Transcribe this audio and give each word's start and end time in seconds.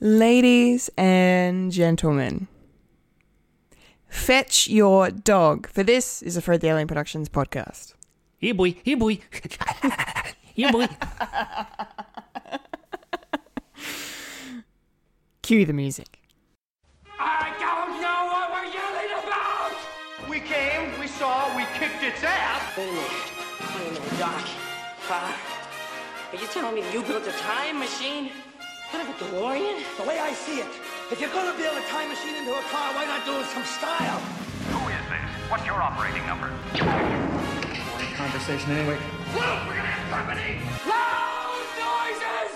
Ladies 0.00 0.90
and 0.96 1.70
gentlemen, 1.70 2.48
fetch 4.08 4.68
your 4.68 5.10
dog, 5.10 5.68
for 5.68 5.82
this 5.84 6.22
is 6.22 6.36
a 6.36 6.42
Fred 6.42 6.60
the 6.60 6.68
Alien 6.68 6.88
Productions 6.88 7.28
podcast. 7.28 7.94
Here, 8.38 8.54
boy. 8.54 8.74
Here, 8.82 8.96
boy. 8.96 9.20
Here, 10.54 10.72
boy. 10.72 10.88
Cue 15.42 15.64
the 15.66 15.72
music. 15.72 16.18
I 17.18 17.54
don't 17.60 18.00
know 18.02 18.26
what 18.32 18.50
we're 18.50 18.72
yelling 18.72 19.24
about! 19.24 20.28
We 20.28 20.40
came, 20.40 20.98
we 20.98 21.06
saw, 21.06 21.56
we 21.56 21.64
kicked 21.78 22.02
its 22.02 22.22
ass. 22.24 22.76
Wait 22.76 22.88
a 22.88 22.92
minute. 22.92 23.10
Wait 23.76 23.86
a 23.86 24.00
minute, 24.00 24.18
Doc. 24.18 24.48
Uh, 25.08 25.36
are 26.32 26.36
you 26.40 26.46
telling 26.48 26.74
me 26.74 26.92
you 26.92 27.02
built 27.02 27.26
a 27.26 27.32
time 27.32 27.78
machine? 27.78 28.30
Kind 28.92 29.08
of 29.08 29.14
a 29.14 29.24
DeLorean? 29.24 29.82
The 29.96 30.04
way 30.06 30.18
I 30.18 30.34
see 30.34 30.60
it, 30.60 30.68
if 31.10 31.18
you're 31.18 31.32
gonna 31.32 31.56
build 31.56 31.78
a 31.78 31.82
time 31.88 32.10
machine 32.10 32.36
into 32.36 32.52
a 32.52 32.60
car, 32.68 32.92
why 32.92 33.06
not 33.06 33.24
do 33.24 33.32
it 33.32 33.38
with 33.38 33.48
some 33.48 33.64
style? 33.64 34.18
Who 34.68 34.88
is 34.88 35.04
this? 35.08 35.50
What's 35.50 35.64
your 35.64 35.80
operating 35.80 36.26
number? 36.26 36.52
conversation 38.22 38.70
anyway. 38.72 38.98
Look, 39.34 39.66
we're 39.66 39.74
gonna 39.74 39.88
have 39.88 40.10
company! 40.12 40.60
Loud 40.86 41.64
noises! 41.80 42.52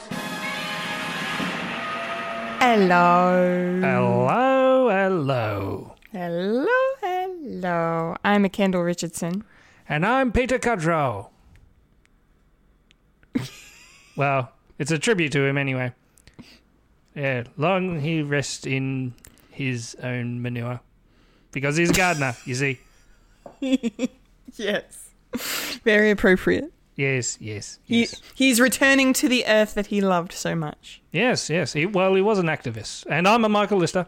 Hello. 2.60 3.80
Hello, 3.80 4.88
hello. 4.90 5.94
Hello, 6.12 6.66
hello. 7.00 8.16
I'm 8.22 8.44
a 8.44 8.48
Kendall 8.48 8.82
Richardson. 8.82 9.42
And 9.88 10.04
I'm 10.04 10.30
Peter 10.30 10.58
Cudrow. 10.58 11.30
well, 14.16 14.52
it's 14.78 14.90
a 14.90 14.98
tribute 14.98 15.32
to 15.32 15.44
him 15.44 15.56
anyway. 15.56 15.92
Yeah, 17.16 17.44
long 17.56 18.00
he 18.00 18.22
rest 18.22 18.66
in 18.66 19.14
his 19.50 19.96
own 20.02 20.42
manure. 20.42 20.80
Because 21.50 21.76
he's 21.76 21.90
a 21.90 21.94
gardener, 21.94 22.36
you 22.44 22.54
see. 22.54 22.78
Yes. 24.54 25.10
Very 25.84 26.10
appropriate. 26.10 26.72
Yes, 26.94 27.36
yes, 27.40 27.78
He, 27.84 28.08
he's 28.34 28.58
returning 28.58 29.12
to 29.14 29.28
the 29.28 29.44
earth 29.46 29.74
that 29.74 29.88
he 29.88 30.00
loved 30.00 30.32
so 30.32 30.54
much. 30.54 31.02
Yes, 31.12 31.50
yes. 31.50 31.74
He, 31.74 31.84
well, 31.84 32.14
he 32.14 32.22
was 32.22 32.38
an 32.38 32.46
activist. 32.46 33.04
And 33.10 33.28
I'm 33.28 33.44
a 33.44 33.48
Michael 33.50 33.76
Lister. 33.78 34.06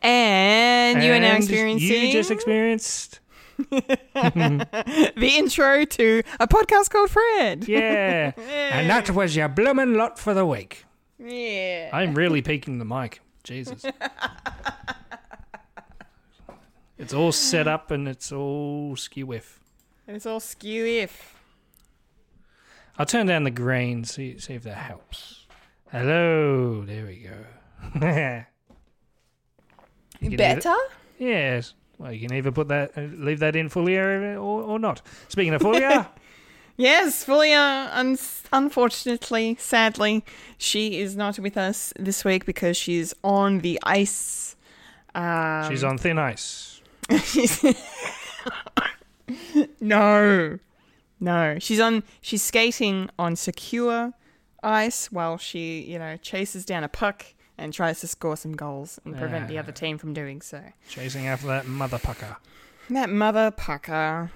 And 0.00 1.02
you 1.02 1.12
are 1.12 1.20
now 1.20 1.34
And 1.34 1.42
experiencing 1.44 1.88
You 2.06 2.12
just 2.12 2.30
experienced. 2.30 3.20
the 3.70 5.32
intro 5.36 5.84
to 5.84 6.22
a 6.38 6.48
podcast 6.48 6.88
called 6.88 7.10
Fred. 7.10 7.68
Yeah. 7.68 8.32
and 8.38 8.88
that 8.88 9.10
was 9.10 9.36
your 9.36 9.48
bloomin' 9.48 9.94
lot 9.94 10.18
for 10.18 10.32
the 10.32 10.46
week. 10.46 10.86
Yeah. 11.22 11.90
I'm 11.92 12.14
really 12.14 12.42
peeking 12.42 12.78
the 12.78 12.84
mic. 12.84 13.20
Jesus. 13.44 13.84
it's 16.98 17.12
all 17.12 17.32
set 17.32 17.68
up 17.68 17.90
and 17.90 18.08
it's 18.08 18.32
all 18.32 18.96
skew 18.96 19.26
whiff. 19.26 19.60
And 20.06 20.16
it's 20.16 20.26
all 20.26 20.40
skew 20.40 20.86
if. 20.86 21.36
I'll 22.98 23.06
turn 23.06 23.26
down 23.26 23.44
the 23.44 23.50
grain, 23.50 24.04
see, 24.04 24.38
see 24.38 24.54
if 24.54 24.62
that 24.64 24.76
helps. 24.76 25.46
Hello. 25.90 26.84
There 26.84 27.06
we 27.06 27.28
go. 28.00 28.44
You 30.20 30.36
Better? 30.36 30.76
Yes. 31.18 31.74
Well, 31.98 32.12
you 32.12 32.26
can 32.26 32.36
either 32.36 32.52
put 32.52 32.68
that, 32.68 32.92
uh, 32.96 33.00
leave 33.00 33.40
that 33.40 33.56
in 33.56 33.68
Fulia 33.68 34.36
or, 34.36 34.62
or 34.62 34.78
not. 34.78 35.02
Speaking 35.28 35.54
of 35.54 35.62
Fulia, 35.62 36.08
Yes, 36.80 37.26
Fulia, 37.26 37.90
un- 37.92 38.16
unfortunately, 38.54 39.54
sadly, 39.60 40.24
she 40.56 40.98
is 40.98 41.14
not 41.14 41.38
with 41.38 41.58
us 41.58 41.92
this 41.98 42.24
week 42.24 42.46
because 42.46 42.74
she's 42.74 43.12
on 43.22 43.58
the 43.58 43.78
ice. 43.82 44.56
Um, 45.14 45.68
she's 45.68 45.84
on 45.84 45.98
thin 45.98 46.18
ice. 46.18 46.80
no, 49.80 50.58
no, 51.20 51.58
she's 51.58 51.80
on. 51.80 52.02
She's 52.22 52.40
skating 52.40 53.10
on 53.18 53.36
secure 53.36 54.14
ice 54.62 55.12
while 55.12 55.36
she, 55.36 55.82
you 55.82 55.98
know, 55.98 56.16
chases 56.16 56.64
down 56.64 56.82
a 56.82 56.88
puck 56.88 57.26
and 57.58 57.74
tries 57.74 58.00
to 58.00 58.06
score 58.06 58.38
some 58.38 58.56
goals 58.56 58.98
and 59.04 59.18
prevent 59.18 59.48
the 59.48 59.58
other 59.58 59.72
team 59.72 59.98
from 59.98 60.14
doing 60.14 60.40
so. 60.40 60.62
Chasing 60.88 61.26
after 61.26 61.46
that 61.48 61.66
mother 61.66 61.98
pucker. 61.98 62.38
That 62.88 63.10
mother 63.10 63.50
pucker. 63.50 64.30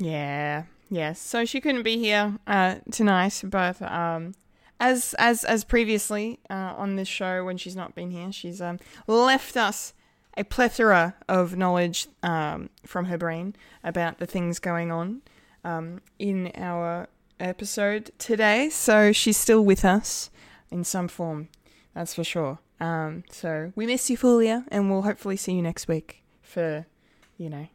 Yeah. 0.00 0.64
Yes. 0.94 1.18
So 1.18 1.44
she 1.44 1.60
couldn't 1.60 1.82
be 1.82 1.98
here 1.98 2.38
uh, 2.46 2.76
tonight, 2.92 3.42
but 3.44 3.82
um, 3.82 4.34
as 4.78 5.12
as 5.18 5.42
as 5.42 5.64
previously 5.64 6.38
uh, 6.48 6.74
on 6.76 6.94
this 6.94 7.08
show 7.08 7.44
when 7.44 7.56
she's 7.56 7.74
not 7.74 7.96
been 7.96 8.12
here, 8.12 8.30
she's 8.30 8.60
um, 8.60 8.78
left 9.08 9.56
us 9.56 9.92
a 10.36 10.44
plethora 10.44 11.16
of 11.28 11.56
knowledge 11.56 12.06
um, 12.22 12.70
from 12.86 13.06
her 13.06 13.18
brain 13.18 13.56
about 13.82 14.18
the 14.18 14.26
things 14.26 14.60
going 14.60 14.92
on 14.92 15.22
um, 15.64 16.00
in 16.20 16.52
our 16.54 17.08
episode 17.40 18.12
today. 18.18 18.70
So 18.70 19.10
she's 19.10 19.36
still 19.36 19.64
with 19.64 19.84
us 19.84 20.30
in 20.70 20.84
some 20.84 21.08
form. 21.08 21.48
That's 21.92 22.14
for 22.14 22.22
sure. 22.22 22.60
Um, 22.78 23.24
so 23.32 23.72
we 23.74 23.86
miss 23.86 24.08
you, 24.10 24.16
Fulia, 24.16 24.64
and 24.68 24.88
we'll 24.88 25.02
hopefully 25.02 25.36
see 25.36 25.54
you 25.54 25.62
next 25.62 25.88
week 25.88 26.22
for, 26.40 26.86
you 27.36 27.50
know, 27.50 27.66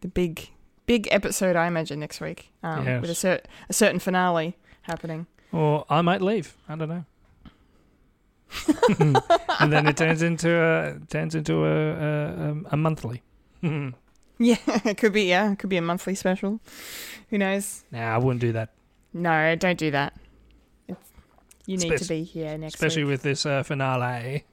the 0.00 0.08
big 0.08 0.48
big 0.86 1.08
episode 1.10 1.56
I 1.56 1.66
imagine 1.66 2.00
next 2.00 2.20
week 2.20 2.50
um, 2.62 2.84
Yes. 2.86 3.00
with 3.00 3.10
a, 3.10 3.14
cer- 3.14 3.42
a 3.68 3.72
certain 3.72 3.98
finale 3.98 4.56
happening. 4.82 5.26
Or 5.52 5.84
I 5.90 6.00
might 6.02 6.22
leave. 6.22 6.56
I 6.68 6.76
don't 6.76 6.88
know. 6.88 7.04
and 9.60 9.72
then 9.72 9.86
it 9.86 9.96
turns 9.96 10.20
into 10.22 10.50
a 10.54 10.98
turns 11.08 11.34
into 11.34 11.64
a 11.64 11.70
a, 11.70 12.50
a, 12.50 12.56
a 12.72 12.76
monthly. 12.76 13.22
Yeah, 14.38 14.56
it 14.66 14.96
could 14.98 15.12
be. 15.12 15.24
Yeah, 15.24 15.52
it 15.52 15.58
could 15.60 15.70
be 15.70 15.76
a 15.76 15.82
monthly 15.82 16.16
special. 16.16 16.58
Who 17.30 17.38
knows? 17.38 17.84
Nah, 17.92 18.14
I 18.14 18.18
wouldn't 18.18 18.40
do 18.40 18.50
that, 18.52 18.70
No, 19.12 19.54
don't 19.54 19.78
do 19.78 19.92
that. 19.92 20.14
It's, 20.88 21.10
you 21.66 21.76
need 21.76 21.96
to 21.98 22.08
be 22.08 22.24
here 22.24 22.58
next 22.58 22.74
especially 22.74 23.04
week. 23.04 23.10
with 23.12 23.22
this 23.22 23.46
uh, 23.46 23.62
finale. 23.62 24.44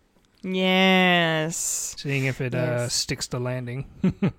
yes, 0.44 1.96
Seeing 1.98 2.26
if 2.26 2.40
it 2.40 2.54
uh, 2.54 2.88
sticks 2.88 3.28
to 3.30 3.40
landing. 3.40 3.86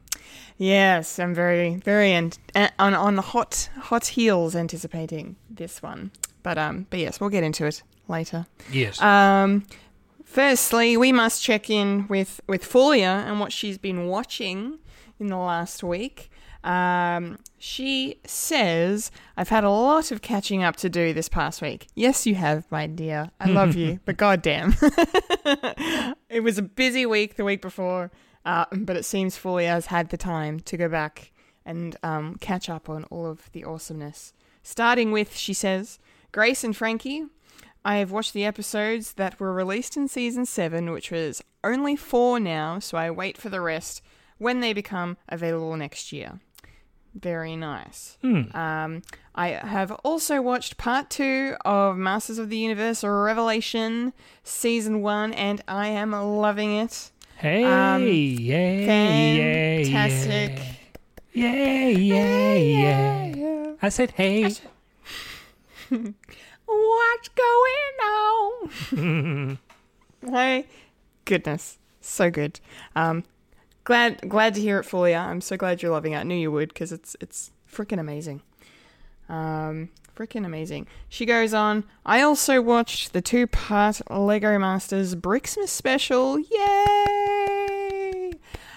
yes. 0.61 1.19
I'm 1.19 1.35
very, 1.35 1.77
very 1.77 2.13
an- 2.13 2.33
on 2.79 2.95
on 2.95 3.17
the 3.17 3.23
hot 3.23 3.69
hot 3.89 4.07
heels 4.07 4.55
anticipating 4.55 5.35
this 5.49 5.83
one. 5.83 6.11
But 6.43 6.57
um, 6.59 6.87
but 6.91 6.99
yes, 7.01 7.21
we'll 7.21 7.31
get 7.31 7.43
into 7.43 7.67
it 7.67 7.83
later. 8.09 8.47
yes. 8.71 9.01
Um, 9.03 9.65
firstly, 10.25 10.97
we 10.97 11.11
must 11.13 11.43
check 11.43 11.69
in 11.71 12.07
with 12.09 12.41
with 12.47 12.63
Fulia 12.65 13.25
and 13.27 13.41
what 13.41 13.53
she's 13.53 13.79
been 13.79 14.07
watching 14.07 14.79
in 15.19 15.27
the 15.29 15.37
last 15.37 15.83
week. 15.83 16.31
Um, 16.65 17.39
she 17.59 18.17
says, 18.27 19.11
"I've 19.37 19.49
had 19.49 19.65
a 19.65 19.71
lot 19.71 20.11
of 20.13 20.21
catching 20.23 20.63
up 20.63 20.77
to 20.77 20.89
do 20.91 21.13
this 21.15 21.29
past 21.29 21.63
week." 21.63 21.87
Yes, 21.95 22.27
you 22.27 22.35
have, 22.37 22.65
my 22.71 22.87
dear. 22.87 23.31
I 23.41 23.47
love 23.49 23.75
you, 23.83 23.99
but 24.05 24.17
goddamn, 24.19 24.75
it 26.29 26.43
was 26.43 26.59
a 26.59 26.63
busy 26.63 27.07
week 27.07 27.37
the 27.37 27.45
week 27.45 27.63
before. 27.63 28.11
Uh, 28.45 28.65
but 28.73 28.97
it 28.97 29.05
seems 29.05 29.37
Fulia 29.37 29.69
has 29.69 29.87
had 29.87 30.11
the 30.11 30.17
time 30.17 30.61
to 30.61 30.77
go 30.77 30.89
back 30.89 31.33
and 31.65 31.97
um, 32.03 32.37
catch 32.41 32.69
up 32.69 32.89
on 32.89 33.05
all 33.05 33.27
of 33.27 33.51
the 33.53 33.65
awesomeness. 33.65 34.33
Starting 34.63 35.13
with, 35.13 35.37
she 35.37 35.53
says, 35.53 35.99
Grace 36.33 36.65
and 36.65 36.77
Frankie, 36.77 37.27
I 37.85 37.97
have 37.97 38.11
watched 38.11 38.33
the 38.33 38.45
episodes 38.45 39.15
that 39.15 39.41
were 39.41 39.53
released 39.53 39.97
in 39.97 40.09
season 40.09 40.47
7, 40.47 40.91
which 40.91 41.11
was 41.11 41.43
only 41.65 41.97
four 41.97 42.39
now, 42.41 42.79
so 42.79 42.97
I 42.99 43.11
wait 43.11 43.37
for 43.39 43.49
the 43.49 43.61
rest 43.61 44.03
when 44.39 44.61
they 44.61 44.73
become 44.73 45.17
available 45.29 45.77
next 45.77 46.13
year. 46.13 46.41
Very 47.15 47.57
nice. 47.57 48.17
Um, 48.55 49.03
I 49.35 49.49
have 49.49 49.91
also 50.05 50.41
watched 50.41 50.77
part 50.77 51.11
two 51.11 51.57
of 51.65 51.97
Masters 51.97 52.39
of 52.39 52.51
the 52.51 52.57
Universe 52.59 53.03
Revelation 53.03 54.13
season 54.45 55.03
1, 55.03 55.33
and 55.33 55.63
I 55.67 55.89
am 55.89 56.13
loving 56.13 56.77
it. 56.77 57.11
Hey, 57.41 57.65
um, 57.65 58.07
yeah, 58.07 58.87
Fantastic. 59.85 60.59
yeah, 61.33 61.89
yeah, 61.89 62.55
yeah, 62.55 63.25
yeah. 63.25 63.73
I 63.83 63.89
said, 63.89 64.13
hey. 64.13 64.55
What's 66.67 67.29
going 67.29 67.97
on? 68.05 69.59
My 70.23 70.65
goodness, 71.25 71.79
so 72.01 72.31
good. 72.31 72.61
Um, 72.95 73.25
glad 73.85 74.29
glad 74.29 74.55
to 74.55 74.61
hear 74.61 74.79
it, 74.79 74.87
Fulia. 74.87 75.19
I'm 75.19 75.41
so 75.41 75.57
glad 75.57 75.83
you're 75.83 75.91
loving 75.91 76.13
it. 76.13 76.19
I 76.19 76.23
knew 76.23 76.37
you 76.37 76.53
would 76.53 76.69
because 76.69 76.93
it's 76.93 77.17
it's 77.21 77.51
freaking 77.71 77.99
amazing. 77.99 78.43
Um, 79.29 79.89
freaking 80.21 80.45
amazing. 80.45 80.87
She 81.09 81.25
goes 81.25 81.55
on. 81.55 81.85
I 82.05 82.21
also 82.21 82.61
watched 82.61 83.15
the 83.15 83.23
two 83.23 83.47
part 83.47 84.03
Lego 84.11 84.59
Masters 84.59 85.15
Brixmas 85.15 85.69
special. 85.69 86.39
Yay! 86.39 88.33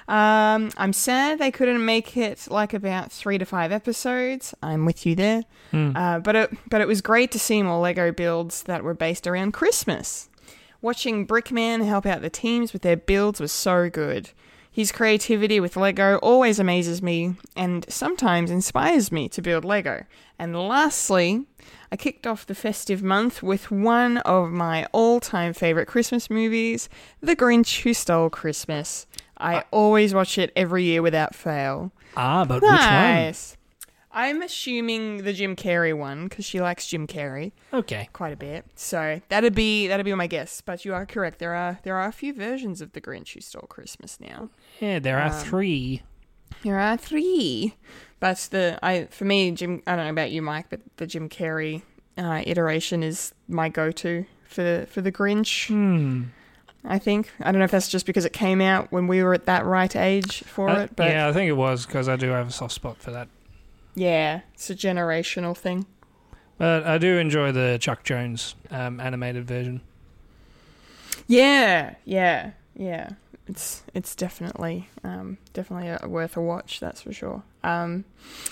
Um, 0.07 0.71
I'm 0.77 0.93
sad 0.93 1.39
they 1.39 1.51
couldn't 1.51 1.83
make 1.83 2.15
it 2.15 2.47
like 2.49 2.73
about 2.73 3.11
three 3.11 3.37
to 3.37 3.45
five 3.45 3.73
episodes. 3.73 4.53
I'm 4.63 4.85
with 4.85 5.05
you 5.05 5.15
there. 5.15 5.43
Uh, 5.97 6.19
but 6.19 6.35
it 6.35 6.57
but 6.69 6.79
it 6.79 6.87
was 6.87 7.01
great 7.01 7.31
to 7.31 7.39
see 7.39 7.61
more 7.61 7.81
Lego 7.81 8.11
builds 8.13 8.63
that 8.63 8.83
were 8.83 8.93
based 8.93 9.27
around 9.27 9.51
Christmas. 9.51 10.29
Watching 10.81 11.27
Brickman 11.27 11.85
help 11.85 12.05
out 12.05 12.21
the 12.21 12.29
teams 12.29 12.71
with 12.71 12.83
their 12.83 12.97
builds 12.97 13.41
was 13.41 13.51
so 13.51 13.89
good. 13.89 14.29
His 14.73 14.91
creativity 14.91 15.59
with 15.59 15.77
Lego 15.77 16.17
always 16.17 16.59
amazes 16.59 17.03
me 17.03 17.35
and 17.55 17.85
sometimes 17.87 18.49
inspires 18.49 19.11
me 19.11 19.29
to 19.29 19.39
build 19.39 19.63
Lego. 19.63 20.03
And 20.39 20.55
lastly, 20.67 21.45
I 21.91 21.95
kicked 21.95 22.25
off 22.25 22.47
the 22.47 22.55
festive 22.55 23.03
month 23.03 23.43
with 23.43 23.69
one 23.69 24.17
of 24.17 24.49
my 24.49 24.87
all 24.91 25.19
time 25.19 25.53
favourite 25.53 25.87
Christmas 25.87 26.27
movies, 26.27 26.89
The 27.21 27.35
Grinch 27.35 27.81
Who 27.83 27.93
Stole 27.93 28.31
Christmas. 28.31 29.05
I 29.37 29.63
always 29.69 30.11
watch 30.15 30.39
it 30.39 30.51
every 30.55 30.85
year 30.85 31.03
without 31.03 31.35
fail. 31.35 31.91
Ah, 32.17 32.43
but 32.43 32.63
which 32.63 32.71
one? 32.71 33.62
I'm 34.13 34.41
assuming 34.43 35.23
the 35.23 35.33
Jim 35.33 35.55
Carrey 35.55 35.97
one 35.97 36.27
because 36.27 36.45
she 36.45 36.61
likes 36.61 36.87
Jim 36.87 37.07
Carrey 37.07 37.51
Okay. 37.73 38.09
quite 38.13 38.31
a 38.33 38.35
bit. 38.37 38.65
So 38.75 39.21
that'd 39.29 39.55
be 39.55 39.87
that'd 39.87 40.05
be 40.05 40.13
my 40.13 40.27
guess. 40.27 40.61
But 40.61 40.85
you 40.85 40.93
are 40.93 41.05
correct. 41.05 41.39
There 41.39 41.55
are 41.55 41.79
there 41.83 41.95
are 41.95 42.07
a 42.07 42.11
few 42.11 42.33
versions 42.33 42.79
of 42.81 42.91
the 42.93 43.01
Grinch 43.01 43.33
Who 43.33 43.41
Stole 43.41 43.63
Christmas 43.67 44.19
now. 44.19 44.49
Yeah, 44.79 44.99
there 44.99 45.17
are 45.19 45.27
Um, 45.27 45.31
three. 45.31 46.01
There 46.63 46.79
are 46.79 46.95
three, 46.95 47.75
but 48.19 48.37
the 48.51 48.79
I 48.83 49.05
for 49.05 49.25
me 49.25 49.51
Jim. 49.51 49.81
I 49.87 49.95
don't 49.95 50.05
know 50.05 50.11
about 50.11 50.31
you, 50.31 50.41
Mike, 50.41 50.67
but 50.69 50.81
the 50.97 51.07
Jim 51.07 51.27
Carrey 51.27 51.81
uh, 52.17 52.43
iteration 52.45 53.01
is 53.03 53.33
my 53.47 53.67
go-to 53.69 54.25
for 54.47 54.85
for 54.89 55.01
the 55.01 55.11
Grinch. 55.11 55.67
Hmm. 55.67 56.25
I 56.85 56.99
think 56.99 57.31
I 57.39 57.51
don't 57.51 57.59
know 57.59 57.65
if 57.65 57.71
that's 57.71 57.87
just 57.89 58.05
because 58.05 58.25
it 58.25 58.33
came 58.33 58.61
out 58.61 58.91
when 58.91 59.07
we 59.07 59.23
were 59.23 59.33
at 59.33 59.45
that 59.45 59.65
right 59.65 59.95
age 59.95 60.43
for 60.43 60.69
Uh, 60.69 60.79
it, 60.83 60.95
but 60.95 61.09
yeah, 61.09 61.27
I 61.27 61.33
think 61.33 61.49
it 61.49 61.53
was 61.57 61.85
because 61.85 62.07
I 62.07 62.15
do 62.17 62.27
have 62.29 62.49
a 62.49 62.51
soft 62.51 62.73
spot 62.73 62.97
for 62.97 63.09
that. 63.11 63.27
Yeah, 63.95 64.41
it's 64.53 64.69
a 64.69 64.75
generational 64.75 65.55
thing. 65.55 65.85
But 66.57 66.85
I 66.85 66.97
do 66.97 67.17
enjoy 67.17 67.51
the 67.51 67.77
Chuck 67.79 68.03
Jones 68.03 68.55
um, 68.69 68.99
animated 68.99 69.45
version. 69.45 69.81
Yeah, 71.27 71.95
yeah, 72.05 72.51
yeah. 72.75 73.09
It's 73.47 73.83
it's 73.93 74.15
definitely 74.15 74.89
um, 75.03 75.37
definitely 75.51 75.89
a, 75.89 76.07
worth 76.07 76.37
a 76.37 76.41
watch. 76.41 76.79
That's 76.79 77.01
for 77.01 77.11
sure. 77.11 77.43
Um, 77.63 78.05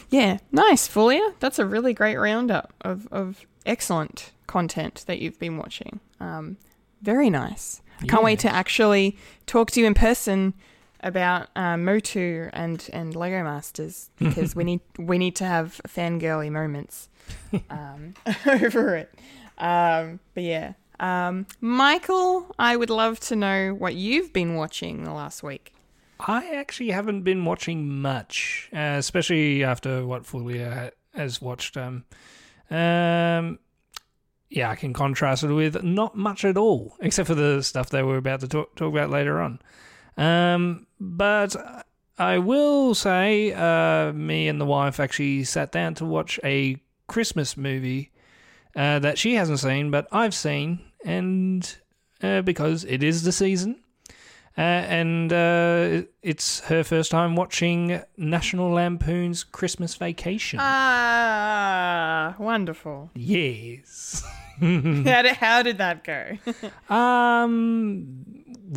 yeah, 0.10 0.40
nice, 0.52 0.88
Fulia. 0.88 1.34
That's 1.40 1.60
a 1.60 1.66
really 1.66 1.94
great 1.94 2.18
roundup 2.18 2.74
of 2.82 3.08
of 3.12 3.46
excellent 3.66 4.32
content 4.48 5.06
that 5.08 5.20
you've 5.20 5.40
been 5.40 5.58
watching. 5.58 6.00
Um, 6.20 6.58
very 7.02 7.30
nice. 7.30 7.82
I 8.02 8.08
can't 8.08 8.24
wait 8.24 8.40
to 8.40 8.52
actually 8.52 9.16
talk 9.46 9.72
to 9.72 9.80
you 9.80 9.86
in 9.86 9.94
person 9.94 10.54
about 11.01 11.50
uh, 11.56 11.77
Motu 11.77 12.50
and 12.53 12.89
and 12.94 13.15
Lego 13.15 13.44
Masters 13.44 14.09
because 14.19 14.56
we 14.56 14.63
need 14.63 14.81
we 14.98 15.18
need 15.18 15.36
to 15.38 15.45
have 15.45 15.81
fangirly 15.88 16.51
moments 16.51 17.09
um, 17.69 18.13
over 18.45 18.95
it. 18.95 19.13
Um, 19.57 20.19
but 20.33 20.44
yeah, 20.44 20.74
um, 21.00 21.48
Michael, 21.59 22.53
I 22.57 22.75
would 22.77 22.89
love 22.89 23.19
to 23.21 23.36
know 23.36 23.74
what 23.74 23.95
you've 23.95 24.33
been 24.33 24.56
watching 24.56 25.03
the 25.03 25.13
last 25.13 25.44
week. 25.44 25.74
I 26.19 26.53
actually 26.56 26.92
haven't 26.92 27.24
been 27.24 27.45
watching 27.45 27.89
much, 28.01 28.69
uh, 28.74 28.95
especially 28.97 29.63
after 29.63 30.06
what 30.06 30.24
Fulia 30.24 30.71
ha- 30.71 31.19
has 31.19 31.42
watched. 31.42 31.77
Um, 31.77 32.06
um, 32.69 33.57
yeah, 34.50 34.69
I 34.69 34.75
can 34.75 34.94
contrast 34.94 35.44
it 35.44 35.51
with 35.51 35.83
not 35.83 36.15
much 36.15 36.45
at 36.45 36.57
all, 36.57 36.95
except 37.00 37.27
for 37.27 37.36
the 37.36 37.63
stuff 37.63 37.89
that 37.89 38.06
we're 38.06 38.18
about 38.18 38.42
to 38.42 38.47
talk, 38.47 38.75
talk 38.75 38.94
about 38.94 39.09
later 39.09 39.42
on. 39.42 39.59
Um, 40.18 40.86
but 41.01 41.56
I 42.19 42.38
will 42.38 42.94
say, 42.94 43.51
uh, 43.51 44.13
me 44.13 44.48
and 44.48 44.62
the 44.62 44.65
wife 44.65 45.00
actually 45.00 45.44
sat 45.44 45.71
down 45.71 45.95
to 45.95 46.06
watch 46.06 46.39
a 46.44 46.77
Christmas 47.07 47.57
movie 47.57 48.12
uh, 48.75 49.00
that 49.00 49.18
she 49.18 49.33
hasn't 49.33 49.59
seen, 49.59 49.89
but 49.89 50.07
I've 50.12 50.36
seen, 50.36 50.80
and 51.03 51.75
uh, 52.21 52.44
because 52.44 52.83
it 52.86 53.01
is 53.01 53.24
the 53.24 53.31
season. 53.31 53.81
Uh, 54.57 54.62
and 54.62 55.33
uh, 55.33 56.03
it's 56.21 56.59
her 56.62 56.83
first 56.83 57.09
time 57.09 57.36
watching 57.36 58.01
National 58.18 58.69
Lampoon's 58.69 59.44
Christmas 59.44 59.95
Vacation. 59.95 60.59
Ah, 60.62 62.36
wonderful. 62.38 63.09
yes. 63.15 64.24
how, 64.59 65.21
did, 65.24 65.25
how 65.38 65.63
did 65.63 65.80
that 65.80 66.04
go? 66.04 66.38
Um. 66.94 68.25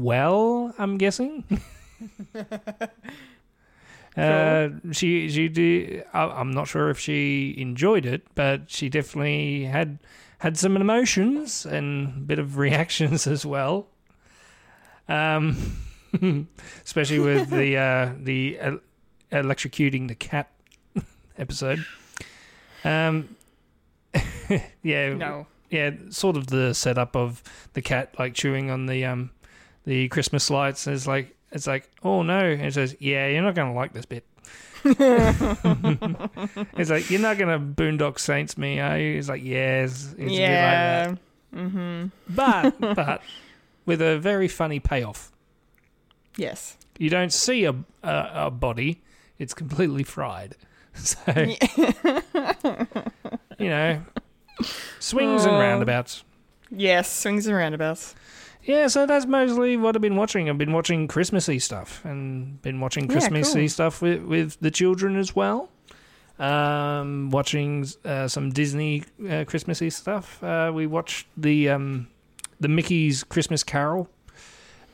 Well, 0.01 0.75
I'm 0.79 0.97
guessing. 0.97 1.45
Uh, 4.17 4.69
she 4.93 5.29
she 5.29 5.49
did. 5.49 6.05
I- 6.13 6.29
I'm 6.41 6.53
not 6.53 6.69
sure 6.69 6.89
if 6.89 7.01
she 7.01 7.53
enjoyed 7.59 8.07
it, 8.07 8.23
but 8.37 8.71
she 8.71 8.89
definitely 8.89 9.65
had 9.65 9.99
had 10.39 10.57
some 10.57 10.77
emotions 10.77 11.67
and 11.67 12.07
a 12.07 12.21
bit 12.21 12.39
of 12.39 12.57
reactions 12.67 13.27
as 13.27 13.45
well. 13.45 13.89
Um, 15.09 15.57
especially 16.85 17.19
with 17.19 17.51
the 17.51 17.77
uh, 17.77 18.13
the 18.17 18.57
el- 18.61 18.81
electrocuting 19.33 20.07
the 20.07 20.15
cat 20.15 20.49
episode. 21.37 21.85
Um, 22.85 23.35
yeah, 24.85 25.15
no. 25.15 25.49
yeah, 25.71 25.91
sort 26.11 26.37
of 26.37 26.47
the 26.47 26.73
setup 26.73 27.17
of 27.17 27.43
the 27.73 27.83
cat 27.83 28.15
like 28.17 28.35
chewing 28.35 28.71
on 28.71 28.87
the 28.87 29.05
um 29.05 29.31
the 29.87 30.07
Christmas 30.09 30.51
lights 30.51 30.87
is 30.87 31.09
like 31.09 31.35
it's 31.55 31.67
like 31.67 31.89
oh 32.03 32.23
no, 32.23 32.41
and 32.41 32.63
it 32.63 32.75
says 32.75 32.97
yeah, 32.99 33.29
you're 33.29 33.43
not 33.43 33.55
gonna 33.55 33.73
like 33.73 33.93
this 33.93 34.05
bit. 34.05 34.25
it's 34.85 36.91
like 36.91 37.11
you're 37.11 37.21
not 37.21 37.39
gonna 37.39 37.59
Boondock 37.59 38.19
Saints 38.19 38.59
me, 38.59 38.81
are 38.81 38.99
you? 38.99 39.17
It's 39.17 39.29
like 39.29 39.43
yes, 39.43 40.15
it's 40.19 40.33
yeah. 40.33 41.07
like 41.09 41.19
that. 41.53 41.59
Mm-hmm. 41.59 42.07
But 42.29 42.81
but 42.97 43.23
with 43.87 44.03
a 44.03 44.19
very 44.19 44.49
funny 44.49 44.81
payoff. 44.81 45.31
Yes. 46.37 46.77
You 46.99 47.09
don't 47.09 47.33
see 47.33 47.65
a 47.65 47.75
a, 48.03 48.31
a 48.35 48.51
body; 48.51 49.01
it's 49.39 49.55
completely 49.55 50.03
fried. 50.03 50.57
So 50.97 51.19
you 53.59 53.69
know, 53.69 54.01
swings 55.01 55.45
and 55.45 55.59
roundabouts. 55.59 56.23
Yes, 56.71 57.13
swings 57.13 57.49
and 57.49 57.57
roundabouts. 57.57 58.15
Yeah, 58.65 58.87
so 58.89 59.05
that's 59.07 59.27
mostly 59.27 59.77
what 59.77 59.95
I've 59.95 60.03
been 60.03 60.17
watching. 60.17 60.49
I've 60.49 60.57
been 60.59 60.73
watching 60.73 61.07
Christmassy 61.07 61.59
stuff 61.59 62.03
and 62.05 62.61
been 62.63 62.81
watching 62.81 63.05
Yeah, 63.05 63.13
Christmassy 63.13 63.61
cool. 63.61 63.69
stuff 63.69 64.03
with, 64.03 64.23
with 64.23 64.59
the 64.61 64.71
children 64.71 65.17
as 65.17 65.37
well. 65.37 65.69
Um, 66.39 67.31
watching 67.31 67.87
uh, 68.05 68.27
some 68.27 68.51
Disney 68.51 69.05
uh, 69.31 69.45
Christmassy 69.47 69.91
stuff. 69.91 70.43
Uh, 70.43 70.73
we 70.75 70.87
watched 70.87 71.27
the 71.37 71.69
um, 71.69 72.09
the 72.59 72.69
Mickey's 72.69 73.23
Christmas 73.23 73.63
Carol 73.63 74.09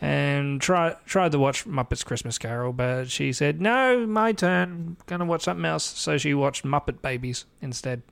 and 0.03 0.61
try, 0.61 0.97
tried 1.07 1.33
to 1.33 1.39
watch 1.39 1.67
Muppets 1.67 2.05
Christmas 2.05 2.39
Carol, 2.39 2.73
but 2.73 3.11
she 3.11 3.33
said, 3.33 3.61
no, 3.61 4.07
my 4.07 4.33
turn. 4.33 4.97
Gonna 5.07 5.25
watch 5.27 5.43
something 5.43 5.65
else. 5.65 5.85
So 5.85 6.19
she 6.19 6.35
watched 6.35 6.65
Muppet 6.65 7.01
Babies 7.03 7.45
instead. 7.63 8.03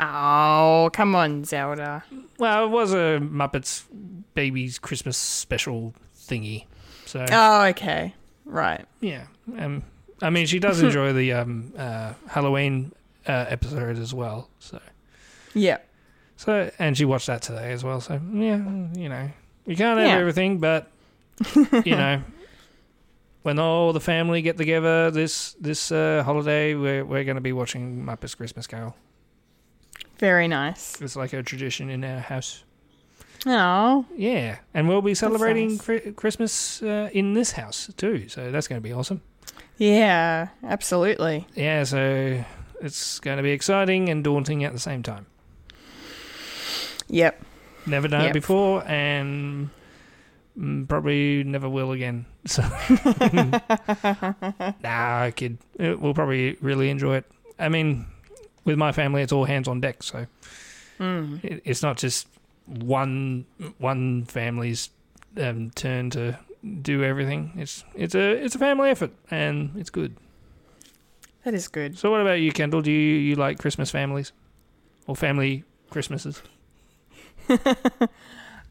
Oh, 0.00 0.90
come 0.92 1.14
on, 1.14 1.44
Zelda. 1.44 2.04
Well, 2.38 2.64
it 2.64 2.70
was 2.70 2.92
a 2.92 3.20
Muppets 3.22 3.84
Babies 4.34 4.78
Christmas 4.78 5.16
special 5.16 5.94
thingy. 6.16 6.66
So 7.06 7.24
Oh, 7.30 7.62
okay. 7.66 8.14
Right. 8.44 8.84
yeah, 9.00 9.26
um, 9.58 9.82
I 10.20 10.30
mean, 10.30 10.46
she 10.46 10.58
does 10.58 10.82
enjoy 10.82 11.12
the 11.12 11.32
um, 11.32 11.72
uh, 11.78 12.14
Halloween 12.28 12.92
uh, 13.26 13.46
episode 13.48 13.98
as 13.98 14.12
well. 14.12 14.48
So 14.58 14.80
Yeah. 15.54 15.78
so 16.36 16.70
and 16.78 16.96
she 16.96 17.04
watched 17.04 17.28
that 17.28 17.42
today 17.42 17.72
as 17.72 17.84
well. 17.84 18.00
So 18.00 18.14
yeah, 18.32 18.56
you 18.94 19.08
know, 19.08 19.30
you 19.66 19.76
can't 19.76 19.98
have 19.98 20.08
Yeah. 20.08 20.16
everything, 20.18 20.58
but 20.58 20.90
you 21.84 21.96
know. 21.96 22.22
When 23.42 23.58
all 23.58 23.92
the 23.92 24.00
family 24.00 24.40
get 24.40 24.56
together 24.56 25.10
this 25.10 25.52
this 25.60 25.92
uh, 25.92 26.22
holiday, 26.24 26.74
we're 26.74 27.04
we're 27.04 27.24
going 27.24 27.34
to 27.34 27.42
be 27.42 27.52
watching 27.52 28.02
Muppets 28.02 28.34
Christmas 28.34 28.66
Carol. 28.66 28.96
Very 30.18 30.48
nice. 30.48 31.00
It's 31.00 31.16
like 31.16 31.32
a 31.32 31.42
tradition 31.42 31.90
in 31.90 32.04
our 32.04 32.20
house. 32.20 32.64
Oh, 33.46 34.06
Yeah, 34.16 34.58
and 34.72 34.88
we'll 34.88 35.02
be 35.02 35.14
celebrating. 35.14 35.78
Chri- 35.78 36.16
Christmas 36.16 36.82
uh, 36.82 37.10
in 37.12 37.34
this 37.34 37.52
house 37.52 37.90
too, 37.96 38.28
so 38.28 38.50
that's 38.50 38.68
going 38.68 38.80
to 38.80 38.82
be 38.82 38.92
awesome. 38.92 39.20
yeah, 39.76 40.48
absolutely. 40.62 41.46
Yeah, 41.54 41.84
so 41.84 42.42
it's 42.80 43.18
going 43.20 43.36
to 43.36 43.42
be 43.42 43.50
exciting 43.50 44.08
and 44.08 44.24
daunting 44.24 44.64
at 44.64 44.72
the 44.72 44.78
same 44.78 45.02
time. 45.02 45.26
Yep. 47.08 47.42
Never 47.86 48.08
done 48.08 48.22
Yep. 48.22 48.30
it 48.30 48.34
before, 48.34 48.82
and 48.86 49.68
mm, 50.58 50.88
probably 50.88 51.44
never 51.44 51.68
will 51.68 51.92
again. 51.92 52.24
So, 52.46 52.62
nah, 54.82 55.30
kid, 55.30 55.58
we'll 55.78 56.14
probably 56.14 56.56
really 56.60 56.90
enjoy 56.90 57.16
it. 57.16 57.30
I 57.58 57.68
mean, 57.68 58.06
with 58.64 58.78
my 58.78 58.92
family, 58.92 59.22
it's 59.22 59.32
all 59.32 59.44
hands 59.44 59.68
on 59.68 59.80
deck, 59.80 60.02
so 60.02 60.26
it, 61.42 61.62
it's 61.64 61.82
not 61.82 61.96
just 61.96 62.26
one 62.66 63.46
one 63.78 64.24
family's 64.24 64.90
um, 65.40 65.70
turn 65.70 66.10
to 66.10 66.38
do 66.82 67.02
everything. 67.04 67.52
It's 67.56 67.84
it's 67.94 68.14
a 68.14 68.32
it's 68.44 68.54
a 68.54 68.58
family 68.58 68.90
effort, 68.90 69.12
and 69.30 69.72
it's 69.76 69.90
good. 69.90 70.16
That 71.44 71.54
is 71.54 71.68
good. 71.68 71.98
So, 71.98 72.10
what 72.10 72.22
about 72.22 72.40
you, 72.40 72.52
Kendall? 72.52 72.80
Do 72.80 72.90
you, 72.90 73.16
you 73.18 73.34
like 73.34 73.58
Christmas 73.58 73.90
families 73.90 74.32
or 75.06 75.14
family 75.14 75.64
Christmases? 75.90 76.42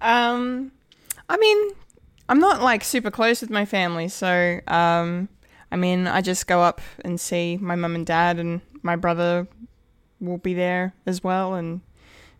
Um, 0.03 0.71
I 1.29 1.37
mean, 1.37 1.71
I'm 2.29 2.39
not 2.39 2.61
like 2.61 2.83
super 2.83 3.09
close 3.09 3.41
with 3.41 3.49
my 3.49 3.65
family, 3.65 4.09
so 4.09 4.59
um, 4.67 5.29
I 5.71 5.77
mean, 5.77 6.07
I 6.07 6.21
just 6.21 6.45
go 6.45 6.61
up 6.61 6.81
and 7.03 7.19
see 7.19 7.57
my 7.57 7.75
mum 7.75 7.95
and 7.95 8.05
dad, 8.05 8.37
and 8.37 8.61
my 8.83 8.97
brother 8.97 9.47
will 10.23 10.37
be 10.37 10.53
there 10.53 10.93
as 11.05 11.23
well, 11.23 11.53
and 11.53 11.81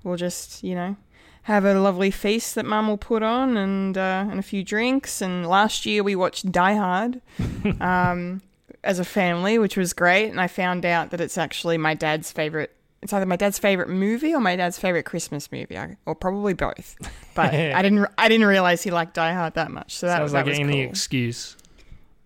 we'll 0.03 0.17
just, 0.17 0.63
you 0.63 0.75
know, 0.75 0.95
have 1.43 1.65
a 1.65 1.73
lovely 1.79 2.09
feast 2.11 2.55
that 2.55 2.65
mum 2.65 2.87
will 2.87 2.97
put 2.97 3.21
on, 3.23 3.57
and 3.57 3.97
uh, 3.97 4.25
and 4.29 4.39
a 4.39 4.43
few 4.43 4.63
drinks. 4.63 5.21
And 5.21 5.47
last 5.47 5.85
year 5.85 6.03
we 6.03 6.15
watched 6.15 6.51
Die 6.51 6.75
Hard 6.75 7.21
um, 7.81 8.41
as 8.83 8.99
a 8.99 9.05
family, 9.05 9.59
which 9.59 9.77
was 9.77 9.93
great, 9.93 10.29
and 10.29 10.39
I 10.39 10.47
found 10.47 10.85
out 10.85 11.11
that 11.11 11.21
it's 11.21 11.37
actually 11.37 11.77
my 11.77 11.93
dad's 11.93 12.31
favorite. 12.31 12.71
It's 13.01 13.11
either 13.11 13.25
my 13.25 13.35
dad's 13.35 13.59
favorite 13.59 13.89
movie 13.89 14.33
or 14.33 14.39
my 14.39 14.55
dad's 14.55 14.79
favorite 14.79 15.03
Christmas 15.03 15.51
movie, 15.51 15.77
or 16.05 16.15
probably 16.15 16.53
both. 16.53 16.95
But 17.35 17.53
I 17.53 17.81
didn't. 17.81 18.07
I 18.17 18.29
didn't 18.29 18.47
realize 18.47 18.81
he 18.81 18.91
liked 18.91 19.13
Die 19.15 19.33
Hard 19.33 19.55
that 19.55 19.71
much. 19.71 19.95
So 19.95 20.07
that, 20.07 20.19
Sounds 20.19 20.31
that 20.31 20.37
like 20.39 20.45
was 20.45 20.59
any 20.59 20.83
cool. 20.83 20.89
excuse. 20.89 21.57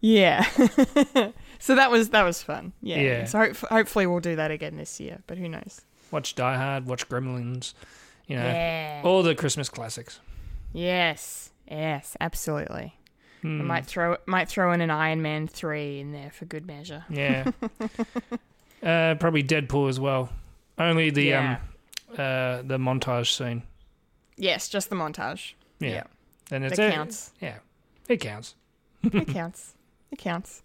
Yeah. 0.02 0.46
so 1.60 1.76
that 1.76 1.90
was 1.92 2.10
that 2.10 2.24
was 2.24 2.42
fun. 2.44 2.74
Yeah. 2.82 3.02
Yeah. 3.02 3.26
So 3.26 3.40
hope, 3.40 3.56
hopefully 3.58 4.08
we'll 4.08 4.20
do 4.20 4.36
that 4.36 4.52
again 4.52 4.78
this 4.78 5.00
year, 5.00 5.20
but 5.28 5.38
who 5.38 5.48
knows? 5.50 5.82
Watch 6.12 6.36
Die 6.36 6.56
Hard, 6.58 6.86
watch 6.86 7.08
Gremlins, 7.10 7.74
you 8.28 8.36
know, 8.38 8.44
Yeah. 8.44 9.02
all 9.04 9.24
the 9.24 9.36
Christmas 9.36 9.70
classics. 9.70 10.20
Yes. 10.74 11.52
Yes, 11.70 12.16
absolutely. 12.22 12.94
I 13.44 13.48
Hmm. 13.48 13.66
might 13.68 13.86
throw 13.86 14.18
might 14.26 14.50
throw 14.50 14.72
in 14.72 14.82
an 14.82 14.90
Iron 14.90 15.22
Man 15.22 15.48
3 15.48 16.00
in 16.00 16.12
there 16.12 16.32
for 16.32 16.46
good 16.46 16.66
measure. 16.66 17.06
Yeah. 17.10 17.52
uh, 18.84 19.16
probably 19.16 19.44
Deadpool 19.44 19.90
as 19.90 20.00
well. 20.00 20.30
Only 20.78 21.10
the 21.10 21.24
Yeah. 21.24 21.58
um 21.58 21.58
uh 22.14 22.62
the 22.64 22.78
montage 22.78 23.36
scene. 23.36 23.64
Yes, 24.38 24.70
just 24.70 24.90
the 24.90 24.96
montage. 24.96 25.54
Yeah. 25.80 25.90
Yeah. 25.90 26.04
And 26.52 26.64
it's 26.66 26.78
That 26.78 26.90
it. 26.92 26.96
counts. 26.96 27.32
Yeah. 27.42 27.58
It 28.08 28.18
counts. 28.22 28.56
it 29.04 29.28
counts. 29.34 29.74
It 30.12 30.18
counts. 30.20 30.64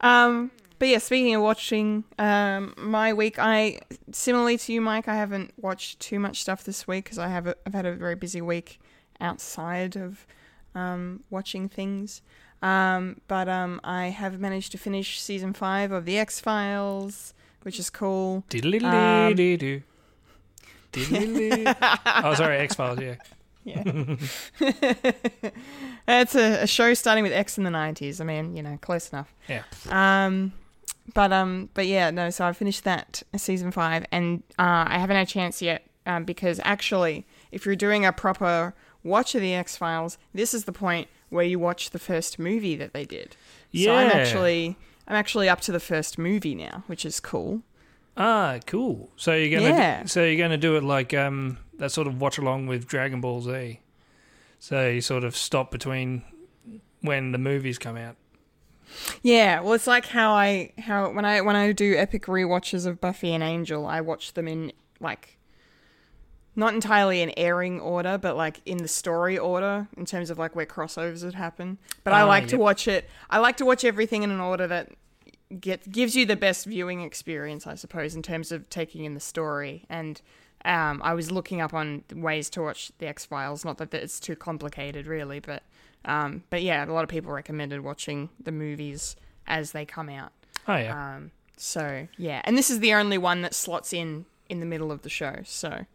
Um, 0.00 0.50
but 0.78 0.88
yeah, 0.88 0.98
speaking 0.98 1.34
of 1.34 1.42
watching, 1.42 2.04
um, 2.18 2.74
my 2.76 3.12
week, 3.12 3.38
I 3.38 3.80
similarly 4.12 4.58
to 4.58 4.72
you, 4.72 4.80
Mike, 4.80 5.08
I 5.08 5.14
haven't 5.14 5.54
watched 5.56 6.00
too 6.00 6.18
much 6.18 6.40
stuff 6.40 6.64
this 6.64 6.86
week 6.86 7.04
because 7.04 7.18
I 7.18 7.28
have 7.28 7.46
a, 7.46 7.56
I've 7.66 7.74
had 7.74 7.86
a 7.86 7.94
very 7.94 8.14
busy 8.14 8.42
week 8.42 8.78
outside 9.20 9.96
of 9.96 10.26
um, 10.74 11.24
watching 11.30 11.68
things. 11.68 12.20
Um, 12.62 13.20
but 13.28 13.48
um, 13.48 13.80
I 13.84 14.06
have 14.06 14.38
managed 14.38 14.72
to 14.72 14.78
finish 14.78 15.20
season 15.20 15.52
five 15.52 15.92
of 15.92 16.04
the 16.04 16.18
X 16.18 16.40
Files, 16.40 17.34
which 17.62 17.78
is 17.78 17.90
cool. 17.90 18.44
Diddly-dee-doo. 18.50 19.82
Diddly-dee. 20.92 21.72
oh, 22.24 22.34
sorry, 22.34 22.58
X 22.58 22.74
Files. 22.74 23.00
Yeah. 23.00 23.16
Yeah. 23.66 23.82
it's 26.08 26.34
a, 26.34 26.62
a 26.62 26.66
show 26.66 26.94
starting 26.94 27.24
with 27.24 27.32
X 27.32 27.58
in 27.58 27.64
the 27.64 27.70
90s. 27.70 28.20
I 28.20 28.24
mean, 28.24 28.56
you 28.56 28.62
know, 28.62 28.78
close 28.80 29.10
enough. 29.10 29.34
Yeah. 29.48 29.62
Um, 29.90 30.52
but 31.14 31.32
um, 31.32 31.68
but 31.74 31.86
yeah, 31.86 32.10
no. 32.10 32.30
So 32.30 32.44
I 32.46 32.52
finished 32.52 32.84
that 32.84 33.22
season 33.36 33.70
five, 33.70 34.04
and 34.10 34.42
uh, 34.58 34.84
I 34.88 34.98
haven't 34.98 35.16
had 35.16 35.26
a 35.28 35.30
chance 35.30 35.60
yet 35.62 35.86
um, 36.04 36.24
because 36.24 36.60
actually, 36.64 37.26
if 37.52 37.64
you're 37.66 37.76
doing 37.76 38.04
a 38.04 38.12
proper 38.12 38.74
watch 39.04 39.34
of 39.34 39.40
the 39.40 39.54
X 39.54 39.76
Files, 39.76 40.18
this 40.34 40.52
is 40.54 40.64
the 40.64 40.72
point 40.72 41.08
where 41.28 41.44
you 41.44 41.58
watch 41.58 41.90
the 41.90 41.98
first 41.98 42.38
movie 42.38 42.74
that 42.76 42.92
they 42.92 43.04
did. 43.04 43.36
Yeah. 43.70 43.86
So 43.86 43.94
I'm 43.96 44.10
actually 44.20 44.76
I'm 45.06 45.14
actually 45.16 45.48
up 45.48 45.60
to 45.62 45.72
the 45.72 45.80
first 45.80 46.18
movie 46.18 46.54
now, 46.56 46.82
which 46.88 47.04
is 47.04 47.20
cool. 47.20 47.62
Ah, 48.16 48.58
cool. 48.66 49.10
So 49.16 49.34
you're 49.34 49.60
gonna 49.60 49.72
Yeah. 49.72 50.02
do, 50.02 50.08
so 50.08 50.24
you're 50.24 50.38
gonna 50.42 50.56
do 50.56 50.76
it 50.76 50.82
like 50.82 51.14
um 51.14 51.58
that 51.78 51.92
sort 51.92 52.06
of 52.06 52.20
watch 52.20 52.38
along 52.38 52.66
with 52.66 52.86
Dragon 52.86 53.20
Ball 53.20 53.40
Z. 53.40 53.80
So 54.58 54.88
you 54.88 55.00
sort 55.00 55.24
of 55.24 55.36
stop 55.36 55.70
between 55.70 56.22
when 57.02 57.32
the 57.32 57.38
movies 57.38 57.78
come 57.78 57.96
out. 57.96 58.16
Yeah, 59.22 59.60
well, 59.60 59.74
it's 59.74 59.86
like 59.86 60.06
how 60.06 60.32
I 60.32 60.72
how 60.78 61.10
when 61.10 61.24
I 61.24 61.40
when 61.40 61.56
I 61.56 61.72
do 61.72 61.96
epic 61.96 62.26
rewatches 62.26 62.86
of 62.86 63.00
Buffy 63.00 63.32
and 63.34 63.42
Angel, 63.42 63.86
I 63.86 64.00
watch 64.00 64.34
them 64.34 64.48
in 64.48 64.72
like 65.00 65.38
not 66.54 66.72
entirely 66.72 67.20
in 67.20 67.32
airing 67.36 67.80
order, 67.80 68.16
but 68.16 68.36
like 68.36 68.62
in 68.64 68.78
the 68.78 68.88
story 68.88 69.36
order 69.36 69.88
in 69.96 70.06
terms 70.06 70.30
of 70.30 70.38
like 70.38 70.56
where 70.56 70.64
crossovers 70.66 71.22
would 71.24 71.34
happen. 71.34 71.78
But 72.02 72.14
I 72.14 72.22
Ah, 72.22 72.26
like 72.26 72.48
to 72.48 72.56
watch 72.56 72.88
it. 72.88 73.10
I 73.28 73.38
like 73.38 73.58
to 73.58 73.66
watch 73.66 73.84
everything 73.84 74.22
in 74.22 74.30
an 74.30 74.40
order 74.40 74.66
that 74.66 74.92
get 75.60 75.90
gives 75.90 76.16
you 76.16 76.24
the 76.24 76.36
best 76.36 76.64
viewing 76.64 77.02
experience, 77.02 77.66
I 77.66 77.74
suppose, 77.74 78.14
in 78.14 78.22
terms 78.22 78.52
of 78.52 78.70
taking 78.70 79.04
in 79.04 79.14
the 79.14 79.20
story. 79.20 79.84
And 79.90 80.22
um, 80.66 81.00
I 81.02 81.14
was 81.14 81.30
looking 81.30 81.60
up 81.60 81.72
on 81.72 82.02
ways 82.12 82.50
to 82.50 82.62
watch 82.62 82.90
the 82.98 83.06
X 83.06 83.24
Files. 83.24 83.64
Not 83.64 83.78
that 83.78 83.94
it's 83.94 84.20
too 84.20 84.36
complicated, 84.36 85.06
really, 85.06 85.40
but 85.40 85.62
um, 86.04 86.42
but 86.50 86.62
yeah, 86.62 86.84
a 86.84 86.92
lot 86.92 87.04
of 87.04 87.08
people 87.08 87.32
recommended 87.32 87.80
watching 87.80 88.28
the 88.42 88.52
movies 88.52 89.16
as 89.46 89.72
they 89.72 89.84
come 89.84 90.08
out. 90.08 90.32
Oh 90.68 90.76
yeah. 90.76 91.16
Um, 91.16 91.30
so 91.56 92.08
yeah, 92.18 92.42
and 92.44 92.58
this 92.58 92.68
is 92.68 92.80
the 92.80 92.92
only 92.94 93.16
one 93.16 93.42
that 93.42 93.54
slots 93.54 93.92
in 93.92 94.26
in 94.48 94.60
the 94.60 94.66
middle 94.66 94.90
of 94.92 95.02
the 95.02 95.08
show. 95.08 95.36
So, 95.44 95.86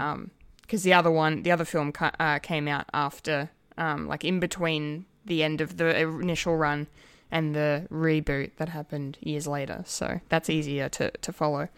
um, 0.00 0.30
because 0.62 0.84
the 0.84 0.92
other 0.92 1.10
one, 1.10 1.42
the 1.42 1.50
other 1.50 1.64
film 1.64 1.90
ca- 1.90 2.12
uh, 2.20 2.38
came 2.38 2.68
out 2.68 2.86
after, 2.94 3.50
um, 3.76 4.06
like 4.06 4.24
in 4.24 4.38
between 4.38 5.06
the 5.24 5.42
end 5.42 5.60
of 5.60 5.76
the 5.76 5.98
initial 5.98 6.56
run 6.56 6.86
and 7.32 7.54
the 7.54 7.86
reboot 7.90 8.52
that 8.56 8.68
happened 8.68 9.18
years 9.20 9.46
later. 9.48 9.82
So 9.86 10.20
that's 10.28 10.48
easier 10.48 10.88
to 10.90 11.10
to 11.10 11.32
follow. 11.32 11.68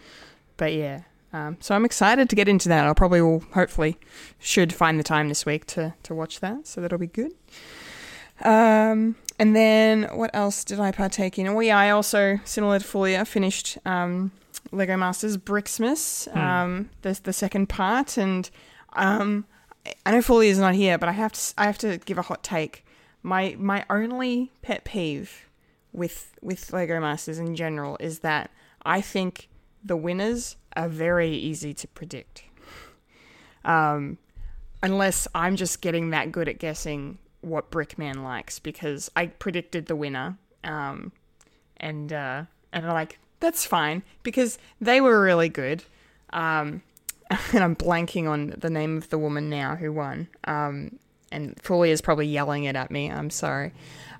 But 0.59 0.75
yeah. 0.75 1.03
Um, 1.33 1.57
so 1.61 1.75
I'm 1.75 1.85
excited 1.85 2.29
to 2.29 2.37
get 2.37 2.49
into 2.49 2.69
that. 2.69 2.85
I'll 2.85 2.95
probably 2.95 3.23
will 3.23 3.41
hopefully 3.53 3.99
should 4.39 4.73
find 4.73 4.99
the 4.99 5.05
time 5.05 5.29
this 5.29 5.47
week 5.47 5.67
to 5.67 5.95
to 6.03 6.15
watch 6.15 6.41
that. 6.41 6.67
So 6.67 6.81
that'll 6.81 6.99
be 6.99 7.07
good. 7.07 7.33
Um, 8.43 9.17
and 9.39 9.57
then 9.57 10.05
what 10.15 10.31
else 10.35 10.65
did 10.65 10.81
I 10.81 10.93
partake 10.93 11.39
in? 11.39 11.47
Oh 11.47 11.61
yeah, 11.61 11.79
I 11.79 11.91
also 11.91 12.41
similar 12.45 12.79
to 12.79 12.85
Fulia 12.85 13.27
finished 13.27 13.79
um, 13.85 14.33
Lego 14.73 14.97
Masters 14.97 15.37
Brixmas, 15.37 16.35
um, 16.37 16.91
the 17.03 17.19
the 17.23 17.33
second 17.33 17.69
part, 17.69 18.17
and 18.19 18.51
um, 18.95 19.47
I 20.05 20.11
know 20.11 20.19
Fulia 20.19 20.49
is 20.49 20.59
not 20.59 20.75
here, 20.75 20.99
but 20.99 21.09
I 21.09 21.13
have 21.13 21.33
to 21.33 21.55
I 21.57 21.65
have 21.65 21.79
to 21.79 21.99
give 21.99 22.19
a 22.19 22.23
hot 22.23 22.43
take. 22.43 22.85
My 23.23 23.57
my 23.59 23.85
only 23.89 24.51
pet 24.63 24.85
peeve 24.85 25.49
with 25.93 26.35
with 26.41 26.73
Lego 26.73 27.01
Masters 27.01 27.39
in 27.39 27.55
general 27.55 27.97
is 28.01 28.21
that 28.21 28.51
I 28.85 29.01
think 29.01 29.49
the 29.85 29.97
winners 29.97 30.57
are 30.77 30.89
very 30.89 31.31
easy 31.31 31.75
to 31.75 31.89
predict. 31.89 32.45
Um, 33.65 34.19
unless 34.83 35.29
I'm 35.35 35.57
just 35.57 35.81
getting 35.81 36.11
that 36.11 36.33
good 36.33 36.49
at 36.49 36.59
guessing 36.59 37.19
what 37.41 37.71
Brickman 37.71 38.23
likes 38.23 38.59
because 38.59 39.11
I 39.15 39.27
predicted 39.27 39.87
the 39.87 39.97
winner, 39.97 40.39
um, 40.65 41.13
and 41.79 42.13
uh, 42.13 42.45
and 42.73 42.87
I'm 42.87 42.93
like 42.93 43.19
that's 43.41 43.67
fine 43.67 44.03
because 44.23 44.59
they 44.81 45.01
were 45.01 45.21
really 45.21 45.49
good. 45.49 45.85
Um, 46.33 46.83
and 47.53 47.63
I'm 47.65 47.77
blanking 47.77 48.29
on 48.29 48.55
the 48.57 48.71
name 48.71 48.97
of 48.97 49.11
the 49.11 49.19
woman 49.19 49.49
now 49.49 49.77
who 49.77 49.93
won. 49.93 50.29
Um, 50.45 50.99
and 51.31 51.57
Fulia 51.63 51.91
is 51.91 52.03
probably 52.03 52.27
yelling 52.27 52.65
it 52.65 52.77
at 52.77 52.91
me. 52.91 53.11
I'm 53.11 53.31
sorry, 53.31 53.73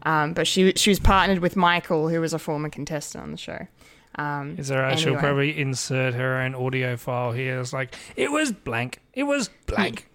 um, 0.05 0.33
but 0.33 0.47
she 0.47 0.73
she 0.77 0.91
was 0.91 0.99
partnered 0.99 1.41
with 1.41 1.57
Michael, 1.57 2.09
who 2.09 2.21
was 2.21 2.33
a 2.33 2.39
former 2.39 2.71
contestant 2.71 3.23
on 3.23 3.31
the 3.31 3.37
show. 3.37 3.67
Um, 4.17 4.57
Is 4.59 4.69
there? 4.69 4.97
She'll 4.97 5.17
probably 5.17 5.59
insert 5.59 6.15
her 6.15 6.37
own 6.41 6.55
audio 6.55 6.97
file 6.97 7.33
here. 7.33 7.61
It's 7.61 7.73
like 7.73 7.95
it 8.17 8.31
was 8.31 8.53
blank. 8.53 9.01
It 9.15 9.25
was 9.25 9.49
blank. 9.67 10.09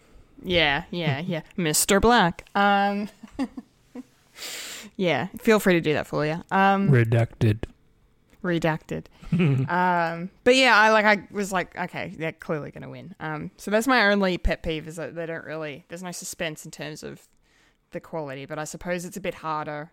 Yeah, 0.44 0.84
yeah, 0.92 1.20
yeah. 1.20 1.42
Mr. 1.58 2.00
Black. 2.00 2.46
Um 2.56 3.10
Yeah, 4.96 5.28
feel 5.40 5.60
free 5.60 5.74
to 5.74 5.82
do 5.82 5.94
that 5.94 6.08
for 6.08 6.26
you. 6.26 6.44
Um 6.52 6.90
Redacted. 6.90 7.64
redacted. 8.44 9.06
um 9.70 10.30
but 10.44 10.56
yeah, 10.56 10.76
I 10.78 10.92
like 10.92 11.06
I 11.06 11.28
was 11.32 11.52
like, 11.52 11.76
okay, 11.78 12.14
they're 12.18 12.32
clearly 12.32 12.72
gonna 12.72 12.90
win. 12.90 13.16
Um 13.20 13.52
so 13.58 13.72
that's 13.72 13.88
my 13.88 14.08
only 14.12 14.38
pet 14.38 14.64
peeve 14.64 14.88
is 14.88 14.96
that 14.98 15.16
they 15.16 15.26
don't 15.26 15.44
really 15.46 15.86
there's 15.90 16.04
no 16.04 16.12
suspense 16.12 16.66
in 16.66 16.72
terms 16.72 17.04
of 17.04 17.28
the 17.92 18.00
quality, 18.00 18.46
but 18.46 18.60
I 18.60 18.64
suppose 18.64 19.06
it's 19.06 19.18
a 19.18 19.22
bit 19.22 19.36
harder 19.36 19.92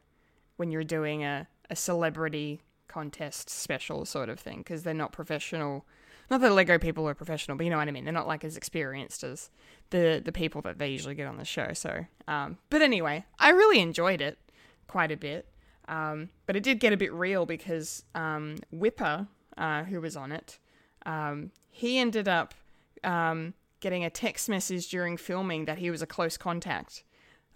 when 0.56 0.70
you're 0.70 0.84
doing 0.84 1.24
a, 1.24 1.48
a 1.70 1.76
celebrity 1.76 2.60
contest 2.94 3.50
special 3.50 4.04
sort 4.04 4.28
of 4.28 4.38
thing 4.38 4.58
because 4.58 4.84
they're 4.84 4.94
not 4.94 5.10
professional. 5.10 5.84
Not 6.30 6.40
that 6.42 6.52
Lego 6.52 6.78
people 6.78 7.08
are 7.08 7.14
professional, 7.14 7.56
but 7.56 7.64
you 7.64 7.70
know 7.70 7.76
what 7.76 7.88
I 7.88 7.90
mean. 7.90 8.04
They're 8.04 8.20
not 8.22 8.28
like 8.28 8.44
as 8.44 8.56
experienced 8.56 9.24
as 9.24 9.50
the 9.90 10.22
the 10.24 10.32
people 10.32 10.62
that 10.62 10.78
they 10.78 10.88
usually 10.88 11.16
get 11.16 11.26
on 11.26 11.36
the 11.36 11.44
show. 11.44 11.72
So, 11.72 12.06
um, 12.28 12.58
but 12.70 12.82
anyway, 12.82 13.24
I 13.38 13.50
really 13.50 13.80
enjoyed 13.80 14.20
it 14.20 14.38
quite 14.86 15.10
a 15.10 15.16
bit. 15.16 15.48
Um, 15.86 16.30
but 16.46 16.56
it 16.56 16.62
did 16.62 16.80
get 16.80 16.92
a 16.92 16.96
bit 16.96 17.12
real 17.12 17.44
because 17.44 18.04
um, 18.14 18.56
Wippa, 18.72 19.26
uh, 19.58 19.82
who 19.84 20.00
was 20.00 20.16
on 20.16 20.32
it, 20.32 20.58
um, 21.04 21.50
he 21.70 21.98
ended 21.98 22.26
up 22.26 22.54
um, 23.02 23.52
getting 23.80 24.04
a 24.04 24.08
text 24.08 24.48
message 24.48 24.88
during 24.88 25.18
filming 25.18 25.66
that 25.66 25.78
he 25.78 25.90
was 25.90 26.00
a 26.00 26.06
close 26.06 26.38
contact 26.38 27.04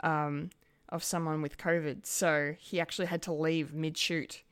um, 0.01 0.51
of 0.91 1.03
someone 1.03 1.41
with 1.41 1.57
COVID. 1.57 2.05
So 2.05 2.55
he 2.59 2.81
actually 2.81 3.07
had 3.07 3.23
to 3.23 3.33
leave 3.33 3.73
mid 3.73 3.97
shoot 3.97 4.43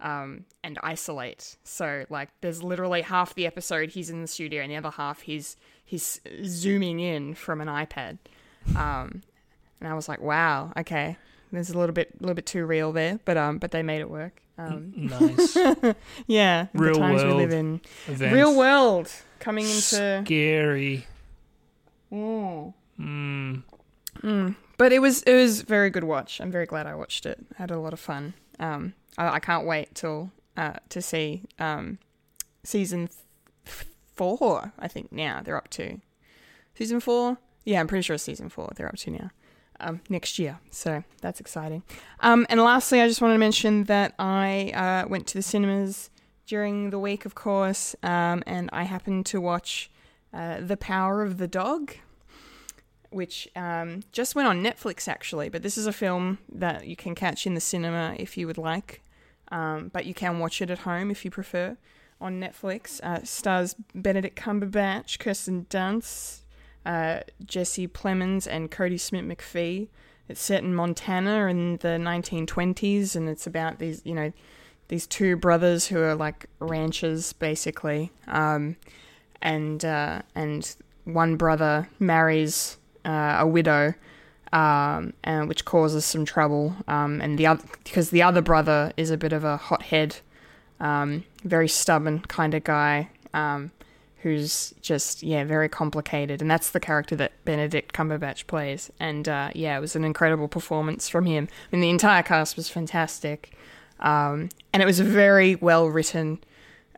um, 0.00 0.44
and 0.62 0.78
isolate. 0.82 1.56
So 1.64 2.04
like, 2.10 2.28
there's 2.40 2.62
literally 2.62 3.02
half 3.02 3.34
the 3.34 3.46
episode 3.46 3.90
he's 3.90 4.10
in 4.10 4.20
the 4.22 4.28
studio, 4.28 4.62
and 4.62 4.70
the 4.70 4.76
other 4.76 4.90
half 4.90 5.22
he's 5.22 5.56
he's 5.84 6.20
zooming 6.44 7.00
in 7.00 7.34
from 7.34 7.60
an 7.60 7.68
iPad. 7.68 8.18
Um, 8.76 9.22
and 9.80 9.88
I 9.88 9.94
was 9.94 10.08
like, 10.08 10.20
wow, 10.20 10.72
okay, 10.78 11.16
there's 11.52 11.70
a 11.70 11.78
little 11.78 11.92
bit, 11.92 12.10
a 12.18 12.22
little 12.22 12.34
bit 12.34 12.46
too 12.46 12.64
real 12.64 12.92
there, 12.92 13.20
but 13.24 13.36
um, 13.36 13.58
but 13.58 13.70
they 13.70 13.82
made 13.82 14.00
it 14.00 14.10
work. 14.10 14.40
Um, 14.56 14.92
Nice. 14.96 15.56
yeah, 16.26 16.66
the 16.72 16.78
Real 16.78 16.94
times 16.94 17.22
we 17.22 17.28
world 17.28 17.40
live 17.40 17.52
in, 17.52 17.80
Events. 18.06 18.32
real 18.34 18.56
world 18.56 19.10
coming 19.40 19.64
into. 19.64 20.22
Scary. 20.24 21.06
Mm. 22.12 23.62
Mm. 24.22 24.54
But 24.76 24.92
it 24.92 25.00
was 25.00 25.22
it 25.24 25.34
was 25.34 25.62
very 25.62 25.90
good 25.90 26.04
watch. 26.04 26.40
I'm 26.40 26.50
very 26.50 26.66
glad 26.66 26.86
I 26.86 26.94
watched 26.94 27.26
it. 27.26 27.38
I 27.58 27.62
had 27.62 27.70
a 27.70 27.78
lot 27.78 27.92
of 27.92 28.00
fun. 28.00 28.34
Um, 28.60 28.94
I, 29.18 29.34
I 29.34 29.38
can't 29.38 29.66
wait 29.66 29.94
till 29.94 30.30
uh, 30.56 30.74
to 30.88 31.02
see 31.02 31.42
um, 31.58 31.98
season 32.62 33.08
th- 33.64 33.88
four. 34.14 34.72
I 34.78 34.88
think 34.88 35.12
now 35.12 35.40
they're 35.42 35.56
up 35.56 35.68
to 35.70 36.00
season 36.74 37.00
four. 37.00 37.38
Yeah, 37.64 37.80
I'm 37.80 37.86
pretty 37.86 38.02
sure 38.02 38.14
it's 38.14 38.24
season 38.24 38.48
four. 38.48 38.70
They're 38.76 38.88
up 38.88 38.96
to 38.98 39.10
now. 39.10 39.30
Um, 39.80 40.00
next 40.08 40.38
year, 40.38 40.60
so 40.70 41.02
that's 41.20 41.40
exciting. 41.40 41.82
Um, 42.20 42.46
and 42.48 42.60
lastly, 42.60 43.00
I 43.00 43.08
just 43.08 43.20
wanted 43.20 43.34
to 43.34 43.40
mention 43.40 43.84
that 43.84 44.14
I 44.20 44.70
uh, 44.72 45.08
went 45.08 45.26
to 45.28 45.34
the 45.34 45.42
cinemas 45.42 46.10
during 46.46 46.90
the 46.90 46.98
week, 46.98 47.26
of 47.26 47.34
course, 47.34 47.96
um, 48.04 48.44
and 48.46 48.70
I 48.72 48.84
happened 48.84 49.26
to 49.26 49.40
watch 49.40 49.90
uh, 50.32 50.60
The 50.60 50.76
Power 50.76 51.22
of 51.22 51.38
the 51.38 51.48
Dog 51.48 51.96
which 53.14 53.48
um, 53.54 54.02
just 54.12 54.34
went 54.34 54.48
on 54.48 54.62
Netflix 54.62 55.08
actually. 55.08 55.48
But 55.48 55.62
this 55.62 55.78
is 55.78 55.86
a 55.86 55.92
film 55.92 56.38
that 56.52 56.86
you 56.86 56.96
can 56.96 57.14
catch 57.14 57.46
in 57.46 57.54
the 57.54 57.60
cinema 57.60 58.14
if 58.18 58.36
you 58.36 58.46
would 58.46 58.58
like, 58.58 59.02
um, 59.54 59.88
but 59.92 60.04
you 60.04 60.14
can 60.14 60.40
watch 60.40 60.60
it 60.60 60.68
at 60.68 60.80
home 60.80 61.12
if 61.12 61.24
you 61.24 61.30
prefer 61.30 61.76
on 62.20 62.40
Netflix. 62.40 63.00
Uh, 63.02 63.22
stars 63.22 63.76
Benedict 63.94 64.36
Cumberbatch, 64.36 65.20
Kirsten 65.20 65.66
Dunst, 65.70 66.40
uh, 66.84 67.20
Jesse 67.44 67.86
Plemons, 67.86 68.48
and 68.50 68.68
Kodi 68.70 68.98
Smit-McPhee. 68.98 69.88
It's 70.28 70.40
set 70.40 70.64
in 70.64 70.74
Montana 70.74 71.46
in 71.46 71.76
the 71.76 71.98
1920s, 72.00 73.14
and 73.14 73.28
it's 73.28 73.46
about 73.46 73.78
these, 73.78 74.02
you 74.04 74.14
know, 74.14 74.32
these 74.88 75.06
two 75.06 75.36
brothers 75.36 75.86
who 75.86 76.00
are 76.00 76.16
like 76.16 76.46
ranchers 76.58 77.32
basically, 77.32 78.10
um, 78.26 78.76
and 79.40 79.84
uh, 79.84 80.22
and 80.34 80.74
one 81.04 81.36
brother 81.36 81.88
marries 82.00 82.76
uh, 83.04 83.36
a 83.38 83.46
widow, 83.46 83.94
um, 84.54 85.12
and 85.24 85.48
which 85.48 85.64
causes 85.64 86.04
some 86.04 86.24
trouble. 86.24 86.74
Um, 86.88 87.20
and 87.20 87.36
the 87.36 87.46
other 87.46 87.64
because 87.82 88.10
the 88.10 88.22
other 88.22 88.40
brother 88.40 88.92
is 88.96 89.10
a 89.10 89.18
bit 89.18 89.32
of 89.32 89.44
a 89.44 89.56
hothead, 89.56 90.16
um, 90.80 91.24
very 91.42 91.68
stubborn 91.68 92.20
kind 92.20 92.54
of 92.54 92.64
guy, 92.64 93.10
um, 93.34 93.72
who's 94.18 94.72
just 94.80 95.22
yeah 95.22 95.44
very 95.44 95.68
complicated. 95.68 96.40
And 96.40 96.50
that's 96.50 96.70
the 96.70 96.80
character 96.80 97.16
that 97.16 97.32
Benedict 97.44 97.92
Cumberbatch 97.92 98.46
plays. 98.46 98.90
And 99.00 99.28
uh, 99.28 99.50
yeah, 99.54 99.76
it 99.76 99.80
was 99.80 99.96
an 99.96 100.04
incredible 100.04 100.48
performance 100.48 101.08
from 101.08 101.26
him. 101.26 101.48
I 101.50 101.76
mean, 101.76 101.82
the 101.82 101.90
entire 101.90 102.22
cast 102.22 102.56
was 102.56 102.68
fantastic, 102.68 103.52
um, 103.98 104.50
and 104.72 104.82
it 104.82 104.86
was 104.86 105.00
a 105.00 105.04
very 105.04 105.56
well 105.56 105.88
written 105.88 106.38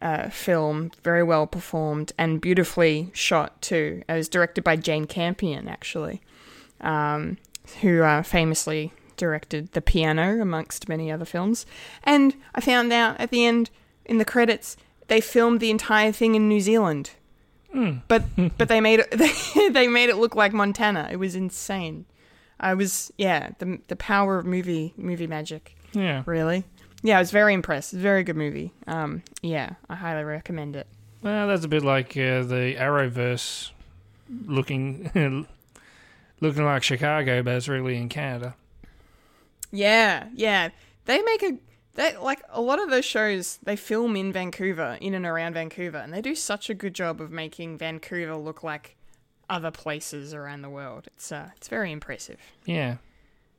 uh, 0.03 0.29
film, 0.29 0.91
very 1.03 1.23
well 1.23 1.47
performed 1.47 2.13
and 2.19 2.39
beautifully 2.39 3.11
shot 3.15 3.63
too. 3.63 4.03
It 4.07 4.13
was 4.13 4.29
directed 4.29 4.63
by 4.63 4.77
Jane 4.77 5.07
Campion, 5.07 5.69
actually, 5.69 6.21
um, 6.83 7.39
who 7.83 8.03
uh, 8.03 8.23
famously 8.23 8.93
directed 9.17 9.73
The 9.73 9.81
Piano, 9.81 10.41
amongst 10.41 10.89
many 10.89 11.11
other 11.11 11.25
films. 11.25 11.65
And 12.05 12.35
I 12.55 12.61
found 12.61 12.93
out 12.93 13.19
at 13.21 13.31
the 13.31 13.45
end, 13.47 13.71
in 14.05 14.19
the 14.19 14.25
credits, 14.25 14.77
they 15.09 15.21
filmed 15.21 15.61
the 15.61 15.71
entire 15.71 16.13
thing 16.13 16.35
in 16.35 16.49
New 16.49 16.61
Zealand. 16.61 17.11
But 18.09 18.25
but 18.59 18.69
they 18.69 18.81
made 18.81 19.01
it 19.01 19.11
they, 19.57 19.69
they 19.69 19.87
made 19.89 20.09
it 20.09 20.17
look 20.17 20.35
like 20.35 20.53
Montana. 20.55 21.09
It 21.11 21.17
was 21.17 21.35
insane. 21.35 22.07
I 22.59 22.73
was 22.75 23.13
yeah 23.19 23.51
the 23.59 23.79
the 23.89 23.97
power 23.97 24.39
of 24.39 24.47
movie 24.47 24.95
movie 24.97 25.27
magic 25.27 25.77
Yeah. 25.93 26.23
really. 26.25 26.65
Yeah, 27.03 27.19
I 27.19 27.21
was 27.21 27.31
very 27.31 27.53
impressed. 27.53 27.93
Very 27.93 28.23
good 28.25 28.37
movie. 28.37 28.73
Um, 28.87 29.23
yeah, 29.43 29.75
I 29.91 29.95
highly 29.95 30.25
recommend 30.25 30.75
it. 30.75 30.87
Well, 31.23 31.47
that's 31.49 31.65
a 31.65 31.69
bit 31.69 31.85
like 31.85 32.17
uh, 32.17 32.43
the 32.43 32.75
Arrowverse 32.79 33.71
looking 34.47 35.11
looking 36.41 36.65
like 36.65 36.83
Chicago, 36.83 37.43
but 37.43 37.55
it's 37.55 37.69
really 37.69 37.97
in 37.97 38.09
Canada. 38.09 38.55
Yeah, 39.71 40.29
yeah. 40.35 40.71
They 41.05 41.21
make 41.23 41.43
a 41.43 41.59
they 41.95 42.17
like 42.17 42.43
a 42.51 42.61
lot 42.61 42.81
of 42.81 42.91
those 42.91 43.05
shows. 43.05 43.59
They 43.63 43.77
film 43.77 44.17
in 44.17 44.33
Vancouver, 44.33 44.99
in 45.01 45.15
and 45.15 45.27
around 45.27 45.55
Vancouver, 45.55 45.99
and 45.99 46.13
they 46.13 46.21
do 46.21 46.35
such 46.35 46.71
a 46.71 46.75
good 46.75 46.95
job 46.95 47.21
of 47.21 47.31
making 47.31 47.79
Vancouver 47.79 48.37
look 48.37 48.63
like 48.63 48.97
other 49.49 49.71
places 49.71 50.35
around 50.35 50.63
the 50.63 50.71
world. 50.71 51.07
It's 51.09 51.33
uh, 51.33 51.51
it's 51.57 51.69
very 51.69 51.93
impressive. 51.93 52.39
Yeah. 52.65 52.97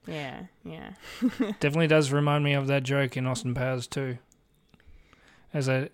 Yeah, 0.05 0.43
yeah. 0.63 0.91
Definitely 1.59 1.87
does 1.87 2.13
remind 2.13 2.43
me 2.43 2.53
of 2.53 2.67
that 2.67 2.83
joke 2.83 3.17
in 3.17 3.27
Austin 3.27 3.53
Powers 3.53 3.87
too. 3.87 4.17
As 5.53 5.67
a 5.67 5.89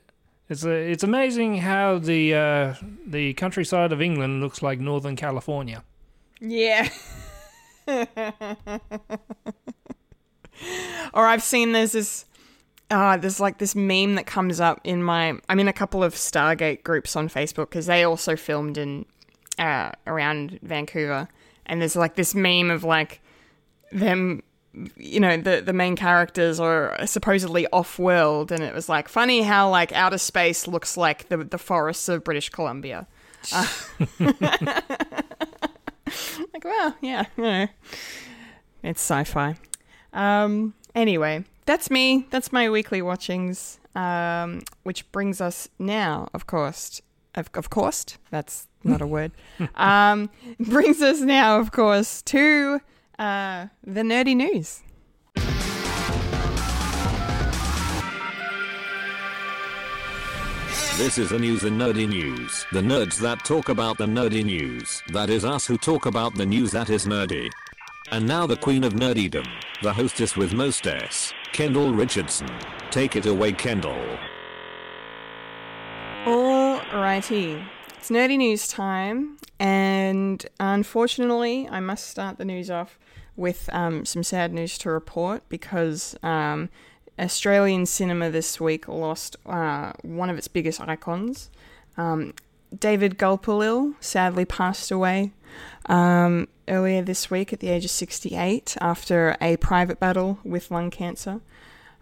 it's 0.49 0.63
a, 0.63 0.69
it's 0.69 1.03
amazing 1.03 1.59
how 1.59 1.97
the 1.97 2.33
uh, 2.35 2.75
the 3.07 3.33
countryside 3.33 3.91
of 3.91 4.01
England 4.01 4.41
looks 4.41 4.61
like 4.61 4.79
Northern 4.79 5.15
California. 5.15 5.83
Yeah. 6.43 6.89
or 11.13 11.25
I've 11.25 11.41
seen 11.41 11.71
there's 11.71 11.93
this 11.93 12.25
uh, 12.91 13.17
there's 13.17 13.39
like 13.39 13.59
this 13.59 13.75
meme 13.75 14.15
that 14.15 14.25
comes 14.25 14.59
up 14.59 14.81
in 14.83 15.01
my 15.01 15.39
I'm 15.47 15.59
in 15.59 15.67
a 15.69 15.73
couple 15.73 16.03
of 16.03 16.13
Stargate 16.13 16.83
groups 16.83 17.15
on 17.15 17.29
Facebook 17.29 17.69
because 17.69 17.85
they 17.85 18.03
also 18.03 18.35
filmed 18.35 18.77
in 18.77 19.05
uh, 19.57 19.91
around 20.05 20.59
Vancouver 20.61 21.29
and 21.65 21.79
there's 21.79 21.95
like 21.95 22.15
this 22.15 22.35
meme 22.35 22.69
of 22.69 22.83
like 22.83 23.21
them 23.91 24.43
you 24.97 25.19
know 25.19 25.37
the 25.37 25.61
the 25.61 25.73
main 25.73 25.95
characters 25.95 26.59
are 26.59 26.97
supposedly 27.05 27.67
off 27.67 27.97
world 27.97 28.51
and 28.51 28.61
it 28.63 28.73
was 28.73 28.89
like 28.89 29.07
funny 29.07 29.43
how 29.43 29.69
like 29.69 29.93
outer 29.93 30.17
space 30.17 30.67
looks 30.67 30.97
like 30.97 31.29
the 31.29 31.37
the 31.37 31.57
forests 31.57 32.09
of 32.09 32.23
British 32.23 32.49
Columbia. 32.49 33.07
Uh, 33.53 33.67
like 36.53 36.63
well, 36.63 36.95
yeah, 37.01 37.25
you 37.37 37.43
know, 37.43 37.67
it's 38.83 39.01
sci-fi. 39.01 39.55
Um 40.13 40.73
anyway, 40.95 41.43
that's 41.65 41.89
me. 41.89 42.27
That's 42.29 42.51
my 42.51 42.69
weekly 42.69 43.01
watchings. 43.01 43.79
Um 43.95 44.61
which 44.83 45.11
brings 45.11 45.41
us 45.41 45.69
now, 45.79 46.29
of 46.33 46.45
course, 46.47 47.01
of, 47.35 47.49
of 47.53 47.69
course, 47.69 48.05
that's 48.31 48.67
not 48.83 49.01
a 49.01 49.07
word. 49.07 49.31
um 49.75 50.29
brings 50.59 51.01
us 51.01 51.21
now, 51.21 51.59
of 51.59 51.71
course, 51.71 52.21
to 52.23 52.79
uh, 53.19 53.67
the 53.83 54.01
nerdy 54.01 54.35
news. 54.35 54.82
This 60.95 61.17
is 61.17 61.31
the 61.31 61.39
news 61.39 61.63
in 61.63 61.75
nerdy 61.75 62.07
news. 62.07 62.67
The 62.71 62.79
nerds 62.79 63.17
that 63.17 63.43
talk 63.43 63.69
about 63.69 63.97
the 63.97 64.05
nerdy 64.05 64.45
news. 64.45 65.01
That 65.07 65.31
is 65.31 65.43
us 65.43 65.65
who 65.65 65.75
talk 65.75 66.05
about 66.05 66.35
the 66.35 66.45
news 66.45 66.69
that 66.73 66.91
is 66.91 67.07
nerdy. 67.07 67.49
And 68.11 68.27
now 68.27 68.45
the 68.45 68.57
queen 68.57 68.83
of 68.83 68.93
nerdydom, 68.93 69.47
the 69.81 69.91
hostess 69.91 70.37
with 70.37 70.53
most 70.53 70.85
S, 70.85 71.33
Kendall 71.51 71.91
Richardson. 71.93 72.47
Take 72.91 73.15
it 73.15 73.25
away, 73.25 73.53
Kendall. 73.53 74.19
Alrighty. 76.25 77.65
It's 77.97 78.11
nerdy 78.11 78.37
news 78.37 78.67
time, 78.67 79.37
and 79.59 80.45
unfortunately, 80.59 81.67
I 81.71 81.79
must 81.79 82.07
start 82.07 82.37
the 82.37 82.45
news 82.45 82.69
off 82.69 82.99
with 83.35 83.67
um, 83.73 84.05
some 84.05 84.21
sad 84.21 84.53
news 84.53 84.77
to 84.77 84.91
report 84.91 85.41
because 85.49 86.15
um, 86.21 86.69
Australian 87.19 87.85
cinema 87.85 88.29
this 88.29 88.59
week 88.59 88.87
lost 88.87 89.35
uh, 89.45 89.93
one 90.01 90.29
of 90.29 90.37
its 90.37 90.47
biggest 90.47 90.81
icons. 90.81 91.49
Um, 91.97 92.33
David 92.77 93.17
Gulpilil 93.17 93.93
sadly 93.99 94.45
passed 94.45 94.89
away 94.89 95.31
um, 95.85 96.47
earlier 96.67 97.01
this 97.01 97.29
week 97.29 97.53
at 97.53 97.59
the 97.59 97.69
age 97.69 97.85
of 97.85 97.91
68 97.91 98.75
after 98.81 99.37
a 99.39 99.57
private 99.57 99.99
battle 99.99 100.39
with 100.43 100.71
lung 100.71 100.89
cancer. 100.89 101.41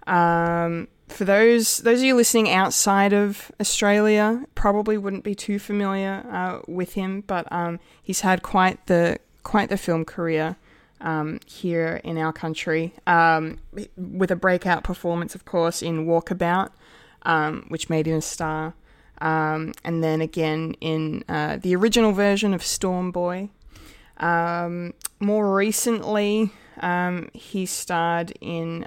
Um, 0.07 0.87
for 1.09 1.25
those 1.25 1.79
those 1.79 1.99
of 1.99 2.05
you 2.05 2.15
listening 2.15 2.49
outside 2.49 3.11
of 3.11 3.51
Australia, 3.59 4.45
probably 4.55 4.97
wouldn't 4.97 5.25
be 5.25 5.35
too 5.35 5.59
familiar 5.59 6.25
uh, 6.31 6.61
with 6.67 6.93
him, 6.93 7.21
but 7.27 7.51
um, 7.51 7.79
he's 8.01 8.21
had 8.21 8.41
quite 8.41 8.85
the 8.87 9.19
quite 9.43 9.69
the 9.69 9.77
film 9.77 10.05
career 10.05 10.55
um, 11.01 11.39
here 11.45 11.99
in 12.03 12.17
our 12.17 12.31
country, 12.31 12.93
um, 13.05 13.59
with 13.97 14.31
a 14.31 14.35
breakout 14.35 14.83
performance, 14.83 15.35
of 15.35 15.45
course, 15.45 15.81
in 15.81 16.05
Walkabout, 16.05 16.69
um, 17.23 17.65
which 17.67 17.89
made 17.89 18.07
him 18.07 18.17
a 18.17 18.21
star, 18.21 18.73
um, 19.19 19.73
and 19.83 20.03
then 20.03 20.21
again 20.21 20.75
in 20.81 21.23
uh, 21.27 21.57
the 21.57 21.75
original 21.75 22.11
version 22.11 22.53
of 22.53 22.63
Storm 22.63 23.11
Boy. 23.11 23.49
Um, 24.17 24.93
more 25.19 25.55
recently, 25.55 26.51
um, 26.79 27.29
he 27.33 27.65
starred 27.65 28.33
in, 28.39 28.85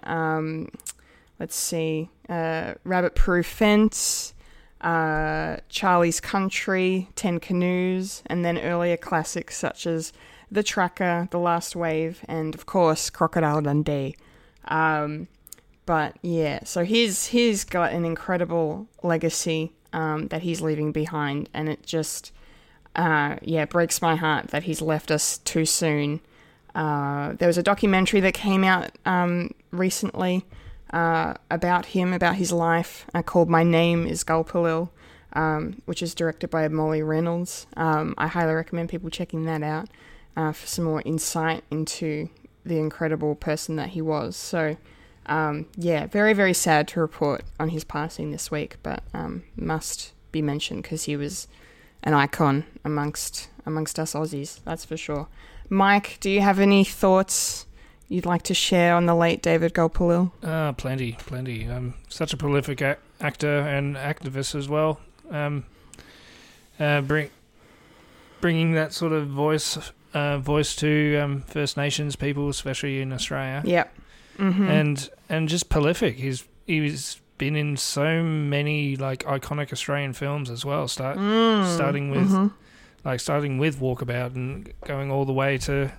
let's 1.39 1.57
see, 1.57 2.11
uh, 2.29 2.75
Rabbit 2.85 3.15
Proof 3.15 3.47
Fence, 3.47 4.35
uh, 4.81 5.57
Charlie's 5.69 6.21
Country, 6.21 7.09
Ten 7.17 7.41
Canoes, 7.41 8.23
and 8.27 8.45
then 8.45 8.59
earlier 8.59 8.97
classics 8.97 9.57
such 9.57 9.87
as 9.87 10.13
The 10.51 10.63
Tracker, 10.63 11.29
The 11.31 11.39
Last 11.39 11.75
Wave, 11.75 12.25
and 12.29 12.55
of 12.55 12.67
course 12.67 13.11
Crocodile 13.11 13.63
Dundee. 13.63 14.17
Um, 14.67 15.29
but 15.87 16.17
yeah, 16.23 16.61
so 16.65 16.85
he's 16.85 17.27
he's 17.27 17.65
got 17.65 17.93
an 17.93 18.05
incredible 18.05 18.87
legacy 19.03 19.73
um, 19.93 20.29
that 20.29 20.43
he's 20.43 20.61
leaving 20.61 20.93
behind, 20.93 21.49
and 21.53 21.69
it 21.69 21.85
just 21.85 22.33
uh, 22.97 23.37
yeah 23.43 23.65
breaks 23.65 24.01
my 24.01 24.17
heart 24.17 24.49
that 24.49 24.65
he's 24.65 24.81
left 24.81 25.11
us 25.11 25.39
too 25.39 25.65
soon. 25.65 26.21
Uh, 26.75 27.35
there 27.35 27.47
was 27.47 27.59
a 27.59 27.63
documentary 27.63 28.21
that 28.21 28.35
came 28.35 28.65
out 28.65 28.91
um, 29.05 29.51
recently 29.71 30.45
uh, 30.93 31.35
about 31.51 31.87
him, 31.87 32.13
about 32.13 32.37
his 32.37 32.51
life, 32.51 33.07
uh, 33.15 33.23
called 33.23 33.51
"My 33.51 33.63
Name 33.63 34.07
Is 34.07 34.25
Gulpilil," 34.25 34.89
um, 35.35 35.83
which 35.85 36.03
is 36.03 36.15
directed 36.15 36.49
by 36.49 36.67
Molly 36.69 37.03
Reynolds. 37.03 37.67
Um, 37.77 38.15
I 38.17 38.29
highly 38.29 38.55
recommend 38.55 38.89
people 38.89 39.11
checking 39.11 39.45
that 39.45 39.63
out 39.63 39.89
uh, 40.37 40.53
for 40.53 40.67
some 40.67 40.85
more 40.85 41.03
insight 41.05 41.65
into 41.71 42.29
the 42.65 42.79
incredible 42.79 43.35
person 43.35 43.77
that 43.77 43.91
he 43.91 44.01
was. 44.01 44.37
So, 44.37 44.77
um, 45.27 45.67
yeah, 45.77 46.07
very 46.07 46.33
very 46.33 46.55
sad 46.55 46.89
to 46.89 47.01
report 47.01 47.45
on 47.59 47.71
his 47.71 47.85
passing 47.85 48.31
this 48.31 48.51
week, 48.51 48.77
but 48.83 49.03
um, 49.13 49.45
must 49.57 50.13
be 50.33 50.43
mentioned 50.43 50.83
because 50.83 51.05
he 51.05 51.17
was 51.17 51.47
an 52.03 52.15
icon 52.15 52.65
amongst 52.85 53.49
amongst 53.67 53.99
us 53.99 54.15
Aussies. 54.15 54.61
That's 54.65 54.85
for 54.85 54.97
sure. 54.97 55.29
Mike, 55.71 56.19
do 56.21 56.31
you 56.31 56.41
have 56.41 56.59
any 56.59 56.85
thoughts 56.85 57.67
you'd 58.09 58.27
like 58.27 58.43
to 58.43 58.55
share 58.55 58.95
on 58.95 59.07
the 59.07 59.15
late 59.15 59.43
David 59.43 59.73
Gulpilil? 59.73 60.31
Uh, 60.43 60.73
plenty, 60.73 61.13
plenty. 61.13 61.69
Um, 61.69 61.95
such 62.09 62.33
a 62.33 62.37
prolific 62.37 62.81
a- 62.83 62.99
actor 63.21 63.61
and 63.61 63.97
activist 63.97 64.55
as 64.55 64.69
well. 64.69 65.01
Um, 65.31 65.65
uh, 66.79 67.01
bring, 67.01 67.31
bringing 68.41 68.73
that 68.73 68.93
sort 68.93 69.13
of 69.13 69.29
voice, 69.29 69.79
uh, 70.15 70.39
voice 70.39 70.75
to 70.77 71.17
um, 71.19 71.41
First 71.43 71.77
Nations 71.77 72.17
people, 72.17 72.49
especially 72.49 73.01
in 73.03 73.13
Australia, 73.13 73.63
Yep. 73.65 73.95
Mm-hmm. 74.39 74.69
and 74.69 75.11
and 75.29 75.49
just 75.49 75.69
prolific. 75.69 76.17
He's 76.17 76.45
he's 76.67 77.21
been 77.37 77.57
in 77.57 77.77
so 77.77 78.23
many 78.23 78.97
like 78.97 79.25
iconic 79.25 79.73
Australian 79.73 80.13
films 80.13 80.49
as 80.51 80.65
well. 80.65 80.89
Start 80.89 81.19
Mm. 81.19 81.75
starting 81.75 82.11
with 82.11 82.31
Mm-hmm. 82.31 82.47
like 83.05 83.21
starting 83.21 83.59
with 83.59 83.81
Walkabout 83.81 84.35
and 84.35 84.73
going 84.87 85.11
all 85.11 85.25
the 85.25 85.33
way 85.33 85.59
to 85.59 85.91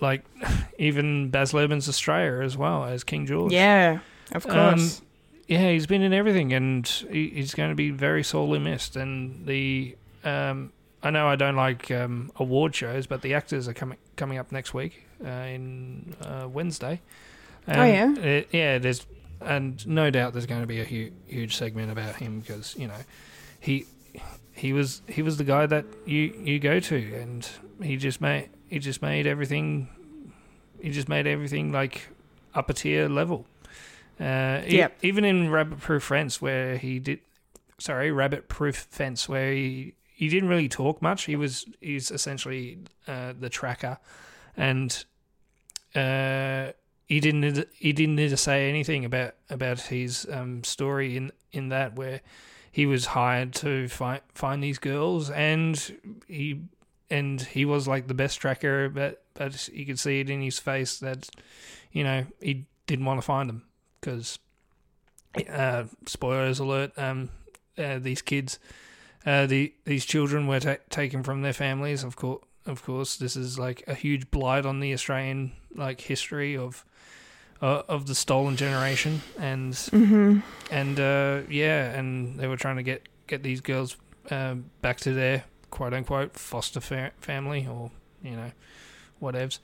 like 0.00 0.24
even 0.78 1.30
Baz 1.30 1.52
Luhrmann's 1.52 1.88
Australia 1.88 2.42
as 2.44 2.56
well 2.56 2.84
as 2.84 3.04
King 3.04 3.26
George. 3.26 3.52
Yeah, 3.52 3.98
of 4.32 4.46
course. 4.46 5.00
Um, 5.00 5.06
yeah, 5.48 5.72
he's 5.72 5.86
been 5.86 6.02
in 6.02 6.12
everything, 6.12 6.52
and 6.52 6.86
he, 7.10 7.30
he's 7.30 7.54
going 7.54 7.70
to 7.70 7.74
be 7.74 7.90
very 7.90 8.22
sorely 8.22 8.60
missed. 8.60 8.94
And 8.94 9.46
the 9.46 9.96
um, 10.24 10.72
I 11.02 11.10
know 11.10 11.28
I 11.28 11.36
don't 11.36 11.56
like 11.56 11.90
um, 11.90 12.30
award 12.36 12.74
shows, 12.74 13.06
but 13.06 13.22
the 13.22 13.32
AACTAs 13.32 13.68
are 13.68 13.72
coming 13.74 13.98
coming 14.16 14.38
up 14.38 14.52
next 14.52 14.74
week 14.74 15.06
uh, 15.24 15.28
in 15.28 16.14
uh, 16.22 16.46
Wednesday. 16.48 17.00
Oh, 17.68 17.84
yeah? 17.84 18.14
uh, 18.18 18.42
yeah. 18.52 18.78
There's 18.78 19.06
and 19.40 19.86
no 19.86 20.10
doubt 20.10 20.32
there's 20.34 20.46
going 20.46 20.60
to 20.60 20.66
be 20.66 20.80
a 20.80 20.84
hu- 20.84 21.12
huge 21.26 21.56
segment 21.56 21.90
about 21.90 22.16
him 22.16 22.40
because 22.40 22.76
you 22.76 22.86
know 22.88 22.98
he 23.60 23.86
he 24.52 24.72
was 24.74 25.00
he 25.08 25.22
was 25.22 25.38
the 25.38 25.44
guy 25.44 25.66
that 25.66 25.86
you 26.06 26.34
you 26.44 26.58
go 26.58 26.80
to, 26.80 26.96
and 27.14 27.48
he 27.82 27.96
just 27.96 28.20
made 28.20 28.50
he 28.68 28.78
just 28.78 29.00
made 29.00 29.26
everything 29.26 29.88
he 30.82 30.90
just 30.90 31.08
made 31.08 31.26
everything 31.26 31.72
like 31.72 32.08
upper 32.54 32.72
tier 32.74 33.08
level. 33.08 33.46
Uh, 34.20 34.60
e- 34.66 34.76
Yep. 34.76 34.98
even 35.02 35.24
in 35.24 35.50
Rabbit 35.50 35.80
Proof 35.80 36.02
Fence, 36.04 36.42
where 36.42 36.76
he 36.76 36.98
did, 36.98 37.20
sorry, 37.78 38.10
Rabbit 38.12 38.48
Proof 38.48 38.76
Fence, 38.76 39.26
where 39.30 39.52
he 39.52 39.94
he 40.20 40.28
didn't 40.28 40.50
really 40.50 40.68
talk 40.68 41.00
much. 41.00 41.24
He 41.24 41.34
was 41.34 41.64
he's 41.80 42.10
essentially 42.10 42.76
uh, 43.08 43.32
the 43.40 43.48
tracker, 43.48 43.96
and 44.54 45.02
uh, 45.94 46.72
he 47.06 47.20
didn't 47.20 47.40
need, 47.40 47.66
he 47.72 47.94
didn't 47.94 48.16
need 48.16 48.28
to 48.28 48.36
say 48.36 48.68
anything 48.68 49.06
about 49.06 49.32
about 49.48 49.80
his 49.80 50.28
um, 50.30 50.62
story 50.62 51.16
in 51.16 51.32
in 51.52 51.70
that 51.70 51.96
where 51.96 52.20
he 52.70 52.84
was 52.84 53.06
hired 53.06 53.54
to 53.54 53.88
find 53.88 54.20
find 54.34 54.62
these 54.62 54.78
girls, 54.78 55.30
and 55.30 55.96
he 56.28 56.64
and 57.08 57.40
he 57.40 57.64
was 57.64 57.88
like 57.88 58.06
the 58.06 58.12
best 58.12 58.38
tracker, 58.38 58.90
but 58.90 59.22
but 59.32 59.68
you 59.68 59.86
could 59.86 59.98
see 59.98 60.20
it 60.20 60.28
in 60.28 60.42
his 60.42 60.58
face 60.58 60.98
that 60.98 61.30
you 61.92 62.04
know 62.04 62.26
he 62.42 62.66
didn't 62.86 63.06
want 63.06 63.18
to 63.18 63.26
find 63.26 63.48
them 63.48 63.62
because 63.98 64.38
uh, 65.48 65.84
spoilers 66.04 66.58
alert, 66.58 66.92
um, 66.98 67.30
uh, 67.78 67.98
these 67.98 68.20
kids, 68.20 68.58
uh, 69.26 69.46
the 69.46 69.72
these 69.84 70.04
children 70.04 70.46
were 70.46 70.60
ta- 70.60 70.76
taken 70.88 71.22
from 71.22 71.42
their 71.42 71.52
families. 71.52 72.04
Of 72.04 72.16
course, 72.16 72.42
of 72.66 72.82
course, 72.82 73.16
this 73.16 73.36
is 73.36 73.58
like 73.58 73.82
a 73.86 73.94
huge 73.94 74.30
blight 74.30 74.66
on 74.66 74.80
the 74.80 74.92
Australian 74.92 75.52
like 75.74 76.00
history 76.00 76.56
of 76.56 76.84
uh, 77.62 77.82
of 77.88 78.06
the 78.06 78.14
stolen 78.14 78.56
generation, 78.56 79.20
and 79.38 79.78
and 80.70 81.00
uh, 81.00 81.40
yeah, 81.48 81.90
and 81.92 82.38
they 82.38 82.46
were 82.46 82.56
trying 82.56 82.76
to 82.76 82.82
get 82.82 83.08
get 83.26 83.42
these 83.42 83.60
girls 83.60 83.96
uh, 84.30 84.54
back 84.82 84.98
to 85.00 85.12
their 85.12 85.44
quote 85.70 85.94
unquote 85.94 86.36
foster 86.38 86.80
fa- 86.80 87.12
family 87.18 87.66
or 87.66 87.90
you 88.22 88.32
know 88.36 88.50
whatevs. 89.20 89.58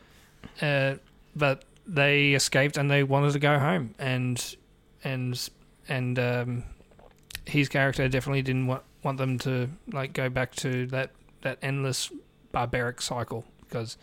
Uh, 0.60 0.96
but 1.34 1.64
they 1.86 2.32
escaped 2.34 2.76
and 2.76 2.90
they 2.90 3.02
wanted 3.02 3.32
to 3.32 3.38
go 3.38 3.58
home, 3.58 3.94
and 3.98 4.56
and 5.04 5.48
and 5.88 6.18
um, 6.18 6.64
his 7.46 7.68
character 7.68 8.08
definitely 8.08 8.42
didn't 8.42 8.66
want 8.66 8.82
want 9.06 9.18
them 9.18 9.38
to 9.38 9.70
like 9.92 10.12
go 10.12 10.28
back 10.28 10.54
to 10.56 10.86
that 10.88 11.10
that 11.42 11.58
endless 11.62 12.10
barbaric 12.52 13.00
cycle 13.00 13.44
because 13.60 13.96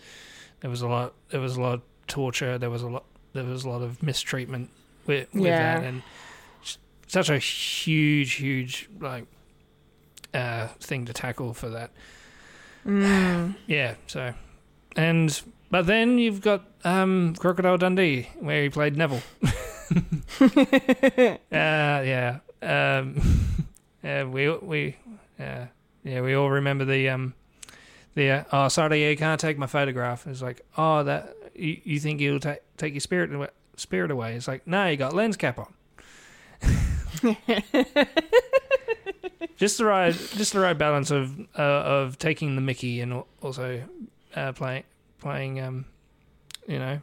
there 0.61 0.69
was 0.69 0.81
a 0.81 0.87
lot 0.87 1.13
there 1.29 1.41
was 1.41 1.57
a 1.57 1.61
lot 1.61 1.73
of 1.75 1.81
torture 2.07 2.57
there 2.57 2.69
was 2.69 2.81
a 2.81 2.87
lot 2.87 3.03
there 3.33 3.43
was 3.43 3.65
a 3.65 3.69
lot 3.69 3.81
of 3.81 4.01
mistreatment 4.01 4.69
with, 5.05 5.27
with 5.33 5.43
Yeah. 5.43 5.79
that 5.79 5.83
and 5.85 6.01
such 7.07 7.29
a 7.29 7.37
huge 7.37 8.33
huge 8.33 8.89
like 8.99 9.25
uh 10.33 10.67
thing 10.79 11.05
to 11.05 11.13
tackle 11.13 11.53
for 11.53 11.69
that 11.69 11.91
Mm. 12.85 13.55
yeah 13.67 13.95
so 14.07 14.33
and 14.95 15.41
but 15.71 15.85
then 15.85 16.17
you've 16.17 16.41
got 16.41 16.65
um 16.83 17.33
crocodile 17.37 17.77
dundee 17.77 18.27
where 18.39 18.63
he 18.63 18.69
played 18.69 18.95
neville 18.97 19.21
uh 20.41 21.37
yeah 21.51 22.39
um 22.61 23.21
yeah 24.03 24.23
we 24.25 24.49
we 24.57 24.97
yeah 25.39 25.67
yeah 26.03 26.21
we 26.21 26.33
all 26.35 26.49
remember 26.49 26.85
the 26.85 27.09
um 27.09 27.33
the 28.15 28.29
uh, 28.29 28.43
oh 28.51 28.67
sorry 28.67 29.09
you 29.09 29.17
can't 29.17 29.39
take 29.39 29.57
my 29.57 29.67
photograph. 29.67 30.27
It's 30.27 30.41
like 30.41 30.61
oh 30.77 31.03
that 31.03 31.35
you, 31.55 31.79
you 31.83 31.99
think 31.99 32.19
you'll 32.21 32.39
ta- 32.39 32.55
take 32.77 32.93
your 32.93 32.99
spirit 33.01 33.33
away, 33.33 33.47
spirit 33.75 34.11
away? 34.11 34.35
It's 34.35 34.47
like 34.47 34.67
no 34.67 34.87
you 34.87 34.97
got 34.97 35.13
lens 35.13 35.37
cap 35.37 35.57
on. 35.59 35.73
Just 39.57 39.77
the 39.77 39.85
right 39.85 40.13
just 40.13 40.53
the 40.53 40.59
right 40.59 40.77
balance 40.77 41.09
of 41.11 41.39
uh, 41.57 41.61
of 41.61 42.17
taking 42.17 42.55
the 42.55 42.61
mickey 42.61 42.99
and 43.01 43.23
also 43.41 43.83
uh, 44.35 44.51
playing 44.51 44.83
playing 45.19 45.59
um 45.61 45.85
you 46.67 46.79
know 46.79 46.99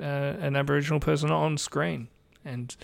uh, 0.00 0.04
an 0.40 0.56
aboriginal 0.56 0.98
person 0.98 1.30
on 1.30 1.56
screen. 1.58 2.08
And 2.44 2.74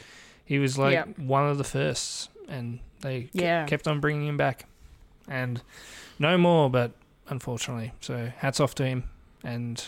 he 0.44 0.58
was 0.58 0.78
like 0.78 0.92
Yep. 0.92 1.18
one 1.18 1.48
of 1.48 1.56
the 1.58 1.64
firsts. 1.64 2.28
And 2.46 2.78
they 3.00 3.28
Yeah. 3.32 3.66
kept 3.66 3.86
on 3.88 4.00
bringing 4.00 4.26
him 4.28 4.36
back 4.36 4.66
and 5.28 5.60
no 6.18 6.36
more 6.38 6.70
but 6.70 6.92
unfortunately 7.28 7.92
so 8.00 8.30
hats 8.38 8.60
off 8.60 8.74
to 8.76 8.84
him 8.86 9.04
and 9.44 9.84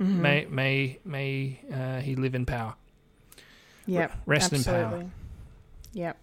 Mm-hmm. 0.00 0.22
may 0.22 0.46
may 0.48 0.98
may 1.04 1.60
uh, 1.72 2.00
he 2.00 2.14
live 2.16 2.34
in 2.34 2.46
power 2.46 2.74
Yep. 3.86 4.12
rest 4.24 4.52
in 4.54 4.64
power. 4.64 4.74
absolutely. 4.76 5.10
Yep. 5.92 6.16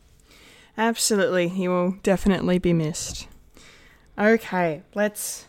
Absolutely. 0.79 1.47
He 1.49 1.67
will 1.67 1.91
definitely 2.03 2.57
be 2.59 2.73
missed. 2.73 3.27
Okay, 4.17 4.81
let's 4.95 5.45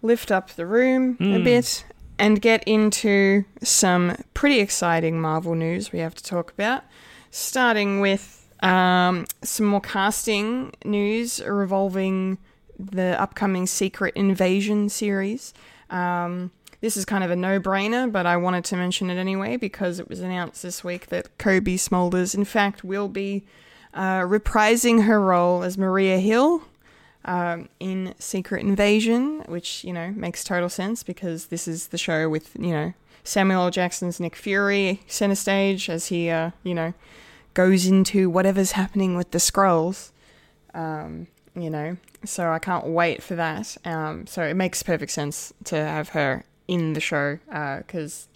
lift 0.00 0.30
up 0.30 0.50
the 0.50 0.66
room 0.66 1.16
a 1.20 1.38
Hmm. 1.38 1.44
bit 1.44 1.84
and 2.18 2.40
get 2.40 2.62
into 2.64 3.44
some 3.62 4.16
pretty 4.34 4.60
exciting 4.60 5.20
Marvel 5.20 5.54
news 5.54 5.90
we 5.92 5.98
have 6.00 6.14
to 6.14 6.22
talk 6.22 6.52
about. 6.52 6.84
Starting 7.30 8.00
with 8.00 8.41
um, 8.62 9.26
some 9.42 9.66
more 9.66 9.80
casting 9.80 10.72
news 10.84 11.42
revolving 11.44 12.38
the 12.78 13.20
upcoming 13.20 13.66
Secret 13.66 14.14
Invasion 14.16 14.88
series. 14.88 15.52
Um, 15.90 16.50
this 16.80 16.96
is 16.96 17.04
kind 17.04 17.22
of 17.22 17.30
a 17.30 17.36
no 17.36 17.60
brainer, 17.60 18.10
but 18.10 18.26
I 18.26 18.36
wanted 18.36 18.64
to 18.66 18.76
mention 18.76 19.08
it 19.10 19.16
anyway 19.16 19.56
because 19.56 20.00
it 20.00 20.08
was 20.08 20.20
announced 20.20 20.62
this 20.62 20.82
week 20.82 21.06
that 21.08 21.38
Cobie 21.38 21.76
Smulders, 21.76 22.34
in 22.34 22.44
fact, 22.44 22.82
will 22.82 23.08
be 23.08 23.44
uh, 23.94 24.20
reprising 24.20 25.04
her 25.04 25.20
role 25.20 25.62
as 25.62 25.78
Maria 25.78 26.18
Hill 26.18 26.62
um, 27.24 27.68
in 27.78 28.14
Secret 28.18 28.62
Invasion, 28.62 29.44
which, 29.46 29.84
you 29.84 29.92
know, 29.92 30.10
makes 30.10 30.42
total 30.42 30.68
sense 30.68 31.02
because 31.02 31.46
this 31.46 31.68
is 31.68 31.88
the 31.88 31.98
show 31.98 32.28
with, 32.28 32.56
you 32.58 32.72
know, 32.72 32.94
Samuel 33.22 33.62
L. 33.62 33.70
Jackson's 33.70 34.18
Nick 34.18 34.34
Fury 34.34 35.00
center 35.06 35.36
stage 35.36 35.88
as 35.88 36.06
he, 36.06 36.30
uh, 36.30 36.50
you 36.64 36.74
know, 36.74 36.94
goes 37.54 37.86
into 37.86 38.30
whatever's 38.30 38.72
happening 38.72 39.16
with 39.16 39.30
the 39.30 39.38
Skrulls. 39.38 40.10
Um, 40.74 41.26
you 41.54 41.68
know, 41.68 41.96
so 42.24 42.50
I 42.50 42.58
can't 42.58 42.86
wait 42.86 43.22
for 43.22 43.34
that. 43.34 43.76
Um, 43.84 44.26
so 44.26 44.42
it 44.42 44.54
makes 44.54 44.82
perfect 44.82 45.12
sense 45.12 45.52
to 45.64 45.76
have 45.76 46.10
her 46.10 46.44
in 46.68 46.94
the 46.94 47.00
show 47.00 47.38
because 47.46 48.28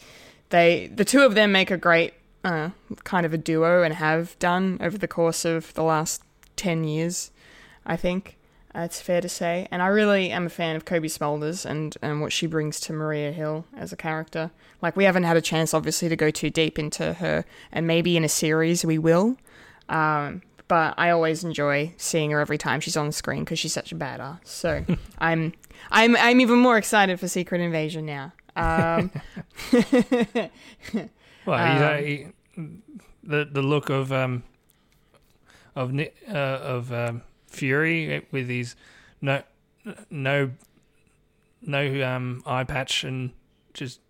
they 0.51 0.89
the 0.95 1.05
two 1.05 1.23
of 1.23 1.35
them 1.35 1.53
make 1.53 1.71
a 1.71 1.77
great 1.77 2.15
uh, 2.45 2.71
kind 3.05 3.25
of 3.25 3.33
a 3.33 3.39
duo 3.39 3.83
and 3.83 3.95
have 3.95 4.39
done 4.39 4.79
over 4.81 4.99
the 4.99 5.09
course 5.09 5.45
of 5.45 5.73
the 5.75 5.83
last 5.83 6.23
ten 6.57 6.85
years. 6.85 7.31
I 7.87 7.97
think 7.97 8.37
uh, 8.77 8.81
it's 8.83 9.01
fair 9.01 9.21
to 9.21 9.29
say, 9.29 9.67
and 9.71 9.81
I 9.83 9.87
really 9.87 10.31
am 10.31 10.47
a 10.47 10.51
fan 10.51 10.77
of 10.77 10.85
Cobie 10.85 11.09
Smulders 11.09 11.65
and 11.65 11.97
and 12.03 12.21
what 12.21 12.33
she 12.33 12.47
brings 12.47 12.79
to 12.81 12.93
Maria 12.93 13.33
Hill 13.33 13.65
as 13.77 13.93
a 13.93 13.97
character. 13.97 14.51
Like 14.83 14.97
we 14.97 15.05
haven't 15.05 15.25
had 15.25 15.37
a 15.37 15.41
chance, 15.41 15.73
obviously, 15.73 16.09
to 16.09 16.17
go 16.17 16.31
too 16.31 16.51
deep 16.51 16.79
into 16.79 17.15
her, 17.15 17.45
and 17.73 17.87
maybe 17.87 18.17
in 18.17 18.25
a 18.25 18.29
series 18.29 18.85
we 18.85 18.99
will. 18.99 19.37
Um, 19.89 20.43
but 20.69 20.95
I 20.99 21.11
always 21.11 21.45
enjoy 21.45 21.93
seeing 21.97 22.33
her 22.33 22.41
every 22.41 22.59
time 22.59 22.81
she's 22.81 22.97
on 22.97 23.13
screen 23.13 23.45
because 23.45 23.59
she's 23.59 23.73
such 23.73 23.93
a 23.93 23.95
badass. 23.95 24.41
So 24.45 24.85
I'm 25.19 25.53
I'm 25.91 26.17
I'm 26.17 26.41
even 26.41 26.59
more 26.59 26.77
excited 26.77 27.19
for 27.21 27.29
Secret 27.29 27.61
Invasion 27.61 28.05
now. 28.07 28.33
Um, 28.57 29.11
Well, 31.47 31.59
know, 31.79 31.97
he- 32.03 32.27
the 33.23 33.45
the 33.51 33.63
look 33.63 33.89
of 33.91 34.11
um 34.13 34.43
of 35.77 35.97
uh, 35.99 36.33
of 36.33 36.93
um, 36.93 37.23
Fury 37.47 38.27
with 38.31 38.49
his 38.49 38.77
no 39.21 39.43
no 40.11 40.51
no 41.63 42.03
um 42.05 42.43
eye 42.47 42.65
patch 42.65 43.05
and 43.05 43.33
just 43.75 44.01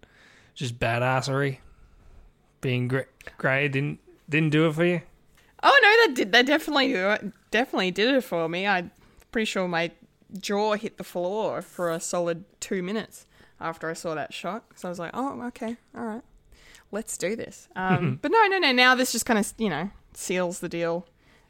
just 0.55 0.79
badassery 0.79 1.59
being 2.61 2.89
great 2.89 3.07
great 3.39 3.69
didn't 3.69 3.99
didn't 4.29 4.51
do 4.51 4.67
it 4.67 4.75
for 4.75 4.85
you. 4.85 5.01
oh 5.63 5.79
no, 5.83 6.07
that 6.07 6.15
did 6.17 6.33
that 6.33 6.47
definitely 6.47 6.93
definitely 7.51 7.91
did 7.91 8.15
it 8.15 8.25
for 8.25 8.49
me. 8.49 8.67
I'm 8.67 8.91
pretty 9.31 9.47
sure 9.47 9.69
my 9.69 9.91
jaw 10.39 10.75
hit 10.75 10.99
the 10.99 11.05
floor 11.05 11.63
for 11.63 11.91
a 11.91 12.01
solid 12.01 12.45
two 12.61 12.83
minutes 12.83 13.27
after 13.61 13.89
I 13.89 13.93
saw 13.93 14.15
that 14.15 14.35
shot. 14.35 14.65
So 14.75 14.89
I 14.89 14.91
was 14.91 14.99
like, 14.99 15.13
oh 15.15 15.41
okay, 15.49 15.77
all 15.95 16.05
right, 16.05 16.23
let's 16.91 17.17
do 17.17 17.37
this. 17.37 17.69
Um, 17.77 18.19
but 18.21 18.31
no, 18.33 18.47
no, 18.49 18.59
no. 18.59 18.73
Now 18.73 18.95
this 18.95 19.13
just 19.13 19.27
kind 19.27 19.39
of 19.39 19.53
you 19.59 19.69
know 19.69 19.91
seals 20.15 20.61
the 20.61 20.69
deal, 20.69 21.07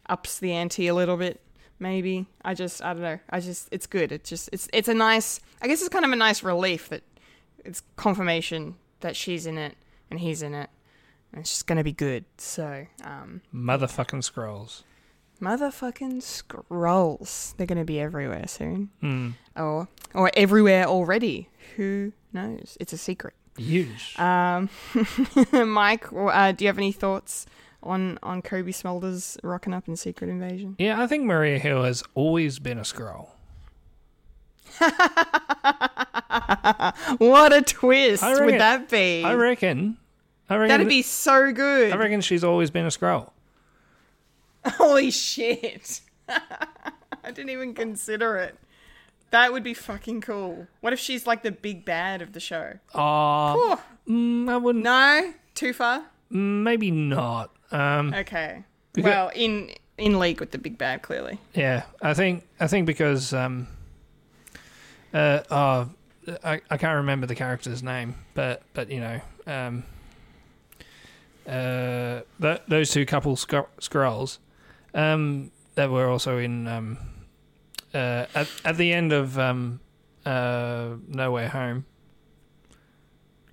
ups 0.09 0.39
the 0.39 0.53
ante 0.53 0.87
a 0.89 0.95
little 0.95 1.17
bit. 1.17 1.41
Maybe 1.79 2.27
I 2.45 2.55
just 2.55 2.83
I 2.83 2.93
don't 2.95 3.03
know. 3.03 3.19
I 3.31 3.41
just 3.41 3.69
it's 3.71 3.87
good. 3.87 4.13
It's 4.13 4.29
just 4.31 4.49
it's 4.53 4.69
it's 4.73 4.89
a 4.89 4.95
nice. 4.95 5.41
I 5.61 5.69
guess 5.69 5.81
it's 5.81 5.89
kind 5.91 6.05
of 6.05 6.11
a 6.11 6.17
nice 6.17 6.43
relief 6.43 6.89
that 6.89 7.03
it's 7.65 7.83
confirmation 7.97 8.77
that 9.01 9.17
she's 9.17 9.47
in 9.47 9.59
it 9.59 9.77
and 10.11 10.21
he's 10.21 10.43
in 10.43 10.55
it. 10.55 10.71
And 11.33 11.41
it's 11.41 11.51
just 11.51 11.67
gonna 11.67 11.85
be 11.85 11.93
good. 11.93 12.25
So, 12.39 12.87
um, 13.05 13.43
Motherfucking 13.55 14.23
Skrulls. 14.23 14.85
motherfucking 15.41 16.23
Skrulls. 16.23 17.55
They're 17.57 17.67
gonna 17.67 17.85
be 17.85 18.01
everywhere 18.01 18.47
soon. 18.47 18.91
Hmm. 19.01 19.31
Or 19.57 19.89
or 20.15 20.31
everywhere 20.35 20.87
already. 20.87 21.51
Who 21.77 22.13
knows? 22.33 22.77
It's 22.81 22.93
a 22.93 22.99
secret. 22.99 23.35
Huge. 23.59 24.15
Um, 24.19 24.69
Mike, 25.53 26.07
uh, 26.13 26.53
do 26.53 26.65
you 26.65 26.69
have 26.69 26.79
any 26.79 26.93
thoughts 26.93 27.47
on 27.87 28.19
on 28.23 28.43
Cobie 28.43 28.73
Smulders 28.73 29.39
rocking 29.43 29.73
up 29.75 29.89
in 29.89 29.97
Secret 29.97 30.29
Invasion? 30.29 30.77
yeah, 30.79 31.01
I 31.03 31.07
think 31.07 31.25
Maria 31.25 31.59
Hill 31.59 31.83
has 31.85 32.03
always 32.15 32.59
been 32.59 32.79
a 32.79 32.83
Skrull. 32.83 33.29
What 37.19 37.53
a 37.53 37.63
twist 37.63 38.23
reckon- 38.23 38.45
would 38.47 38.61
that 38.61 38.89
be? 38.89 39.23
I 39.25 39.35
reckon. 39.35 39.97
I 40.49 40.57
reckon. 40.57 40.69
That'd 40.69 40.89
be 40.89 41.03
so 41.03 41.53
good. 41.53 41.93
I 41.93 41.97
reckon 41.97 42.21
she's 42.21 42.45
always 42.45 42.71
been 42.71 42.85
a 42.85 42.89
Skrull. 42.91 43.31
Holy 44.67 45.11
shit. 45.11 46.01
I 46.29 47.31
didn't 47.33 47.51
even 47.51 47.75
consider 47.75 48.37
it. 48.37 48.57
That 49.31 49.53
would 49.53 49.65
be 49.65 49.75
fucking 49.75 50.21
cool. 50.21 50.69
What 50.81 50.93
if 50.93 50.99
she's 51.01 51.27
like 51.27 51.43
the 51.43 51.51
big 51.53 51.85
bad 51.85 52.23
of 52.23 52.33
the 52.33 52.41
show? 52.41 52.75
Oh, 52.95 53.81
Phew. 54.07 54.15
mm, 54.15 54.49
I 54.51 54.57
wouldn't. 54.57 54.85
No? 54.85 55.33
Too 55.55 55.73
far? 55.73 56.05
Maybe 56.31 56.91
not. 56.91 57.51
Um, 57.73 58.15
Okay. 58.15 58.65
Because- 58.93 59.11
Well, 59.11 59.31
in 59.35 59.71
in 59.99 60.19
league 60.19 60.41
with 60.41 60.51
the 60.51 60.59
big 60.59 60.77
bad, 60.79 61.01
clearly. 61.03 61.39
Yeah, 61.55 61.85
I 62.03 62.13
think 62.15 62.45
I 62.61 62.67
think 62.67 62.87
because 62.87 63.33
um, 63.33 63.67
uh, 65.15 65.41
oh, 65.51 65.89
I 66.45 66.61
I 66.71 66.77
can't 66.77 66.97
remember 66.97 67.27
the 67.27 67.35
character's 67.35 67.83
name, 67.83 68.15
but 68.35 68.63
but 68.75 68.91
you 68.91 69.01
know, 69.01 69.21
um, 69.47 69.85
uh, 71.49 72.21
th- 72.41 72.63
those 72.69 72.91
two 72.91 73.07
couple 73.07 73.37
scro- 73.37 73.69
Skrulls, 73.81 74.39
um, 74.95 75.51
that 75.77 75.91
were 75.91 76.09
also 76.09 76.39
in 76.39 76.67
um, 76.67 76.99
uh, 77.95 78.27
at 78.35 78.49
at 78.65 78.77
the 78.77 78.93
end 78.93 79.13
of 79.13 79.39
um, 79.39 79.81
uh, 80.25 80.91
No 81.09 81.31
Way 81.33 81.47
Home. 81.47 81.85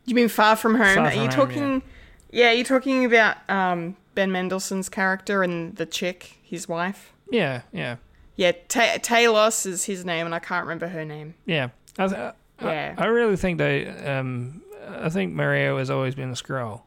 You 0.05 0.15
mean 0.15 0.27
Far 0.29 0.55
From 0.55 0.75
Home? 0.75 0.95
Far 0.95 1.05
Are 1.05 1.11
From 1.11 1.19
you 1.21 1.27
Home, 1.29 1.35
talking? 1.35 1.71
Yeah. 1.75 1.92
You're 2.33 2.63
talking 2.65 3.05
about 3.05 3.37
um, 3.49 3.95
Ben 4.15 4.31
Mendelsohn's 4.31 4.89
character 4.89 5.43
and 5.43 5.75
the 5.75 5.85
chick, 5.85 6.39
his 6.43 6.67
wife. 6.67 7.13
Yeah, 7.31 7.61
yeah, 7.71 7.97
Yeah, 8.35 8.51
Ta- 8.67 8.97
Talos 8.99 9.65
is 9.65 9.85
his 9.85 10.03
name, 10.05 10.25
and 10.25 10.35
I 10.35 10.39
can't 10.39 10.65
remember 10.65 10.87
her 10.87 11.05
name. 11.05 11.35
yeah. 11.45 11.69
I, 11.97 12.07
th- 12.07 12.19
I- 12.19 12.33
Yeah. 12.61 12.95
I, 12.97 13.05
really 13.05 13.35
think 13.35 13.57
they. 13.59 13.87
Um, 13.87 14.61
I 14.89 15.09
think 15.09 15.33
Mario 15.33 15.77
has 15.77 15.89
always 15.89 16.15
been 16.15 16.29
a 16.29 16.33
Skrull. 16.33 16.81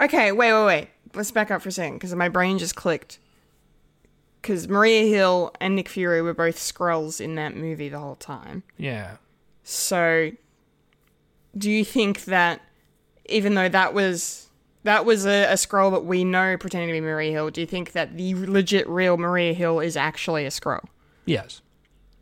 Okay, 0.00 0.32
wait, 0.32 0.52
wait, 0.52 0.66
wait. 0.66 0.88
Let's 1.14 1.30
back 1.30 1.50
up 1.50 1.62
for 1.62 1.70
a 1.70 1.72
second 1.72 1.94
because 1.94 2.14
my 2.14 2.28
brain 2.28 2.58
just 2.58 2.76
clicked. 2.76 3.18
Because 4.42 4.68
Maria 4.68 5.02
Hill 5.08 5.52
and 5.60 5.74
Nick 5.74 5.88
Fury 5.88 6.20
were 6.22 6.34
both 6.34 6.56
Skrulls 6.58 7.20
in 7.20 7.34
that 7.36 7.56
movie 7.56 7.88
the 7.88 7.98
whole 7.98 8.16
time. 8.16 8.62
Yeah. 8.76 9.16
So, 9.64 10.32
do 11.56 11.70
you 11.70 11.84
think 11.84 12.24
that 12.26 12.60
even 13.28 13.54
though 13.54 13.68
that 13.68 13.94
was 13.94 14.48
that 14.84 15.04
was 15.04 15.26
a, 15.26 15.44
a 15.44 15.54
Skrull 15.54 15.90
that 15.92 16.04
we 16.04 16.22
know 16.24 16.56
pretending 16.56 16.88
to 16.88 16.92
be 16.92 17.00
Maria 17.00 17.32
Hill, 17.32 17.50
do 17.50 17.60
you 17.60 17.66
think 17.66 17.92
that 17.92 18.16
the 18.16 18.34
legit 18.34 18.88
real 18.88 19.16
Maria 19.16 19.52
Hill 19.52 19.80
is 19.80 19.96
actually 19.96 20.46
a 20.46 20.50
Skrull? 20.50 20.84
Yes. 21.24 21.60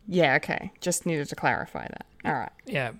Yeah, 0.07 0.35
okay. 0.35 0.71
Just 0.81 1.05
needed 1.05 1.27
to 1.29 1.35
clarify 1.35 1.87
that. 1.87 2.05
All 2.25 2.33
right. 2.33 2.51
Yeah. 2.65 2.91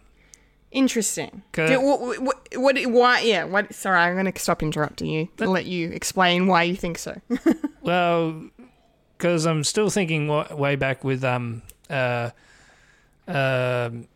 Interesting. 0.71 1.41
Do- 1.67 1.81
what, 1.81 2.21
what, 2.21 2.37
what, 2.55 2.77
why, 2.87 3.21
yeah, 3.21 3.45
what, 3.45 3.73
sorry, 3.73 3.99
I'm 3.99 4.13
going 4.13 4.31
to 4.31 4.39
stop 4.39 4.61
interrupting 4.61 5.07
you. 5.07 5.29
let 5.39 5.65
you 5.65 5.89
explain 5.89 6.47
why 6.47 6.63
you 6.63 6.75
think 6.75 6.97
so. 6.97 7.19
Well, 7.81 8.49
because 9.15 9.45
I'm 9.45 9.63
still 9.63 9.91
thinking 9.91 10.27
wa- 10.27 10.47
way 10.55 10.75
back 10.75 11.03
with 11.03 11.23
um 11.23 11.61
uh 11.87 12.31
um 13.27 14.07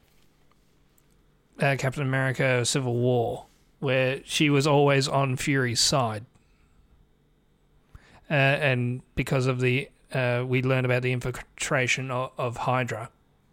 uh, 1.62 1.76
Captain 1.78 2.02
America: 2.02 2.66
Civil 2.66 2.96
War, 2.96 3.46
where 3.80 4.22
she 4.26 4.50
was 4.50 4.68
always 4.68 5.08
on 5.08 5.36
Fury's 5.36 5.80
side, 5.80 6.26
uh, 8.30 8.34
and 8.34 9.02
because 9.16 9.48
of 9.48 9.60
the 9.60 9.90
uh, 10.14 10.44
we 10.48 10.62
learned 10.62 10.86
about 10.86 11.02
the 11.04 11.12
infiltration 11.12 12.12
of, 12.12 12.32
of 12.38 12.58
Hydra 12.58 13.10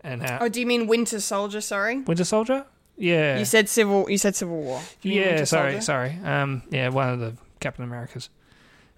and 0.06 0.22
how 0.22 0.38
oh, 0.42 0.48
do 0.48 0.60
you 0.60 0.66
mean 0.66 0.86
Winter 0.86 1.18
Soldier, 1.20 1.60
sorry? 1.60 1.98
Winter 1.98 2.24
Soldier. 2.24 2.64
Yeah, 2.96 3.38
You 3.38 3.44
said 3.44 3.68
Civil, 3.68 4.08
you 4.08 4.16
said 4.16 4.36
Civil 4.36 4.62
War. 4.62 4.80
You 5.02 5.20
yeah. 5.20 5.26
Winter 5.26 5.46
Sorry, 5.46 5.72
Soldier? 5.72 5.84
sorry. 5.84 6.18
Um, 6.24 6.62
yeah, 6.70 6.88
one 6.88 7.10
of 7.10 7.20
the 7.20 7.34
Captain 7.60 7.84
Americas. 7.84 8.30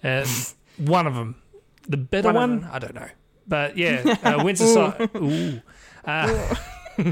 Uh, 0.04 0.24
one 0.76 1.06
of 1.06 1.14
them, 1.14 1.34
the 1.88 1.96
better 1.96 2.32
One 2.32 2.60
one. 2.60 2.70
I 2.70 2.78
don't 2.78 2.94
know, 2.94 3.08
but 3.48 3.76
yeah, 3.76 4.16
uh, 4.22 4.40
Winter 4.44 4.66
Soldier. 4.66 5.08
Ooh. 5.16 5.60
Uh, 6.04 6.54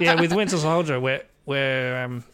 yeah, 0.00 0.18
with 0.18 0.32
Winter 0.32 0.56
Soldier, 0.56 0.98
where 0.98 1.22
where 1.44 2.02
um, 2.02 2.24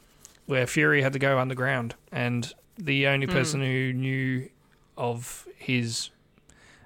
where 0.47 0.67
Fury 0.67 1.03
had 1.03 1.13
to 1.15 1.19
go 1.19 1.39
underground, 1.39 1.95
and 2.13 2.53
the 2.79 3.07
only 3.07 3.27
Hmm. 3.27 3.33
person 3.33 3.61
who 3.61 3.93
knew 3.93 4.49
of 4.97 5.47
his 5.57 6.11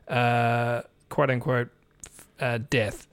uh, 0.09 0.83
quote 1.09 1.31
unquote 1.31 1.69
uh, 2.41 2.59
death 2.71 3.07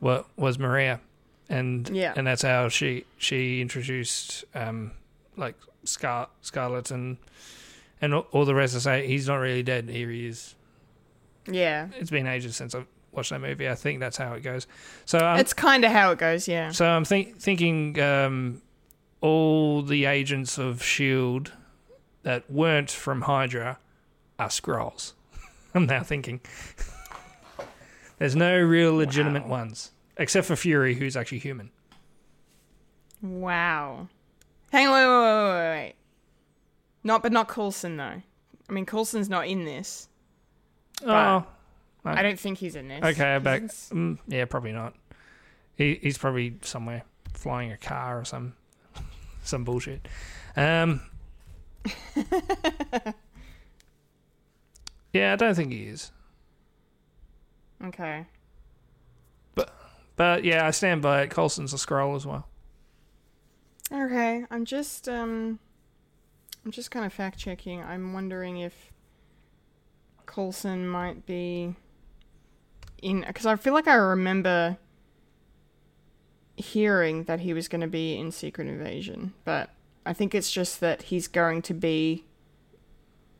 wa- 0.00 0.24
was 0.36 0.58
Maria, 0.58 1.00
and 1.48 1.88
Yeah. 1.90 2.14
and 2.16 2.26
that's 2.26 2.42
how 2.42 2.68
she 2.68 3.04
she 3.18 3.60
introduced 3.60 4.44
um, 4.54 4.92
like 5.36 5.54
Scar- 5.84 6.28
Scarlet 6.40 6.90
and 6.90 7.18
and 8.00 8.14
all, 8.14 8.44
the 8.44 8.54
rest 8.54 8.74
to 8.74 8.80
say 8.80 9.06
he's 9.08 9.26
not 9.26 9.36
really 9.36 9.62
dead. 9.64 9.88
Here 9.88 10.08
he 10.10 10.26
is. 10.26 10.54
Yeah. 11.50 11.88
It's 11.98 12.10
been 12.10 12.26
ages 12.28 12.54
since 12.54 12.74
I've 12.74 12.86
watched 13.10 13.30
that 13.30 13.40
movie. 13.40 13.68
I 13.68 13.74
think 13.74 13.98
that's 13.98 14.16
how 14.16 14.34
it 14.34 14.42
goes. 14.42 14.68
So 15.04 15.18
um, 15.18 15.40
it's 15.40 15.52
kind 15.52 15.84
of 15.84 15.90
how 15.90 16.12
it 16.12 16.18
goes, 16.18 16.46
yeah. 16.46 16.70
so 16.70 16.86
I'm 16.86 17.04
think, 17.04 17.40
thinking 17.40 17.98
um, 18.00 18.62
all 19.20 19.82
the 19.82 20.04
agents 20.04 20.58
of 20.58 20.82
Shield 20.82 21.52
that 22.22 22.50
weren't 22.50 22.90
from 22.90 23.22
Hydra 23.22 23.78
are 24.38 24.48
Skrulls. 24.48 25.12
I'm 25.74 25.86
now 25.86 26.02
thinking. 26.02 26.40
There's 28.18 28.36
no 28.36 28.58
real 28.58 28.94
legitimate 28.94 29.46
ones 29.46 29.92
except 30.16 30.46
for 30.46 30.56
Fury, 30.56 30.94
who's 30.94 31.16
actually 31.16 31.38
human. 31.38 31.70
Wow. 33.22 34.08
Hang 34.72 34.88
on, 34.88 34.92
wait, 34.94 35.06
wait, 35.06 35.22
wait, 35.22 35.54
wait, 35.54 35.84
wait. 35.86 35.94
Not, 37.04 37.22
but 37.22 37.32
not 37.32 37.48
Coulson, 37.48 37.96
though. 37.96 38.22
I 38.68 38.72
mean, 38.72 38.84
Coulson's 38.86 39.28
not 39.28 39.46
in 39.46 39.64
this. 39.64 40.08
Oh, 41.06 41.44
I 42.04 42.22
don't 42.22 42.38
think 42.38 42.58
he's 42.58 42.74
in 42.76 42.88
this. 42.88 43.02
okay. 43.04 43.34
I'm 43.36 43.42
back. 43.42 43.60
He's- 43.62 43.90
Mm, 43.92 44.18
yeah, 44.26 44.44
probably 44.44 44.72
not. 44.72 44.94
He, 45.76 45.94
he's 46.02 46.18
probably 46.18 46.56
somewhere. 46.62 47.02
flying 47.34 47.70
a 47.70 47.76
car 47.76 48.18
or 48.20 48.24
some 48.24 48.54
some 49.48 49.64
bullshit. 49.64 50.06
Um, 50.56 51.00
yeah, 55.12 55.32
I 55.32 55.36
don't 55.36 55.54
think 55.54 55.72
he 55.72 55.84
is. 55.84 56.12
Okay. 57.84 58.26
But 59.54 59.74
but 60.16 60.44
yeah, 60.44 60.66
I 60.66 60.70
stand 60.70 61.02
by 61.02 61.22
it. 61.22 61.30
Coulson's 61.30 61.72
a 61.72 61.76
Skrull 61.76 62.16
as 62.16 62.26
well. 62.26 62.46
Okay, 63.90 64.44
I'm 64.50 64.64
just 64.64 65.08
um 65.08 65.58
I'm 66.64 66.70
just 66.70 66.90
kind 66.90 67.06
of 67.06 67.12
fact 67.12 67.38
checking. 67.38 67.82
I'm 67.82 68.12
wondering 68.12 68.58
if 68.58 68.92
Coulson 70.26 70.88
might 70.88 71.24
be 71.24 71.74
in 73.00 73.24
because 73.26 73.46
I 73.46 73.56
feel 73.56 73.72
like 73.72 73.88
I 73.88 73.94
remember 73.94 74.76
hearing 76.58 77.24
that 77.24 77.40
he 77.40 77.52
was 77.52 77.68
going 77.68 77.80
to 77.80 77.86
be 77.86 78.16
in 78.16 78.32
Secret 78.32 78.66
Invasion, 78.66 79.32
but 79.44 79.70
I 80.04 80.12
think 80.12 80.34
it's 80.34 80.50
just 80.50 80.80
that 80.80 81.02
he's 81.02 81.28
going 81.28 81.62
to 81.62 81.74
be 81.74 82.24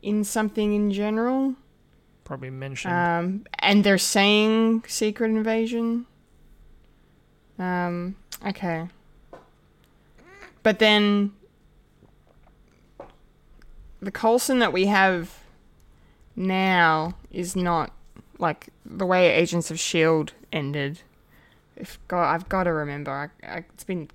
in 0.01 0.23
something 0.23 0.73
in 0.73 0.91
general. 0.91 1.55
Probably 2.23 2.49
mentioned. 2.49 2.93
Um, 2.93 3.45
and 3.59 3.83
they're 3.83 3.97
saying 3.97 4.83
Secret 4.87 5.31
Invasion. 5.31 6.05
Um, 7.57 8.15
okay. 8.45 8.87
But 10.63 10.79
then 10.79 11.33
the 14.01 14.11
Coulson 14.11 14.59
that 14.59 14.71
we 14.71 14.85
have 14.85 15.39
now 16.35 17.15
is 17.31 17.55
not 17.55 17.91
like 18.37 18.69
the 18.85 19.05
way 19.05 19.29
Agents 19.29 19.69
of 19.69 19.79
Shield 19.79 20.33
ended. 20.53 21.01
If 21.79 21.99
God, 22.07 22.33
I've 22.33 22.49
got 22.49 22.63
to 22.63 22.73
remember. 22.73 23.11
I, 23.11 23.47
I, 23.47 23.57
it's 23.73 23.83
been 23.83 24.09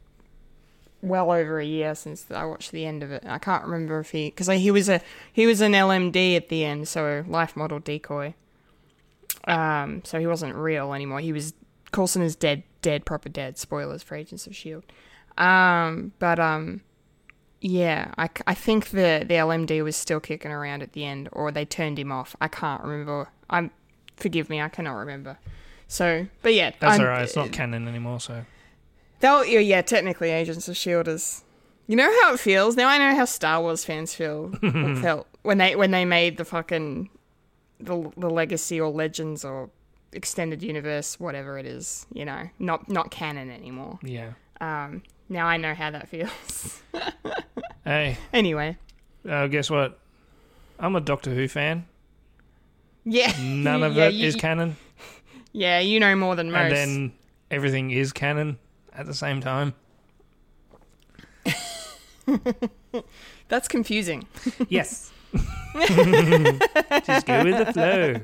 well 1.03 1.31
over 1.31 1.59
a 1.59 1.65
year 1.65 1.95
since 1.95 2.27
I 2.31 2.45
watched 2.45 2.73
the 2.73 2.87
end 2.87 3.03
of 3.03 3.13
it. 3.13 3.25
I 3.27 3.39
can't 3.39 3.65
remember 3.65 4.01
if 4.01 4.11
he 4.11 4.27
because 4.27 4.49
he 4.49 4.71
was 4.71 4.89
a 4.89 5.01
he 5.33 5.47
was 5.47 5.61
an 5.61 5.73
LMD 5.73 6.37
at 6.37 6.49
the 6.49 6.65
end, 6.65 6.89
so 6.89 7.25
life 7.27 7.57
model 7.57 7.79
decoy. 7.79 8.35
Um, 9.47 10.03
so 10.05 10.19
he 10.19 10.27
wasn't 10.27 10.55
real 10.55 10.95
anymore. 10.95 11.21
He 11.21 11.33
was 11.33 11.55
Coulson 11.93 12.23
is 12.23 12.35
dead, 12.35 12.65
dead, 12.83 13.05
proper 13.05 13.29
dead. 13.29 13.59
Spoilers 13.59 14.03
for 14.03 14.17
Agents 14.17 14.47
of 14.47 14.57
Shield. 14.57 14.85
Um, 15.37 16.13
but 16.19 16.39
um, 16.39 16.81
yeah, 17.61 18.13
I, 18.19 18.29
I 18.47 18.55
think 18.55 18.91
the 18.91 19.25
the 19.27 19.35
LMD 19.35 19.83
was 19.85 19.97
still 19.97 20.21
kicking 20.21 20.51
around 20.51 20.83
at 20.83 20.93
the 20.93 21.05
end, 21.05 21.29
or 21.33 21.51
they 21.51 21.65
turned 21.65 21.99
him 21.99 22.11
off. 22.11 22.35
I 22.41 22.49
can't 22.49 22.83
remember. 22.83 23.29
I'm 23.51 23.71
forgive 24.17 24.49
me, 24.49 24.61
I 24.61 24.69
cannot 24.69 24.95
remember. 24.95 25.39
So, 25.95 26.27
but 26.43 26.55
yeah, 26.55 26.73
That's 26.81 26.99
I'm- 26.99 27.01
alright. 27.03 27.23
It's 27.23 27.37
not 27.37 27.53
canon 27.53 27.87
anymore, 27.87 28.19
so 28.21 28.45
They'll, 29.21 29.45
yeah, 29.45 29.61
yeah, 29.61 29.81
technically, 29.81 30.31
Agents 30.31 30.67
of 30.69 30.77
Shield 30.77 31.07
is. 31.09 31.45
You 31.87 31.97
know 31.97 32.11
how 32.23 32.35
it 32.35 32.41
feels 32.41 32.77
now. 32.77 32.89
I 32.89 32.99
know 32.99 33.15
how 33.15 33.25
Star 33.27 33.61
Wars 33.61 33.85
fans 33.85 34.13
feel 34.15 34.51
felt 35.03 35.27
when 35.43 35.59
they 35.59 35.77
when 35.77 35.93
they 35.93 36.05
made 36.05 36.37
the 36.37 36.45
fucking 36.45 37.11
the 37.79 38.11
the 38.17 38.29
legacy 38.29 38.81
or 38.81 38.91
legends 38.91 39.45
or 39.45 39.71
extended 40.13 40.63
universe, 40.63 41.21
whatever 41.21 41.59
it 41.59 41.67
is. 41.67 42.07
You 42.13 42.25
know, 42.25 42.49
not 42.59 42.89
not 42.89 43.11
canon 43.11 43.51
anymore. 43.51 43.99
yeah. 44.03 44.33
Um, 44.61 45.03
now 45.29 45.47
I 45.47 45.59
know 45.59 45.75
how 45.75 45.91
that 45.93 46.09
feels. 46.09 46.83
Hey, 47.85 48.17
anyway, 48.33 48.79
uh, 49.29 49.47
guess 49.49 49.69
what? 49.71 49.99
I'm 50.79 50.97
a 50.97 51.01
Doctor 51.03 51.35
Who 51.35 51.47
fan. 51.49 51.85
yeah, 53.05 53.31
None 53.39 53.83
of 53.89 53.95
yeah, 53.95 54.07
it 54.09 54.15
you, 54.15 54.27
is 54.27 54.37
canon, 54.37 54.77
Yeah, 55.55 55.79
you 55.79 56.01
know 56.01 56.15
more 56.17 56.35
than 56.35 56.51
most. 56.51 56.63
and 56.65 56.73
then 56.73 57.13
everything 57.51 57.93
is 57.93 58.13
canon 58.13 58.59
at 58.93 59.07
the 59.07 59.15
same 59.15 59.41
time. 59.41 59.73
That's 63.49 63.69
confusing. 63.69 64.27
Yes. 64.69 65.13
Just 65.35 67.27
go 67.27 67.45
with 67.45 67.59
the 67.59 67.73
flow. 67.73 68.15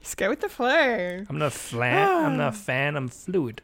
Just 0.00 0.16
go 0.16 0.30
with 0.30 0.40
the 0.40 0.48
flow. 0.48 1.24
I'm 1.28 1.38
not 1.38 1.52
flat. 1.52 2.08
I'm 2.08 2.36
not 2.36 2.54
a 2.54 2.56
fan. 2.56 2.96
I'm 2.96 3.08
fluid. 3.08 3.62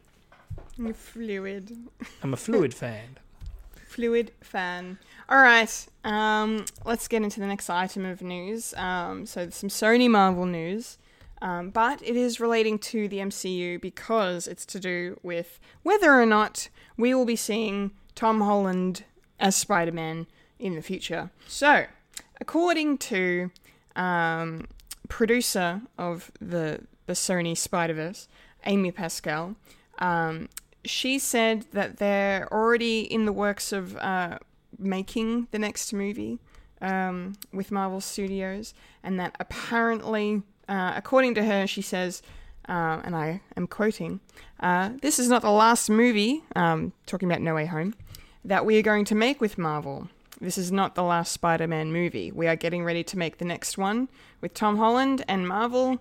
You're 0.77 0.93
fluid. 0.93 1.77
I'm 2.21 2.33
a 2.33 2.37
fluid 2.37 2.73
fan. 2.73 3.17
fluid 3.87 4.31
fan. 4.41 4.97
All 5.29 5.37
right, 5.37 5.87
um, 6.03 6.65
let's 6.85 7.07
get 7.07 7.23
into 7.23 7.39
the 7.39 7.47
next 7.47 7.69
item 7.69 8.05
of 8.05 8.21
news. 8.21 8.73
Um, 8.75 9.25
so 9.25 9.49
some 9.49 9.69
Sony 9.69 10.09
Marvel 10.09 10.45
news, 10.45 10.97
um, 11.41 11.69
but 11.69 12.01
it 12.01 12.15
is 12.15 12.39
relating 12.39 12.79
to 12.79 13.07
the 13.07 13.17
MCU 13.17 13.79
because 13.79 14.47
it's 14.47 14.65
to 14.67 14.79
do 14.79 15.19
with 15.23 15.59
whether 15.83 16.19
or 16.19 16.25
not 16.25 16.69
we 16.97 17.13
will 17.13 17.25
be 17.25 17.35
seeing 17.35 17.91
Tom 18.15 18.41
Holland 18.41 19.03
as 19.39 19.55
Spider-Man 19.55 20.27
in 20.59 20.75
the 20.75 20.81
future. 20.81 21.29
So, 21.47 21.85
according 22.39 22.97
to 22.99 23.51
um, 23.95 24.67
producer 25.09 25.81
of 25.97 26.31
the 26.39 26.81
the 27.07 27.13
Sony 27.13 27.55
Spider-Verse, 27.55 28.27
Amy 28.65 28.91
Pascal, 28.91 29.55
um, 29.99 30.49
she 30.83 31.19
said 31.19 31.65
that 31.71 31.97
they're 31.97 32.51
already 32.51 33.01
in 33.01 33.25
the 33.25 33.31
works 33.31 33.71
of 33.71 33.95
uh, 33.97 34.39
making 34.79 35.47
the 35.51 35.59
next 35.59 35.93
movie 35.93 36.39
um, 36.81 37.33
with 37.53 37.71
Marvel 37.71 38.01
Studios, 38.01 38.73
and 39.03 39.19
that 39.19 39.35
apparently, 39.39 40.41
uh, 40.67 40.93
according 40.95 41.35
to 41.35 41.43
her, 41.43 41.67
she 41.67 41.81
says, 41.81 42.21
uh, 42.67 43.01
and 43.03 43.15
I 43.15 43.41
am 43.55 43.67
quoting, 43.67 44.19
uh, 44.59 44.91
"This 45.01 45.19
is 45.19 45.29
not 45.29 45.41
the 45.41 45.51
last 45.51 45.89
movie, 45.89 46.43
um, 46.55 46.93
talking 47.05 47.29
about 47.29 47.41
No 47.41 47.55
Way 47.55 47.65
Home, 47.65 47.93
that 48.43 48.65
we 48.65 48.77
are 48.77 48.81
going 48.81 49.05
to 49.05 49.15
make 49.15 49.41
with 49.41 49.57
Marvel." 49.57 50.09
This 50.41 50.57
is 50.57 50.71
not 50.71 50.95
the 50.95 51.03
last 51.03 51.31
Spider 51.31 51.67
Man 51.67 51.93
movie. 51.93 52.31
We 52.31 52.47
are 52.47 52.55
getting 52.55 52.83
ready 52.83 53.03
to 53.05 53.17
make 53.17 53.37
the 53.37 53.45
next 53.45 53.77
one 53.77 54.09
with 54.41 54.53
Tom 54.53 54.77
Holland 54.77 55.23
and 55.27 55.47
Marvel. 55.47 55.99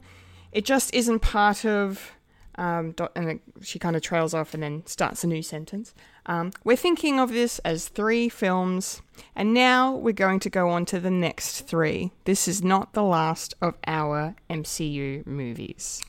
It 0.53 0.65
just 0.65 0.93
isn't 0.95 1.21
part 1.21 1.65
of 1.65 2.15
um, 2.57 2.95
and 3.17 3.41
she 3.63 3.79
kind 3.79 3.97
of 3.97 4.03
trails 4.03 4.35
off 4.35 4.55
and 4.55 4.63
then 4.63 4.87
starts 4.87 5.25
a 5.25 5.27
new 5.27 5.43
sentence. 5.43 5.95
Um, 6.27 6.53
we're 6.65 6.77
thinking 6.77 7.21
of 7.21 7.33
this 7.33 7.59
as 7.61 7.89
three 7.89 8.29
films, 8.29 9.03
and 9.37 9.53
now 9.53 9.95
we're 9.95 10.13
going 10.13 10.41
to 10.41 10.51
go 10.51 10.71
on 10.71 10.87
to 10.87 10.99
the 10.99 11.11
next 11.11 11.63
three. 11.63 12.13
This 12.25 12.49
is 12.49 12.63
not 12.63 12.95
the 12.95 13.03
last 13.03 13.55
of 13.61 13.75
our 13.87 14.35
MCU 14.49 15.27
movies. 15.27 16.03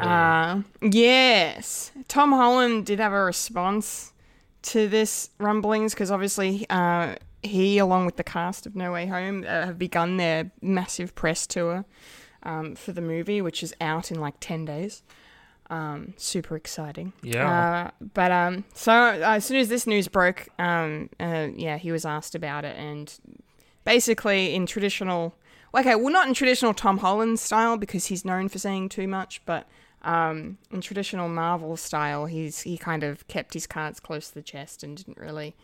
Uh, 0.00 0.62
yes. 0.82 1.92
Tom 2.08 2.32
Holland 2.32 2.86
did 2.86 2.98
have 2.98 3.12
a 3.12 3.22
response 3.22 4.12
to 4.62 4.88
this 4.88 5.30
rumblings 5.38 5.94
because 5.94 6.10
obviously 6.10 6.66
uh, 6.70 7.14
he, 7.42 7.78
along 7.78 8.06
with 8.06 8.16
the 8.16 8.24
cast 8.24 8.66
of 8.66 8.74
No 8.74 8.92
Way 8.92 9.06
Home, 9.06 9.44
uh, 9.46 9.66
have 9.66 9.78
begun 9.78 10.16
their 10.16 10.50
massive 10.60 11.14
press 11.14 11.46
tour 11.46 11.84
um, 12.42 12.74
for 12.74 12.92
the 12.92 13.00
movie, 13.00 13.40
which 13.40 13.62
is 13.62 13.74
out 13.80 14.10
in 14.10 14.20
like 14.20 14.34
10 14.40 14.64
days. 14.64 15.02
Um, 15.68 16.14
super 16.16 16.54
exciting. 16.56 17.12
Yeah. 17.22 17.90
Uh, 17.98 18.04
but 18.14 18.30
um, 18.30 18.64
so 18.72 18.92
uh, 18.92 19.18
as 19.22 19.44
soon 19.44 19.58
as 19.58 19.68
this 19.68 19.86
news 19.86 20.06
broke, 20.08 20.48
um, 20.58 21.10
uh, 21.18 21.48
yeah, 21.54 21.76
he 21.76 21.90
was 21.90 22.04
asked 22.04 22.34
about 22.34 22.64
it, 22.64 22.76
and 22.76 23.12
basically 23.84 24.54
in 24.54 24.66
traditional, 24.66 25.34
okay, 25.74 25.94
well, 25.96 26.12
not 26.12 26.28
in 26.28 26.34
traditional 26.34 26.72
Tom 26.72 26.98
Holland 26.98 27.40
style 27.40 27.76
because 27.76 28.06
he's 28.06 28.24
known 28.24 28.48
for 28.48 28.58
saying 28.58 28.90
too 28.90 29.08
much, 29.08 29.44
but 29.44 29.66
um, 30.02 30.58
in 30.70 30.80
traditional 30.80 31.28
Marvel 31.28 31.76
style, 31.76 32.26
he's 32.26 32.60
he 32.60 32.78
kind 32.78 33.02
of 33.02 33.26
kept 33.26 33.54
his 33.54 33.66
cards 33.66 33.98
close 33.98 34.28
to 34.28 34.34
the 34.34 34.42
chest 34.42 34.82
and 34.84 34.96
didn't 34.96 35.18
really. 35.18 35.56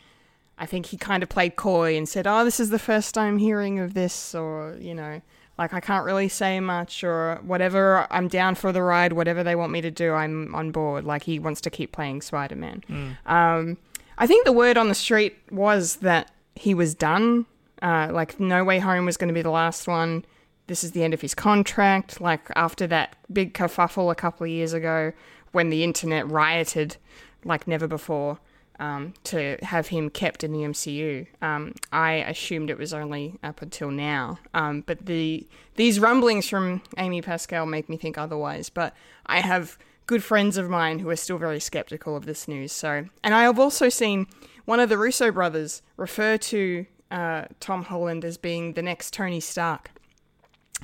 I 0.59 0.67
think 0.67 0.87
he 0.87 0.97
kind 0.97 1.23
of 1.23 1.29
played 1.29 1.57
coy 1.57 1.97
and 1.97 2.09
said, 2.09 2.27
"Oh, 2.27 2.45
this 2.45 2.59
is 2.59 2.71
the 2.71 2.79
first 2.79 3.15
time 3.15 3.38
hearing 3.38 3.79
of 3.79 3.95
this," 3.95 4.35
or 4.35 4.77
you 4.81 4.95
know, 4.95 5.23
like 5.59 5.75
I 5.75 5.81
can't 5.81 6.05
really 6.05 6.29
say 6.29 6.61
much, 6.61 7.05
or 7.05 7.38
whatever. 7.43 8.07
I'm 8.11 8.29
down 8.29 8.55
for 8.55 8.73
the 8.73 8.83
ride. 8.83 9.13
Whatever 9.13 9.42
they 9.44 9.55
want 9.55 9.73
me 9.73 9.81
to 9.83 9.90
do, 9.90 10.13
I'm 10.13 10.55
on 10.55 10.71
board. 10.73 11.05
Like 11.05 11.23
he 11.25 11.38
wants 11.38 11.61
to 11.63 11.71
keep 11.71 11.92
playing 11.92 12.23
Spider 12.23 12.57
Man. 12.57 13.17
Um, 13.27 13.77
I 14.19 14.27
think 14.27 14.44
the 14.44 14.53
word 14.53 14.77
on 14.77 14.88
the 14.88 14.94
street 14.94 15.37
was 15.50 15.96
that 15.96 16.31
he 16.55 16.75
was 16.75 16.94
done. 16.94 17.46
Uh, 17.81 18.09
like 18.13 18.38
No 18.38 18.65
Way 18.65 18.79
Home 18.79 19.05
was 19.07 19.17
going 19.17 19.29
to 19.29 19.35
be 19.35 19.42
the 19.42 19.50
last 19.50 19.87
one. 19.87 20.25
This 20.69 20.85
is 20.85 20.92
the 20.92 21.03
end 21.03 21.13
of 21.13 21.21
his 21.21 21.35
contract. 21.35 22.21
Like 22.21 22.48
after 22.57 22.87
that 22.87 23.17
big 23.33 23.53
kerfuffle 23.55 24.11
a 24.11 24.15
couple 24.15 24.44
of 24.44 24.50
years 24.50 24.73
ago, 24.73 25.13
when 25.53 25.71
the 25.71 25.85
internet 25.85 26.29
rioted 26.29 26.96
like 27.44 27.67
never 27.67 27.87
before 27.87 28.38
um, 28.79 29.14
to 29.25 29.58
have 29.62 29.88
him 29.88 30.10
kept 30.10 30.42
in 30.42 30.52
the 30.52 30.60
MCU. 30.60 31.27
Um, 31.40 31.75
I 31.92 32.14
assumed 32.14 32.70
it 32.70 32.79
was 32.79 32.92
only 32.92 33.38
up 33.42 33.62
until 33.62 33.90
now, 33.90 34.38
um, 34.54 34.83
but 34.87 35.06
the 35.06 35.46
these 35.77 36.00
rumblings 36.00 36.48
from 36.48 36.83
Amy 36.98 37.23
Pascal 37.23 37.66
make 37.66 37.88
me 37.88 37.96
think 37.96 38.18
otherwise. 38.18 38.70
But 38.70 38.94
I 39.27 39.40
have 39.40 39.79
good 40.06 40.25
friends 40.25 40.56
of 40.56 40.68
mine 40.68 40.98
who 40.98 41.08
are 41.10 41.16
still 41.16 41.38
very 41.38 41.60
skeptical 41.60 42.16
of 42.16 42.27
this 42.27 42.48
news. 42.48 42.73
So, 42.73 43.06
and 43.23 43.35
I 43.35 43.44
have 43.44 43.58
also 43.58 43.88
seen 43.88 44.27
one 44.64 44.81
of 44.81 44.88
the 44.88 44.98
Russo 44.98 45.31
brothers 45.31 45.83
refer 45.96 46.37
to 46.38 46.87
uh, 47.10 47.44
Tom 47.60 47.85
Holland 47.85 48.25
as 48.25 48.37
being 48.37 48.73
the 48.73 48.83
next 48.83 49.12
Tony 49.12 49.40
Stark, 49.40 49.90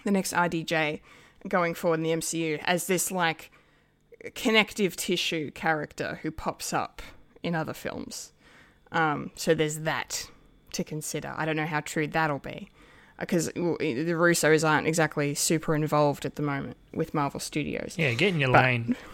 the 0.04 0.10
next 0.10 0.32
RDJ 0.32 1.00
going 1.48 1.74
forward 1.74 2.00
in 2.00 2.02
the 2.02 2.10
MCU 2.10 2.58
as 2.64 2.86
this 2.86 3.10
like 3.10 3.50
connective 4.34 4.96
tissue 4.96 5.50
character 5.50 6.18
who 6.22 6.30
pops 6.30 6.72
up 6.72 7.02
in 7.42 7.54
other 7.54 7.72
films. 7.74 8.32
Um, 8.92 9.30
so 9.34 9.54
there's 9.54 9.80
that 9.80 10.28
to 10.72 10.84
consider. 10.84 11.34
I 11.36 11.44
don't 11.44 11.56
know 11.56 11.66
how 11.66 11.80
true 11.80 12.06
that'll 12.06 12.38
be 12.38 12.70
because 13.18 13.46
the 13.46 14.12
Russos 14.16 14.68
aren't 14.68 14.86
exactly 14.86 15.34
super 15.34 15.74
involved 15.74 16.24
at 16.24 16.36
the 16.36 16.42
moment 16.42 16.76
with 16.92 17.12
Marvel 17.14 17.40
Studios. 17.40 17.96
Yeah, 17.98 18.12
get 18.14 18.34
in 18.34 18.40
your 18.40 18.52
But- 18.52 18.64
lane. 18.64 18.96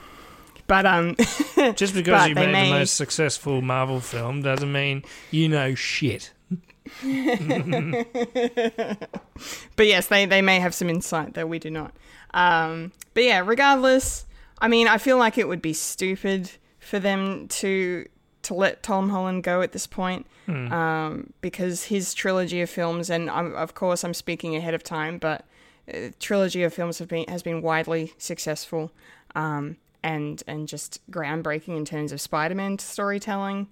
But 0.66 0.86
um, 0.86 1.14
Just 1.74 1.92
because 1.94 2.26
you 2.26 2.34
made 2.34 2.50
may- 2.50 2.70
the 2.70 2.78
most 2.78 2.94
successful 2.96 3.60
Marvel 3.60 4.00
film 4.00 4.40
doesn't 4.40 4.72
mean 4.72 5.02
you 5.30 5.46
know 5.46 5.74
shit. 5.74 6.32
but 9.76 9.86
yes, 9.86 10.06
they, 10.08 10.26
they 10.26 10.42
may 10.42 10.60
have 10.60 10.74
some 10.74 10.88
insight 10.88 11.34
that 11.34 11.48
we 11.48 11.58
do 11.58 11.70
not. 11.70 11.94
Um, 12.32 12.92
but 13.14 13.24
yeah, 13.24 13.42
regardless, 13.44 14.24
I 14.58 14.68
mean, 14.68 14.88
I 14.88 14.98
feel 14.98 15.18
like 15.18 15.38
it 15.38 15.48
would 15.48 15.62
be 15.62 15.72
stupid 15.72 16.50
for 16.78 16.98
them 16.98 17.48
to 17.48 18.06
to 18.44 18.54
let 18.54 18.82
Tom 18.82 19.10
Holland 19.10 19.42
go 19.42 19.60
at 19.62 19.72
this 19.72 19.86
point 19.86 20.26
um, 20.72 21.32
because 21.40 21.84
his 21.84 22.14
trilogy 22.14 22.60
of 22.60 22.70
films, 22.70 23.10
and 23.10 23.30
I'm, 23.30 23.54
of 23.54 23.74
course 23.74 24.04
I'm 24.04 24.14
speaking 24.14 24.54
ahead 24.56 24.74
of 24.74 24.82
time, 24.82 25.18
but 25.18 25.44
uh, 25.92 26.08
trilogy 26.20 26.62
of 26.62 26.72
films 26.72 26.98
have 26.98 27.08
been 27.08 27.26
has 27.28 27.42
been 27.42 27.62
widely 27.62 28.12
successful 28.18 28.90
um, 29.34 29.76
and 30.02 30.42
and 30.46 30.68
just 30.68 31.00
groundbreaking 31.10 31.76
in 31.76 31.84
terms 31.84 32.12
of 32.12 32.20
Spider-Man 32.20 32.78
storytelling. 32.78 33.68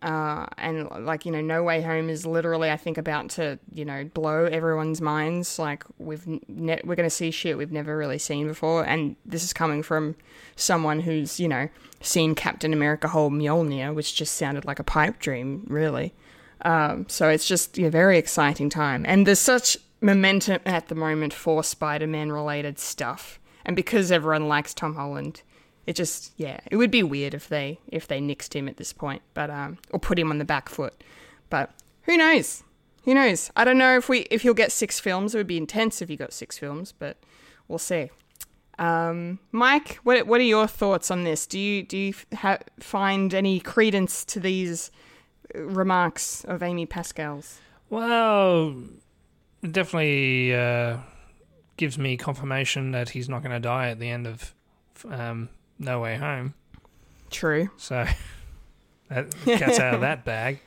Uh, 0.00 0.46
and 0.58 0.88
like 1.04 1.26
you 1.26 1.32
know, 1.32 1.40
No 1.40 1.62
Way 1.64 1.82
Home 1.82 2.08
is 2.08 2.24
literally, 2.24 2.70
I 2.70 2.76
think, 2.76 2.98
about 2.98 3.30
to 3.30 3.58
you 3.74 3.84
know 3.84 4.04
blow 4.14 4.44
everyone's 4.44 5.00
minds. 5.00 5.58
Like 5.58 5.84
we've 5.98 6.24
ne- 6.48 6.80
we're 6.84 6.94
gonna 6.94 7.10
see 7.10 7.30
shit 7.30 7.58
we've 7.58 7.72
never 7.72 7.96
really 7.96 8.18
seen 8.18 8.46
before, 8.46 8.84
and 8.84 9.16
this 9.26 9.42
is 9.42 9.52
coming 9.52 9.82
from 9.82 10.14
someone 10.54 11.00
who's 11.00 11.40
you 11.40 11.48
know 11.48 11.68
seen 12.00 12.36
Captain 12.36 12.72
America 12.72 13.08
hold 13.08 13.32
Mjolnir, 13.32 13.92
which 13.92 14.14
just 14.14 14.36
sounded 14.36 14.64
like 14.64 14.78
a 14.78 14.84
pipe 14.84 15.18
dream, 15.18 15.64
really. 15.66 16.14
Um, 16.62 17.06
so 17.08 17.28
it's 17.28 17.46
just 17.46 17.78
a 17.78 17.90
very 17.90 18.18
exciting 18.18 18.70
time, 18.70 19.04
and 19.06 19.26
there's 19.26 19.40
such 19.40 19.76
momentum 20.00 20.60
at 20.64 20.86
the 20.86 20.94
moment 20.94 21.34
for 21.34 21.64
Spider-Man 21.64 22.30
related 22.30 22.78
stuff, 22.78 23.40
and 23.64 23.74
because 23.74 24.12
everyone 24.12 24.46
likes 24.46 24.74
Tom 24.74 24.94
Holland, 24.94 25.42
it 25.88 25.96
just 25.96 26.34
yeah, 26.36 26.60
it 26.70 26.76
would 26.76 26.90
be 26.90 27.02
weird 27.02 27.32
if 27.32 27.48
they 27.48 27.78
if 27.88 28.06
they 28.06 28.20
nixed 28.20 28.52
him 28.52 28.68
at 28.68 28.76
this 28.76 28.92
point, 28.92 29.22
but 29.32 29.48
um, 29.48 29.78
or 29.90 29.98
put 29.98 30.18
him 30.18 30.30
on 30.30 30.36
the 30.36 30.44
back 30.44 30.68
foot. 30.68 31.02
But 31.48 31.70
who 32.02 32.18
knows? 32.18 32.62
Who 33.04 33.14
knows? 33.14 33.50
I 33.56 33.64
don't 33.64 33.78
know 33.78 33.96
if 33.96 34.06
we 34.06 34.26
if 34.30 34.42
he'll 34.42 34.52
get 34.52 34.70
six 34.70 35.00
films. 35.00 35.34
It 35.34 35.38
would 35.38 35.46
be 35.46 35.56
intense 35.56 36.02
if 36.02 36.10
he 36.10 36.16
got 36.16 36.34
six 36.34 36.58
films, 36.58 36.92
but 36.92 37.16
we'll 37.68 37.78
see. 37.78 38.10
Um, 38.78 39.38
Mike, 39.50 39.94
what 40.02 40.26
what 40.26 40.42
are 40.42 40.44
your 40.44 40.66
thoughts 40.66 41.10
on 41.10 41.24
this? 41.24 41.46
Do 41.46 41.58
you 41.58 41.82
do 41.82 41.96
you 41.96 42.14
ha- 42.34 42.58
find 42.78 43.32
any 43.32 43.58
credence 43.58 44.26
to 44.26 44.40
these 44.40 44.90
uh, 45.54 45.62
remarks 45.62 46.44
of 46.44 46.62
Amy 46.62 46.84
Pascal's? 46.84 47.60
Well, 47.88 48.76
definitely 49.62 50.54
uh, 50.54 50.98
gives 51.78 51.96
me 51.96 52.18
confirmation 52.18 52.90
that 52.90 53.08
he's 53.08 53.30
not 53.30 53.42
going 53.42 53.52
to 53.52 53.58
die 53.58 53.88
at 53.88 53.98
the 53.98 54.10
end 54.10 54.26
of 54.26 54.54
um, 55.08 55.48
No 55.78 56.00
Way 56.00 56.16
Home. 56.16 56.54
True. 57.30 57.70
So 57.76 58.06
that 59.08 59.34
gets 59.44 59.78
out 59.78 59.94
of 59.94 60.00
that 60.00 60.24
bag. 60.24 60.60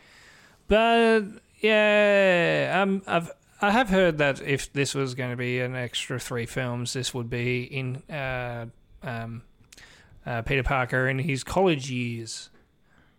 But 0.67 1.23
yeah, 1.59 2.79
um, 2.81 3.01
I've 3.07 3.31
I 3.61 3.71
have 3.71 3.89
heard 3.89 4.17
that 4.17 4.41
if 4.41 4.73
this 4.73 4.95
was 4.95 5.13
going 5.13 5.29
to 5.29 5.37
be 5.37 5.59
an 5.59 5.75
extra 5.75 6.19
three 6.19 6.47
films, 6.47 6.93
this 6.93 7.13
would 7.13 7.29
be 7.29 7.63
in 7.63 7.97
uh, 8.09 8.65
um, 9.03 9.43
uh, 10.25 10.41
Peter 10.41 10.63
Parker 10.63 11.07
in 11.07 11.19
his 11.19 11.43
college 11.43 11.91
years, 11.91 12.49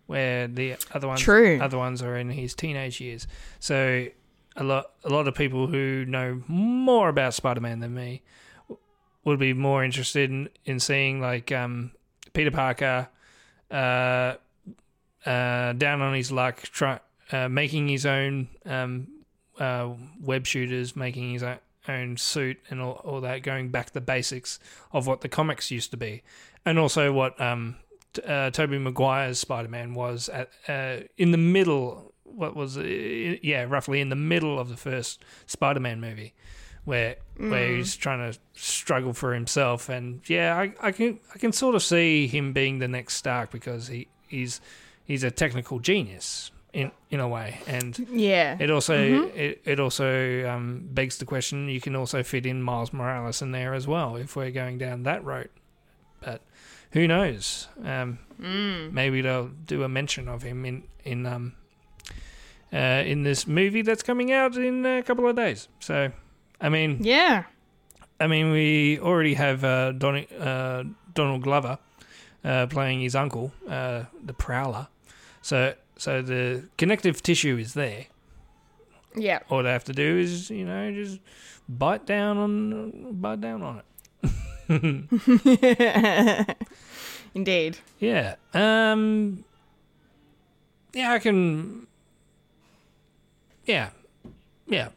where 0.05 0.47
the 0.47 0.75
other 0.93 1.07
ones 1.07 1.21
True. 1.21 1.59
other 1.61 1.77
ones 1.77 2.01
are 2.01 2.17
in 2.17 2.29
his 2.29 2.53
teenage 2.53 2.99
years. 2.99 3.25
So 3.59 4.07
a 4.55 4.63
lot 4.63 4.91
a 5.03 5.09
lot 5.09 5.27
of 5.27 5.35
people 5.35 5.67
who 5.67 6.05
know 6.05 6.43
more 6.47 7.07
about 7.07 7.33
Spider 7.33 7.61
Man 7.61 7.79
than 7.79 7.93
me 7.93 8.21
would 9.25 9.39
be 9.39 9.53
more 9.53 9.83
interested 9.83 10.29
in, 10.29 10.49
in 10.65 10.79
seeing 10.79 11.21
like 11.21 11.51
um, 11.51 11.91
Peter 12.33 12.51
Parker 12.51 13.07
uh, 13.71 14.35
uh, 15.25 15.73
down 15.73 16.01
on 16.01 16.13
his 16.13 16.31
luck, 16.31 16.61
try, 16.61 16.99
uh, 17.31 17.47
making 17.47 17.87
his 17.87 18.05
own 18.05 18.49
um, 18.65 19.07
uh, 19.59 19.89
web 20.21 20.45
shooters, 20.45 20.95
making 20.95 21.31
his 21.33 21.43
own 21.87 22.17
suit, 22.17 22.59
and 22.69 22.81
all, 22.81 23.01
all 23.03 23.21
that, 23.21 23.43
going 23.43 23.69
back 23.69 23.87
to 23.87 23.93
the 23.93 24.01
basics 24.01 24.59
of 24.91 25.07
what 25.07 25.21
the 25.21 25.29
comics 25.29 25.71
used 25.71 25.91
to 25.91 25.97
be, 25.97 26.23
and 26.65 26.77
also 26.77 27.13
what 27.13 27.39
um, 27.39 27.77
uh, 28.27 28.49
Tobey 28.49 28.77
Maguire's 28.77 29.39
Spider 29.39 29.69
Man 29.69 29.93
was 29.93 30.29
at 30.29 30.49
uh, 30.67 31.05
in 31.17 31.31
the 31.31 31.37
middle. 31.37 32.09
What 32.23 32.55
was 32.55 32.77
yeah, 32.77 33.65
roughly 33.69 34.01
in 34.01 34.09
the 34.09 34.15
middle 34.15 34.59
of 34.59 34.67
the 34.67 34.77
first 34.77 35.23
Spider 35.45 35.79
Man 35.79 36.01
movie 36.01 36.33
where 36.85 37.15
where 37.37 37.75
he's 37.75 37.95
trying 37.95 38.31
to 38.31 38.37
struggle 38.53 39.13
for 39.13 39.33
himself. 39.33 39.89
And 39.89 40.21
yeah 40.29 40.55
I, 40.57 40.73
I 40.87 40.91
can 40.91 41.19
I 41.33 41.37
can 41.39 41.51
sort 41.51 41.75
of 41.75 41.83
see 41.83 42.27
him 42.27 42.53
being 42.53 42.79
the 42.79 42.87
next 42.87 43.15
Stark 43.15 43.51
because 43.51 43.87
he 43.87 44.07
he's 44.27 44.61
he's 45.03 45.23
a 45.23 45.31
technical 45.31 45.79
genius 45.79 46.51
in 46.73 46.91
in 47.09 47.19
a 47.19 47.27
way. 47.27 47.59
And 47.67 47.97
Yeah. 48.11 48.57
it 48.59 48.69
also 48.69 48.95
it, 49.33 49.61
it 49.65 49.79
also 49.79 50.47
um, 50.49 50.87
begs 50.91 51.17
the 51.17 51.25
question 51.25 51.69
you 51.69 51.81
can 51.81 51.95
also 51.95 52.21
fit 52.23 52.45
in 52.45 52.61
Miles 52.61 52.91
Morales 52.93 53.41
in 53.41 53.51
there 53.51 53.73
as 53.73 53.87
well 53.87 54.15
if 54.15 54.35
we're 54.35 54.51
going 54.51 54.77
down 54.77 55.03
that 55.03 55.23
road. 55.23 55.49
But 56.19 56.41
who 56.91 57.07
knows? 57.07 57.67
Um, 57.83 58.19
maybe 58.39 59.21
they'll 59.21 59.47
do 59.47 59.83
a 59.83 59.89
mention 59.89 60.27
of 60.27 60.43
him 60.43 60.65
in 60.65 60.83
in 61.03 61.25
um 61.25 61.53
uh, 62.71 63.03
in 63.05 63.23
this 63.23 63.45
movie 63.47 63.81
that's 63.83 64.03
coming 64.03 64.31
out 64.31 64.55
in 64.57 64.85
a 64.85 65.03
couple 65.03 65.27
of 65.27 65.35
days. 65.35 65.67
So 65.79 66.11
I 66.63 66.69
mean 66.69 66.97
yeah. 67.01 67.43
I 68.19 68.27
mean, 68.27 68.51
we 68.51 68.99
already 68.99 69.33
have 69.33 69.63
uh, 69.65 69.91
Don- 69.91 70.27
uh, 70.39 70.83
Donald 71.13 71.41
Glover 71.41 71.77
uh, 72.45 72.67
playing 72.67 73.01
his 73.01 73.15
uncle, 73.15 73.51
uh, 73.67 74.03
the 74.23 74.33
Prowler. 74.33 74.87
So, 75.41 75.73
so 75.97 76.21
the 76.21 76.63
connective 76.77 77.21
tissue 77.21 77.57
is 77.57 77.73
there. 77.73 78.05
Yeah. 79.15 79.39
All 79.49 79.61
they 79.63 79.71
have 79.71 79.83
to 79.85 79.93
do 79.93 80.17
is, 80.19 80.49
you 80.49 80.63
know, 80.63 80.91
just 80.93 81.19
bite 81.67 82.05
down 82.05 82.37
on, 82.37 83.13
bite 83.19 83.41
down 83.41 83.61
on 83.61 83.81
it. 83.81 83.85
Indeed. 87.33 87.79
Yeah. 87.99 88.35
Um. 88.53 89.43
Yeah, 90.93 91.11
I 91.11 91.19
can. 91.19 91.87
Yeah, 93.65 93.89
yeah. 94.67 94.89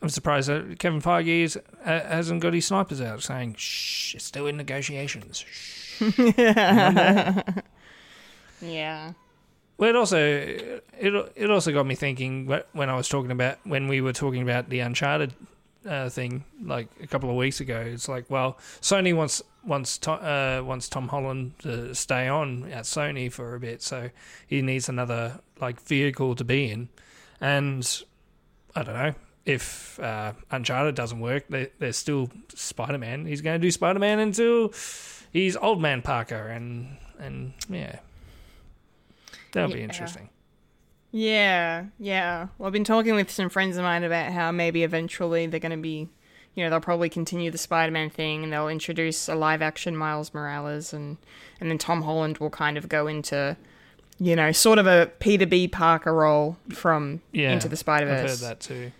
I'm 0.00 0.08
surprised 0.08 0.48
that 0.48 0.78
Kevin 0.78 1.00
Feige 1.00 1.42
is, 1.42 1.56
uh, 1.56 1.60
hasn't 1.84 2.40
got 2.40 2.54
his 2.54 2.66
snipers 2.66 3.00
out, 3.00 3.22
saying, 3.22 3.54
"Shh, 3.58 4.14
it's 4.14 4.24
still 4.24 4.46
in 4.46 4.56
negotiations." 4.56 5.38
Shh. 5.38 6.00
Yeah. 8.60 9.12
Well, 9.76 9.90
it 9.90 9.96
also 9.96 10.18
it 10.18 11.32
it 11.36 11.50
also 11.50 11.72
got 11.72 11.86
me 11.86 11.94
thinking 11.94 12.46
wh- 12.50 12.76
when 12.76 12.90
I 12.90 12.96
was 12.96 13.08
talking 13.08 13.30
about 13.30 13.58
when 13.64 13.86
we 13.86 14.00
were 14.00 14.12
talking 14.12 14.42
about 14.42 14.68
the 14.68 14.80
Uncharted 14.80 15.32
uh, 15.86 16.08
thing 16.08 16.44
like 16.64 16.88
a 17.00 17.06
couple 17.06 17.30
of 17.30 17.36
weeks 17.36 17.60
ago. 17.60 17.80
It's 17.80 18.08
like, 18.08 18.28
well, 18.28 18.58
Sony 18.80 19.14
wants 19.14 19.42
wants 19.64 19.98
to, 19.98 20.10
uh, 20.12 20.62
wants 20.64 20.88
Tom 20.88 21.08
Holland 21.08 21.52
to 21.60 21.94
stay 21.94 22.26
on 22.26 22.64
at 22.72 22.84
Sony 22.84 23.30
for 23.30 23.54
a 23.54 23.60
bit, 23.60 23.80
so 23.82 24.10
he 24.46 24.62
needs 24.62 24.88
another 24.88 25.38
like 25.60 25.80
vehicle 25.80 26.34
to 26.34 26.44
be 26.44 26.70
in, 26.70 26.88
and 27.40 28.02
I 28.74 28.82
don't 28.82 28.94
know 28.94 29.14
if 29.48 29.98
uh, 29.98 30.32
Uncharted 30.50 30.94
doesn't 30.94 31.20
work. 31.20 31.44
There, 31.48 31.68
there's 31.78 31.96
still 31.96 32.30
Spider 32.54 32.98
Man. 32.98 33.24
He's 33.26 33.40
going 33.40 33.58
to 33.58 33.66
do 33.66 33.70
Spider 33.70 33.98
Man 33.98 34.18
until 34.18 34.72
he's 35.32 35.56
old 35.56 35.80
man 35.80 36.02
Parker, 36.02 36.48
and 36.48 36.98
and 37.18 37.54
yeah. 37.68 38.00
That'll 39.52 39.72
be 39.72 39.80
interesting. 39.80 40.28
Yeah, 41.10 41.86
yeah. 41.98 42.48
Well, 42.58 42.66
I've 42.66 42.72
been 42.74 42.84
talking 42.84 43.14
with 43.14 43.30
some 43.30 43.48
friends 43.48 43.78
of 43.78 43.82
mine 43.82 44.04
about 44.04 44.30
how 44.30 44.52
maybe 44.52 44.84
eventually 44.84 45.46
they're 45.46 45.58
going 45.58 45.72
to 45.72 45.78
be, 45.78 46.06
you 46.54 46.62
know, 46.62 46.68
they'll 46.68 46.80
probably 46.80 47.08
continue 47.08 47.50
the 47.50 47.56
Spider-Man 47.56 48.10
thing 48.10 48.44
and 48.44 48.52
they'll 48.52 48.68
introduce 48.68 49.26
a 49.26 49.34
live-action 49.34 49.96
Miles 49.96 50.34
Morales 50.34 50.92
and 50.92 51.16
and 51.60 51.70
then 51.70 51.78
Tom 51.78 52.02
Holland 52.02 52.36
will 52.38 52.50
kind 52.50 52.76
of 52.76 52.90
go 52.90 53.06
into, 53.06 53.56
you 54.18 54.36
know, 54.36 54.52
sort 54.52 54.78
of 54.78 54.86
a 54.86 55.10
Peter 55.18 55.46
B. 55.46 55.66
Parker 55.66 56.12
role 56.12 56.58
from 56.74 57.22
Yeah, 57.32 57.52
Into 57.52 57.70
the 57.70 57.76
Spider-Verse. 57.78 58.20
I've 58.20 58.40
heard 58.40 58.50
that 58.50 58.60
too. 58.60 58.92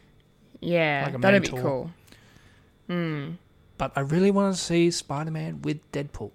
Yeah, 0.60 1.04
Like 1.06 1.14
a 1.14 1.18
that'd 1.18 1.42
be 1.42 1.50
mentor. 1.52 1.90
cool. 2.88 3.36
But 3.76 3.92
I 3.94 4.00
really 4.00 4.30
want 4.30 4.54
to 4.54 4.60
see 4.60 4.90
Spider 4.90 5.30
Man 5.30 5.62
with 5.62 5.78
Deadpool. 5.92 6.32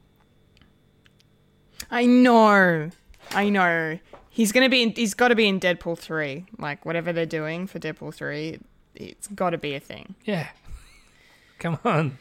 I 1.92 2.06
know, 2.06 2.90
I 3.32 3.50
know. 3.50 4.00
He's 4.30 4.52
gonna 4.52 4.70
be. 4.70 4.82
In, 4.84 4.92
he's 4.92 5.14
got 5.14 5.28
to 5.28 5.36
be 5.36 5.48
in 5.48 5.60
Deadpool 5.60 5.98
three. 5.98 6.46
Like 6.58 6.86
whatever 6.86 7.14
they're 7.14 7.26
doing 7.26 7.68
for 7.68 7.80
Deadpool 7.80 8.14
three, 8.16 8.60
it's 8.96 9.28
got 9.28 9.52
to 9.52 9.58
be 9.58 9.76
a 9.76 9.80
thing. 9.80 10.16
Yeah. 10.26 10.48
Come 11.60 11.78
on. 11.84 12.18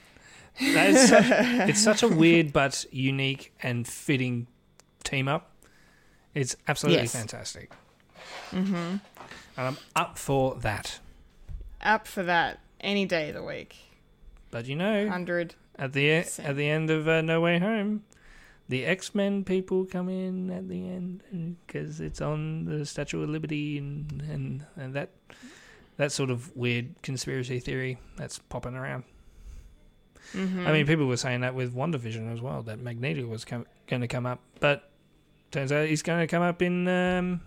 That 0.61 0.91
is 0.91 1.09
such, 1.09 1.25
it's 1.71 1.83
such 1.83 2.03
a 2.03 2.09
weird 2.09 2.53
but 2.53 2.85
unique 2.93 3.55
and 3.63 3.87
fitting 3.89 4.47
team 5.05 5.27
up. 5.29 5.51
It's 6.35 6.55
absolutely 6.69 7.03
Yes. 7.03 7.13
fantastic. 7.17 7.71
Mm-hmm. 8.51 8.75
And 8.75 9.01
I'm 9.57 9.79
up 9.97 10.19
for 10.19 10.57
that. 10.57 10.99
Up 11.83 12.07
for 12.07 12.23
that 12.23 12.61
any 12.81 13.05
day 13.07 13.29
of 13.31 13.35
the 13.35 13.43
week. 13.43 13.77
But 14.51 14.67
you 14.67 14.77
know, 14.77 15.03
100. 15.05 15.55
at 15.79 15.93
the 15.93 16.01
e- 16.01 16.43
at 16.43 16.57
the 16.57 16.69
end 16.69 16.91
of 16.91 17.09
uh, 17.09 17.23
No 17.23 17.41
Way 17.41 17.59
Home, 17.59 18.05
the 18.69 18.85
X 18.85 19.15
Men 19.15 19.45
people 19.45 19.85
come 19.85 20.09
in 20.09 20.51
at 20.51 20.69
the 20.69 20.89
end 20.89 21.57
because 21.67 22.01
it's 22.01 22.21
on 22.21 22.65
the 22.67 22.85
Statue 22.87 23.23
of 23.23 23.31
Liberty 23.31 23.79
and, 23.79 24.23
and 24.31 24.65
and 24.77 24.95
that 24.95 25.11
that 25.97 26.13
sort 26.13 26.31
of 26.31 26.55
weird 26.57 26.95
conspiracy 27.03 27.61
theory 27.61 27.99
that's 28.17 28.39
popping 28.39 28.75
around. 28.75 29.05
Mm-hmm. 30.35 30.67
I 30.67 30.73
mean, 30.73 30.87
people 30.87 31.07
were 31.07 31.17
saying 31.17 31.41
that 31.41 31.55
with 31.55 31.75
WandaVision 31.75 32.33
as 32.33 32.41
well 32.41 32.63
that 32.63 32.79
Magneto 32.79 33.27
was 33.27 33.45
com- 33.45 33.67
going 33.87 34.01
to 34.03 34.09
come 34.09 34.25
up, 34.25 34.41
but 34.61 34.89
turns 35.51 35.73
out 35.73 35.87
he's 35.89 36.03
going 36.03 36.21
to 36.21 36.27
come 36.27 36.43
up 36.43 36.63
in 36.63 36.89
um, 36.89 37.41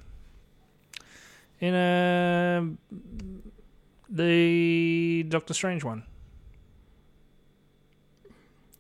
in 1.60 1.74
uh, 1.74 2.64
the 4.16 5.24
Doctor 5.28 5.54
Strange 5.54 5.84
one. 5.84 6.04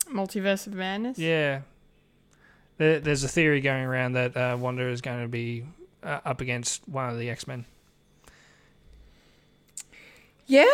Multiverse 0.09 0.65
of 0.65 0.73
Madness? 0.73 1.19
Yeah. 1.19 1.61
There, 2.77 2.99
there's 2.99 3.23
a 3.23 3.27
theory 3.27 3.61
going 3.61 3.83
around 3.83 4.13
that 4.13 4.35
uh, 4.35 4.57
Wanda 4.59 4.87
is 4.87 5.01
going 5.01 5.21
to 5.21 5.27
be 5.27 5.65
uh, 6.03 6.19
up 6.25 6.41
against 6.41 6.87
one 6.87 7.09
of 7.09 7.19
the 7.19 7.29
X 7.29 7.47
Men. 7.47 7.65
Yeah. 10.47 10.65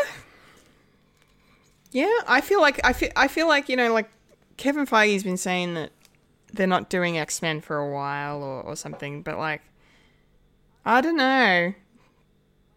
Yeah, 1.91 2.19
I 2.27 2.41
feel 2.41 2.61
like 2.61 2.79
I 2.83 2.93
feel 2.93 3.09
I 3.15 3.27
feel 3.27 3.47
like 3.47 3.67
you 3.67 3.75
know 3.75 3.91
like 3.91 4.09
Kevin 4.57 4.85
Feige's 4.85 5.23
been 5.23 5.37
saying 5.37 5.73
that 5.73 5.91
they're 6.53 6.67
not 6.67 6.89
doing 6.89 7.17
X 7.17 7.41
Men 7.41 7.61
for 7.61 7.77
a 7.77 7.91
while 7.91 8.43
or, 8.43 8.61
or 8.61 8.75
something, 8.75 9.21
but 9.21 9.37
like 9.37 9.61
I 10.85 11.01
don't 11.01 11.17
know. 11.17 11.73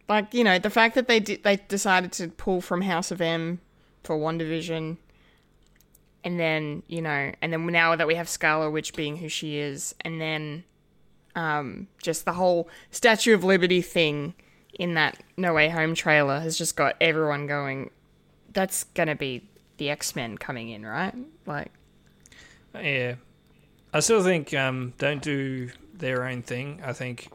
Like 0.08 0.34
you 0.34 0.44
know 0.44 0.58
the 0.58 0.70
fact 0.70 0.94
that 0.96 1.08
they 1.08 1.20
did 1.20 1.42
they 1.42 1.56
decided 1.68 2.12
to 2.12 2.28
pull 2.28 2.60
from 2.60 2.82
House 2.82 3.10
of 3.10 3.20
M 3.20 3.60
for 4.02 4.16
WandaVision, 4.18 4.98
and 6.24 6.40
then 6.40 6.82
you 6.88 7.00
know 7.00 7.32
and 7.40 7.52
then 7.52 7.66
now 7.66 7.96
that 7.96 8.06
we 8.06 8.14
have 8.14 8.28
Scarlet 8.28 8.70
Witch 8.70 8.94
being 8.94 9.16
who 9.16 9.28
she 9.28 9.58
is, 9.58 9.94
and 10.02 10.20
then 10.20 10.64
um 11.34 11.88
just 12.02 12.24
the 12.24 12.34
whole 12.34 12.68
Statue 12.90 13.34
of 13.34 13.44
Liberty 13.44 13.80
thing 13.80 14.34
in 14.78 14.94
that 14.94 15.22
No 15.36 15.54
Way 15.54 15.68
Home 15.70 15.94
trailer 15.94 16.40
has 16.40 16.58
just 16.58 16.76
got 16.76 16.96
everyone 17.00 17.46
going. 17.46 17.90
That's 18.52 18.84
gonna 18.84 19.16
be 19.16 19.48
the 19.78 19.90
X 19.90 20.14
Men 20.14 20.36
coming 20.38 20.68
in, 20.68 20.84
right? 20.84 21.14
Like, 21.46 21.72
Yeah. 22.74 23.16
I 23.92 24.00
still 24.00 24.22
think 24.24 24.52
um, 24.54 24.92
don't 24.98 25.22
do 25.22 25.70
their 25.92 26.24
own 26.26 26.42
thing. 26.42 26.80
I 26.84 26.92
think 26.92 27.28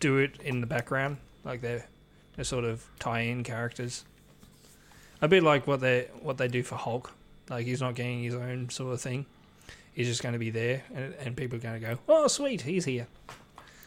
do 0.00 0.18
it 0.18 0.40
in 0.42 0.60
the 0.60 0.66
background, 0.66 1.18
like 1.44 1.60
they're 1.60 1.86
they're 2.36 2.44
sort 2.44 2.64
of 2.64 2.84
tie-in 2.98 3.44
characters. 3.44 4.04
A 5.20 5.28
bit 5.28 5.42
like 5.42 5.66
what 5.66 5.80
they 5.80 6.08
what 6.20 6.38
they 6.38 6.48
do 6.48 6.62
for 6.62 6.76
Hulk. 6.76 7.12
Like 7.50 7.66
he's 7.66 7.80
not 7.80 7.94
getting 7.94 8.22
his 8.22 8.34
own 8.34 8.68
sort 8.70 8.92
of 8.94 9.00
thing. 9.00 9.26
He's 9.94 10.06
just 10.06 10.22
going 10.22 10.34
to 10.34 10.38
be 10.38 10.50
there, 10.50 10.84
and, 10.94 11.14
and 11.14 11.36
people 11.36 11.56
are 11.58 11.60
going 11.60 11.80
to 11.80 11.86
go, 11.86 11.98
"Oh, 12.08 12.28
sweet, 12.28 12.60
he's 12.62 12.84
here." 12.84 13.06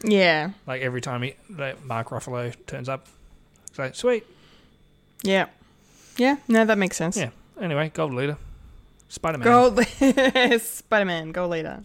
yeah, 0.04 0.50
Like 0.66 0.82
every 0.82 1.00
time 1.00 1.22
he, 1.22 1.36
like 1.48 1.82
Mark 1.84 2.08
Ruffalo 2.10 2.54
turns 2.66 2.88
up, 2.88 3.06
it's 3.68 3.78
like, 3.78 3.94
"Sweet, 3.94 4.26
yeah, 5.22 5.46
yeah. 6.18 6.36
No, 6.48 6.64
that 6.66 6.76
makes 6.76 6.96
sense. 6.96 7.16
yeah." 7.16 7.30
Anyway, 7.60 7.90
gold 7.94 8.12
leader, 8.12 8.36
Spider 9.08 9.38
Man. 9.38 9.46
Gold, 9.46 9.80
Spider 10.62 11.04
Man, 11.06 11.32
Gold 11.32 11.50
leader. 11.52 11.84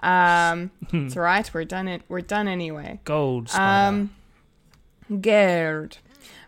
Um, 0.00 0.70
it's 0.92 1.16
all 1.16 1.22
right. 1.22 1.52
We're 1.52 1.64
done. 1.64 1.88
It. 1.88 2.02
We're 2.08 2.20
done 2.20 2.48
anyway. 2.48 3.00
Gold 3.04 3.48
Spider. 3.48 3.88
Um, 3.88 4.10
Gerd. 5.20 5.98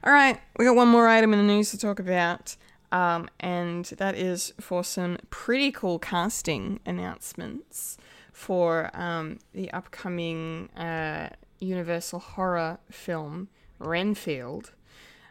All 0.05 0.13
right, 0.13 0.41
we 0.59 0.65
got 0.65 0.75
one 0.75 0.89
more 0.89 1.07
item 1.07 1.33
in 1.33 1.39
the 1.39 1.45
news 1.45 1.71
to 1.71 1.79
talk 1.79 2.01
about, 2.01 2.57
um, 2.91 3.29
and 3.39 3.85
that 3.85 4.17
is 4.17 4.53
for 4.61 4.83
some 4.83 5.19
pretty 5.31 5.71
cool 5.71 6.01
casting 6.01 6.81
announcements 6.85 7.99
for 8.33 8.91
um, 8.95 9.39
the 9.53 9.71
upcoming 9.73 10.71
uh, 10.77 11.29
Universal 11.61 12.19
horror 12.19 12.79
film 12.91 13.49
Renfield, 13.79 14.73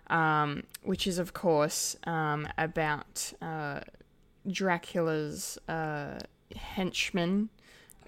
um, 0.07 0.63
which 0.83 1.05
is 1.05 1.19
of 1.19 1.33
course 1.33 1.97
um, 2.05 2.47
about 2.57 3.33
uh, 3.41 3.81
Dracula's 4.49 5.57
uh, 5.67 6.19
henchman 6.55 7.49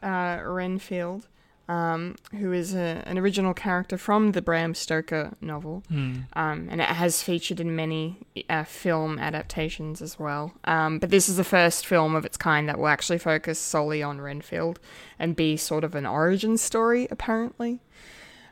uh, 0.03 0.39
Renfield, 0.43 1.27
um, 1.69 2.15
who 2.39 2.51
is 2.51 2.75
a, 2.75 3.01
an 3.05 3.17
original 3.17 3.53
character 3.53 3.97
from 3.97 4.33
the 4.33 4.41
Bram 4.41 4.75
Stoker 4.75 5.31
novel, 5.39 5.81
um, 6.33 6.67
and 6.69 6.81
it 6.81 6.87
has 6.87 7.23
featured 7.23 7.59
in 7.59 7.73
many 7.75 8.17
uh, 8.49 8.65
film 8.65 9.17
adaptations 9.17 10.01
as 10.01 10.19
well. 10.19 10.53
Um, 10.65 10.99
but 10.99 11.09
this 11.09 11.29
is 11.29 11.37
the 11.37 11.43
first 11.45 11.87
film 11.87 12.15
of 12.15 12.25
its 12.25 12.37
kind 12.37 12.67
that 12.67 12.77
will 12.77 12.87
actually 12.87 13.17
focus 13.19 13.59
solely 13.59 14.03
on 14.03 14.19
Renfield 14.19 14.79
and 15.17 15.35
be 15.35 15.55
sort 15.55 15.83
of 15.85 15.95
an 15.95 16.05
origin 16.05 16.57
story, 16.57 17.07
apparently. 17.09 17.79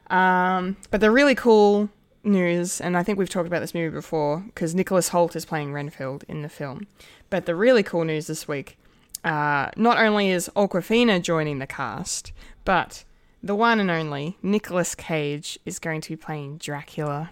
Um, 0.10 0.78
but 0.89 1.02
the 1.02 1.12
really 1.12 1.36
cool 1.36 1.89
news, 2.24 2.80
and 2.80 2.97
I 2.97 3.04
think 3.04 3.18
we've 3.18 3.30
talked 3.30 3.47
about 3.47 3.60
this 3.60 3.74
movie 3.74 3.93
before, 3.93 4.43
because 4.47 4.74
Nicholas 4.76 5.10
Hoult 5.10 5.36
is 5.36 5.45
playing 5.45 5.74
Renfield 5.74 6.24
in 6.28 6.43
the 6.43 6.49
film. 6.49 6.88
But 7.30 7.45
the 7.45 7.56
really 7.56 7.84
cool 7.84 8.04
news 8.06 8.28
this 8.28 8.47
week, 8.47 8.78
uh, 9.24 9.69
not 9.76 9.97
only 9.99 10.30
is 10.30 10.49
Awkwafina 10.55 11.22
joining 11.22 11.59
the 11.59 11.67
cast, 11.67 12.32
but 12.65 13.03
the 13.43 13.55
one 13.55 13.80
and 13.80 13.89
only 13.91 14.38
Nicolas 14.41 14.95
Cage 14.95 15.57
is 15.65 15.80
going 15.80 16.01
to 16.01 16.09
be 16.09 16.15
playing 16.15 16.57
Dracula. 16.57 17.32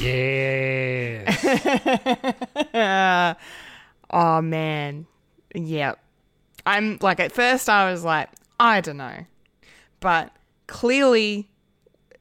yeah. 0.00 1.24
Oh 4.14 4.42
man, 4.42 5.06
yep. 5.54 5.98
I'm 6.66 6.98
like 7.00 7.18
at 7.18 7.32
first 7.32 7.70
I 7.70 7.90
was 7.90 8.04
like, 8.04 8.28
I 8.60 8.82
don't 8.82 8.98
know, 8.98 9.24
but 10.00 10.30
clearly 10.66 11.48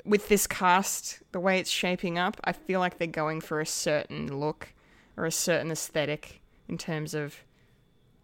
with 0.05 0.29
this 0.29 0.47
cast, 0.47 1.19
the 1.31 1.39
way 1.39 1.59
it's 1.59 1.69
shaping 1.69 2.17
up, 2.17 2.37
I 2.43 2.53
feel 2.53 2.79
like 2.79 2.97
they're 2.97 3.07
going 3.07 3.41
for 3.41 3.59
a 3.59 3.65
certain 3.65 4.39
look 4.39 4.73
or 5.17 5.25
a 5.25 5.31
certain 5.31 5.69
aesthetic 5.69 6.41
in 6.69 6.77
terms 6.77 7.13
of 7.13 7.35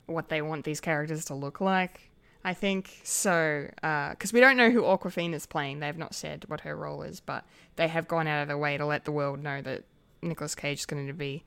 what 0.07 0.29
they 0.29 0.41
want 0.41 0.65
these 0.65 0.81
characters 0.81 1.25
to 1.25 1.35
look 1.35 1.61
like. 1.61 2.09
I 2.43 2.53
think 2.53 3.01
so, 3.03 3.67
because 3.75 4.31
we 4.31 4.39
don't 4.39 4.57
know 4.57 4.71
who 4.71 4.83
Awkwafina 4.83 5.33
is 5.33 5.45
playing. 5.45 5.79
They've 5.79 5.97
not 5.97 6.15
said 6.15 6.45
what 6.47 6.61
her 6.61 6.75
role 6.75 7.01
is, 7.03 7.19
but 7.19 7.45
they 7.75 7.89
have 7.89 8.07
gone 8.07 8.25
out 8.25 8.41
of 8.41 8.47
their 8.47 8.57
way 8.57 8.77
to 8.77 8.85
let 8.85 9.05
the 9.05 9.11
world 9.11 9.43
know 9.43 9.61
that 9.61 9.83
Nicolas 10.21 10.55
Cage 10.55 10.79
is 10.79 10.85
going 10.85 11.07
to 11.07 11.13
be 11.13 11.43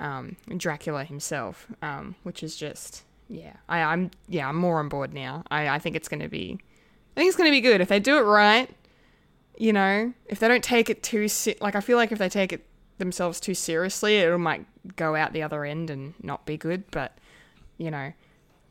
um, 0.00 0.36
Dracula 0.56 1.04
himself, 1.04 1.68
um, 1.80 2.16
which 2.24 2.42
is 2.42 2.56
just 2.56 3.04
yeah. 3.28 3.54
I, 3.68 3.82
I'm 3.82 4.10
yeah, 4.28 4.48
I'm 4.48 4.56
more 4.56 4.78
on 4.80 4.88
board 4.88 5.14
now. 5.14 5.44
I, 5.50 5.68
I 5.68 5.78
think 5.78 5.96
it's 5.96 6.08
going 6.08 6.20
to 6.20 6.28
be, 6.28 6.58
I 7.16 7.20
think 7.20 7.28
it's 7.28 7.36
going 7.36 7.48
to 7.48 7.56
be 7.56 7.60
good 7.60 7.80
if 7.80 7.88
they 7.88 8.00
do 8.00 8.18
it 8.18 8.22
right. 8.22 8.68
You 9.56 9.72
know, 9.72 10.12
if 10.26 10.40
they 10.40 10.48
don't 10.48 10.64
take 10.64 10.90
it 10.90 11.02
too 11.02 11.28
se- 11.28 11.58
like 11.60 11.76
I 11.76 11.80
feel 11.80 11.96
like 11.96 12.10
if 12.10 12.18
they 12.18 12.28
take 12.28 12.52
it 12.52 12.66
themselves 12.98 13.38
too 13.38 13.54
seriously, 13.54 14.16
it 14.16 14.36
might 14.38 14.66
go 14.96 15.14
out 15.14 15.32
the 15.32 15.42
other 15.42 15.64
end 15.64 15.88
and 15.88 16.14
not 16.22 16.46
be 16.46 16.56
good. 16.56 16.90
But 16.90 17.16
you 17.78 17.90
know, 17.90 18.12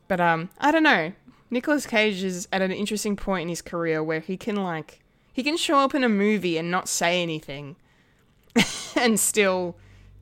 but 0.08 0.20
um, 0.20 0.50
I 0.58 0.70
don't 0.70 0.82
know. 0.82 1.12
Nicolas 1.50 1.86
Cage 1.86 2.22
is 2.22 2.48
at 2.50 2.62
an 2.62 2.72
interesting 2.72 3.14
point 3.14 3.42
in 3.42 3.48
his 3.48 3.62
career 3.62 4.02
where 4.02 4.20
he 4.20 4.36
can 4.36 4.56
like 4.56 5.00
he 5.32 5.42
can 5.42 5.56
show 5.56 5.78
up 5.78 5.94
in 5.94 6.04
a 6.04 6.08
movie 6.08 6.58
and 6.58 6.70
not 6.70 6.88
say 6.88 7.22
anything, 7.22 7.76
and 8.96 9.18
still 9.18 9.76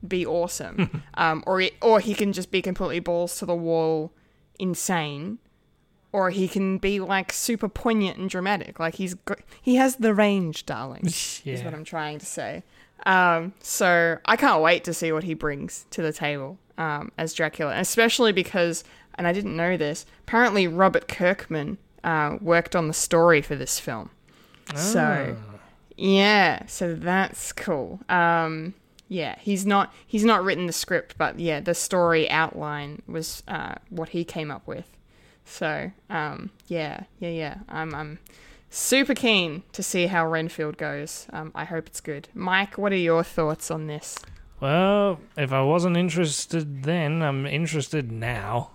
be 0.05 0.25
awesome. 0.25 1.03
um, 1.15 1.43
or 1.45 1.59
he, 1.59 1.71
or 1.81 1.99
he 1.99 2.13
can 2.13 2.33
just 2.33 2.51
be 2.51 2.61
completely 2.61 2.99
balls 2.99 3.37
to 3.39 3.45
the 3.45 3.55
wall, 3.55 4.11
insane, 4.59 5.39
or 6.11 6.29
he 6.29 6.47
can 6.47 6.77
be 6.77 6.99
like 6.99 7.31
super 7.31 7.69
poignant 7.69 8.17
and 8.17 8.29
dramatic. 8.29 8.79
Like 8.79 8.95
he's 8.95 9.13
got, 9.13 9.39
he 9.61 9.75
has 9.75 9.97
the 9.97 10.13
range, 10.13 10.65
darling. 10.65 11.05
Is 11.45 11.63
what 11.63 11.73
I'm 11.73 11.85
trying 11.85 12.19
to 12.19 12.25
say. 12.25 12.63
Um, 13.05 13.53
so 13.61 14.17
I 14.25 14.35
can't 14.35 14.61
wait 14.61 14.83
to 14.83 14.93
see 14.93 15.11
what 15.11 15.23
he 15.23 15.33
brings 15.33 15.85
to 15.91 16.01
the 16.01 16.13
table 16.13 16.59
um, 16.81 17.11
as 17.15 17.33
Dracula, 17.33 17.79
especially 17.79 18.31
because, 18.31 18.83
and 19.15 19.27
I 19.27 19.33
didn't 19.33 19.55
know 19.55 19.77
this. 19.77 20.05
Apparently, 20.21 20.67
Robert 20.67 21.07
Kirkman 21.07 21.77
uh, 22.03 22.37
worked 22.41 22.75
on 22.75 22.87
the 22.87 22.93
story 22.93 23.41
for 23.41 23.55
this 23.55 23.79
film. 23.79 24.09
Oh. 24.73 24.77
So 24.77 25.37
yeah, 25.95 26.65
so 26.65 26.95
that's 26.95 27.51
cool. 27.51 27.99
Um, 28.09 28.73
yeah, 29.07 29.35
he's 29.39 29.63
not 29.63 29.93
he's 30.07 30.25
not 30.25 30.43
written 30.43 30.65
the 30.65 30.73
script, 30.73 31.15
but 31.19 31.39
yeah, 31.39 31.59
the 31.59 31.75
story 31.75 32.27
outline 32.31 33.03
was 33.05 33.43
uh, 33.47 33.75
what 33.89 34.09
he 34.09 34.23
came 34.23 34.49
up 34.49 34.65
with. 34.65 34.89
So 35.45 35.91
um, 36.09 36.49
yeah, 36.67 37.03
yeah, 37.19 37.29
yeah. 37.29 37.55
I'm 37.69 37.93
I'm 37.93 38.19
super 38.71 39.13
keen 39.13 39.61
to 39.73 39.83
see 39.83 40.07
how 40.07 40.25
Renfield 40.25 40.77
goes. 40.77 41.27
Um, 41.31 41.51
I 41.53 41.65
hope 41.65 41.85
it's 41.85 42.01
good. 42.01 42.29
Mike, 42.33 42.79
what 42.79 42.91
are 42.91 42.95
your 42.95 43.23
thoughts 43.23 43.69
on 43.69 43.85
this? 43.85 44.17
Well, 44.61 45.19
if 45.35 45.51
I 45.51 45.63
wasn't 45.63 45.97
interested 45.97 46.83
then, 46.83 47.21
I'm 47.21 47.45
interested 47.45 48.11
now. 48.11 48.71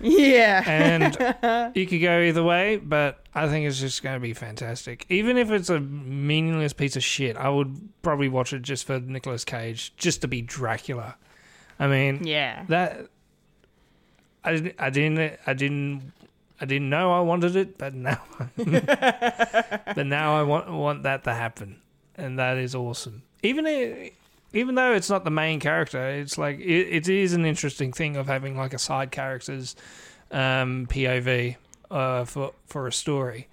Yeah. 0.00 0.62
and 0.66 1.74
you 1.76 1.86
could 1.86 2.02
go 2.02 2.20
either 2.20 2.42
way, 2.42 2.76
but 2.76 3.24
I 3.34 3.48
think 3.48 3.66
it's 3.66 3.80
just 3.80 4.02
going 4.02 4.14
to 4.16 4.20
be 4.20 4.34
fantastic. 4.34 5.06
Even 5.08 5.38
if 5.38 5.50
it's 5.50 5.70
a 5.70 5.80
meaningless 5.80 6.74
piece 6.74 6.94
of 6.94 7.02
shit, 7.02 7.36
I 7.36 7.48
would 7.48 7.88
probably 8.02 8.28
watch 8.28 8.52
it 8.52 8.62
just 8.62 8.86
for 8.86 9.00
Nicolas 9.00 9.44
Cage, 9.44 9.94
just 9.96 10.20
to 10.20 10.28
be 10.28 10.42
Dracula. 10.42 11.16
I 11.78 11.86
mean, 11.88 12.24
yeah. 12.24 12.64
that 12.68 13.08
I 14.44 14.52
didn't, 14.52 14.74
I 14.78 14.90
didn't, 14.90 15.38
I 15.46 15.54
didn't, 15.54 16.12
I 16.60 16.66
didn't 16.66 16.90
know 16.90 17.12
I 17.12 17.20
wanted 17.20 17.56
it, 17.56 17.78
but 17.78 17.94
now, 17.94 18.20
but 18.56 20.06
now 20.06 20.38
I 20.38 20.42
want 20.42 20.70
want 20.70 21.02
that 21.04 21.24
to 21.24 21.32
happen, 21.32 21.80
and 22.14 22.38
that 22.38 22.58
is 22.58 22.74
awesome. 22.74 23.22
Even 23.42 23.66
even 24.54 24.76
though 24.76 24.92
it's 24.92 25.10
not 25.10 25.24
the 25.24 25.30
main 25.30 25.60
character, 25.60 26.08
it's 26.08 26.38
like 26.38 26.58
it, 26.60 26.88
it 26.88 27.08
is 27.08 27.32
an 27.32 27.44
interesting 27.44 27.92
thing 27.92 28.16
of 28.16 28.26
having 28.26 28.56
like 28.56 28.72
a 28.72 28.78
side 28.78 29.10
character's 29.10 29.76
um, 30.30 30.86
POV 30.86 31.56
uh, 31.90 32.24
for 32.24 32.52
for 32.66 32.86
a 32.86 32.92
story, 32.92 33.48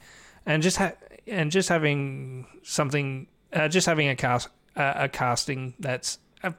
and 0.45 0.63
just 0.63 0.77
ha- 0.77 0.93
and 1.27 1.51
just 1.51 1.69
having 1.69 2.47
something, 2.63 3.27
uh, 3.51 3.67
just 3.67 3.87
having 3.87 4.07
a 4.07 4.15
cast 4.15 4.49
uh, 4.75 4.93
a 4.95 5.09
casting 5.09 5.73
that's 5.79 6.19
uh, 6.43 6.51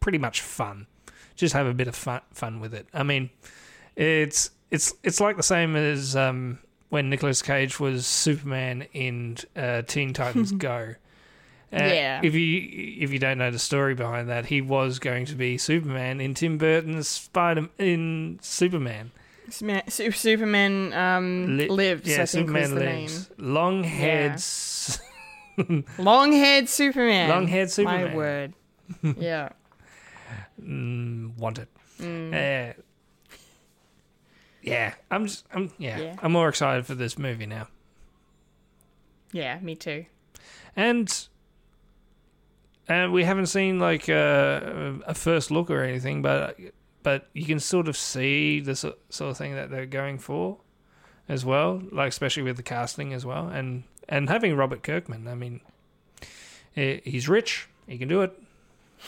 pretty 0.00 0.18
much 0.18 0.40
fun. 0.40 0.86
Just 1.36 1.54
have 1.54 1.66
a 1.66 1.74
bit 1.74 1.88
of 1.88 1.96
fun 1.96 2.20
fun 2.32 2.60
with 2.60 2.72
it. 2.72 2.86
I 2.94 3.02
mean, 3.02 3.30
it's 3.96 4.50
it's 4.70 4.94
it's 5.02 5.20
like 5.20 5.36
the 5.36 5.42
same 5.42 5.74
as 5.76 6.14
um, 6.14 6.60
when 6.88 7.10
Nicolas 7.10 7.42
Cage 7.42 7.80
was 7.80 8.06
Superman 8.06 8.86
in 8.92 9.38
uh, 9.56 9.82
Teen 9.82 10.12
Titans 10.12 10.52
Go. 10.52 10.94
Uh, 11.74 11.78
Yeah. 11.84 12.20
If 12.22 12.34
you 12.34 12.68
if 13.00 13.10
you 13.12 13.18
don't 13.18 13.38
know 13.38 13.50
the 13.50 13.58
story 13.58 13.94
behind 13.94 14.28
that, 14.28 14.46
he 14.46 14.60
was 14.60 14.98
going 14.98 15.26
to 15.26 15.34
be 15.34 15.58
Superman 15.58 16.20
in 16.20 16.34
Tim 16.34 16.56
Burton's 16.58 17.08
Spider 17.08 17.62
Man 17.62 17.70
in 17.78 18.38
Superman. 18.42 19.10
Superman 19.50 20.92
um, 20.94 21.58
Li- 21.58 21.68
lives. 21.68 22.08
Yeah, 22.08 22.14
I 22.22 22.26
think 22.26 22.48
Superman 22.48 22.74
lives. 22.74 23.30
Long 23.38 23.84
haired, 23.84 24.40
name. 25.58 25.84
Long-haired 25.98 26.68
Superman. 26.68 27.28
long-haired 27.28 27.66
My 27.68 27.70
Superman. 27.70 28.14
word. 28.16 28.52
yeah. 29.18 29.50
Mm, 30.60 31.36
want 31.36 31.58
it. 31.58 31.68
Mm. 32.00 32.32
Uh, 32.32 32.72
yeah, 34.62 34.94
I'm 35.10 35.26
just, 35.26 35.44
I'm, 35.52 35.70
yeah, 35.78 35.98
Yeah. 36.00 36.16
I'm 36.22 36.32
more 36.32 36.48
excited 36.48 36.86
for 36.86 36.94
this 36.94 37.18
movie 37.18 37.46
now. 37.46 37.68
Yeah. 39.32 39.58
Me 39.60 39.74
too. 39.76 40.06
and 40.74 41.28
and 42.88 43.12
we 43.12 43.24
haven't 43.24 43.46
seen 43.46 43.78
like 43.78 44.08
a, 44.08 44.98
a 45.06 45.14
first 45.14 45.50
look 45.50 45.70
or 45.70 45.82
anything, 45.82 46.22
but 46.22 46.58
but 47.02 47.26
you 47.34 47.44
can 47.46 47.60
sort 47.60 47.88
of 47.88 47.96
see 47.96 48.60
the 48.60 48.74
sort 48.76 48.96
of 49.20 49.36
thing 49.36 49.54
that 49.54 49.70
they're 49.70 49.86
going 49.86 50.18
for 50.18 50.58
as 51.28 51.44
well, 51.44 51.82
like 51.92 52.08
especially 52.08 52.42
with 52.42 52.56
the 52.56 52.62
casting 52.62 53.12
as 53.12 53.24
well, 53.26 53.48
and 53.48 53.84
and 54.08 54.28
having 54.28 54.54
Robert 54.56 54.82
Kirkman. 54.82 55.26
I 55.28 55.34
mean, 55.34 55.60
he's 56.74 57.28
rich, 57.28 57.68
he 57.86 57.98
can 57.98 58.08
do 58.08 58.22
it. 58.22 58.32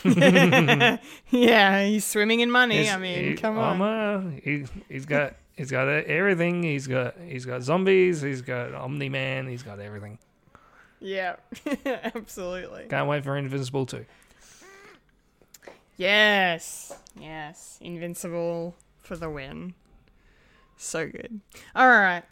Yeah. 1.30 1.84
He's 1.86 2.04
swimming 2.04 2.40
in 2.40 2.50
money. 2.50 2.78
He's- 2.78 2.94
I 2.94 2.98
mean, 2.98 3.24
he- 3.30 3.34
come 3.34 3.58
on. 3.58 3.80
um, 3.80 3.82
uh, 3.82 4.40
he 4.42 4.64
he's 4.88 5.06
got 5.06 5.34
he's 5.56 5.70
got 5.70 5.88
everything. 5.88 6.62
He's 6.62 6.86
got 6.86 7.14
he's 7.26 7.46
got 7.46 7.62
zombies. 7.62 8.20
He's 8.20 8.42
got 8.42 8.74
Omni 8.74 9.08
Man. 9.08 9.46
He's 9.48 9.62
got 9.62 9.80
everything. 9.80 10.18
Yeah. 11.00 11.36
Absolutely. 11.86 12.86
Can't 12.88 13.08
wait 13.08 13.24
for 13.24 13.36
Invincible 13.36 13.86
too. 13.86 14.04
Yes. 15.96 16.92
Yes. 17.18 17.78
Invincible 17.80 18.74
for 19.00 19.16
the 19.16 19.30
win. 19.30 19.74
So 20.76 21.06
good. 21.08 21.40
All 21.74 21.88
right. 21.88 22.22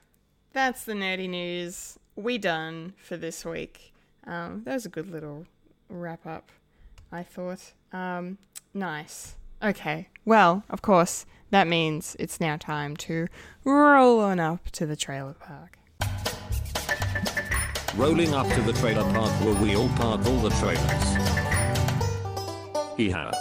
That's 0.53 0.85
the 0.85 0.93
nerdy 0.93 1.29
news. 1.29 1.99
We 2.17 2.39
done 2.39 2.95
for 2.99 3.17
this 3.17 3.45
week. 3.45 3.93
Um, 4.27 4.63
that 4.65 4.75
was 4.75 4.87
a 4.87 4.91
good 4.91 5.11
little 5.11 5.47
wrap 5.89 6.27
up, 6.27 6.51
I 7.11 7.23
thought. 7.23 7.73
Um, 7.93 8.39
nice. 8.73 9.35
Okay. 9.63 10.09
Well, 10.25 10.65
of 10.71 10.83
course, 10.83 11.27
that 11.51 11.67
means 11.67 12.17
it's 12.19 12.41
now 12.41 12.57
time 12.57 12.97
to 12.99 13.29
roll 13.65 14.21
on 14.21 14.41
up 14.41 14.71
to 14.73 14.87
the 14.87 14.97
trailer 14.97 15.35
park. 15.35 15.79
Rolling 17.97 18.35
up 18.35 18.49
to 18.55 18.61
the 18.63 18.73
trailer 18.73 19.05
park 19.13 19.31
where 19.45 19.55
we 19.55 19.77
all 19.77 19.89
park 19.91 20.27
all 20.27 20.39
the 20.39 20.51
trailers. 20.51 21.05
Hee-haw. 22.97 23.33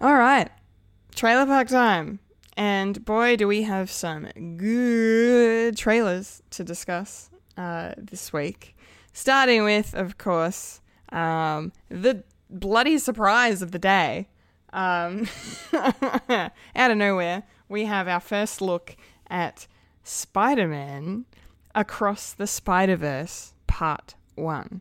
All 0.00 0.14
right, 0.14 0.50
trailer 1.14 1.46
park 1.46 1.68
time. 1.68 2.18
And 2.56 3.02
boy, 3.04 3.36
do 3.36 3.48
we 3.48 3.62
have 3.62 3.90
some 3.90 4.28
good 4.56 5.76
trailers 5.76 6.42
to 6.50 6.64
discuss 6.64 7.30
uh, 7.56 7.92
this 7.96 8.32
week. 8.32 8.76
Starting 9.12 9.64
with, 9.64 9.94
of 9.94 10.18
course, 10.18 10.82
um, 11.10 11.72
the 11.88 12.24
bloody 12.50 12.98
surprise 12.98 13.62
of 13.62 13.72
the 13.72 13.78
day. 13.78 14.28
Um, 14.72 15.28
out 15.72 16.90
of 16.90 16.96
nowhere, 16.98 17.44
we 17.68 17.86
have 17.86 18.08
our 18.08 18.20
first 18.20 18.60
look 18.60 18.96
at 19.28 19.66
Spider 20.02 20.68
Man 20.68 21.24
Across 21.76 22.32
the 22.32 22.46
Spider 22.46 22.96
Verse 22.96 23.52
Part 23.66 24.14
1. 24.36 24.80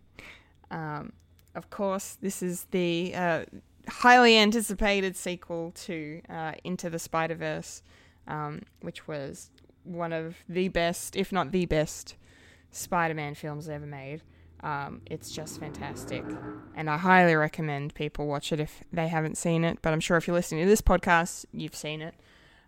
Um, 0.71 1.11
of 1.53 1.69
course, 1.69 2.17
this 2.21 2.41
is 2.41 2.67
the 2.71 3.13
uh, 3.13 3.43
highly 3.89 4.37
anticipated 4.37 5.17
sequel 5.17 5.71
to 5.75 6.21
uh, 6.29 6.53
Into 6.63 6.89
the 6.89 6.97
Spider 6.97 7.35
Verse, 7.35 7.83
um, 8.29 8.61
which 8.79 9.09
was 9.09 9.51
one 9.83 10.13
of 10.13 10.37
the 10.47 10.69
best, 10.69 11.17
if 11.17 11.33
not 11.33 11.51
the 11.51 11.65
best, 11.65 12.15
Spider 12.71 13.13
Man 13.13 13.35
films 13.35 13.67
ever 13.67 13.85
made. 13.85 14.21
Um, 14.61 15.01
it's 15.05 15.31
just 15.31 15.59
fantastic, 15.59 16.23
and 16.75 16.89
I 16.89 16.97
highly 16.97 17.35
recommend 17.35 17.93
people 17.93 18.25
watch 18.25 18.53
it 18.53 18.61
if 18.61 18.85
they 18.93 19.09
haven't 19.09 19.37
seen 19.37 19.65
it. 19.65 19.79
But 19.81 19.91
I'm 19.91 19.99
sure 19.99 20.15
if 20.15 20.27
you're 20.27 20.35
listening 20.35 20.63
to 20.63 20.69
this 20.69 20.81
podcast, 20.81 21.45
you've 21.51 21.75
seen 21.75 22.01
it. 22.01 22.15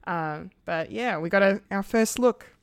Um, 0.05 0.51
but 0.65 0.91
yeah, 0.91 1.17
we 1.17 1.29
got 1.29 1.43
a, 1.43 1.61
our 1.71 1.81
first 1.81 2.19
look 2.19 2.56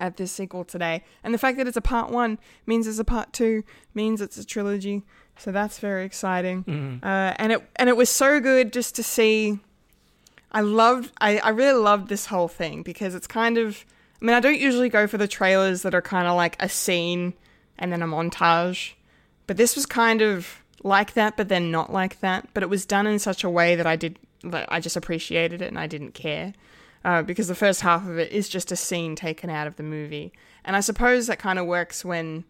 at 0.00 0.16
this 0.16 0.32
sequel 0.32 0.64
today. 0.64 1.02
And 1.22 1.32
the 1.32 1.38
fact 1.38 1.58
that 1.58 1.66
it's 1.66 1.76
a 1.76 1.82
part 1.82 2.10
one 2.10 2.38
means 2.66 2.86
it's 2.86 2.98
a 2.98 3.04
part 3.04 3.32
two, 3.32 3.64
means 3.94 4.20
it's 4.20 4.36
a 4.36 4.44
trilogy. 4.44 5.02
So 5.36 5.52
that's 5.52 5.78
very 5.78 6.04
exciting. 6.04 6.64
Uh, 7.02 7.34
and 7.36 7.52
it 7.52 7.62
and 7.76 7.88
it 7.88 7.96
was 7.96 8.10
so 8.10 8.40
good 8.40 8.72
just 8.72 8.94
to 8.96 9.02
see. 9.02 9.58
I 10.52 10.60
loved. 10.60 11.12
I, 11.20 11.38
I 11.38 11.48
really 11.48 11.80
loved 11.80 12.08
this 12.08 12.26
whole 12.26 12.48
thing 12.48 12.82
because 12.82 13.14
it's 13.14 13.26
kind 13.26 13.58
of. 13.58 13.84
I 14.20 14.24
mean, 14.24 14.36
I 14.36 14.40
don't 14.40 14.60
usually 14.60 14.88
go 14.88 15.06
for 15.06 15.18
the 15.18 15.26
trailers 15.26 15.82
that 15.82 15.94
are 15.94 16.02
kind 16.02 16.28
of 16.28 16.36
like 16.36 16.56
a 16.62 16.68
scene 16.68 17.34
and 17.78 17.92
then 17.92 18.02
a 18.02 18.06
montage, 18.06 18.92
but 19.48 19.56
this 19.56 19.74
was 19.74 19.84
kind 19.84 20.22
of 20.22 20.62
like 20.84 21.14
that, 21.14 21.36
but 21.36 21.48
then 21.48 21.72
not 21.72 21.92
like 21.92 22.20
that. 22.20 22.48
But 22.54 22.62
it 22.62 22.68
was 22.68 22.86
done 22.86 23.06
in 23.08 23.18
such 23.18 23.42
a 23.42 23.50
way 23.50 23.74
that 23.74 23.86
I 23.86 23.96
did. 23.96 24.18
That 24.44 24.70
I 24.70 24.80
just 24.80 24.96
appreciated 24.96 25.62
it 25.62 25.68
and 25.68 25.78
I 25.78 25.86
didn't 25.86 26.14
care 26.14 26.52
uh, 27.04 27.22
because 27.22 27.48
the 27.48 27.54
first 27.54 27.80
half 27.80 28.06
of 28.06 28.18
it 28.18 28.32
is 28.32 28.48
just 28.48 28.72
a 28.72 28.76
scene 28.76 29.16
taken 29.16 29.50
out 29.50 29.66
of 29.66 29.76
the 29.76 29.82
movie, 29.82 30.32
and 30.64 30.76
I 30.76 30.80
suppose 30.80 31.26
that 31.26 31.38
kind 31.38 31.58
of 31.58 31.66
works 31.66 32.04
when, 32.04 32.44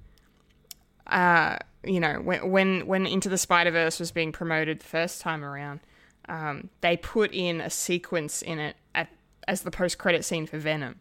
uh, 1.06 1.58
you 1.84 2.00
know, 2.00 2.14
when 2.14 2.50
when 2.50 2.86
when 2.86 3.06
Into 3.06 3.28
the 3.28 3.38
Spider 3.38 3.70
Verse 3.70 3.98
was 3.98 4.10
being 4.10 4.32
promoted 4.32 4.80
the 4.80 4.86
first 4.86 5.20
time 5.20 5.44
around, 5.44 5.80
um, 6.28 6.70
they 6.80 6.96
put 6.96 7.32
in 7.32 7.60
a 7.60 7.70
sequence 7.70 8.42
in 8.42 8.58
it 8.58 8.76
at, 8.94 9.08
as 9.48 9.62
the 9.62 9.70
post 9.70 9.98
credit 9.98 10.24
scene 10.24 10.46
for 10.46 10.58
Venom, 10.58 11.00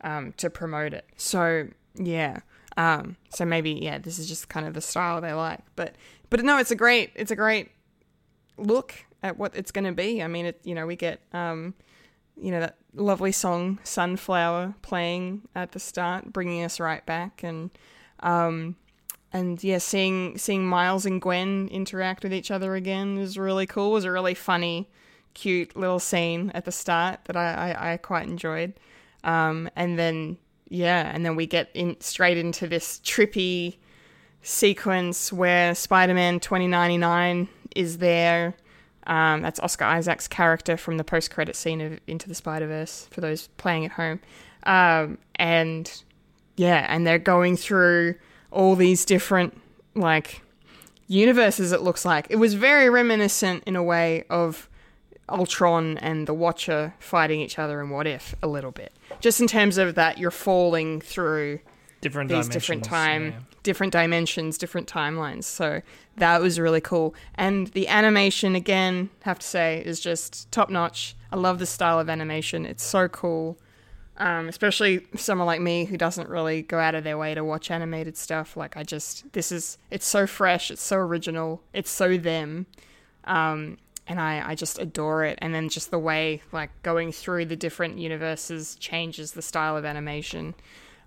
um, 0.00 0.32
to 0.38 0.48
promote 0.50 0.94
it. 0.94 1.06
So 1.16 1.68
yeah, 1.94 2.40
um, 2.76 3.16
so 3.28 3.44
maybe 3.44 3.72
yeah, 3.72 3.98
this 3.98 4.18
is 4.18 4.28
just 4.28 4.48
kind 4.48 4.66
of 4.66 4.74
the 4.74 4.80
style 4.80 5.20
they 5.20 5.32
like, 5.32 5.60
but 5.76 5.94
but 6.30 6.42
no, 6.44 6.58
it's 6.58 6.70
a 6.70 6.76
great 6.76 7.12
it's 7.14 7.30
a 7.30 7.36
great 7.36 7.70
look 8.56 8.94
at 9.22 9.38
what 9.38 9.54
it's 9.54 9.70
going 9.70 9.84
to 9.84 9.92
be. 9.92 10.22
I 10.22 10.28
mean, 10.28 10.46
it 10.46 10.60
you 10.64 10.74
know 10.74 10.86
we 10.86 10.96
get 10.96 11.20
um, 11.32 11.74
you 12.36 12.50
know 12.50 12.60
that 12.60 12.76
lovely 12.94 13.32
song 13.32 13.78
"Sunflower" 13.84 14.74
playing 14.82 15.42
at 15.54 15.72
the 15.72 15.80
start, 15.80 16.32
bringing 16.32 16.64
us 16.64 16.80
right 16.80 17.04
back, 17.04 17.42
and 17.42 17.70
um, 18.20 18.76
and 19.32 19.62
yeah, 19.62 19.78
seeing 19.78 20.36
seeing 20.38 20.66
Miles 20.66 21.06
and 21.06 21.20
Gwen 21.20 21.68
interact 21.68 22.22
with 22.22 22.34
each 22.34 22.50
other 22.50 22.74
again 22.74 23.18
is 23.18 23.38
really 23.38 23.66
cool. 23.66 23.90
It 23.90 23.94
was 23.94 24.04
a 24.04 24.12
really 24.12 24.34
funny, 24.34 24.90
cute 25.34 25.76
little 25.76 26.00
scene 26.00 26.50
at 26.54 26.64
the 26.64 26.72
start 26.72 27.20
that 27.24 27.36
I 27.36 27.72
I, 27.72 27.92
I 27.92 27.96
quite 27.96 28.28
enjoyed. 28.28 28.74
Um, 29.24 29.70
and 29.76 29.98
then 29.98 30.38
yeah, 30.68 31.10
and 31.14 31.24
then 31.24 31.36
we 31.36 31.46
get 31.46 31.70
in 31.74 32.00
straight 32.00 32.38
into 32.38 32.66
this 32.66 33.00
trippy 33.04 33.76
sequence 34.42 35.32
where 35.32 35.74
Spider-Man 35.74 36.40
2099 36.40 37.48
is 37.76 37.98
there. 37.98 38.54
Um, 39.06 39.42
that's 39.42 39.58
Oscar 39.60 39.84
Isaac's 39.84 40.28
character 40.28 40.76
from 40.76 40.96
the 40.96 41.04
post-credit 41.04 41.56
scene 41.56 41.80
of 41.80 41.98
Into 42.06 42.28
the 42.28 42.34
Spider-Verse 42.34 43.08
for 43.10 43.20
those 43.20 43.48
playing 43.56 43.84
at 43.86 43.92
home. 43.92 44.20
Um, 44.64 45.18
and 45.34 46.02
yeah, 46.56 46.86
and 46.88 47.06
they're 47.06 47.18
going 47.18 47.56
through 47.56 48.14
all 48.50 48.76
these 48.76 49.04
different 49.04 49.60
like 49.94 50.42
universes. 51.08 51.72
It 51.72 51.82
looks 51.82 52.04
like 52.04 52.26
it 52.30 52.36
was 52.36 52.54
very 52.54 52.88
reminiscent 52.88 53.64
in 53.66 53.76
a 53.76 53.82
way 53.82 54.24
of 54.30 54.68
Ultron 55.28 55.98
and 55.98 56.26
the 56.26 56.34
Watcher 56.34 56.94
fighting 56.98 57.40
each 57.40 57.58
other 57.58 57.80
in 57.80 57.90
What 57.90 58.06
If 58.06 58.34
a 58.42 58.46
little 58.46 58.70
bit. 58.70 58.92
Just 59.20 59.40
in 59.40 59.46
terms 59.46 59.78
of 59.78 59.94
that, 59.94 60.18
you're 60.18 60.30
falling 60.30 61.00
through 61.00 61.60
different 62.00 62.30
these 62.30 62.48
different 62.48 62.84
time, 62.84 63.26
yeah. 63.26 63.38
different 63.62 63.92
dimensions, 63.92 64.58
different 64.58 64.88
timelines. 64.88 65.44
So 65.44 65.80
that 66.16 66.40
was 66.40 66.58
really 66.58 66.80
cool. 66.80 67.14
And 67.34 67.68
the 67.68 67.88
animation, 67.88 68.54
again, 68.54 69.10
have 69.22 69.38
to 69.38 69.46
say, 69.46 69.82
is 69.84 70.00
just 70.00 70.50
top 70.50 70.70
notch. 70.70 71.16
I 71.30 71.36
love 71.36 71.58
the 71.58 71.66
style 71.66 71.98
of 71.98 72.10
animation. 72.10 72.66
It's 72.66 72.84
so 72.84 73.08
cool. 73.08 73.58
Um, 74.18 74.46
especially 74.46 75.06
someone 75.16 75.46
like 75.46 75.62
me 75.62 75.86
who 75.86 75.96
doesn't 75.96 76.28
really 76.28 76.62
go 76.62 76.78
out 76.78 76.94
of 76.94 77.02
their 77.02 77.16
way 77.16 77.34
to 77.34 77.42
watch 77.42 77.70
animated 77.70 78.16
stuff. 78.16 78.58
Like 78.58 78.76
I 78.76 78.82
just, 78.82 79.32
this 79.32 79.50
is, 79.50 79.78
it's 79.90 80.06
so 80.06 80.26
fresh, 80.26 80.70
it's 80.70 80.82
so 80.82 80.98
original, 80.98 81.62
it's 81.72 81.90
so 81.90 82.18
them, 82.18 82.66
um, 83.24 83.78
and 84.06 84.20
I, 84.20 84.50
I 84.50 84.54
just 84.54 84.78
adore 84.78 85.24
it. 85.24 85.38
And 85.40 85.54
then 85.54 85.70
just 85.70 85.90
the 85.90 85.98
way 85.98 86.42
like 86.52 86.70
going 86.82 87.10
through 87.10 87.46
the 87.46 87.56
different 87.56 87.98
universes 87.98 88.76
changes 88.76 89.32
the 89.32 89.42
style 89.42 89.78
of 89.78 89.84
animation, 89.86 90.54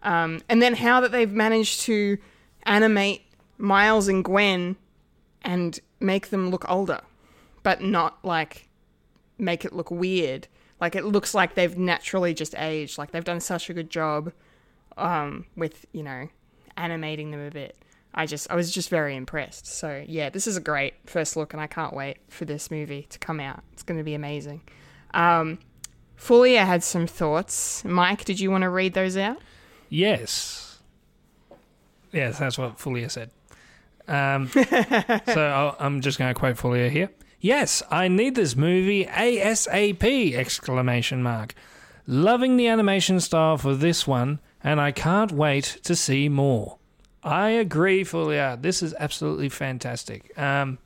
um, 0.01 0.41
and 0.49 0.59
then 0.59 0.73
how 0.73 0.99
that 1.01 1.11
they've 1.11 1.31
managed 1.31 1.81
to 1.81 2.17
animate 2.63 3.21
Miles 3.59 4.07
and 4.07 4.25
Gwen 4.25 4.77
and 5.45 5.79
make 5.99 6.29
them 6.29 6.49
look 6.49 6.69
older, 6.69 7.01
but 7.63 7.81
not 7.81 8.17
like 8.25 8.67
make 9.37 9.63
it 9.63 9.71
look 9.71 9.91
weird. 9.91 10.47
Like 10.81 10.95
it 10.95 11.05
looks 11.05 11.33
like 11.33 11.55
they've 11.55 11.77
naturally 11.77 12.33
just 12.33 12.55
aged. 12.57 12.97
Like 12.97 13.11
they've 13.11 13.23
done 13.23 13.39
such 13.39 13.69
a 13.69 13.73
good 13.73 13.89
job 13.89 14.33
um, 14.97 15.45
with 15.55 15.85
you 15.93 16.03
know 16.03 16.27
animating 16.75 17.31
them 17.31 17.45
a 17.45 17.51
bit. 17.51 17.77
I 18.13 18.25
just 18.25 18.49
I 18.49 18.55
was 18.55 18.71
just 18.71 18.89
very 18.89 19.15
impressed. 19.15 19.67
So 19.67 20.03
yeah, 20.07 20.29
this 20.29 20.47
is 20.47 20.57
a 20.57 20.61
great 20.61 20.95
first 21.05 21.37
look, 21.37 21.53
and 21.53 21.61
I 21.61 21.67
can't 21.67 21.93
wait 21.93 22.17
for 22.27 22.45
this 22.45 22.71
movie 22.71 23.07
to 23.09 23.19
come 23.19 23.39
out. 23.39 23.63
It's 23.73 23.83
going 23.83 23.97
to 23.97 24.03
be 24.03 24.15
amazing. 24.15 24.61
Um, 25.13 25.59
Fulia 26.17 26.65
had 26.65 26.83
some 26.83 27.07
thoughts. 27.07 27.83
Mike, 27.85 28.25
did 28.25 28.39
you 28.39 28.49
want 28.51 28.63
to 28.63 28.69
read 28.69 28.93
those 28.93 29.15
out? 29.15 29.37
Yes. 29.89 30.79
Yes, 32.11 32.39
that's 32.39 32.57
what 32.57 32.77
Fulia 32.77 33.11
said. 33.11 33.31
Um, 34.07 34.47
so 34.53 35.47
I'll, 35.47 35.75
I'm 35.79 36.01
just 36.01 36.17
going 36.19 36.33
to 36.33 36.39
quote 36.39 36.57
Fulia 36.57 36.89
here. 36.89 37.09
Yes, 37.39 37.83
I 37.91 38.07
need 38.07 38.35
this 38.35 38.55
movie 38.55 39.05
ASAP! 39.05 40.33
Exclamation 40.33 41.21
mark. 41.21 41.53
Loving 42.07 42.57
the 42.57 42.67
animation 42.67 43.19
style 43.19 43.57
for 43.57 43.75
this 43.75 44.07
one, 44.07 44.39
and 44.63 44.79
I 44.79 44.91
can't 44.91 45.31
wait 45.31 45.79
to 45.83 45.95
see 45.95 46.29
more. 46.29 46.77
I 47.23 47.49
agree, 47.49 48.03
Fulia. 48.03 48.61
This 48.61 48.83
is 48.83 48.93
absolutely 48.99 49.49
fantastic. 49.49 50.37
Um, 50.37 50.77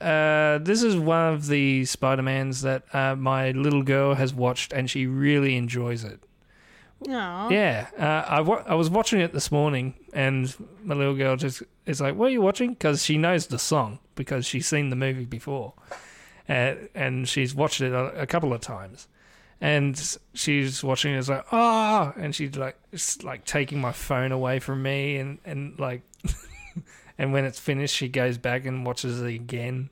uh, 0.00 0.58
this 0.58 0.82
is 0.82 0.96
one 0.96 1.32
of 1.32 1.46
the 1.46 1.84
Spider-Mans 1.86 2.60
that 2.62 2.82
uh, 2.94 3.16
my 3.16 3.52
little 3.52 3.82
girl 3.82 4.14
has 4.14 4.34
watched, 4.34 4.72
and 4.72 4.90
she 4.90 5.06
really 5.06 5.56
enjoys 5.56 6.04
it. 6.04 6.20
No. 7.06 7.48
Yeah, 7.50 7.86
uh, 7.98 8.30
I, 8.30 8.40
wa- 8.40 8.62
I 8.66 8.74
was 8.74 8.90
watching 8.90 9.20
it 9.20 9.32
this 9.32 9.50
morning, 9.50 9.94
and 10.12 10.54
my 10.82 10.94
little 10.94 11.14
girl 11.14 11.36
just 11.36 11.62
is 11.86 12.00
like, 12.00 12.14
"What 12.14 12.26
are 12.26 12.32
you 12.32 12.42
watching?" 12.42 12.70
Because 12.70 13.04
she 13.04 13.18
knows 13.18 13.46
the 13.46 13.58
song 13.58 13.98
because 14.14 14.46
she's 14.46 14.66
seen 14.66 14.90
the 14.90 14.96
movie 14.96 15.24
before, 15.24 15.74
uh, 16.48 16.74
and 16.94 17.28
she's 17.28 17.54
watched 17.54 17.80
it 17.80 17.92
a, 17.92 18.22
a 18.22 18.26
couple 18.26 18.52
of 18.52 18.60
times. 18.60 19.08
And 19.60 20.18
she's 20.34 20.82
watching 20.84 21.14
it, 21.14 21.18
it's 21.18 21.28
like, 21.28 21.46
"Ah!" 21.52 22.12
and 22.16 22.34
she's 22.34 22.56
like, 22.56 22.76
it's 22.92 23.22
like 23.22 23.44
taking 23.44 23.80
my 23.80 23.92
phone 23.92 24.32
away 24.32 24.58
from 24.58 24.82
me, 24.82 25.16
and 25.16 25.38
and 25.44 25.78
like, 25.78 26.02
and 27.18 27.32
when 27.32 27.44
it's 27.44 27.58
finished, 27.58 27.94
she 27.94 28.08
goes 28.08 28.36
back 28.38 28.66
and 28.66 28.84
watches 28.84 29.20
it 29.22 29.34
again. 29.34 29.90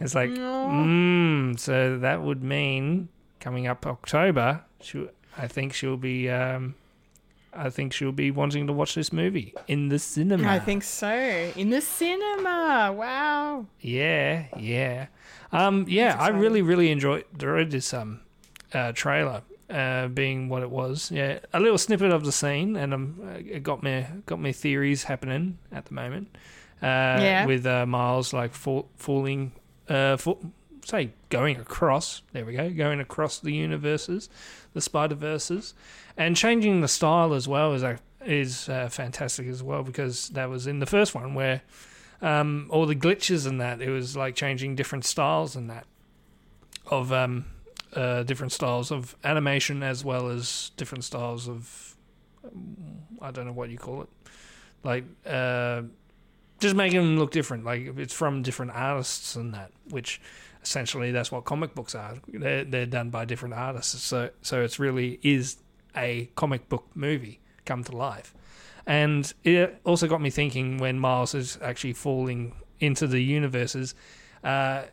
It's 0.00 0.14
like, 0.14 0.30
mm, 0.30 1.58
so 1.58 1.98
that 1.98 2.22
would 2.22 2.42
mean 2.42 3.08
coming 3.42 3.66
up 3.66 3.86
October, 3.86 4.62
she, 4.80 5.08
I 5.36 5.48
think 5.48 5.74
she'll 5.74 5.96
be, 5.96 6.30
um, 6.30 6.74
I 7.54 7.70
think 7.70 7.92
she'll 7.92 8.12
be 8.12 8.30
wanting 8.30 8.66
to 8.66 8.72
watch 8.72 8.94
this 8.94 9.12
movie 9.12 9.54
in 9.68 9.88
the 9.88 9.98
cinema. 9.98 10.48
I 10.48 10.58
think 10.58 10.82
so. 10.84 11.12
In 11.56 11.70
the 11.70 11.80
cinema. 11.80 12.92
Wow. 12.96 13.66
Yeah, 13.80 14.44
yeah, 14.58 15.06
um, 15.52 15.84
yeah. 15.88 16.16
I 16.18 16.28
really, 16.28 16.62
really 16.62 16.90
enjoyed 16.90 17.24
enjoyed 17.32 17.70
this 17.70 17.92
um, 17.94 18.20
uh, 18.72 18.92
trailer. 18.92 19.42
Uh, 19.70 20.06
being 20.08 20.50
what 20.50 20.62
it 20.62 20.68
was, 20.68 21.10
yeah, 21.10 21.38
a 21.54 21.58
little 21.58 21.78
snippet 21.78 22.10
of 22.12 22.24
the 22.26 22.32
scene, 22.32 22.76
and 22.76 22.92
um, 22.92 23.16
it 23.48 23.62
got 23.62 23.82
me 23.82 24.04
got 24.26 24.38
me 24.38 24.52
theories 24.52 25.04
happening 25.04 25.56
at 25.70 25.86
the 25.86 25.94
moment. 25.94 26.28
Uh, 26.82 27.16
Yeah. 27.22 27.46
with 27.46 27.64
uh, 27.64 27.86
Miles 27.86 28.34
like 28.34 28.52
fall, 28.52 28.90
falling, 28.98 29.52
uh, 29.88 30.18
fall, 30.18 30.40
say 30.84 31.12
going 31.30 31.56
across. 31.56 32.20
There 32.32 32.44
we 32.44 32.52
go, 32.54 32.68
going 32.68 33.00
across 33.00 33.38
the 33.38 33.54
universes, 33.54 34.28
the 34.74 34.82
Spider 34.82 35.14
Verses, 35.14 35.72
and 36.16 36.36
changing 36.36 36.80
the 36.80 36.88
style 36.88 37.34
as 37.34 37.48
well 37.48 37.72
is 37.72 37.84
is 38.24 38.68
uh, 38.68 38.88
fantastic 38.88 39.46
as 39.46 39.62
well 39.62 39.82
because 39.82 40.28
that 40.30 40.48
was 40.48 40.66
in 40.66 40.78
the 40.78 40.86
first 40.86 41.14
one 41.14 41.34
where 41.34 41.62
um, 42.20 42.68
all 42.70 42.86
the 42.86 42.94
glitches 42.94 43.46
and 43.46 43.60
that 43.60 43.82
it 43.82 43.90
was 43.90 44.16
like 44.16 44.36
changing 44.36 44.76
different 44.76 45.04
styles 45.04 45.56
and 45.56 45.68
that 45.68 45.86
of 46.86 47.12
um, 47.12 47.44
uh, 47.94 48.22
different 48.22 48.52
styles 48.52 48.90
of 48.90 49.16
animation 49.24 49.82
as 49.82 50.04
well 50.04 50.28
as 50.28 50.70
different 50.76 51.04
styles 51.04 51.48
of 51.48 51.96
I 53.20 53.30
don't 53.30 53.46
know 53.46 53.52
what 53.52 53.70
you 53.70 53.78
call 53.78 54.02
it, 54.02 54.08
like 54.82 55.04
uh, 55.26 55.82
just 56.58 56.74
making 56.74 57.00
them 57.00 57.18
look 57.18 57.30
different. 57.30 57.64
Like 57.64 57.96
it's 57.96 58.14
from 58.14 58.42
different 58.42 58.72
artists 58.72 59.36
and 59.36 59.54
that, 59.54 59.70
which 59.90 60.20
essentially 60.62 61.12
that's 61.12 61.30
what 61.30 61.44
comic 61.44 61.74
books 61.74 61.94
are. 61.94 62.16
They're 62.28 62.64
they're 62.64 62.86
done 62.86 63.10
by 63.10 63.24
different 63.24 63.54
artists. 63.54 64.00
So 64.02 64.30
so 64.42 64.62
it's 64.62 64.78
really 64.78 65.20
is 65.22 65.56
a 65.96 66.30
comic 66.34 66.68
book 66.68 66.86
movie 66.94 67.40
come 67.64 67.84
to 67.84 67.96
life. 67.96 68.34
And 68.86 69.32
it 69.44 69.80
also 69.84 70.08
got 70.08 70.20
me 70.20 70.30
thinking 70.30 70.78
when 70.78 70.98
Miles 70.98 71.34
is 71.34 71.58
actually 71.62 71.92
falling 71.92 72.54
into 72.80 73.06
the 73.06 73.20
universes, 73.20 73.94
uh, 74.42 74.84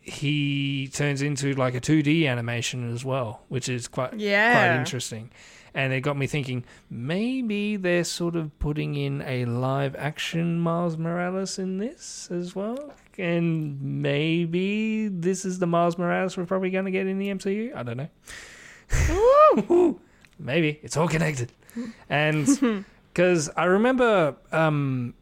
he 0.00 0.90
turns 0.92 1.22
into 1.22 1.54
like 1.54 1.74
a 1.74 1.80
2D 1.80 2.28
animation 2.28 2.92
as 2.92 3.04
well, 3.04 3.42
which 3.48 3.68
is 3.68 3.88
quite 3.88 4.12
quite 4.52 4.78
interesting. 4.78 5.30
And 5.76 5.92
it 5.92 6.02
got 6.02 6.16
me 6.16 6.26
thinking 6.26 6.64
maybe 6.90 7.76
they're 7.76 8.04
sort 8.04 8.36
of 8.36 8.56
putting 8.58 8.94
in 8.94 9.22
a 9.22 9.44
live 9.46 9.96
action 9.96 10.60
Miles 10.60 10.96
Morales 10.96 11.58
in 11.58 11.78
this 11.78 12.28
as 12.30 12.54
well. 12.54 12.92
And 13.18 13.80
maybe 13.80 15.08
this 15.08 15.44
is 15.44 15.58
the 15.58 15.66
Miles 15.66 15.96
Morales 15.96 16.36
we're 16.36 16.44
probably 16.44 16.70
going 16.70 16.84
to 16.84 16.90
get 16.90 17.06
in 17.06 17.18
the 17.18 17.28
MCU. 17.28 17.74
I 17.74 17.82
don't 17.82 17.96
know. 17.96 18.08
maybe 20.38 20.80
it's 20.82 20.96
all 20.96 21.08
connected. 21.08 21.52
And 22.08 22.84
because 23.12 23.50
I 23.56 23.64
remember 23.64 24.36
um, 24.52 25.14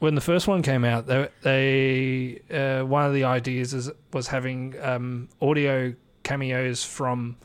when 0.00 0.16
the 0.16 0.20
first 0.20 0.48
one 0.48 0.62
came 0.62 0.84
out, 0.84 1.06
they, 1.06 1.28
they 1.42 2.40
uh, 2.50 2.84
one 2.84 3.04
of 3.04 3.14
the 3.14 3.22
ideas 3.22 3.72
is, 3.72 3.90
was 4.12 4.26
having 4.26 4.74
um, 4.82 5.28
audio 5.40 5.94
cameos 6.24 6.82
from 6.82 7.36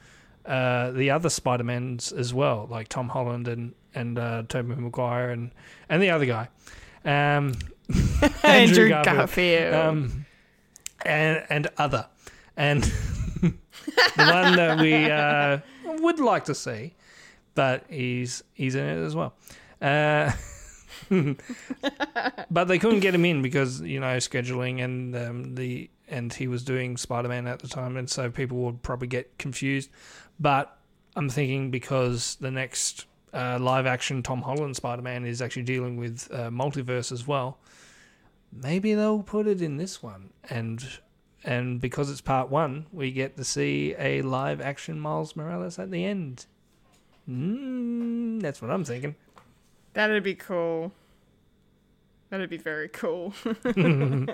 uh, 0.46 0.90
the 0.92 1.12
other 1.12 1.30
Spider 1.30 1.64
Mans 1.64 2.12
as 2.12 2.34
well, 2.34 2.68
like 2.70 2.88
Tom 2.88 3.10
Holland 3.10 3.48
and 3.48 3.74
and 3.94 4.18
uh, 4.18 4.44
Tobey 4.48 4.76
Maguire 4.76 5.30
and 5.30 5.52
and 5.88 6.02
the 6.02 6.10
other 6.10 6.26
guy, 6.26 6.50
um, 7.06 7.54
Andrew 8.44 8.90
Garfield. 8.90 9.74
um, 9.74 10.26
and 11.06 11.44
and 11.50 11.68
other, 11.78 12.08
and 12.58 12.84
the 13.42 13.54
one 14.18 14.56
that 14.56 14.80
we 14.80 14.94
uh, 14.94 15.60
would 16.00 16.20
like 16.20 16.46
to 16.46 16.56
see, 16.56 16.96
but 17.56 17.86
he's 17.90 18.44
he's 18.54 18.76
in 18.76 18.86
it 18.86 19.04
as 19.04 19.16
well. 19.16 19.34
Uh, 19.82 20.32
but 22.52 22.66
they 22.66 22.80
couldn't 22.80 23.00
get 23.00 23.16
him 23.16 23.26
in 23.26 23.42
because 23.42 23.82
you 23.82 24.00
know 24.00 24.18
scheduling 24.18 24.84
and 24.84 25.16
um, 25.16 25.56
the 25.56 25.90
and 26.08 26.34
he 26.34 26.48
was 26.48 26.64
doing 26.64 26.98
Spider 26.98 27.30
Man 27.30 27.48
at 27.48 27.60
the 27.60 27.68
time, 27.68 27.98
and 27.98 28.10
so 28.10 28.30
people 28.30 28.58
would 28.60 28.84
probably 28.84 29.08
get 29.08 29.38
confused. 29.38 29.90
But 30.40 30.78
I'm 31.16 31.30
thinking 31.30 31.72
because 31.72 32.36
the 32.36 32.52
next 32.52 33.06
uh, 33.34 33.58
live 33.60 33.86
action 33.86 34.22
Tom 34.22 34.42
Holland 34.42 34.76
Spider 34.76 35.02
Man 35.02 35.26
is 35.26 35.42
actually 35.42 35.64
dealing 35.64 35.98
with 35.98 36.28
uh, 36.32 36.50
multiverse 36.50 37.12
as 37.12 37.26
well, 37.28 37.58
maybe 38.52 38.94
they'll 38.94 39.24
put 39.24 39.48
it 39.48 39.62
in 39.62 39.78
this 39.78 40.04
one 40.04 40.30
and. 40.50 41.00
And 41.44 41.82
because 41.82 42.12
it's 42.12 42.22
part 42.22 42.50
one, 42.50 42.86
we 42.94 43.12
get 43.12 43.36
to 43.38 43.44
see 43.44 43.96
a 43.98 44.22
live 44.22 44.62
action 44.62 45.00
Miles 45.00 45.36
Morales 45.36 45.80
at 45.80 45.90
the 45.90 46.06
end. 46.06 46.46
Mm, 47.30 48.42
that's 48.42 48.62
what 48.62 48.70
I'm 48.70 48.84
thinking. 48.84 49.16
That'd 49.94 50.24
be 50.24 50.36
cool. 50.36 50.92
That'd 52.30 52.50
be 52.50 52.58
very 52.58 52.90
cool. 52.90 53.34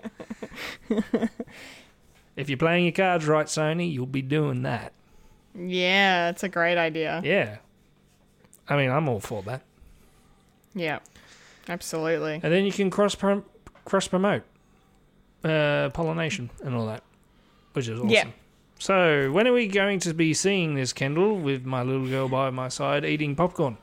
If 2.38 2.50
you're 2.50 2.58
playing 2.58 2.86
your 2.86 2.92
cards 2.94 3.26
right, 3.26 3.48
Sony, 3.48 3.92
you'll 3.92 4.06
be 4.06 4.22
doing 4.22 4.62
that. 4.62 4.94
yeah, 5.56 6.30
it's 6.30 6.44
a 6.44 6.50
great 6.50 6.78
idea. 6.78 7.20
Yeah. 7.26 7.58
I 8.70 8.78
mean, 8.78 8.92
I'm 8.92 9.10
all 9.10 9.20
for 9.20 9.42
that. 9.44 9.64
Yeah, 10.76 11.00
absolutely. 11.68 12.40
And 12.44 12.54
then 12.54 12.64
you 12.64 12.72
can 12.72 12.92
cross 12.92 13.16
prom- 13.16 13.46
cross 13.86 14.08
promote 14.08 14.44
uh, 15.44 15.90
pollination 15.94 16.50
and 16.64 16.76
all 16.76 16.86
that, 16.88 17.04
which 17.74 17.88
is 17.88 18.00
awesome. 18.00 18.10
Yeah. 18.10 18.26
So, 18.80 19.32
when 19.32 19.48
are 19.48 19.54
we 19.54 19.68
going 19.68 20.00
to 20.02 20.14
be 20.14 20.34
seeing 20.34 20.76
this, 20.76 20.94
Kendall, 20.94 21.38
with 21.38 21.66
my 21.66 21.82
little 21.82 22.08
girl 22.08 22.30
by 22.30 22.52
my 22.52 22.68
side 22.70 23.06
eating 23.06 23.36
popcorn? 23.36 23.78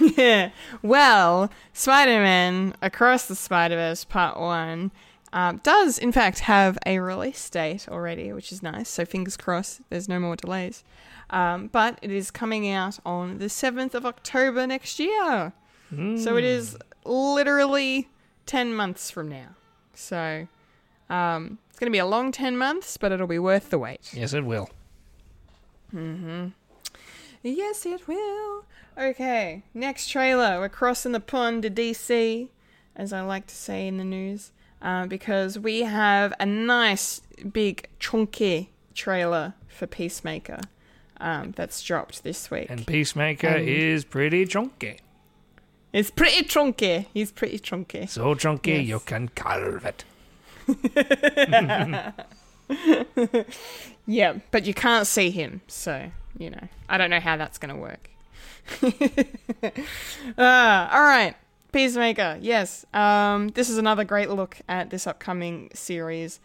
Yeah. 0.00 0.50
Well, 0.82 1.50
Spider 1.72 2.20
Man 2.20 2.74
Across 2.80 3.26
the 3.26 3.34
Spider 3.34 3.74
Verse 3.76 4.04
Part 4.04 4.38
1 4.38 4.92
um, 5.32 5.60
does, 5.64 5.98
in 5.98 6.12
fact, 6.12 6.40
have 6.40 6.78
a 6.86 7.00
release 7.00 7.50
date 7.50 7.88
already, 7.88 8.32
which 8.32 8.52
is 8.52 8.62
nice. 8.62 8.88
So, 8.88 9.04
fingers 9.04 9.36
crossed, 9.36 9.80
there's 9.90 10.08
no 10.08 10.20
more 10.20 10.36
delays. 10.36 10.84
Um, 11.30 11.66
but 11.66 11.98
it 12.00 12.10
is 12.10 12.30
coming 12.30 12.70
out 12.70 12.98
on 13.04 13.38
the 13.38 13.46
7th 13.46 13.94
of 13.94 14.06
October 14.06 14.66
next 14.66 14.98
year. 14.98 15.52
So, 15.90 16.36
it 16.36 16.44
is 16.44 16.76
literally 17.04 18.08
10 18.46 18.74
months 18.74 19.10
from 19.10 19.28
now. 19.28 19.56
So, 19.98 20.46
um, 21.10 21.58
it's 21.70 21.78
going 21.78 21.90
to 21.90 21.94
be 21.94 21.98
a 21.98 22.06
long 22.06 22.30
10 22.32 22.56
months, 22.56 22.96
but 22.96 23.10
it'll 23.12 23.26
be 23.26 23.38
worth 23.38 23.70
the 23.70 23.78
wait. 23.78 24.12
Yes, 24.14 24.32
it 24.32 24.44
will. 24.44 24.70
Yes, 27.42 27.86
it 27.86 28.06
will. 28.06 28.64
Okay, 28.96 29.62
next 29.74 30.08
trailer. 30.08 30.58
We're 30.60 30.68
crossing 30.68 31.12
the 31.12 31.20
pond 31.20 31.62
to 31.62 31.70
DC, 31.70 32.48
as 32.96 33.12
I 33.12 33.20
like 33.22 33.46
to 33.48 33.54
say 33.54 33.86
in 33.86 33.96
the 33.96 34.04
news, 34.04 34.52
uh, 34.82 35.06
because 35.06 35.58
we 35.58 35.82
have 35.82 36.32
a 36.40 36.46
nice, 36.46 37.20
big, 37.52 37.88
chunky 37.98 38.70
trailer 38.94 39.54
for 39.68 39.86
Peacemaker 39.86 40.60
um, 41.20 41.52
that's 41.56 41.82
dropped 41.82 42.22
this 42.24 42.50
week. 42.50 42.66
And 42.70 42.86
Peacemaker 42.86 43.46
And- 43.48 43.68
is 43.68 44.04
pretty 44.04 44.44
chunky. 44.46 44.98
It's 45.92 46.10
pretty 46.10 46.44
chunky. 46.44 47.08
He's 47.14 47.32
pretty 47.32 47.58
chunky. 47.58 48.06
So 48.06 48.34
chunky 48.34 48.72
Yes. 48.72 48.86
you 48.88 49.00
can 49.00 49.28
carve 49.28 49.84
it. 49.84 50.04
Yeah, 54.06 54.38
but 54.50 54.64
you 54.64 54.72
can't 54.72 55.06
see 55.06 55.30
him, 55.30 55.60
so 55.68 56.10
you 56.38 56.48
know 56.50 56.68
I 56.88 56.96
don't 56.96 57.10
know 57.10 57.20
how 57.20 57.36
that's 57.36 57.58
gonna 57.58 57.76
work. 57.76 58.08
uh, 58.82 58.88
all 60.38 61.02
right, 61.02 61.34
Peacemaker. 61.72 62.38
Yes, 62.40 62.86
um, 62.94 63.48
this 63.48 63.68
is 63.68 63.76
another 63.76 64.04
great 64.04 64.30
look 64.30 64.58
at 64.68 64.88
this 64.90 65.06
upcoming 65.06 65.70
series. 65.74 66.40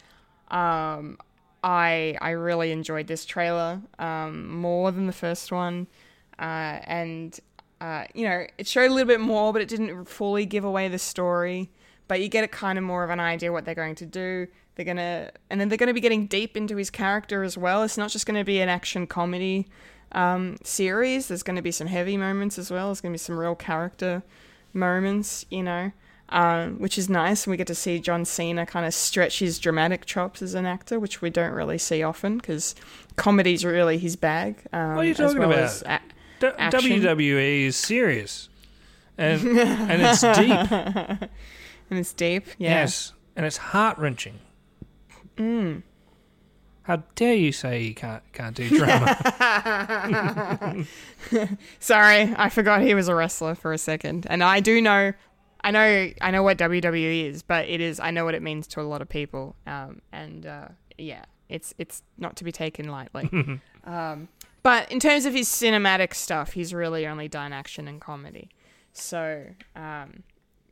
Um, 0.50 1.16
I 1.62 2.18
I 2.20 2.30
really 2.30 2.70
enjoyed 2.70 3.06
this 3.06 3.24
trailer 3.24 3.80
um, 3.98 4.54
more 4.54 4.92
than 4.92 5.06
the 5.06 5.12
first 5.12 5.50
one, 5.50 5.86
uh, 6.38 6.80
and 6.84 7.38
uh, 7.80 8.04
you 8.14 8.28
know 8.28 8.46
it 8.58 8.66
showed 8.66 8.90
a 8.90 8.94
little 8.94 9.08
bit 9.08 9.20
more, 9.20 9.52
but 9.52 9.62
it 9.62 9.68
didn't 9.68 10.06
fully 10.06 10.46
give 10.46 10.64
away 10.64 10.88
the 10.88 10.98
story. 10.98 11.70
But 12.06 12.20
you 12.20 12.28
get 12.28 12.44
a 12.44 12.48
kind 12.48 12.76
of 12.78 12.84
more 12.84 13.02
of 13.02 13.10
an 13.10 13.20
idea 13.20 13.50
what 13.52 13.64
they're 13.64 13.74
going 13.74 13.94
to 13.96 14.06
do. 14.06 14.46
They're 14.74 14.84
gonna, 14.84 15.30
and 15.50 15.60
then 15.60 15.68
they're 15.68 15.78
gonna 15.78 15.94
be 15.94 16.00
getting 16.00 16.26
deep 16.26 16.56
into 16.56 16.76
his 16.76 16.90
character 16.90 17.42
as 17.44 17.56
well. 17.56 17.82
It's 17.82 17.96
not 17.96 18.10
just 18.10 18.26
gonna 18.26 18.44
be 18.44 18.60
an 18.60 18.68
action 18.68 19.06
comedy 19.06 19.68
um, 20.12 20.56
series. 20.64 21.28
There's 21.28 21.42
gonna 21.42 21.62
be 21.62 21.70
some 21.70 21.86
heavy 21.86 22.16
moments 22.16 22.58
as 22.58 22.70
well. 22.70 22.88
There's 22.88 23.00
gonna 23.00 23.12
be 23.12 23.18
some 23.18 23.38
real 23.38 23.54
character 23.54 24.22
moments, 24.72 25.46
you 25.50 25.62
know, 25.62 25.92
um, 26.28 26.78
which 26.78 26.98
is 26.98 27.08
nice. 27.08 27.46
And 27.46 27.52
we 27.52 27.56
get 27.56 27.68
to 27.68 27.74
see 27.74 28.00
John 28.00 28.24
Cena 28.24 28.66
kind 28.66 28.84
of 28.84 28.92
stretch 28.92 29.38
his 29.38 29.58
dramatic 29.58 30.04
chops 30.04 30.42
as 30.42 30.54
an 30.54 30.66
actor, 30.66 30.98
which 30.98 31.22
we 31.22 31.30
don't 31.30 31.52
really 31.52 31.78
see 31.78 32.02
often 32.02 32.38
because 32.38 32.74
comedy's 33.16 33.64
really 33.64 33.98
his 33.98 34.16
bag. 34.16 34.56
Um, 34.72 34.96
What 34.96 35.02
are 35.02 35.04
you 35.04 35.10
as 35.12 35.16
talking 35.18 35.38
well 35.38 35.52
about? 35.52 35.82
As 36.46 36.74
a- 36.74 36.78
D- 36.78 36.92
Action. 36.94 37.00
WWE 37.18 37.66
is 37.66 37.76
serious. 37.76 38.48
And, 39.16 39.40
and 39.58 40.02
it's 40.02 40.20
deep. 40.20 40.72
and 41.90 41.98
it's 41.98 42.12
deep. 42.12 42.46
Yeah. 42.58 42.70
Yes. 42.80 43.12
And 43.36 43.44
it's 43.46 43.56
heart 43.56 43.98
wrenching. 43.98 44.38
Mm. 45.36 45.82
How 46.82 47.02
dare 47.14 47.34
you 47.34 47.50
say 47.50 47.82
you 47.82 47.94
can't 47.94 48.22
can't 48.32 48.54
do 48.54 48.68
drama? 48.68 49.16
Sorry, 51.80 52.34
I 52.36 52.48
forgot 52.50 52.82
he 52.82 52.94
was 52.94 53.08
a 53.08 53.14
wrestler 53.14 53.54
for 53.54 53.72
a 53.72 53.78
second. 53.78 54.26
And 54.28 54.42
I 54.44 54.60
do 54.60 54.80
know, 54.82 55.12
I 55.62 55.70
know, 55.70 56.10
I 56.20 56.30
know 56.30 56.42
what 56.42 56.58
WWE 56.58 57.30
is, 57.30 57.42
but 57.42 57.66
it 57.68 57.80
is, 57.80 58.00
I 58.00 58.10
know 58.10 58.24
what 58.26 58.34
it 58.34 58.42
means 58.42 58.66
to 58.68 58.80
a 58.80 58.82
lot 58.82 59.00
of 59.00 59.08
people. 59.08 59.56
Um, 59.66 60.02
and 60.12 60.44
uh, 60.46 60.68
yeah, 60.98 61.24
it's 61.48 61.72
it's 61.78 62.02
not 62.18 62.36
to 62.36 62.44
be 62.44 62.52
taken 62.52 62.88
lightly. 62.88 63.30
um, 63.84 64.28
but 64.64 64.90
in 64.90 64.98
terms 64.98 65.24
of 65.26 65.32
his 65.32 65.48
cinematic 65.48 66.12
stuff, 66.14 66.54
he's 66.54 66.74
really 66.74 67.06
only 67.06 67.28
done 67.28 67.52
action 67.52 67.86
and 67.86 68.00
comedy. 68.00 68.48
So 68.92 69.44
um, 69.76 70.24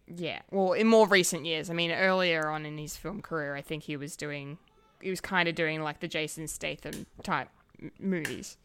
yeah, 0.08 0.40
well, 0.50 0.72
in 0.72 0.88
more 0.88 1.06
recent 1.06 1.44
years, 1.46 1.70
I 1.70 1.74
mean, 1.74 1.92
earlier 1.92 2.48
on 2.50 2.66
in 2.66 2.76
his 2.78 2.96
film 2.96 3.22
career, 3.22 3.54
I 3.54 3.62
think 3.62 3.84
he 3.84 3.96
was 3.96 4.16
doing, 4.16 4.58
he 5.00 5.10
was 5.10 5.20
kind 5.20 5.48
of 5.48 5.54
doing 5.54 5.80
like 5.82 6.00
the 6.00 6.08
Jason 6.08 6.48
Statham 6.48 7.06
type 7.22 7.48
m- 7.80 7.92
movies. 8.00 8.56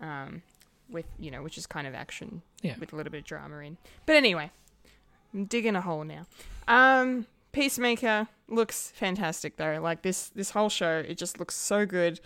Um, 0.00 0.42
with 0.90 1.04
you 1.18 1.30
know, 1.30 1.42
which 1.42 1.58
is 1.58 1.66
kind 1.66 1.86
of 1.86 1.94
action 1.94 2.40
Yeah. 2.62 2.76
with 2.80 2.94
a 2.94 2.96
little 2.96 3.10
bit 3.12 3.18
of 3.18 3.24
drama 3.24 3.58
in. 3.58 3.76
But 4.06 4.16
anyway, 4.16 4.50
I'm 5.34 5.44
digging 5.44 5.76
a 5.76 5.82
hole 5.82 6.02
now. 6.04 6.24
Um, 6.66 7.26
Peacemaker 7.52 8.28
looks 8.48 8.90
fantastic 8.94 9.56
though. 9.58 9.80
Like 9.82 10.00
this, 10.02 10.28
this 10.30 10.50
whole 10.50 10.70
show, 10.70 11.04
it 11.06 11.18
just 11.18 11.38
looks 11.38 11.54
so 11.56 11.84
good. 11.84 12.20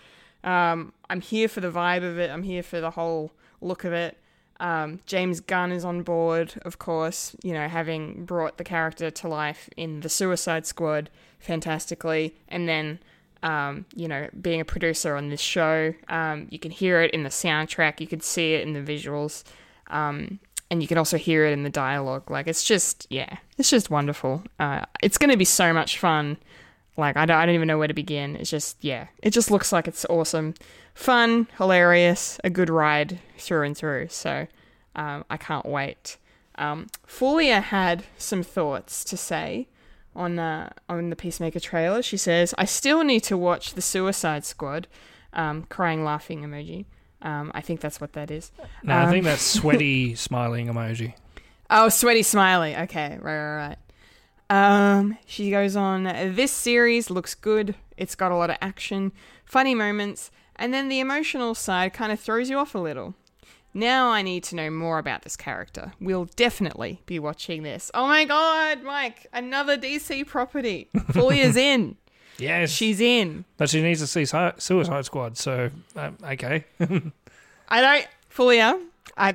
Um, 0.45 0.93
I'm 1.09 1.21
here 1.21 1.49
for 1.49 1.61
the 1.61 1.71
vibe 1.71 2.05
of 2.05 2.19
it. 2.19 2.31
I'm 2.31 2.43
here 2.43 2.63
for 2.63 2.81
the 2.81 2.91
whole 2.91 3.33
look 3.61 3.85
of 3.85 3.93
it. 3.93 4.19
Um, 4.61 5.01
James 5.07 5.41
Gunn 5.41 5.73
is 5.73 5.85
on 5.85 6.03
board, 6.03 6.55
of 6.63 6.79
course. 6.79 7.35
You 7.43 7.53
know, 7.53 7.69
having 7.69 8.25
brought 8.25 8.59
the 8.59 8.65
character 8.65 9.11
to 9.11 9.29
life 9.29 9.69
in 9.77 10.01
the 10.01 10.09
Suicide 10.09 10.67
Squad 10.67 11.11
fantastically, 11.39 12.37
and 12.49 12.69
then 12.69 13.01
um, 13.43 13.87
you 13.95 14.09
know, 14.09 14.29
being 14.41 14.61
a 14.61 14.65
producer 14.65 15.17
on 15.17 15.29
this 15.29 15.41
show. 15.41 15.95
Um, 16.09 16.47
you 16.51 16.59
can 16.59 16.71
hear 16.71 17.03
it 17.03 17.13
in 17.13 17.23
the 17.23 17.29
soundtrack, 17.29 18.01
you 18.01 18.07
can 18.07 18.21
see 18.21 18.55
it 18.55 18.67
in 18.67 18.73
the 18.73 18.81
visuals, 18.81 19.43
um, 19.89 20.39
and 20.71 20.81
you 20.81 20.89
can 20.89 20.99
also 20.99 21.19
hear 21.19 21.45
it 21.45 21.53
in 21.53 21.65
the 21.65 21.71
dialogue. 21.71 22.31
Like, 22.31 22.47
it's 22.47 22.65
just, 22.65 23.07
yeah, 23.11 23.39
it's 23.59 23.71
just 23.71 23.91
wonderful. 23.91 24.43
Uh, 24.59 24.85
it's 25.03 25.19
going 25.19 25.31
to 25.31 25.37
be 25.37 25.45
so 25.45 25.73
much 25.73 25.99
fun. 25.99 26.39
Like, 26.97 27.17
I 27.17 27.25
don't, 27.27 27.37
I 27.37 27.47
don't 27.47 27.55
even 27.55 27.69
know 27.69 27.79
where 27.79 27.89
to 27.89 27.95
begin. 27.95 28.37
It's 28.37 28.51
just, 28.51 28.77
yeah, 28.83 29.07
it 29.23 29.31
just 29.31 29.51
looks 29.51 29.73
like 29.73 29.89
it's 29.89 30.05
awesome. 30.11 30.55
Fun, 30.95 31.49
hilarious, 31.57 32.39
a 32.45 32.51
good 32.51 32.69
ride 32.69 33.19
through 33.39 33.63
and 33.65 33.77
through. 33.77 34.09
So, 34.11 34.47
um, 34.95 35.25
I 35.31 35.37
can't 35.39 35.65
wait. 35.65 36.19
Um, 36.57 36.89
Fulia 37.07 37.63
had 37.63 38.05
some 38.19 38.43
thoughts 38.43 39.05
to 39.05 39.17
say 39.17 39.69
on 40.15 40.39
uh, 40.39 40.69
on 40.91 41.09
the 41.09 41.17
Peacemaker 41.17 41.61
trailer. 41.61 42.03
She 42.03 42.19
says, 42.19 42.55
"I 42.59 42.67
still 42.67 43.03
need 43.05 43.21
to 43.25 43.39
watch 43.39 43.73
the 43.73 43.81
Suicide 43.81 44.45
Squad." 44.45 44.87
Um, 45.33 45.63
crying, 45.71 46.05
laughing 46.05 46.43
emoji. 46.43 46.85
Um, 47.23 47.53
I 47.55 47.63
think 47.63 47.81
that's 47.81 48.03
what 48.03 48.13
that 48.13 48.31
is. 48.31 48.53
no, 48.83 48.95
I 48.95 49.05
Um, 49.05 49.11
think 49.11 49.25
that's 49.25 49.41
sweaty 49.41 50.15
smiling 50.17 50.67
emoji. 50.67 51.15
Oh, 51.71 51.89
sweaty 51.89 52.23
smiley. 52.23 52.77
Okay, 52.77 53.17
right, 53.19 53.39
right, 53.39 53.57
right. 53.69 53.79
Um, 54.53 55.17
she 55.25 55.51
goes 55.51 55.77
on. 55.77 56.05
This 56.05 56.53
series 56.53 57.09
looks 57.09 57.35
good. 57.35 57.75
It's 57.97 58.15
got 58.15 58.33
a 58.33 58.37
lot 58.37 58.51
of 58.51 58.57
action, 58.61 59.13
funny 59.47 59.75
moments, 59.75 60.31
and 60.57 60.75
then 60.75 60.91
the 60.91 61.01
emotional 61.01 61.55
side 61.55 61.95
kind 61.95 62.13
of 62.13 62.21
throws 62.21 62.51
you 62.51 62.59
off 62.59 62.75
a 62.75 62.79
little. 62.79 63.15
Now 63.73 64.11
I 64.11 64.21
need 64.21 64.45
to 64.45 64.57
know 64.57 64.69
more 64.71 64.99
about 64.99 65.23
this 65.23 65.39
character. 65.39 65.93
We'll 65.99 66.27
definitely 66.37 67.01
be 67.07 67.19
watching 67.19 67.63
this. 67.63 67.91
Oh 67.95 68.07
my 68.07 68.27
god, 68.27 68.83
Mike! 68.83 69.27
Another 69.33 69.79
DC 69.79 70.27
property. 70.27 70.91
Fulia's 71.13 71.57
in. 71.73 71.97
Yes. 72.37 72.71
She's 72.71 73.01
in. 73.01 73.47
but 73.57 73.71
she 73.71 73.81
needs 73.81 74.01
to 74.01 74.07
see 74.07 74.27
Su- 74.27 74.53
Suicide 74.59 75.07
Squad, 75.07 75.39
so 75.39 75.71
um, 75.97 76.19
okay. 76.23 76.65
I 77.69 77.81
don't 77.81 78.07
Fulia. 78.31 78.79
I 79.17 79.35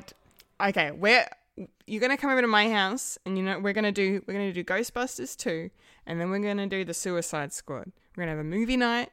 okay. 0.61 0.91
We're 0.91 1.25
you're 1.87 2.01
gonna 2.01 2.17
come 2.17 2.29
over 2.29 2.41
to 2.41 2.47
my 2.47 2.69
house, 2.69 3.17
and 3.25 3.37
you 3.37 3.43
know 3.43 3.59
we're 3.59 3.73
gonna 3.73 3.91
do 3.91 4.21
we're 4.27 4.33
gonna 4.33 4.53
do 4.53 4.63
Ghostbusters 4.63 5.35
two, 5.35 5.71
and 6.05 6.19
then 6.19 6.29
we're 6.29 6.39
gonna 6.39 6.67
do 6.67 6.85
the 6.85 6.93
Suicide 6.93 7.53
Squad. 7.53 7.91
We're 8.15 8.23
gonna 8.23 8.31
have 8.31 8.39
a 8.39 8.43
movie 8.43 8.77
night, 8.77 9.09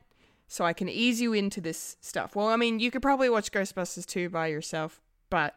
so 0.48 0.64
I 0.64 0.72
can 0.72 0.88
ease 0.88 1.20
you 1.20 1.32
into 1.32 1.60
this 1.60 1.96
stuff. 2.00 2.36
Well, 2.36 2.48
I 2.48 2.56
mean, 2.56 2.80
you 2.80 2.90
could 2.90 3.02
probably 3.02 3.30
watch 3.30 3.52
Ghostbusters 3.52 4.04
two 4.04 4.28
by 4.28 4.48
yourself, 4.48 5.00
but 5.30 5.54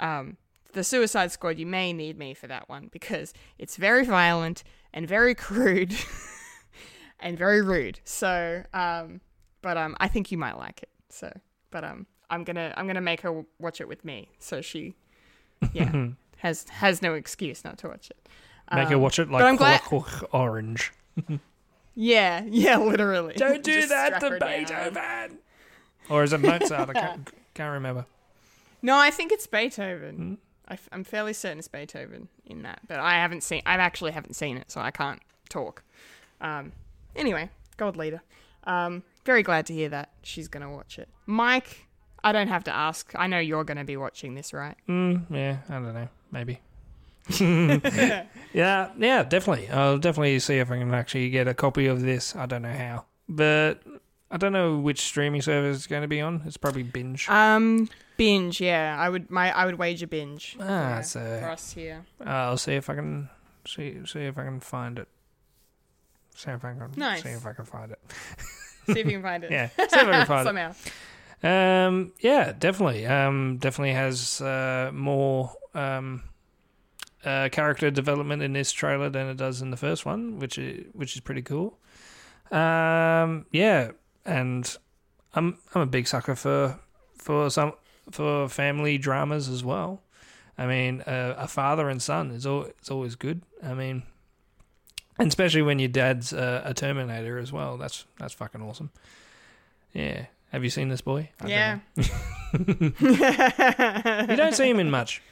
um, 0.00 0.36
the 0.72 0.84
Suicide 0.84 1.32
Squad, 1.32 1.58
you 1.58 1.66
may 1.66 1.92
need 1.92 2.18
me 2.18 2.34
for 2.34 2.46
that 2.48 2.68
one 2.68 2.88
because 2.92 3.32
it's 3.58 3.76
very 3.76 4.04
violent 4.04 4.64
and 4.92 5.06
very 5.06 5.34
crude 5.36 5.94
and 7.20 7.38
very 7.38 7.62
rude. 7.62 8.00
So, 8.04 8.64
um, 8.74 9.20
but 9.62 9.76
um, 9.76 9.96
I 10.00 10.08
think 10.08 10.32
you 10.32 10.38
might 10.38 10.58
like 10.58 10.82
it. 10.82 10.90
So, 11.10 11.32
but 11.70 11.84
um, 11.84 12.06
I'm 12.28 12.44
gonna 12.44 12.74
I'm 12.76 12.86
gonna 12.86 13.00
make 13.00 13.20
her 13.20 13.44
watch 13.58 13.80
it 13.80 13.88
with 13.88 14.04
me, 14.04 14.30
so 14.38 14.60
she, 14.60 14.96
yeah, 15.72 16.08
has 16.40 16.68
has 16.68 17.00
no 17.02 17.14
excuse 17.14 17.64
not 17.64 17.78
to 17.78 17.88
watch 17.88 18.10
it. 18.10 18.16
Make 18.74 18.88
her 18.88 18.94
Um, 18.96 19.00
watch 19.02 19.18
it 19.18 19.30
but 19.30 19.42
I'm 19.42 19.52
like 19.56 19.58
glad- 19.58 19.80
Clockwork 19.82 20.34
Orange. 20.34 20.92
Yeah, 21.94 22.44
yeah, 22.48 22.78
literally. 22.78 23.34
Don't 23.34 23.62
do 23.64 23.86
that 23.88 24.20
to. 24.20 24.38
Beethoven. 24.40 25.38
Or 26.08 26.22
is 26.22 26.32
it 26.32 26.38
Mozart? 26.40 26.88
I 26.90 26.92
can't, 27.00 27.30
can't 27.52 27.72
remember. 27.72 28.06
No, 28.80 28.96
I 28.96 29.10
think 29.10 29.32
it's 29.32 29.46
Beethoven. 29.46 30.14
Hmm? 30.16 30.34
I 30.68 30.74
f- 30.74 30.88
I'm 30.92 31.04
fairly 31.04 31.32
certain 31.32 31.58
it's 31.58 31.68
Beethoven 31.68 32.28
in 32.46 32.62
that, 32.62 32.80
but 32.86 33.00
I 33.00 33.14
haven't 33.14 33.42
seen. 33.42 33.60
I 33.66 33.74
actually 33.74 34.12
haven't 34.12 34.34
seen 34.34 34.56
it, 34.56 34.70
so 34.70 34.80
I 34.80 34.90
can't 34.92 35.20
talk. 35.48 35.82
Um, 36.40 36.72
anyway, 37.16 37.50
God 37.76 37.96
leader. 37.96 38.22
Um, 38.64 39.02
very 39.26 39.42
glad 39.42 39.66
to 39.66 39.74
hear 39.74 39.88
that 39.88 40.10
she's 40.22 40.46
going 40.48 40.62
to 40.62 40.70
watch 40.70 40.98
it. 40.98 41.08
Mike, 41.26 41.86
I 42.22 42.30
don't 42.32 42.48
have 42.48 42.64
to 42.64 42.74
ask. 42.74 43.12
I 43.16 43.26
know 43.26 43.40
you're 43.40 43.64
going 43.64 43.78
to 43.78 43.84
be 43.84 43.96
watching 43.96 44.36
this, 44.36 44.52
right? 44.54 44.76
Mm, 44.88 45.24
yeah, 45.28 45.58
I 45.68 45.72
don't 45.74 45.92
know. 45.92 46.08
Maybe. 46.30 46.60
yeah, 47.40 48.24
yeah, 48.52 49.22
definitely. 49.22 49.68
I'll 49.68 49.98
definitely 49.98 50.38
see 50.40 50.58
if 50.58 50.70
I 50.70 50.78
can 50.78 50.92
actually 50.94 51.30
get 51.30 51.46
a 51.48 51.54
copy 51.54 51.86
of 51.86 52.00
this. 52.02 52.34
I 52.34 52.46
don't 52.46 52.62
know 52.62 52.72
how, 52.72 53.04
but 53.28 53.82
I 54.30 54.36
don't 54.36 54.52
know 54.52 54.78
which 54.78 55.00
streaming 55.00 55.42
service 55.42 55.76
it's 55.76 55.86
going 55.86 56.02
to 56.02 56.08
be 56.08 56.20
on. 56.20 56.42
It's 56.46 56.56
probably 56.56 56.82
Binge. 56.82 57.28
Um, 57.28 57.88
binge. 58.16 58.60
Yeah, 58.60 58.96
I 58.98 59.08
would. 59.08 59.30
My 59.30 59.50
I 59.56 59.66
would 59.66 59.76
wager 59.76 60.06
binge. 60.06 60.56
Ah, 60.60 60.96
for, 60.98 61.02
so- 61.02 61.38
for 61.40 61.48
us 61.50 61.72
here. 61.72 62.04
I'll 62.24 62.56
see 62.56 62.74
if 62.74 62.88
I 62.90 62.94
can 62.94 63.28
see 63.66 63.98
see 64.06 64.20
if 64.20 64.38
I 64.38 64.44
can 64.44 64.60
find 64.60 64.98
it. 64.98 65.08
See 66.34 66.50
if 66.50 66.64
I 66.64 66.72
can 66.72 66.90
Nice. 66.96 67.22
see 67.22 67.28
if 67.30 67.44
I 67.46 67.52
can 67.52 67.64
find 67.64 67.92
it. 67.92 67.98
See 68.86 69.00
if 69.00 69.06
you 69.06 69.12
can 69.12 69.22
find 69.22 69.44
it. 69.44 69.50
Yeah, 69.50 69.68
see 69.68 69.82
if 69.84 69.94
I 69.94 70.24
can 70.24 70.26
find 70.26 70.40
it. 70.40 70.44
somehow. 71.42 71.86
Um, 71.88 72.12
yeah, 72.20 72.52
definitely. 72.58 73.06
Um, 73.06 73.58
definitely 73.58 73.92
has 73.94 74.40
uh, 74.40 74.90
more 74.92 75.52
um, 75.74 76.22
uh, 77.24 77.48
character 77.50 77.90
development 77.90 78.42
in 78.42 78.52
this 78.52 78.72
trailer 78.72 79.10
than 79.10 79.28
it 79.28 79.36
does 79.36 79.62
in 79.62 79.70
the 79.70 79.76
first 79.76 80.06
one, 80.06 80.38
which 80.38 80.58
is 80.58 80.86
which 80.92 81.14
is 81.14 81.20
pretty 81.20 81.42
cool. 81.42 81.78
Um, 82.50 83.46
yeah, 83.52 83.92
and 84.24 84.76
I'm 85.34 85.58
I'm 85.74 85.82
a 85.82 85.86
big 85.86 86.06
sucker 86.06 86.34
for 86.34 86.78
for 87.16 87.50
some 87.50 87.74
for 88.10 88.48
family 88.48 88.98
dramas 88.98 89.48
as 89.48 89.64
well. 89.64 90.02
I 90.58 90.66
mean, 90.66 91.00
uh, 91.02 91.34
a 91.38 91.48
father 91.48 91.88
and 91.88 92.02
son 92.02 92.30
is 92.30 92.46
al- 92.46 92.64
it's 92.64 92.90
always 92.90 93.14
good. 93.14 93.42
I 93.62 93.74
mean, 93.74 94.02
and 95.18 95.28
especially 95.28 95.62
when 95.62 95.78
your 95.78 95.88
dad's 95.88 96.32
uh, 96.32 96.62
a 96.64 96.74
Terminator 96.74 97.38
as 97.38 97.52
well. 97.52 97.76
That's 97.76 98.04
that's 98.18 98.34
fucking 98.34 98.62
awesome. 98.62 98.90
Yeah. 99.92 100.26
Have 100.52 100.64
you 100.64 100.70
seen 100.70 100.88
this 100.88 101.00
boy? 101.00 101.30
I 101.40 101.42
don't 101.42 101.50
Yeah. 101.50 101.78
You 104.30 104.36
don't 104.36 104.54
see 104.54 104.68
him 104.68 104.80
in 104.80 104.90
much. 104.90 105.22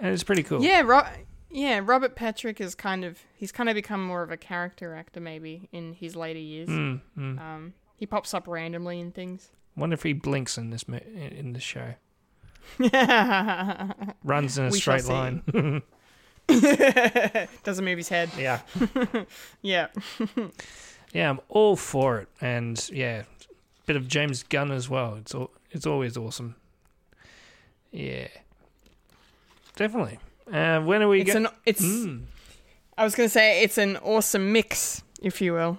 And 0.00 0.12
it's 0.12 0.22
pretty 0.24 0.42
cool. 0.42 0.62
Yeah, 0.62 0.82
Ro- 0.82 1.06
yeah, 1.50 1.80
Robert 1.84 2.14
Patrick 2.14 2.60
is 2.60 2.74
kind 2.74 3.04
of 3.04 3.18
he's 3.34 3.52
kind 3.52 3.68
of 3.68 3.74
become 3.74 4.04
more 4.04 4.22
of 4.22 4.30
a 4.30 4.36
character 4.36 4.94
actor 4.94 5.20
maybe 5.20 5.68
in 5.72 5.94
his 5.94 6.14
later 6.16 6.38
years. 6.38 6.68
Mm, 6.68 7.00
mm. 7.16 7.40
Um, 7.40 7.74
he 7.96 8.06
pops 8.06 8.32
up 8.34 8.46
randomly 8.46 9.00
in 9.00 9.10
things. 9.12 9.50
Wonder 9.76 9.94
if 9.94 10.02
he 10.02 10.12
blinks 10.12 10.56
in 10.58 10.70
this 10.70 10.86
mo- 10.88 10.98
in 10.98 11.52
this 11.52 11.62
show. 11.62 11.94
Runs 14.24 14.58
in 14.58 14.66
a 14.66 14.70
We 14.70 14.78
straight 14.78 15.04
line. 15.06 15.42
Doesn't 17.62 17.84
move 17.84 17.98
his 17.98 18.08
head. 18.08 18.30
yeah. 18.38 18.60
Yeah. 19.62 19.88
Yeah, 21.12 21.30
I'm 21.30 21.40
all 21.48 21.76
for 21.76 22.18
it. 22.20 22.28
And 22.40 22.88
yeah, 22.92 23.22
bit 23.86 23.96
of 23.96 24.08
James 24.08 24.42
Gunn 24.42 24.70
as 24.70 24.88
well. 24.88 25.14
It's 25.16 25.34
all, 25.34 25.50
it's 25.70 25.86
always 25.86 26.16
awesome. 26.16 26.56
Yeah. 27.92 28.28
Definitely. 29.78 30.18
Uh, 30.52 30.80
when 30.80 31.02
are 31.02 31.08
we 31.08 31.20
It's 31.22 31.32
going? 31.32 31.46
an 31.46 31.52
it's 31.64 31.80
Mm, 31.82 32.24
I 32.98 33.04
was 33.04 33.14
going 33.14 33.28
to 33.28 33.32
say 33.32 33.62
it's 33.62 33.78
an 33.78 33.96
awesome 33.98 34.52
mix, 34.52 35.02
if 35.22 35.40
you 35.40 35.52
will. 35.54 35.78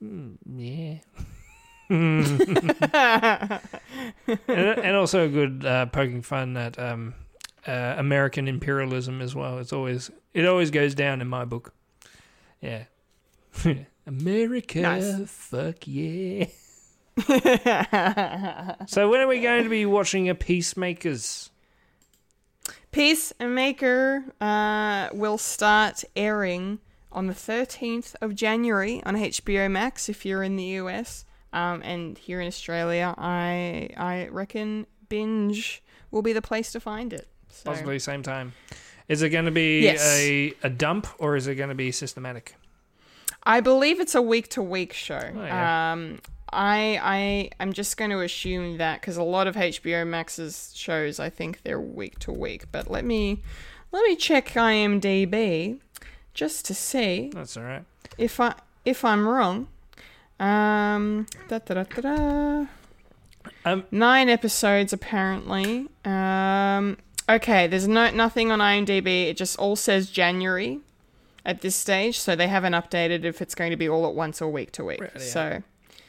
yeah. 0.00 0.96
and, 1.88 3.60
and 4.48 4.96
also 4.96 5.24
a 5.24 5.28
good 5.28 5.64
uh, 5.64 5.86
poking 5.86 6.20
fun 6.22 6.56
at 6.56 6.78
um, 6.78 7.14
uh, 7.66 7.94
American 7.96 8.48
imperialism 8.48 9.20
as 9.22 9.34
well. 9.34 9.58
It's 9.60 9.72
always 9.72 10.10
it 10.34 10.44
always 10.46 10.70
goes 10.70 10.94
down 10.94 11.20
in 11.20 11.28
my 11.28 11.44
book. 11.44 11.72
Yeah, 12.60 12.84
America, 14.06 14.80
Nice. 14.80 15.30
fuck 15.30 15.76
yeah. 15.86 16.46
so 18.86 19.08
when 19.08 19.20
are 19.20 19.26
we 19.28 19.40
going 19.40 19.62
to 19.64 19.70
be 19.70 19.86
watching 19.86 20.28
a 20.28 20.34
Peacemakers? 20.34 21.50
Peacemaker 22.96 24.24
uh, 24.40 25.10
will 25.12 25.36
start 25.36 26.02
airing 26.16 26.78
on 27.12 27.26
the 27.26 27.34
13th 27.34 28.14
of 28.22 28.34
January 28.34 29.02
on 29.04 29.16
HBO 29.16 29.70
Max 29.70 30.08
if 30.08 30.24
you're 30.24 30.42
in 30.42 30.56
the 30.56 30.64
US. 30.80 31.26
Um, 31.52 31.82
and 31.82 32.16
here 32.16 32.40
in 32.40 32.46
Australia, 32.46 33.14
I 33.18 33.90
I 33.98 34.28
reckon 34.28 34.86
Binge 35.10 35.82
will 36.10 36.22
be 36.22 36.32
the 36.32 36.40
place 36.40 36.72
to 36.72 36.80
find 36.80 37.12
it. 37.12 37.28
So, 37.50 37.70
Possibly 37.70 37.98
same 37.98 38.22
time. 38.22 38.54
Is 39.08 39.20
it 39.20 39.28
going 39.28 39.44
to 39.44 39.50
be 39.50 39.82
Yes. 39.82 40.02
a 40.02 40.54
a 40.62 40.70
dump 40.70 41.06
or 41.18 41.36
is 41.36 41.46
it 41.46 41.56
going 41.56 41.68
to 41.68 41.74
be 41.74 41.92
systematic? 41.92 42.54
I 43.42 43.60
believe 43.60 44.00
it's 44.00 44.14
a 44.14 44.22
week 44.22 44.48
to 44.50 44.62
week 44.62 44.94
show. 44.94 45.20
Oh, 45.36 45.44
yeah. 45.44 45.92
Um, 45.92 46.20
I 46.56 46.98
I 47.02 47.50
I'm 47.60 47.72
just 47.72 47.96
going 47.96 48.10
to 48.10 48.20
assume 48.20 48.78
that 48.78 49.00
because 49.00 49.16
a 49.16 49.22
lot 49.22 49.46
of 49.46 49.54
HBO 49.54 50.06
Max's 50.06 50.72
shows, 50.74 51.20
I 51.20 51.28
think 51.28 51.62
they're 51.62 51.80
week 51.80 52.18
to 52.20 52.32
week. 52.32 52.64
But 52.72 52.90
let 52.90 53.04
me 53.04 53.42
let 53.92 54.02
me 54.04 54.16
check 54.16 54.48
IMDb 54.48 55.80
just 56.34 56.64
to 56.66 56.74
see 56.74 57.30
That's 57.34 57.56
all 57.56 57.62
right. 57.62 57.84
if 58.18 58.40
I 58.40 58.54
if 58.84 59.04
I'm 59.04 59.28
wrong. 59.28 59.68
Um, 60.38 61.26
da, 61.48 61.58
da, 61.58 61.74
da, 61.74 61.82
da, 61.84 62.00
da. 62.02 62.66
Um, 63.64 63.84
nine 63.90 64.28
episodes 64.28 64.92
apparently. 64.92 65.88
Um, 66.04 66.98
okay, 67.28 67.66
there's 67.66 67.88
no 67.88 68.10
nothing 68.10 68.50
on 68.50 68.60
IMDb. 68.60 69.28
It 69.28 69.36
just 69.36 69.58
all 69.58 69.76
says 69.76 70.10
January 70.10 70.80
at 71.44 71.60
this 71.60 71.76
stage, 71.76 72.18
so 72.18 72.34
they 72.34 72.48
haven't 72.48 72.72
updated 72.72 73.24
if 73.24 73.40
it's 73.40 73.54
going 73.54 73.70
to 73.70 73.76
be 73.76 73.88
all 73.88 74.06
at 74.06 74.14
once 74.14 74.42
or 74.42 74.50
week 74.50 74.72
to 74.72 74.84
week. 74.84 75.00
Right, 75.00 75.10
yeah. 75.14 75.22
So 75.22 75.62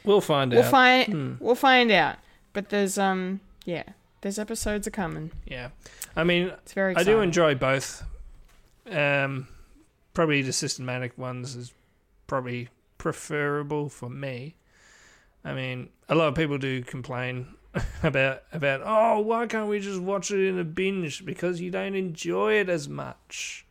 we'll 0.08 0.20
find 0.20 0.52
we'll 0.52 0.62
out. 0.62 0.70
find 0.70 1.38
we'll 1.38 1.54
find 1.54 1.90
out. 1.92 2.16
But 2.52 2.70
there's 2.70 2.98
um 2.98 3.40
yeah, 3.64 3.84
there's 4.22 4.38
episodes 4.38 4.86
are 4.88 4.90
coming. 4.90 5.30
yeah, 5.46 5.68
I 6.16 6.24
mean, 6.24 6.48
It's 6.48 6.72
very 6.72 6.96
I 6.96 7.04
do 7.04 7.20
enjoy 7.20 7.54
both. 7.54 8.02
Um, 8.90 9.46
probably 10.14 10.40
the 10.42 10.52
systematic 10.52 11.16
ones 11.18 11.54
is 11.54 11.72
probably 12.26 12.68
preferable 12.96 13.90
for 13.90 14.08
me. 14.08 14.56
I 15.44 15.52
mean, 15.52 15.90
a 16.08 16.14
lot 16.14 16.28
of 16.28 16.34
people 16.34 16.58
do 16.58 16.82
complain 16.82 17.54
about 18.02 18.42
about 18.52 18.80
oh, 18.84 19.20
why 19.20 19.46
can't 19.46 19.68
we 19.68 19.78
just 19.78 20.00
watch 20.00 20.30
it 20.30 20.48
in 20.48 20.58
a 20.58 20.64
binge 20.64 21.24
because 21.24 21.60
you 21.60 21.70
don't 21.70 21.94
enjoy 21.94 22.54
it 22.54 22.68
as 22.68 22.88
much. 22.88 23.66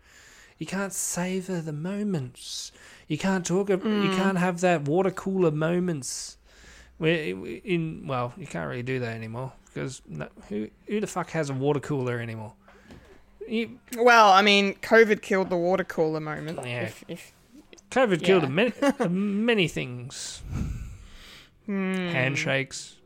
You 0.58 0.66
can't 0.66 0.94
savor 0.94 1.62
the 1.62 1.74
moments. 1.74 2.72
You 3.08 3.18
can't 3.18 3.45
talk. 3.45 3.70
ab- 3.70 3.84
You 3.86 4.10
can't 4.16 4.38
have 4.38 4.60
that 4.62 4.84
water 4.84 5.12
cooler 5.12 5.51
moments. 5.51 6.38
Where 6.97 7.14
in 7.16 8.05
well, 8.08 8.34
you 8.38 8.47
can't 8.47 8.68
really 8.68 8.84
do 8.84 8.99
that 8.99 9.16
anymore 9.16 9.53
because 9.66 10.01
no, 10.08 10.28
who 10.49 10.68
who 10.88 10.99
the 10.99 11.08
fuck 11.08 11.30
has 11.32 11.49
a 11.49 11.53
water 11.53 11.80
cooler 11.80 12.20
anymore? 12.20 12.53
You, 13.47 13.80
Well, 13.95 14.32
I 14.34 14.41
mean, 14.41 14.74
COVID 14.82 15.22
killed 15.22 15.49
the 15.49 15.55
water 15.58 15.86
cooler 15.86 16.20
moment. 16.20 16.60
Yeah. 16.66 16.82
If, 16.82 17.03
if, 17.08 17.34
COVID 17.91 18.22
killed 18.24 18.43
Yeah. 18.43 18.49
many, 18.49 18.74
many 19.10 19.68
things. 19.70 20.41
Hmm. 21.66 21.93
Handshakes, 22.10 22.97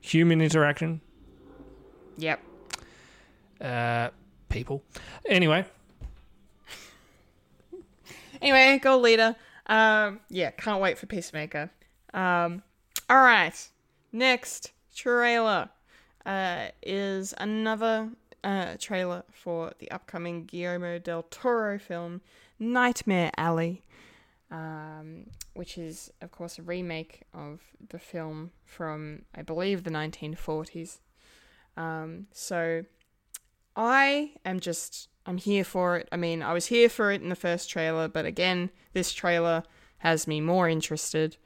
human 0.00 0.40
interaction, 0.40 1.00
yep. 2.16 2.40
uh, 3.60 4.10
people. 4.48 4.82
Anyway, 5.28 5.64
Anyway, 8.44 8.78
go 8.78 8.98
leader. 8.98 9.34
Um, 9.68 10.20
yeah, 10.28 10.50
can't 10.50 10.82
wait 10.82 10.98
for 10.98 11.06
Peacemaker. 11.06 11.70
Um, 12.12 12.62
all 13.08 13.22
right, 13.22 13.54
next 14.12 14.72
trailer 14.94 15.70
uh, 16.26 16.66
is 16.82 17.32
another 17.38 18.10
uh, 18.44 18.74
trailer 18.78 19.24
for 19.32 19.72
the 19.78 19.90
upcoming 19.90 20.44
Guillermo 20.44 20.98
del 20.98 21.22
Toro 21.30 21.78
film 21.78 22.20
Nightmare 22.58 23.30
Alley, 23.38 23.82
um, 24.50 25.28
which 25.54 25.78
is, 25.78 26.12
of 26.20 26.30
course, 26.30 26.58
a 26.58 26.62
remake 26.62 27.22
of 27.32 27.62
the 27.88 27.98
film 27.98 28.50
from, 28.66 29.22
I 29.34 29.40
believe, 29.40 29.84
the 29.84 29.90
1940s. 29.90 30.98
Um, 31.78 32.26
so 32.30 32.84
I 33.74 34.32
am 34.44 34.60
just 34.60 35.08
I'm 35.26 35.38
here 35.38 35.64
for 35.64 35.96
it. 35.96 36.08
I 36.12 36.16
mean, 36.16 36.42
I 36.42 36.52
was 36.52 36.66
here 36.66 36.88
for 36.88 37.10
it 37.10 37.22
in 37.22 37.28
the 37.28 37.36
first 37.36 37.70
trailer, 37.70 38.08
but 38.08 38.26
again, 38.26 38.70
this 38.92 39.12
trailer 39.12 39.62
has 39.98 40.26
me 40.26 40.40
more 40.40 40.68
interested 40.68 41.36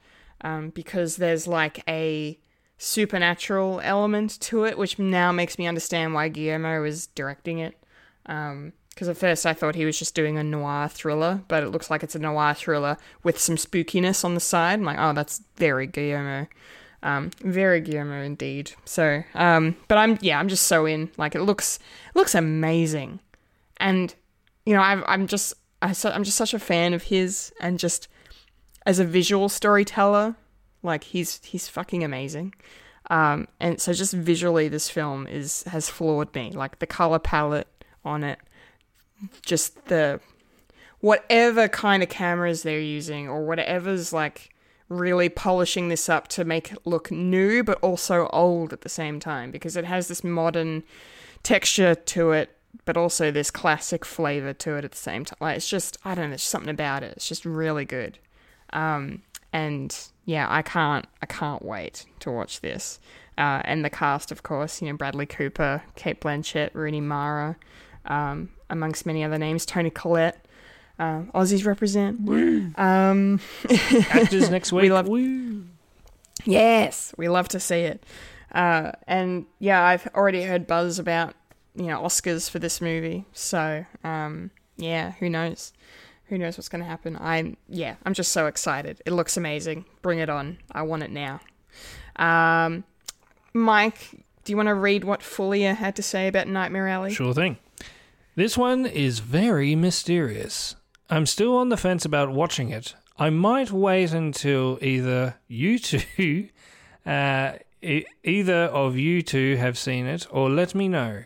um, 0.41 0.69
because 0.69 1.15
there's 1.15 1.47
like 1.47 1.81
a 1.87 2.37
supernatural 2.77 3.79
element 3.83 4.39
to 4.41 4.63
it, 4.65 4.77
which 4.77 4.99
now 4.99 5.31
makes 5.31 5.57
me 5.57 5.67
understand 5.67 6.13
why 6.13 6.27
Guillermo 6.29 6.83
is 6.83 7.07
directing 7.07 7.59
it. 7.59 7.77
Because 8.23 9.07
at 9.07 9.17
first 9.17 9.45
I 9.45 9.53
thought 9.53 9.75
he 9.75 9.85
was 9.85 9.97
just 9.97 10.15
doing 10.15 10.37
a 10.37 10.43
noir 10.43 10.87
thriller, 10.89 11.41
but 11.47 11.63
it 11.63 11.69
looks 11.69 11.89
like 11.89 12.03
it's 12.03 12.15
a 12.15 12.19
noir 12.19 12.53
thriller 12.53 12.97
with 13.23 13.39
some 13.39 13.55
spookiness 13.55 14.25
on 14.25 14.33
the 14.33 14.39
side. 14.39 14.79
I'm 14.79 14.85
like, 14.85 14.97
oh, 14.99 15.13
that's 15.13 15.41
very 15.55 15.87
Guillermo. 15.87 16.47
Um, 17.01 17.31
very 17.41 17.79
Guillermo 17.79 18.21
indeed. 18.23 18.73
So, 18.83 19.23
um, 19.35 19.77
but 19.87 19.97
I'm 19.97 20.17
yeah, 20.21 20.37
I'm 20.37 20.49
just 20.49 20.67
so 20.67 20.85
in. 20.85 21.11
Like 21.17 21.33
it 21.33 21.41
looks 21.43 21.79
it 22.09 22.15
looks 22.15 22.35
amazing, 22.35 23.21
and 23.79 24.13
you 24.65 24.73
know 24.73 24.81
I've, 24.81 25.03
I'm 25.07 25.27
just 25.27 25.53
I, 25.81 25.93
I'm 26.05 26.23
just 26.23 26.37
such 26.37 26.53
a 26.53 26.59
fan 26.59 26.93
of 26.93 27.03
his, 27.03 27.53
and 27.59 27.79
just 27.79 28.07
as 28.85 28.99
a 28.99 29.05
visual 29.05 29.49
storyteller, 29.49 30.35
like 30.83 31.03
he's 31.03 31.43
he's 31.43 31.67
fucking 31.67 32.03
amazing. 32.03 32.53
Um, 33.09 33.47
and 33.59 33.81
so 33.81 33.93
just 33.93 34.13
visually, 34.13 34.67
this 34.67 34.89
film 34.89 35.27
is 35.27 35.63
has 35.63 35.89
floored 35.89 36.33
me. 36.35 36.51
Like 36.51 36.79
the 36.79 36.87
color 36.87 37.19
palette 37.19 37.67
on 38.03 38.23
it, 38.23 38.39
just 39.41 39.85
the 39.85 40.19
whatever 40.99 41.67
kind 41.67 42.03
of 42.03 42.09
cameras 42.09 42.63
they're 42.63 42.79
using 42.79 43.27
or 43.27 43.45
whatever's 43.45 44.11
like 44.11 44.49
really 44.89 45.29
polishing 45.29 45.87
this 45.87 46.09
up 46.09 46.27
to 46.27 46.43
make 46.43 46.71
it 46.71 46.79
look 46.83 47.11
new 47.11 47.63
but 47.63 47.79
also 47.81 48.27
old 48.33 48.73
at 48.73 48.81
the 48.81 48.89
same 48.89 49.19
time 49.19 49.51
because 49.51 49.77
it 49.77 49.85
has 49.85 50.07
this 50.07 50.23
modern 50.23 50.83
texture 51.43 51.95
to 51.95 52.31
it 52.31 52.58
but 52.85 52.97
also 52.97 53.31
this 53.31 53.51
classic 53.51 54.03
flavor 54.05 54.53
to 54.53 54.75
it 54.75 54.85
at 54.85 54.91
the 54.91 54.97
same 54.97 55.25
time 55.25 55.37
like 55.39 55.57
it's 55.57 55.69
just 55.69 55.97
i 56.05 56.15
don't 56.15 56.25
know 56.25 56.29
there's 56.29 56.43
something 56.43 56.69
about 56.69 57.03
it 57.03 57.13
it's 57.15 57.27
just 57.27 57.45
really 57.45 57.85
good 57.85 58.17
um 58.73 59.21
and 59.53 60.07
yeah 60.25 60.47
i 60.49 60.61
can't 60.61 61.05
i 61.21 61.25
can't 61.25 61.63
wait 61.63 62.05
to 62.19 62.31
watch 62.31 62.61
this 62.61 62.99
uh, 63.37 63.61
and 63.63 63.85
the 63.85 63.89
cast 63.89 64.31
of 64.31 64.43
course 64.43 64.81
you 64.81 64.89
know 64.89 64.97
bradley 64.97 65.25
cooper 65.25 65.81
cate 65.95 66.19
blanchett 66.21 66.69
rooney 66.73 67.01
mara 67.01 67.55
um, 68.05 68.49
amongst 68.69 69.05
many 69.05 69.23
other 69.23 69.37
names 69.37 69.65
toni 69.65 69.89
collette 69.89 70.45
um, 70.99 71.31
aussies 71.33 71.65
represent 71.65 72.19
um 72.77 73.39
AACTAs 73.63 74.51
next 74.51 74.73
week. 74.73 74.81
We 74.83 74.91
love- 74.91 75.07
Woo. 75.07 75.63
Yes, 76.45 77.13
we 77.17 77.29
love 77.29 77.47
to 77.49 77.59
see 77.59 77.81
it. 77.81 78.03
Uh, 78.51 78.91
and 79.07 79.45
yeah, 79.59 79.81
I've 79.83 80.07
already 80.15 80.43
heard 80.43 80.67
buzz 80.67 80.99
about 80.99 81.35
you 81.75 81.85
know 81.87 82.01
Oscars 82.01 82.49
for 82.49 82.59
this 82.59 82.81
movie. 82.81 83.25
So 83.33 83.85
um, 84.03 84.51
yeah, 84.77 85.11
who 85.13 85.29
knows? 85.29 85.73
Who 86.25 86.37
knows 86.37 86.57
what's 86.57 86.69
going 86.69 86.83
to 86.83 86.87
happen? 86.87 87.17
I'm 87.19 87.57
yeah, 87.67 87.95
I'm 88.05 88.13
just 88.13 88.31
so 88.31 88.45
excited. 88.47 89.01
It 89.05 89.13
looks 89.13 89.35
amazing. 89.37 89.85
Bring 90.01 90.19
it 90.19 90.29
on. 90.29 90.57
I 90.71 90.83
want 90.83 91.03
it 91.03 91.11
now. 91.11 91.41
Um, 92.15 92.83
Mike, 93.53 94.23
do 94.43 94.51
you 94.51 94.57
want 94.57 94.67
to 94.67 94.75
read 94.75 95.03
what 95.03 95.21
Fulia 95.21 95.75
had 95.75 95.95
to 95.95 96.03
say 96.03 96.27
about 96.27 96.47
Nightmare 96.47 96.87
Alley? 96.87 97.13
Sure 97.13 97.33
thing. 97.33 97.57
This 98.35 98.57
one 98.57 98.85
is 98.85 99.19
very 99.19 99.75
mysterious. 99.75 100.75
I'm 101.09 101.25
still 101.25 101.57
on 101.57 101.69
the 101.69 101.77
fence 101.77 102.05
about 102.05 102.31
watching 102.31 102.69
it. 102.69 102.95
I 103.17 103.29
might 103.31 103.71
wait 103.71 104.13
until 104.13 104.77
either 104.81 105.35
you 105.47 105.79
two, 105.79 106.49
uh, 107.05 107.53
e- 107.81 108.05
either 108.23 108.65
of 108.65 108.97
you 108.97 109.21
two 109.21 109.57
have 109.57 109.77
seen 109.77 110.05
it, 110.05 110.27
or 110.29 110.49
let 110.49 110.73
me 110.75 110.87
know. 110.87 111.23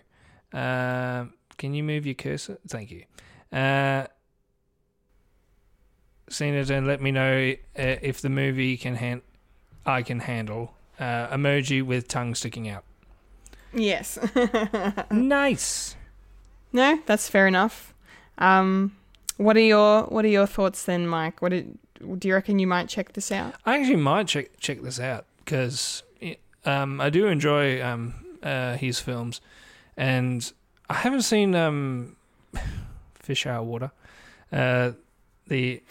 Uh, 0.53 1.25
can 1.57 1.73
you 1.73 1.83
move 1.83 2.05
your 2.05 2.15
cursor? 2.15 2.59
Thank 2.67 2.91
you. 2.91 3.03
Uh, 3.51 4.05
it 6.27 6.69
and 6.69 6.87
let 6.87 7.01
me 7.01 7.11
know 7.11 7.53
uh, 7.77 7.95
if 8.01 8.21
the 8.21 8.29
movie 8.29 8.77
can 8.77 8.95
hand 8.95 9.21
I 9.85 10.01
can 10.01 10.19
handle. 10.19 10.73
Uh, 10.99 11.27
emoji 11.35 11.83
with 11.83 12.07
tongue 12.07 12.35
sticking 12.35 12.69
out. 12.69 12.83
Yes. 13.73 14.17
Nice. 15.11 15.95
no, 16.71 16.99
that's 17.05 17.27
fair 17.27 17.47
enough. 17.47 17.93
Um, 18.37 18.95
what 19.37 19.57
are 19.57 19.61
your 19.61 20.03
what 20.03 20.23
are 20.25 20.29
your 20.29 20.45
thoughts 20.45 20.83
then, 20.83 21.07
Mike? 21.07 21.41
What 21.41 21.49
did, 21.49 21.77
do 22.19 22.27
you 22.27 22.35
reckon 22.35 22.59
you 22.59 22.67
might 22.67 22.87
check 22.87 23.13
this 23.13 23.31
out? 23.31 23.55
I 23.65 23.77
actually 23.77 23.97
might 23.97 24.27
check 24.27 24.57
check 24.59 24.81
this 24.81 24.99
out 24.99 25.25
because 25.39 26.03
um, 26.65 27.01
I 27.01 27.09
do 27.09 27.27
enjoy 27.27 27.83
um, 27.83 28.13
uh, 28.41 28.77
his 28.77 28.99
films, 28.99 29.41
and 29.97 30.51
I 30.89 30.95
haven't 30.95 31.21
seen 31.23 31.55
um, 31.55 32.15
Fish 33.15 33.45
Out 33.45 33.61
of 33.61 33.67
Water, 33.67 33.91
uh, 34.51 34.91
the 35.47 35.81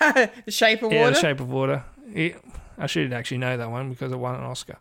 The 0.00 0.30
Shape 0.50 0.82
of 0.82 0.92
yeah, 0.92 1.00
Water. 1.00 1.14
The 1.14 1.20
Shape 1.20 1.40
of 1.40 1.50
Water. 1.50 1.84
It, 2.12 2.36
I 2.78 2.86
should 2.86 3.12
actually 3.12 3.38
know 3.38 3.56
that 3.56 3.70
one 3.70 3.90
because 3.90 4.12
it 4.12 4.18
won 4.18 4.34
an 4.36 4.42
Oscar. 4.44 4.78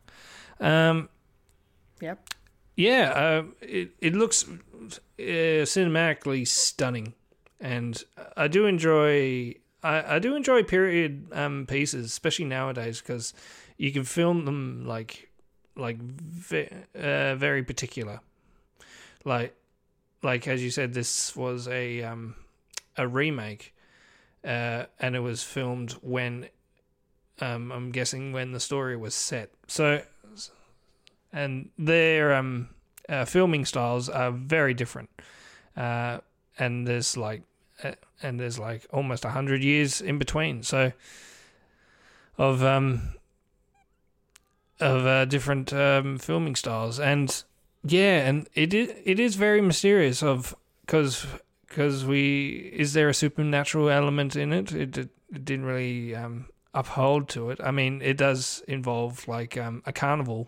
Um, 0.60 1.10
Yep. 2.00 2.20
yeah, 2.76 3.12
uh, 3.12 3.44
it 3.62 3.92
it 4.00 4.14
looks 4.14 4.44
uh, 4.48 5.64
cinematically 5.66 6.48
stunning, 6.48 7.14
and 7.60 8.04
I 8.36 8.48
do 8.48 8.66
enjoy 8.68 9.56
I, 9.84 10.16
I 10.16 10.20
do 10.20 10.36
enjoy 10.36 10.62
period 10.64 11.28
um, 11.32 11.66
pieces, 11.68 12.06
especially 12.06 12.46
nowadays, 12.46 13.02
because 13.02 13.34
you 13.78 13.92
can 13.92 14.04
film 14.04 14.46
them 14.46 14.86
like 14.86 15.30
like 15.76 15.98
ve- 16.00 16.70
uh, 16.96 17.36
very 17.36 17.64
particular, 17.64 18.20
like 19.28 19.56
like 20.24 20.48
as 20.48 20.64
you 20.64 20.72
said, 20.72 20.94
this 20.94 21.36
was 21.36 21.68
a 21.68 22.04
um, 22.04 22.36
a 22.98 23.08
remake, 23.08 23.74
uh, 24.44 24.86
and 25.00 25.16
it 25.16 25.20
was 25.20 25.44
filmed 25.44 25.92
when 26.02 26.48
um, 27.40 27.72
I'm 27.72 27.92
guessing 27.92 28.32
when 28.32 28.52
the 28.52 28.60
story 28.60 28.98
was 28.98 29.14
set. 29.14 29.52
So 29.68 30.02
and 31.32 31.70
their 31.78 32.34
um, 32.34 32.70
uh, 33.10 33.26
filming 33.26 33.66
styles 33.66 34.10
are 34.10 34.32
very 34.32 34.74
different. 34.74 35.10
Uh, 35.76 36.20
and 36.58 36.88
there's 36.88 37.16
like, 37.16 37.44
uh, 37.84 37.92
and 38.24 38.40
there's 38.40 38.58
like 38.58 38.88
almost 38.92 39.26
a 39.26 39.30
hundred 39.30 39.62
years 39.62 40.02
in 40.02 40.18
between. 40.18 40.64
So, 40.64 40.94
of 42.38 42.64
um, 42.64 43.14
of 44.80 45.06
uh, 45.06 45.26
different 45.26 45.72
um, 45.74 46.18
filming 46.18 46.56
styles, 46.56 47.00
and 47.00 47.44
yeah, 47.88 48.28
and 48.28 48.48
it 48.54 48.74
is, 48.74 48.94
it 49.04 49.20
is 49.20 49.36
very 49.36 49.62
mysterious. 49.62 50.24
Of 50.24 50.56
because 50.82 51.26
because 51.68 52.06
we 52.06 52.72
is 52.74 52.94
there 52.94 53.10
a 53.10 53.14
supernatural 53.14 53.90
element 53.90 54.36
in 54.36 54.54
it? 54.54 54.72
It, 54.72 54.98
it, 54.98 55.10
it 55.34 55.46
didn't 55.46 55.66
really 55.66 56.16
um, 56.16 56.48
uphold 56.74 57.30
to 57.30 57.50
it. 57.50 57.60
I 57.64 57.72
mean, 57.72 58.02
it 58.02 58.18
does 58.18 58.64
involve 58.68 59.28
like 59.28 59.58
um, 59.58 59.84
a 59.86 59.94
carnival 59.94 60.48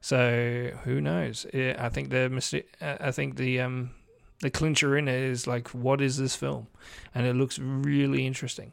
so 0.00 0.70
who 0.84 1.00
knows? 1.00 1.46
Yeah, 1.52 1.76
I 1.78 1.88
think 1.90 2.10
the 2.10 2.64
I 2.80 3.10
think 3.10 3.36
the 3.36 3.60
um 3.60 3.90
the 4.40 4.50
clincher 4.50 4.96
in 4.96 5.08
it 5.08 5.22
is 5.22 5.46
like 5.46 5.68
what 5.68 6.00
is 6.00 6.16
this 6.16 6.34
film, 6.34 6.68
and 7.14 7.26
it 7.26 7.36
looks 7.36 7.58
really 7.58 8.26
interesting. 8.26 8.72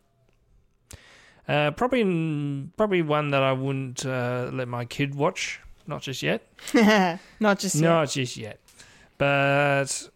Uh, 1.47 1.71
probably 1.71 2.69
probably 2.77 3.01
one 3.01 3.31
that 3.31 3.43
I 3.43 3.51
wouldn't 3.51 4.05
uh, 4.05 4.49
let 4.53 4.67
my 4.67 4.85
kid 4.85 5.15
watch. 5.15 5.59
Not 5.87 6.01
just 6.01 6.21
yet. 6.21 6.45
Not 7.39 7.59
just 7.59 7.75
yet. 7.75 7.81
Not 7.81 8.09
just 8.09 8.37
yet. 8.37 8.59
But 9.17 10.09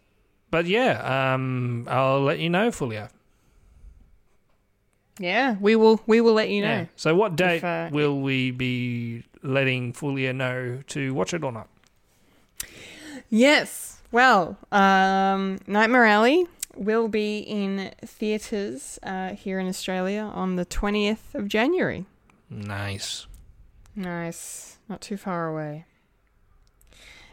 but 0.50 0.66
yeah, 0.66 1.32
um, 1.34 1.88
I'll 1.90 2.20
let 2.20 2.38
you 2.38 2.50
know, 2.50 2.70
Fulia. 2.70 3.08
Yeah, 5.18 5.56
we 5.60 5.76
will. 5.76 6.00
We 6.06 6.20
will 6.20 6.34
let 6.34 6.50
you 6.50 6.62
know. 6.62 6.78
Yeah. 6.80 6.86
So 6.96 7.14
what 7.14 7.36
date 7.36 7.64
uh, 7.64 7.88
will 7.90 8.20
we 8.20 8.50
be 8.50 9.24
letting 9.42 9.92
Fulia 9.92 10.34
know 10.34 10.80
to 10.88 11.14
watch 11.14 11.34
it 11.34 11.42
or 11.42 11.52
not? 11.52 11.68
Yes. 13.30 14.00
Well, 14.10 14.58
um, 14.70 15.58
Nightmare 15.66 16.04
Alley 16.04 16.46
will 16.76 17.08
be 17.08 17.38
in 17.38 17.92
theaters 18.04 18.98
uh, 19.02 19.30
here 19.30 19.58
in 19.58 19.68
Australia 19.68 20.22
on 20.22 20.56
the 20.56 20.66
twentieth 20.66 21.34
of 21.34 21.48
January. 21.48 22.04
Nice. 22.50 23.26
Nice. 23.94 24.78
Not 24.88 25.00
too 25.00 25.16
far 25.16 25.46
away. 25.48 25.84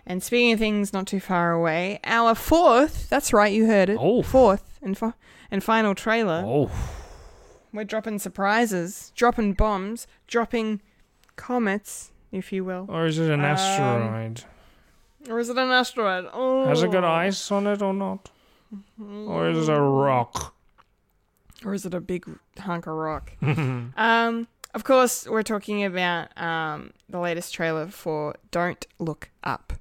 And 0.06 0.24
speaking 0.24 0.54
of 0.54 0.60
things 0.60 0.92
not 0.92 1.08
too 1.08 1.20
far 1.20 1.52
away, 1.52 2.00
our 2.04 2.34
fourth, 2.36 3.10
that's 3.10 3.32
right, 3.32 3.52
you 3.54 3.68
heard 3.68 3.90
it. 3.90 3.98
Oh. 4.00 4.24
Fourth 4.24 4.80
and, 4.82 4.98
fi- 4.98 5.14
and 5.52 5.64
final 5.64 5.94
trailer. 5.94 6.44
Oh. 6.46 6.72
We're 7.72 7.84
dropping 7.84 8.18
surprises, 8.20 9.12
dropping 9.16 9.54
bombs, 9.54 10.08
dropping 10.26 10.82
comets, 11.36 12.12
if 12.32 12.52
you 12.52 12.64
will. 12.66 12.88
Or 12.90 13.06
is 13.06 13.20
it 13.20 13.30
an 13.30 13.42
Um, 13.42 13.46
asteroid? 13.46 14.44
Or 15.30 15.40
is 15.40 15.50
it 15.50 15.58
an 15.58 15.70
asteroid? 15.70 16.28
Oh. 16.34 16.66
Has 16.66 16.82
it 16.82 16.92
got 16.92 17.04
ice 17.04 17.52
on 17.52 17.68
it 17.68 17.82
or 17.82 17.94
not? 17.94 18.32
Or 19.00 19.50
is 19.50 19.70
it 19.70 19.74
a 19.74 19.82
rock? 19.82 20.56
Or 21.64 21.74
is 21.74 21.86
it 21.86 21.94
a 21.94 22.00
big 22.00 22.26
hunk 22.58 22.88
of 22.88 22.94
rock? 22.94 23.34
um, 23.42 24.48
of 24.74 24.84
course, 24.84 25.28
we're 25.28 25.44
talking 25.44 25.84
about 25.84 26.38
um, 26.42 26.92
the 27.10 27.20
latest 27.20 27.54
trailer 27.54 27.88
for 27.88 28.36
Don't 28.52 28.86
Look 29.00 29.30
Up. 29.44 29.74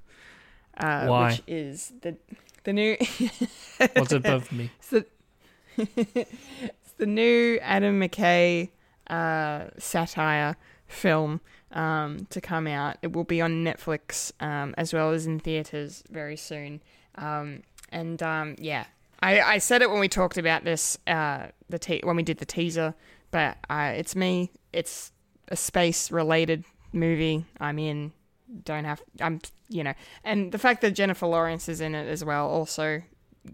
Uh, 0.77 1.05
Why? 1.05 1.31
Which 1.31 1.43
is 1.47 1.93
the 2.01 2.15
the 2.63 2.73
new 2.73 2.97
What's 3.93 4.11
above 4.11 4.51
me? 4.51 4.71
it's 4.79 4.89
the, 4.89 5.05
it's 5.77 6.91
the 6.97 7.05
new 7.05 7.57
Adam 7.61 7.99
McKay 7.99 8.69
uh, 9.07 9.65
satire 9.77 10.57
film 10.87 11.41
um, 11.71 12.27
to 12.29 12.41
come 12.41 12.67
out. 12.67 12.97
It 13.01 13.13
will 13.13 13.23
be 13.23 13.41
on 13.41 13.63
Netflix 13.63 14.31
um, 14.39 14.73
as 14.77 14.93
well 14.93 15.11
as 15.11 15.25
in 15.25 15.39
theaters 15.39 16.03
very 16.09 16.37
soon. 16.37 16.81
Um, 17.15 17.63
and 17.91 18.21
um, 18.23 18.55
yeah, 18.59 18.85
I, 19.21 19.41
I 19.41 19.57
said 19.57 19.81
it 19.81 19.89
when 19.89 19.99
we 19.99 20.07
talked 20.07 20.37
about 20.37 20.63
this 20.63 20.97
uh, 21.07 21.47
the 21.69 21.79
te- 21.79 22.01
when 22.03 22.15
we 22.15 22.23
did 22.23 22.37
the 22.37 22.45
teaser, 22.45 22.93
but 23.31 23.57
uh, 23.69 23.93
it's 23.95 24.15
me. 24.15 24.51
It's 24.73 25.11
a 25.49 25.55
space 25.55 26.11
related 26.11 26.63
movie. 26.93 27.45
I'm 27.59 27.79
in. 27.79 28.11
Don't 28.65 28.85
have. 28.85 29.01
I'm. 29.21 29.39
You 29.71 29.83
know, 29.83 29.93
and 30.23 30.51
the 30.51 30.57
fact 30.57 30.81
that 30.81 30.91
Jennifer 30.91 31.27
Lawrence 31.27 31.69
is 31.69 31.79
in 31.81 31.93
it 31.93 32.07
as 32.07 32.25
well 32.25 32.47
also 32.49 33.03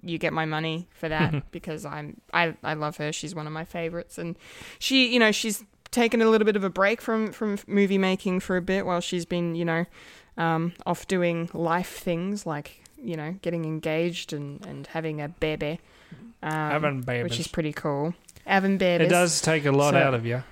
you 0.02 0.18
get 0.18 0.34
my 0.34 0.46
money 0.46 0.88
for 0.94 1.10
that 1.10 1.52
because 1.52 1.86
I'm 1.86 2.22
I 2.34 2.56
I 2.64 2.74
love 2.74 2.98
her. 2.98 3.12
She's 3.12 3.36
one 3.36 3.48
of 3.48 3.54
my 3.54 3.66
favorites, 3.66 4.18
and 4.18 4.38
she 4.80 5.12
you 5.14 5.20
know 5.20 5.32
she's 5.34 5.64
taken 5.92 6.22
a 6.22 6.30
little 6.30 6.46
bit 6.46 6.56
of 6.56 6.64
a 6.64 6.70
break 6.70 7.02
from 7.02 7.32
from 7.34 7.58
movie 7.68 7.98
making 7.98 8.40
for 8.40 8.56
a 8.58 8.62
bit 8.62 8.86
while 8.86 9.02
she's 9.02 9.26
been 9.26 9.56
you 9.56 9.66
know 9.66 9.86
um, 10.38 10.74
off 10.86 11.06
doing 11.08 11.50
life 11.54 11.98
things 12.00 12.46
like 12.46 12.82
you 13.02 13.16
know 13.18 13.34
getting 13.42 13.66
engaged 13.66 14.32
and 14.32 14.66
and 14.66 14.88
having 14.88 15.20
a 15.22 15.28
baby, 15.28 15.80
um, 16.44 16.52
Having 16.52 17.02
which 17.24 17.40
is 17.40 17.48
pretty 17.48 17.74
cool. 17.74 18.14
Having 18.46 18.78
babies, 18.78 19.08
It 19.08 19.10
does 19.10 19.42
take 19.42 19.66
a 19.66 19.72
lot 19.72 19.94
So- 19.94 20.00
out 20.00 20.14
of 20.14 20.26
you, 20.26 20.44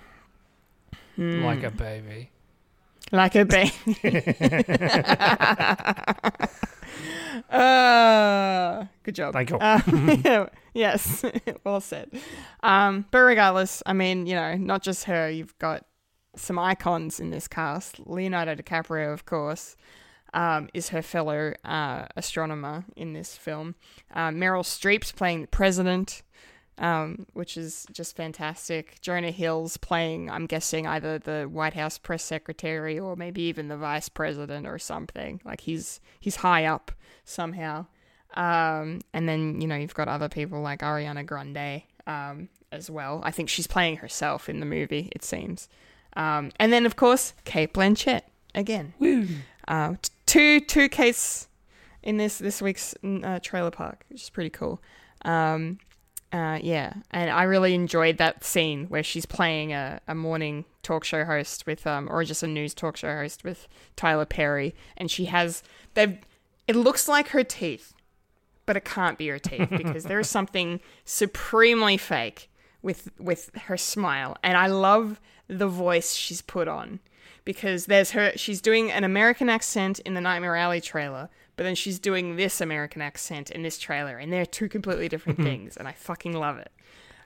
Hmm. 1.15 1.43
like 1.43 1.63
a 1.63 1.71
baby. 1.71 2.29
like 3.11 3.35
a 3.35 3.45
baby. 3.55 3.71
uh, 7.49 8.85
good 9.03 9.15
job. 9.15 9.33
Thank 9.33 9.49
you. 9.49 9.57
Uh, 9.57 10.47
yes, 10.73 11.23
well 11.63 11.81
said. 11.81 12.09
Um, 12.61 13.05
but 13.11 13.19
regardless, 13.19 13.83
I 13.85 13.93
mean, 13.93 14.25
you 14.25 14.35
know, 14.35 14.55
not 14.55 14.81
just 14.81 15.05
her. 15.05 15.29
You've 15.29 15.57
got 15.59 15.85
some 16.35 16.57
icons 16.57 17.19
in 17.19 17.29
this 17.29 17.47
cast. 17.47 17.99
Leonardo 18.07 18.55
DiCaprio, 18.55 19.13
of 19.13 19.25
course, 19.25 19.75
um, 20.33 20.69
is 20.73 20.89
her 20.89 21.01
fellow 21.01 21.53
uh, 21.63 22.05
astronomer 22.15 22.85
in 22.95 23.13
this 23.13 23.37
film. 23.37 23.75
Uh, 24.13 24.29
Meryl 24.29 24.63
Streep's 24.63 25.11
playing 25.11 25.41
the 25.41 25.47
president, 25.47 26.23
um, 26.77 27.25
which 27.33 27.57
is 27.57 27.85
just 27.91 28.15
fantastic. 28.15 28.99
Jonah 29.01 29.31
Hill's 29.31 29.77
playing, 29.77 30.29
I'm 30.29 30.45
guessing, 30.45 30.87
either 30.87 31.19
the 31.19 31.43
White 31.43 31.73
House 31.73 31.97
press 31.97 32.23
secretary 32.23 32.99
or 32.99 33.15
maybe 33.15 33.43
even 33.43 33.67
the 33.67 33.77
vice 33.77 34.09
president 34.09 34.67
or 34.67 34.79
something. 34.79 35.41
Like 35.45 35.61
he's 35.61 35.99
he's 36.19 36.37
high 36.37 36.65
up 36.65 36.91
somehow. 37.25 37.85
Um, 38.35 39.01
and 39.13 39.29
then 39.29 39.61
you 39.61 39.67
know 39.67 39.75
you've 39.75 39.93
got 39.93 40.07
other 40.07 40.29
people 40.29 40.61
like 40.61 40.81
Ariana 40.81 41.25
Grande 41.25 41.83
um, 42.07 42.49
as 42.71 42.89
well. 42.89 43.21
I 43.23 43.31
think 43.31 43.49
she's 43.49 43.67
playing 43.67 43.97
herself 43.97 44.49
in 44.49 44.59
the 44.59 44.65
movie. 44.65 45.09
It 45.15 45.23
seems. 45.23 45.69
Um, 46.15 46.51
and 46.59 46.73
then 46.73 46.85
of 46.85 46.95
course 46.95 47.33
Cate 47.45 47.73
Blanchett 47.73 48.21
again. 48.55 48.93
Uh, 49.67 49.95
t- 50.01 50.09
two 50.25 50.59
two 50.59 50.89
Kates 50.89 51.47
in 52.01 52.17
this 52.17 52.37
this 52.39 52.61
week's 52.61 52.95
uh, 53.03 53.39
trailer 53.41 53.71
park, 53.71 54.03
which 54.09 54.23
is 54.23 54.29
pretty 54.29 54.49
cool. 54.49 54.81
Um, 55.23 55.77
uh, 56.33 56.57
yeah, 56.63 56.93
and 57.11 57.29
I 57.29 57.43
really 57.43 57.75
enjoyed 57.75 58.17
that 58.17 58.43
scene 58.43 58.87
where 58.87 59.03
she's 59.03 59.25
playing 59.25 59.71
a, 59.71 60.01
a 60.07 60.15
morning 60.15 60.65
talk 60.81 61.03
show 61.03 61.23
host 61.23 61.67
with, 61.67 61.85
um, 61.85 62.07
or 62.09 62.23
just 62.23 62.41
a 62.41 62.47
news 62.47 62.73
talk 62.73 62.97
show 62.97 63.15
host 63.15 63.43
with 63.43 63.67
Tyler 63.95 64.25
Perry, 64.25 64.73
and 64.97 65.11
she 65.11 65.25
has 65.25 65.61
they've. 65.93 66.17
It 66.67 66.75
looks 66.75 67.07
like 67.07 67.29
her 67.29 67.43
teeth, 67.43 67.93
but 68.65 68.75
it 68.75 68.83
can't 68.83 69.17
be 69.17 69.27
her 69.27 69.37
teeth 69.37 69.69
because 69.77 70.05
there 70.05 70.19
is 70.19 70.27
something 70.29 70.81
supremely 71.05 71.97
fake 71.97 72.49
with 72.81 73.11
with 73.19 73.51
her 73.65 73.77
smile, 73.77 74.35
and 74.41 74.57
I 74.57 74.65
love 74.65 75.21
the 75.47 75.67
voice 75.67 76.15
she's 76.15 76.41
put 76.41 76.67
on 76.67 76.99
because 77.45 77.85
there's 77.85 78.11
her 78.11 78.31
she's 78.35 78.59
doing 78.59 78.91
an 78.91 79.03
American 79.03 79.49
accent 79.49 79.99
in 79.99 80.15
the 80.15 80.21
Nightmare 80.21 80.55
Alley 80.55 80.81
trailer, 80.81 81.29
but 81.55 81.63
then 81.63 81.75
she's 81.75 81.99
doing 81.99 82.35
this 82.35 82.61
American 82.61 83.01
accent 83.01 83.51
in 83.51 83.61
this 83.63 83.77
trailer, 83.77 84.17
and 84.17 84.31
they're 84.33 84.45
two 84.45 84.69
completely 84.69 85.07
different 85.09 85.39
things, 85.41 85.77
and 85.77 85.87
I 85.87 85.91
fucking 85.93 86.33
love 86.33 86.57
it. 86.57 86.71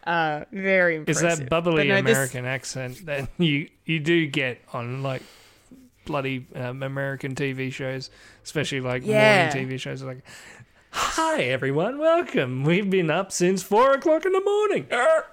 Uh, 0.06 0.46
very 0.54 0.96
Is 0.96 1.22
impressive. 1.22 1.40
that 1.40 1.50
bubbly 1.50 1.88
no, 1.90 2.02
this- 2.02 2.12
American 2.12 2.46
accent 2.46 3.06
that 3.08 3.30
you 3.38 3.70
you 3.86 4.00
do 4.00 4.26
get 4.28 4.62
on 4.74 5.04
like 5.04 5.22
bloody 6.06 6.48
um, 6.56 6.82
American 6.84 7.36
TV 7.36 7.72
shows, 7.74 8.10
especially 8.44 8.80
like 8.82 9.06
Yeah. 9.06 9.52
morning 9.54 9.70
TV 9.70 9.80
shows? 9.80 10.02
Like, 10.04 10.24
hi 10.92 11.44
everyone, 11.44 11.98
welcome. 12.00 12.64
We've 12.64 12.90
been 12.90 13.12
up 13.12 13.32
since 13.34 13.62
four 13.64 13.92
o'clock 13.94 14.26
in 14.26 14.32
the 14.32 14.42
morning. 14.42 14.88
Arr! 14.92 15.26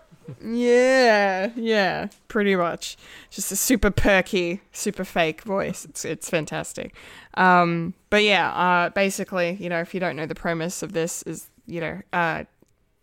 Yeah, 0.43 1.51
yeah, 1.57 2.09
pretty 2.29 2.57
much. 2.57 2.97
Just 3.31 3.53
a 3.53 3.57
super 3.57 3.91
perky, 3.91 4.61
super 4.73 5.05
fake 5.05 5.43
voice. 5.43 5.85
It's 5.85 6.05
it's 6.05 6.31
fantastic. 6.31 6.95
Um, 7.35 7.95
but 8.11 8.23
yeah, 8.23 8.51
uh, 8.53 8.91
basically, 8.91 9.57
you 9.61 9.69
know, 9.69 9.81
if 9.81 9.93
you 9.95 10.01
don't 10.01 10.17
know 10.17 10.27
the 10.27 10.35
premise 10.35 10.83
of 10.83 10.93
this, 10.93 11.23
is 11.25 11.51
you 11.67 11.81
know, 11.81 12.01
uh, 12.13 12.45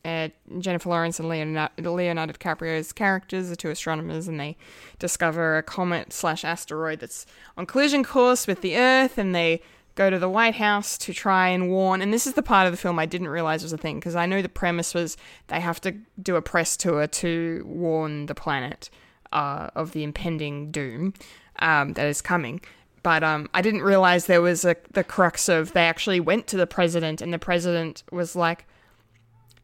uh, 0.04 0.30
Jennifer 0.60 0.90
Lawrence 0.90 1.20
and 1.20 1.30
Leonardo, 1.30 1.94
Leonardo 1.94 2.34
DiCaprio's 2.34 2.92
characters 2.92 3.52
are 3.52 3.56
two 3.56 3.70
astronomers, 3.70 4.28
and 4.28 4.40
they 4.40 4.58
discover 5.00 5.58
a 5.58 5.64
comet 5.64 6.14
slash 6.14 6.44
asteroid 6.44 7.00
that's 7.00 7.26
on 7.58 7.66
collision 7.66 8.04
course 8.04 8.48
with 8.48 8.62
the 8.62 8.78
Earth, 8.78 9.18
and 9.18 9.36
they 9.36 9.62
go 10.02 10.10
to 10.10 10.20
the 10.20 10.30
White 10.30 10.56
House 10.56 10.98
to 11.00 11.14
try 11.14 11.50
and 11.50 11.70
warn. 11.70 12.02
And 12.02 12.12
this 12.12 12.26
is 12.26 12.34
the 12.34 12.42
part 12.42 12.66
of 12.66 12.74
the 12.74 12.78
film 12.78 12.98
I 12.98 13.06
didn't 13.06 13.28
realize 13.28 13.62
was 13.62 13.74
a 13.74 13.78
thing 13.78 14.00
because 14.00 14.16
I 14.16 14.26
know 14.26 14.42
the 14.42 14.50
premise 14.50 14.94
was 14.94 15.16
they 15.48 15.60
have 15.60 15.80
to 15.82 15.96
do 16.22 16.36
a 16.36 16.42
press 16.42 16.76
tour 16.76 17.06
to 17.08 17.64
warn 17.66 18.26
the 18.26 18.36
planet 18.36 18.90
uh, 19.32 19.70
of 19.76 19.92
the 19.92 20.04
impending 20.04 20.72
doom 20.72 21.14
um, 21.60 21.94
that 21.94 22.08
is 22.08 22.22
coming. 22.22 22.62
But 23.04 23.24
um, 23.24 23.50
I 23.54 23.62
didn't 23.62 23.84
realize 23.84 24.26
there 24.26 24.42
was 24.42 24.66
a 24.66 24.76
the 24.92 25.04
crux 25.04 25.50
of 25.50 25.74
they 25.74 25.86
actually 25.86 26.20
went 26.20 26.48
to 26.48 26.58
the 26.58 26.68
president, 26.68 27.22
and 27.22 27.34
the 27.34 27.40
president 27.40 28.04
was 28.12 28.36
like, 28.36 28.66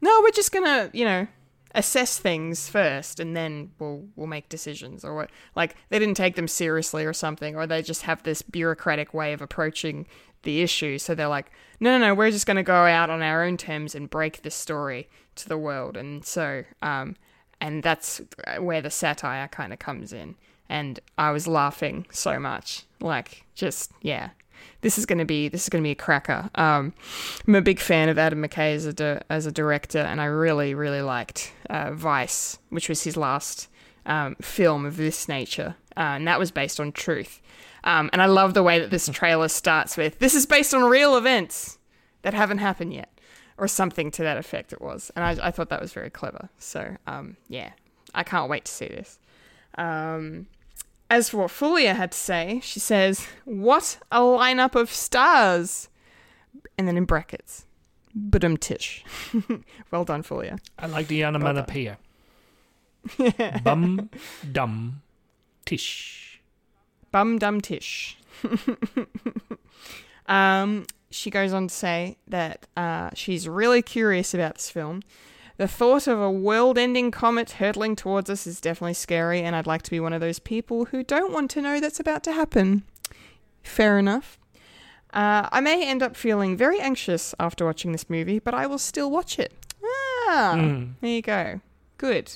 "No, 0.01 0.21
we're 0.23 0.31
just 0.31 0.51
gonna, 0.51 0.89
you 0.91 1.05
know, 1.05 1.27
assess 1.75 2.17
things 2.17 2.67
first, 2.67 3.19
and 3.19 3.35
then 3.35 3.71
we'll 3.77 4.05
we'll 4.15 4.25
make 4.25 4.49
decisions." 4.49 5.05
Or 5.05 5.13
what? 5.13 5.29
Like 5.55 5.75
they 5.89 5.99
didn't 5.99 6.17
take 6.17 6.35
them 6.35 6.47
seriously 6.47 7.05
or 7.05 7.13
something, 7.13 7.55
or 7.55 7.67
they 7.67 7.83
just 7.83 8.03
have 8.03 8.23
this 8.23 8.41
bureaucratic 8.41 9.13
way 9.13 9.33
of 9.33 9.41
approaching 9.43 10.07
the 10.43 10.61
issue. 10.61 10.97
So 10.97 11.15
they're 11.15 11.27
like, 11.27 11.51
"No, 11.79 11.97
no, 11.97 12.07
no, 12.07 12.13
we're 12.13 12.31
just 12.31 12.45
gonna 12.45 12.63
go 12.63 12.85
out 12.85 13.09
on 13.09 13.21
our 13.21 13.43
own 13.43 13.57
terms 13.57 13.95
and 13.95 14.09
break 14.09 14.41
this 14.41 14.55
story 14.55 15.09
to 15.35 15.47
the 15.47 15.57
world." 15.57 15.97
And 15.97 16.25
so, 16.25 16.63
um, 16.81 17.15
and 17.59 17.83
that's 17.83 18.21
where 18.59 18.81
the 18.81 18.91
satire 18.91 19.47
kind 19.47 19.73
of 19.73 19.79
comes 19.79 20.13
in. 20.13 20.35
And 20.69 20.99
I 21.17 21.31
was 21.31 21.47
laughing 21.47 22.05
so 22.11 22.39
much, 22.39 22.85
like 22.99 23.43
just 23.55 23.91
yeah 24.01 24.29
this 24.81 24.97
is 24.97 25.05
going 25.05 25.17
to 25.17 25.25
be 25.25 25.49
this 25.49 25.63
is 25.63 25.69
going 25.69 25.83
to 25.83 25.87
be 25.87 25.91
a 25.91 25.95
cracker. 25.95 26.49
Um, 26.55 26.93
I'm 27.47 27.55
a 27.55 27.61
big 27.61 27.79
fan 27.79 28.09
of 28.09 28.17
Adam 28.17 28.43
McKay 28.43 28.75
as 28.75 28.85
a 28.85 28.93
di- 28.93 29.21
as 29.29 29.45
a 29.45 29.51
director, 29.51 29.99
and 29.99 30.21
I 30.21 30.25
really 30.25 30.73
really 30.73 31.01
liked 31.01 31.53
uh, 31.69 31.91
Vice, 31.93 32.59
which 32.69 32.89
was 32.89 33.03
his 33.03 33.17
last 33.17 33.67
um, 34.05 34.35
film 34.41 34.85
of 34.85 34.97
this 34.97 35.27
nature, 35.27 35.75
uh, 35.95 36.15
and 36.15 36.27
that 36.27 36.39
was 36.39 36.51
based 36.51 36.79
on 36.79 36.91
truth. 36.91 37.41
Um, 37.87 38.09
and 38.13 38.21
I 38.21 38.25
love 38.25 38.53
the 38.53 38.63
way 38.63 38.79
that 38.79 38.91
this 38.91 39.07
trailer 39.09 39.47
starts 39.47 39.97
with 39.97 40.19
"This 40.19 40.35
is 40.35 40.45
based 40.45 40.73
on 40.73 40.83
real 40.83 41.15
events 41.17 41.79
that 42.21 42.33
haven't 42.33 42.59
happened 42.59 42.93
yet," 42.93 43.19
or 43.57 43.67
something 43.67 44.11
to 44.11 44.23
that 44.23 44.37
effect. 44.37 44.73
It 44.73 44.81
was, 44.81 45.11
and 45.15 45.23
I, 45.25 45.47
I 45.47 45.51
thought 45.51 45.69
that 45.69 45.81
was 45.81 45.93
very 45.93 46.09
clever. 46.09 46.49
So 46.59 46.97
um, 47.07 47.37
yeah, 47.47 47.71
I 48.13 48.23
can't 48.23 48.49
wait 48.49 48.65
to 48.65 48.71
see 48.71 48.87
this. 48.87 49.19
Um, 49.77 50.47
as 51.09 51.29
for 51.29 51.37
what 51.37 51.51
Fulia 51.51 51.95
had 51.95 52.11
to 52.11 52.17
say, 52.17 52.59
she 52.63 52.79
says, 52.79 53.27
What 53.45 53.99
a 54.11 54.19
lineup 54.19 54.75
of 54.75 54.91
stars! 54.91 55.89
And 56.77 56.87
then 56.87 56.97
in 56.97 57.05
brackets, 57.05 57.65
Budum 58.15 58.59
Tish. 58.59 59.03
well 59.91 60.03
done, 60.03 60.23
Fulia. 60.23 60.59
I 60.77 60.87
like 60.87 61.07
the 61.07 61.23
onomatopoeia. 61.23 61.97
Bum 63.63 64.09
dum 64.51 65.01
tish. 65.65 66.26
Bum 67.11 67.37
Dum 67.39 67.61
Tish. 67.61 68.17
um, 70.27 70.85
she 71.09 71.29
goes 71.29 71.53
on 71.53 71.67
to 71.67 71.73
say 71.73 72.17
that 72.27 72.65
uh, 72.75 73.09
she's 73.13 73.47
really 73.47 73.81
curious 73.81 74.33
about 74.33 74.55
this 74.55 74.69
film. 74.69 75.01
The 75.57 75.67
thought 75.67 76.05
of 76.07 76.19
a 76.19 76.29
world 76.29 76.77
ending 76.77 77.09
comet 77.09 77.51
hurtling 77.51 77.95
towards 77.95 78.29
us 78.29 78.45
is 78.45 78.61
definitely 78.61 78.93
scary, 78.93 79.41
and 79.41 79.55
I'd 79.55 79.65
like 79.65 79.81
to 79.83 79.91
be 79.91 79.99
one 79.99 80.13
of 80.13 80.21
those 80.21 80.37
people 80.39 80.85
who 80.85 81.01
don't 81.03 81.33
want 81.33 81.49
to 81.51 81.61
know 81.61 81.79
that's 81.79 81.99
about 81.99 82.23
to 82.23 82.31
happen. 82.33 82.83
Fair 83.63 83.97
enough. 83.97 84.37
Uh, 85.13 85.49
I 85.51 85.61
may 85.61 85.87
end 85.87 86.03
up 86.03 86.15
feeling 86.15 86.55
very 86.55 86.79
anxious 86.79 87.33
after 87.39 87.65
watching 87.65 87.91
this 87.91 88.09
movie, 88.09 88.37
but 88.37 88.53
I 88.53 88.67
will 88.67 88.77
still 88.77 89.09
watch 89.09 89.39
it. 89.39 89.51
Ah, 89.83 90.53
Mm. 90.57 90.93
there 91.01 91.09
you 91.09 91.21
go. 91.23 91.61
Good. 91.97 92.33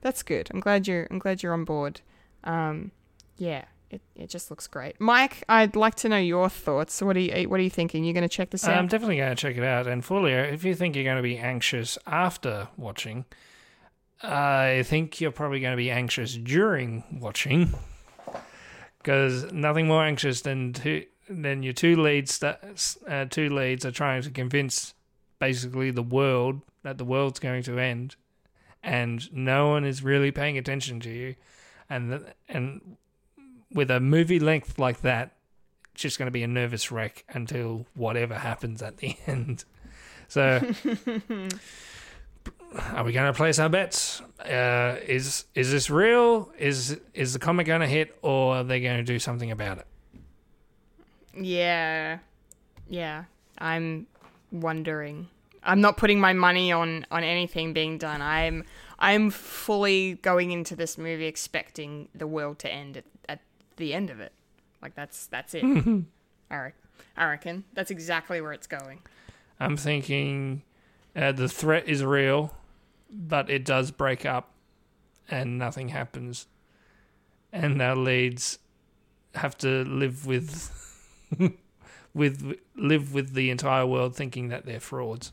That's 0.00 0.22
good. 0.24 0.48
I'm 0.52 0.58
glad 0.60 0.88
you're. 0.88 1.06
I'm 1.10 1.18
glad 1.18 1.42
you're 1.42 1.52
on 1.52 1.64
board. 1.64 2.00
Um, 2.42 2.90
yeah, 3.36 3.66
it, 3.90 4.00
it 4.14 4.30
just 4.30 4.50
looks 4.50 4.66
great. 4.66 5.00
Mike, 5.00 5.42
I'd 5.48 5.74
like 5.74 5.96
to 5.96 6.08
know 6.08 6.16
your 6.16 6.48
thoughts. 6.48 7.02
What 7.02 7.16
are 7.16 7.20
you 7.20 7.48
What 7.48 7.58
are 7.60 7.62
you 7.62 7.70
thinking? 7.70 8.04
You're 8.04 8.14
going 8.14 8.22
to 8.22 8.28
check 8.28 8.50
this 8.50 8.64
out? 8.64 8.76
I'm 8.76 8.86
definitely 8.86 9.16
going 9.16 9.34
to 9.34 9.40
check 9.40 9.56
it 9.56 9.64
out. 9.64 9.86
And 9.86 10.02
Fulia, 10.02 10.52
if 10.52 10.64
you 10.64 10.74
think 10.74 10.94
you're 10.94 11.04
going 11.04 11.16
to 11.16 11.22
be 11.22 11.38
anxious 11.38 11.98
after 12.06 12.68
watching, 12.76 13.24
I 14.22 14.84
think 14.86 15.20
you're 15.20 15.32
probably 15.32 15.60
going 15.60 15.72
to 15.72 15.76
be 15.76 15.90
anxious 15.90 16.36
during 16.36 17.04
watching. 17.20 17.74
Because 18.98 19.50
nothing 19.52 19.86
more 19.86 20.04
anxious 20.04 20.42
than 20.42 20.74
two, 20.74 21.06
than 21.28 21.62
your 21.62 21.72
two 21.72 22.00
leads. 22.00 22.38
That 22.38 22.96
uh, 23.08 23.24
two 23.24 23.48
leads 23.48 23.84
are 23.84 23.90
trying 23.90 24.22
to 24.22 24.30
convince 24.30 24.94
basically 25.38 25.90
the 25.90 26.02
world 26.02 26.60
that 26.82 26.98
the 26.98 27.04
world's 27.04 27.40
going 27.40 27.62
to 27.64 27.78
end, 27.78 28.16
and 28.82 29.32
no 29.32 29.68
one 29.68 29.84
is 29.84 30.02
really 30.02 30.30
paying 30.30 30.58
attention 30.58 31.00
to 31.00 31.10
you, 31.10 31.34
and 31.88 32.10
th- 32.10 32.34
and 32.48 32.96
with 33.72 33.90
a 33.90 34.00
movie 34.00 34.40
length 34.40 34.78
like 34.78 35.00
that, 35.02 35.36
it's 35.92 36.02
just 36.02 36.18
going 36.18 36.26
to 36.26 36.32
be 36.32 36.42
a 36.42 36.48
nervous 36.48 36.90
wreck 36.90 37.24
until 37.28 37.86
whatever 37.94 38.34
happens 38.34 38.82
at 38.82 38.98
the 38.98 39.16
end. 39.26 39.64
So, 40.28 40.60
are 42.92 43.04
we 43.04 43.12
going 43.12 43.26
to 43.26 43.36
place 43.36 43.58
our 43.58 43.68
bets? 43.68 44.20
Uh, 44.40 44.96
is 45.06 45.44
is 45.54 45.72
this 45.72 45.90
real? 45.90 46.52
Is 46.58 46.98
is 47.14 47.32
the 47.32 47.38
comic 47.38 47.66
going 47.66 47.80
to 47.80 47.86
hit, 47.86 48.16
or 48.22 48.56
are 48.56 48.64
they 48.64 48.80
going 48.80 48.98
to 48.98 49.02
do 49.02 49.18
something 49.18 49.50
about 49.50 49.78
it? 49.78 49.86
Yeah. 51.34 52.18
Yeah. 52.88 53.24
I'm 53.58 54.06
wondering. 54.52 55.28
I'm 55.62 55.80
not 55.80 55.96
putting 55.96 56.20
my 56.20 56.32
money 56.32 56.72
on 56.72 57.06
on 57.10 57.24
anything 57.24 57.72
being 57.72 57.98
done. 57.98 58.22
I'm 58.22 58.64
I'm 58.98 59.30
fully 59.30 60.14
going 60.22 60.50
into 60.52 60.76
this 60.76 60.96
movie 60.98 61.26
expecting 61.26 62.08
the 62.14 62.26
world 62.26 62.58
to 62.60 62.72
end 62.72 62.98
at, 62.98 63.04
the 63.80 63.92
end 63.92 64.10
of 64.10 64.20
it. 64.20 64.32
Like 64.80 64.94
that's 64.94 65.26
that's 65.26 65.54
it. 65.54 65.64
I, 66.50 66.56
re- 66.56 66.72
I 67.16 67.28
reckon 67.28 67.64
that's 67.72 67.90
exactly 67.90 68.40
where 68.40 68.52
it's 68.52 68.68
going. 68.68 69.00
I'm 69.58 69.76
thinking 69.76 70.62
uh, 71.16 71.32
the 71.32 71.48
threat 71.48 71.88
is 71.88 72.04
real, 72.04 72.54
but 73.10 73.50
it 73.50 73.64
does 73.64 73.90
break 73.90 74.24
up, 74.24 74.52
and 75.28 75.58
nothing 75.58 75.88
happens, 75.88 76.46
and 77.52 77.82
our 77.82 77.96
leads 77.96 78.58
have 79.34 79.56
to 79.58 79.84
live 79.84 80.26
with 80.26 80.70
with 82.14 82.56
live 82.76 83.12
with 83.12 83.34
the 83.34 83.50
entire 83.50 83.86
world 83.86 84.14
thinking 84.16 84.48
that 84.48 84.64
they're 84.64 84.80
frauds. 84.80 85.32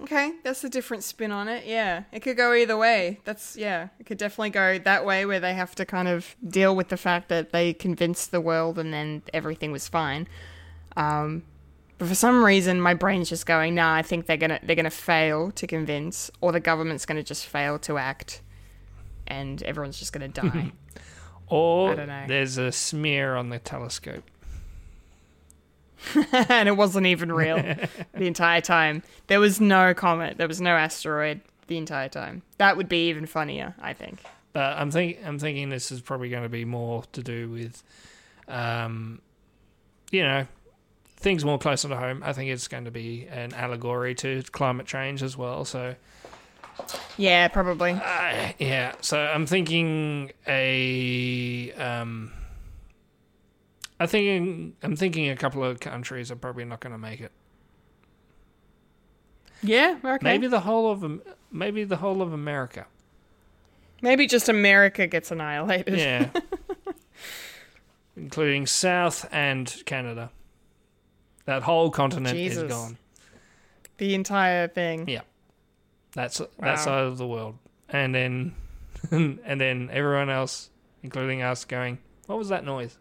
Okay, 0.00 0.32
that's 0.42 0.64
a 0.64 0.68
different 0.68 1.04
spin 1.04 1.30
on 1.30 1.48
it. 1.48 1.64
Yeah, 1.66 2.02
it 2.12 2.20
could 2.20 2.36
go 2.36 2.52
either 2.52 2.76
way. 2.76 3.20
That's 3.24 3.56
yeah, 3.56 3.88
it 3.98 4.06
could 4.06 4.18
definitely 4.18 4.50
go 4.50 4.78
that 4.78 5.06
way 5.06 5.24
where 5.24 5.40
they 5.40 5.54
have 5.54 5.74
to 5.76 5.84
kind 5.86 6.08
of 6.08 6.34
deal 6.46 6.74
with 6.74 6.88
the 6.88 6.96
fact 6.96 7.28
that 7.28 7.52
they 7.52 7.72
convinced 7.72 8.30
the 8.30 8.40
world 8.40 8.78
and 8.78 8.92
then 8.92 9.22
everything 9.32 9.70
was 9.72 9.88
fine. 9.88 10.26
Um, 10.96 11.44
but 11.98 12.08
for 12.08 12.14
some 12.16 12.44
reason, 12.44 12.80
my 12.80 12.94
brain's 12.94 13.28
just 13.28 13.46
going, 13.46 13.76
nah. 13.76 13.94
I 13.94 14.02
think 14.02 14.26
they're 14.26 14.36
gonna 14.36 14.58
they're 14.64 14.76
gonna 14.76 14.90
fail 14.90 15.52
to 15.52 15.66
convince, 15.66 16.30
or 16.40 16.50
the 16.50 16.60
government's 16.60 17.06
gonna 17.06 17.22
just 17.22 17.46
fail 17.46 17.78
to 17.80 17.96
act, 17.96 18.42
and 19.28 19.62
everyone's 19.62 19.98
just 19.98 20.12
gonna 20.12 20.28
die. 20.28 20.72
Or 21.46 21.90
I 21.90 21.94
don't 21.94 22.08
know. 22.08 22.24
there's 22.26 22.56
a 22.56 22.72
smear 22.72 23.36
on 23.36 23.50
the 23.50 23.58
telescope. 23.58 24.24
and 26.32 26.68
it 26.68 26.76
wasn't 26.76 27.06
even 27.06 27.32
real 27.32 27.56
the 28.14 28.26
entire 28.26 28.60
time. 28.60 29.02
There 29.26 29.40
was 29.40 29.60
no 29.60 29.94
comet. 29.94 30.38
There 30.38 30.48
was 30.48 30.60
no 30.60 30.70
asteroid 30.76 31.40
the 31.66 31.78
entire 31.78 32.08
time. 32.08 32.42
That 32.58 32.76
would 32.76 32.88
be 32.88 33.08
even 33.08 33.26
funnier, 33.26 33.74
I 33.80 33.92
think. 33.92 34.20
But 34.52 34.76
I'm 34.78 34.90
think 34.90 35.18
I'm 35.24 35.38
thinking 35.38 35.68
this 35.68 35.90
is 35.90 36.00
probably 36.00 36.28
going 36.28 36.42
to 36.44 36.48
be 36.48 36.64
more 36.64 37.02
to 37.12 37.22
do 37.22 37.50
with, 37.50 37.82
um, 38.48 39.20
you 40.12 40.22
know, 40.22 40.46
things 41.16 41.44
more 41.44 41.58
closer 41.58 41.88
to 41.88 41.96
home. 41.96 42.22
I 42.24 42.32
think 42.32 42.50
it's 42.50 42.68
going 42.68 42.84
to 42.84 42.90
be 42.90 43.26
an 43.28 43.54
allegory 43.54 44.14
to 44.16 44.42
climate 44.52 44.86
change 44.86 45.22
as 45.22 45.36
well. 45.36 45.64
So 45.64 45.96
Yeah, 47.16 47.48
probably. 47.48 47.92
uh, 47.92 48.52
yeah, 48.58 48.92
so 49.00 49.18
I'm 49.18 49.46
thinking 49.46 50.30
a 50.46 51.72
um, 51.72 52.30
I 54.04 54.06
think 54.06 54.74
I'm 54.82 54.96
thinking 54.96 55.30
a 55.30 55.36
couple 55.36 55.64
of 55.64 55.80
countries 55.80 56.30
are 56.30 56.36
probably 56.36 56.64
not 56.64 56.80
going 56.80 56.92
to 56.92 56.98
make 56.98 57.20
it. 57.20 57.32
Yeah, 59.62 59.96
okay. 60.04 60.18
Maybe 60.22 60.46
the 60.46 60.60
whole 60.60 60.90
of 60.90 61.22
maybe 61.50 61.84
the 61.84 61.96
whole 61.96 62.20
of 62.20 62.32
America. 62.34 62.86
Maybe 64.02 64.26
just 64.26 64.50
America 64.50 65.06
gets 65.06 65.30
annihilated. 65.30 65.98
Yeah. 65.98 66.28
Including 68.16 68.66
South 68.66 69.26
and 69.32 69.74
Canada. 69.86 70.30
That 71.46 71.62
whole 71.62 71.90
continent 71.90 72.36
is 72.38 72.62
gone. 72.62 72.98
The 73.96 74.14
entire 74.14 74.68
thing. 74.68 75.08
Yeah. 75.08 75.22
That's 76.12 76.40
Wow. 76.40 76.46
that 76.60 76.78
side 76.80 77.04
of 77.04 77.16
the 77.16 77.26
world. 77.26 77.56
And 77.88 78.14
then 78.14 78.54
and 79.10 79.60
then 79.60 79.88
everyone 79.90 80.28
else, 80.28 80.68
including 81.02 81.40
us, 81.40 81.64
going, 81.64 81.98
What 82.26 82.36
was 82.38 82.50
that 82.50 82.64
noise? 82.64 82.98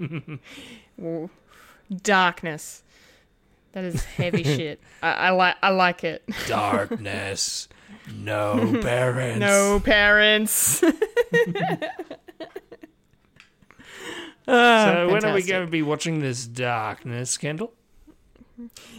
Ooh. 1.00 1.30
Darkness. 2.02 2.82
That 3.72 3.84
is 3.84 4.04
heavy 4.04 4.42
shit. 4.44 4.80
I, 5.02 5.12
I 5.12 5.30
like. 5.30 5.56
I 5.62 5.70
like 5.70 6.04
it. 6.04 6.22
Darkness. 6.46 7.68
No 8.14 8.78
parents. 8.82 9.40
No 9.40 9.80
parents. 9.80 10.82
So 14.46 15.08
when 15.08 15.24
are 15.24 15.34
we 15.34 15.42
going 15.42 15.64
to 15.64 15.70
be 15.70 15.82
watching 15.82 16.18
this 16.18 16.46
darkness, 16.46 17.38
Kendall? 17.38 17.72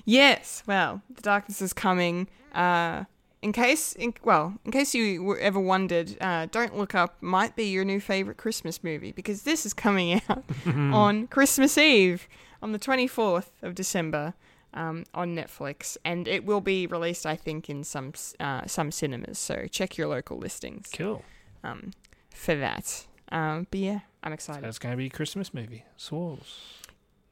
Yes. 0.05 0.63
Well, 0.65 1.01
the 1.13 1.21
darkness 1.21 1.61
is 1.61 1.73
coming. 1.73 2.29
Uh, 2.53 3.03
in 3.43 3.51
case, 3.51 3.93
in, 3.93 4.13
well, 4.23 4.55
in 4.65 4.71
case 4.71 4.95
you 4.95 5.37
ever 5.37 5.59
wondered, 5.59 6.15
uh, 6.21 6.47
don't 6.51 6.75
look 6.77 6.95
up. 6.95 7.17
Might 7.21 7.55
be 7.55 7.65
your 7.65 7.85
new 7.85 7.99
favorite 7.99 8.37
Christmas 8.37 8.83
movie 8.83 9.11
because 9.11 9.43
this 9.43 9.65
is 9.65 9.73
coming 9.73 10.21
out 10.29 10.43
on 10.65 11.27
Christmas 11.27 11.77
Eve 11.77 12.27
on 12.61 12.71
the 12.71 12.79
twenty 12.79 13.07
fourth 13.07 13.51
of 13.61 13.75
December. 13.75 14.33
Um, 14.75 15.03
on 15.13 15.35
Netflix, 15.35 15.97
and 16.03 16.27
it 16.27 16.45
will 16.45 16.59
be 16.59 16.87
released, 16.87 17.27
I 17.27 17.35
think, 17.35 17.69
in 17.69 17.83
some 17.83 18.11
uh, 18.39 18.65
some 18.65 18.89
cinemas. 18.91 19.37
So 19.37 19.67
check 19.69 19.99
your 19.99 20.07
local 20.07 20.39
listings 20.39 20.89
Cool. 20.91 21.21
um, 21.63 21.91
for 22.33 22.55
that. 22.55 23.05
Um, 23.31 23.67
but 23.69 23.79
yeah, 23.79 23.99
I'm 24.23 24.33
excited. 24.33 24.63
That's 24.63 24.79
going 24.79 24.93
to 24.93 24.97
be 24.97 25.05
a 25.05 25.09
Christmas 25.11 25.53
movie. 25.53 25.83
Swallows. 25.95 26.79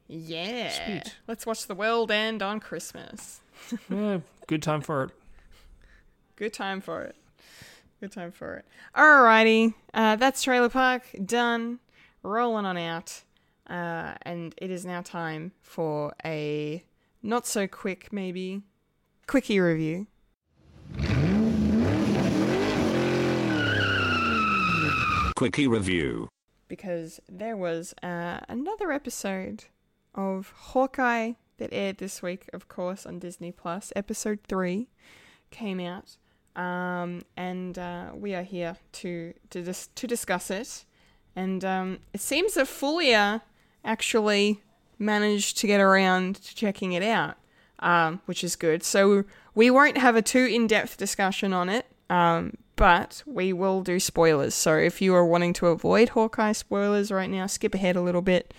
yeah, 0.06 0.70
Sweet. 1.02 1.16
let's 1.26 1.44
watch 1.44 1.66
the 1.66 1.74
world 1.74 2.12
end 2.12 2.42
on 2.42 2.60
Christmas. 2.60 3.40
Yeah, 3.90 4.20
good 4.46 4.62
time 4.62 4.80
for 4.80 5.02
it. 5.04 5.10
Good 6.36 6.52
time 6.52 6.80
for 6.80 7.02
it. 7.02 7.16
Good 8.00 8.12
time 8.12 8.32
for 8.32 8.56
it. 8.56 8.64
Alrighty, 8.96 9.74
uh, 9.94 10.16
that's 10.16 10.42
Trailer 10.42 10.68
Park 10.68 11.02
done. 11.24 11.78
Rolling 12.24 12.66
on 12.66 12.76
out, 12.76 13.22
uh, 13.68 14.14
and 14.22 14.54
it 14.58 14.70
is 14.70 14.84
now 14.84 15.02
time 15.02 15.52
for 15.60 16.12
a 16.24 16.84
not 17.22 17.46
so 17.46 17.66
quick, 17.66 18.12
maybe 18.12 18.62
quickie 19.26 19.58
review. 19.60 20.06
Quickie 25.36 25.66
review. 25.66 26.28
because 26.68 27.20
there 27.28 27.56
was 27.56 27.94
uh, 28.02 28.38
another 28.48 28.92
episode 28.92 29.64
of 30.14 30.52
Hawkeye 30.56 31.32
that 31.58 31.70
aired 31.72 31.98
this 31.98 32.22
week, 32.22 32.48
of 32.52 32.68
course, 32.68 33.04
on 33.04 33.18
Disney 33.18 33.50
Plus. 33.52 33.92
Episode 33.96 34.38
three 34.48 34.88
came 35.50 35.80
out, 35.80 36.16
um, 36.56 37.22
and 37.36 37.78
uh, 37.78 38.10
we 38.14 38.34
are 38.34 38.42
here 38.42 38.76
to 38.92 39.34
to 39.50 39.62
dis- 39.62 39.88
to 39.94 40.06
discuss 40.06 40.50
it. 40.50 40.84
And 41.34 41.64
um, 41.64 41.98
it 42.12 42.20
seems 42.20 42.54
that 42.54 42.66
Fulia 42.66 43.40
actually 43.84 44.60
managed 44.98 45.58
to 45.58 45.66
get 45.66 45.80
around 45.80 46.36
to 46.36 46.54
checking 46.54 46.92
it 46.92 47.02
out, 47.02 47.36
um, 47.78 48.20
which 48.26 48.44
is 48.44 48.54
good. 48.54 48.82
So 48.82 49.24
we 49.54 49.70
won't 49.70 49.96
have 49.96 50.14
a 50.14 50.22
too 50.22 50.44
in 50.44 50.66
depth 50.66 50.96
discussion 50.98 51.52
on 51.54 51.68
it, 51.70 51.86
um, 52.10 52.56
but 52.76 53.22
we 53.26 53.52
will 53.52 53.82
do 53.82 53.98
spoilers. 53.98 54.54
So 54.54 54.76
if 54.76 55.00
you 55.00 55.14
are 55.14 55.24
wanting 55.24 55.54
to 55.54 55.68
avoid 55.68 56.10
Hawkeye 56.10 56.52
spoilers 56.52 57.10
right 57.10 57.30
now, 57.30 57.46
skip 57.46 57.74
ahead 57.74 57.96
a 57.96 58.02
little 58.02 58.22
bit 58.22 58.52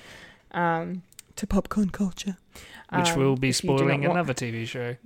um, 0.51 1.03
to 1.35 1.45
popcorn 1.47 1.89
culture. 1.91 2.37
Which 2.91 3.09
Um, 3.11 3.19
will 3.19 3.35
be 3.35 3.51
do 3.51 3.67
not 3.67 3.77
spoiling 3.77 4.05
another 4.05 4.33
TV 4.33 4.67
show. 4.67 4.95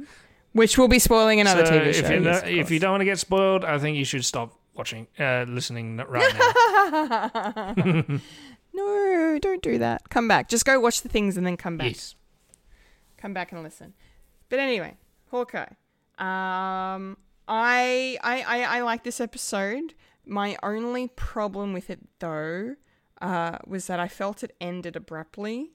Which 0.57 0.77
will 0.77 0.87
be 0.87 0.99
spoiling 0.99 1.39
another 1.39 1.65
so 1.65 1.71
TV 1.71 1.93
show. 1.93 1.99
If, 2.05 2.09
you 2.11 2.21
yes, 2.23 2.41
don't- 2.41 2.51
if 2.59 2.71
you 2.71 2.79
don't 2.79 2.91
want 2.91 3.01
to 3.01 3.05
get 3.05 3.19
spoiled, 3.19 3.63
I 3.63 3.77
think 3.79 3.95
you 3.97 4.05
should 4.05 4.25
stop 4.25 4.53
watching, 4.73 5.07
uh, 5.19 5.45
listening 5.47 5.97
right 5.97 6.33
now. 6.35 8.19
No, 8.73 9.39
don't 9.41 9.63
do 9.63 9.79
that. 9.79 10.07
Come 10.09 10.27
back. 10.27 10.49
Just 10.49 10.63
go 10.63 10.79
watch 10.79 11.01
the 11.01 11.09
things 11.09 11.35
and 11.35 11.45
then 11.47 11.57
come 11.57 11.77
back. 11.77 11.87
yes. 11.87 12.13
come 13.17 13.33
back 13.33 13.51
and 13.51 13.63
listen. 13.63 13.93
But 14.49 14.59
anyway, 14.59 14.97
Hawkeye. 15.31 15.73
Um, 16.19 17.17
I, 17.47 18.17
I 18.21 18.43
I 18.47 18.77
I 18.77 18.81
like 18.81 19.03
this 19.03 19.19
episode. 19.19 19.95
My 20.27 20.57
only 20.61 21.07
problem 21.07 21.73
with 21.73 21.89
it 21.89 22.01
though, 22.19 22.75
uh, 23.19 23.57
was 23.65 23.87
that 23.87 23.99
I 23.99 24.07
felt 24.07 24.43
it 24.43 24.55
ended 24.61 24.95
abruptly. 24.95 25.71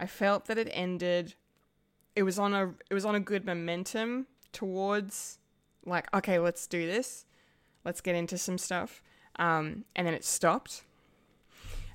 I 0.00 0.06
felt 0.06 0.46
that 0.46 0.58
it 0.58 0.68
ended. 0.72 1.34
It 2.16 2.22
was 2.22 2.38
on 2.38 2.54
a 2.54 2.74
it 2.90 2.94
was 2.94 3.04
on 3.04 3.14
a 3.14 3.20
good 3.20 3.44
momentum 3.44 4.26
towards 4.52 5.38
like 5.84 6.12
okay, 6.14 6.38
let's 6.38 6.66
do 6.66 6.86
this, 6.86 7.26
let's 7.84 8.00
get 8.00 8.14
into 8.14 8.38
some 8.38 8.58
stuff. 8.58 9.02
Um, 9.38 9.84
and 9.94 10.06
then 10.06 10.14
it 10.14 10.24
stopped. 10.24 10.82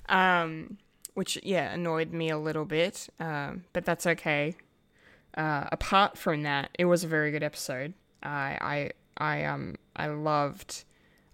Um, 0.08 0.78
which 1.14 1.38
yeah 1.42 1.72
annoyed 1.72 2.12
me 2.12 2.30
a 2.30 2.38
little 2.38 2.64
bit. 2.64 3.08
Um, 3.20 3.64
but 3.72 3.84
that's 3.84 4.06
okay. 4.06 4.56
Uh, 5.36 5.64
apart 5.72 6.16
from 6.16 6.42
that 6.42 6.70
it 6.78 6.84
was 6.86 7.04
a 7.04 7.08
very 7.08 7.30
good 7.30 7.42
episode. 7.42 7.92
I 8.22 8.58
i 8.60 8.90
i 9.18 9.44
um 9.44 9.74
i 9.96 10.06
loved 10.06 10.84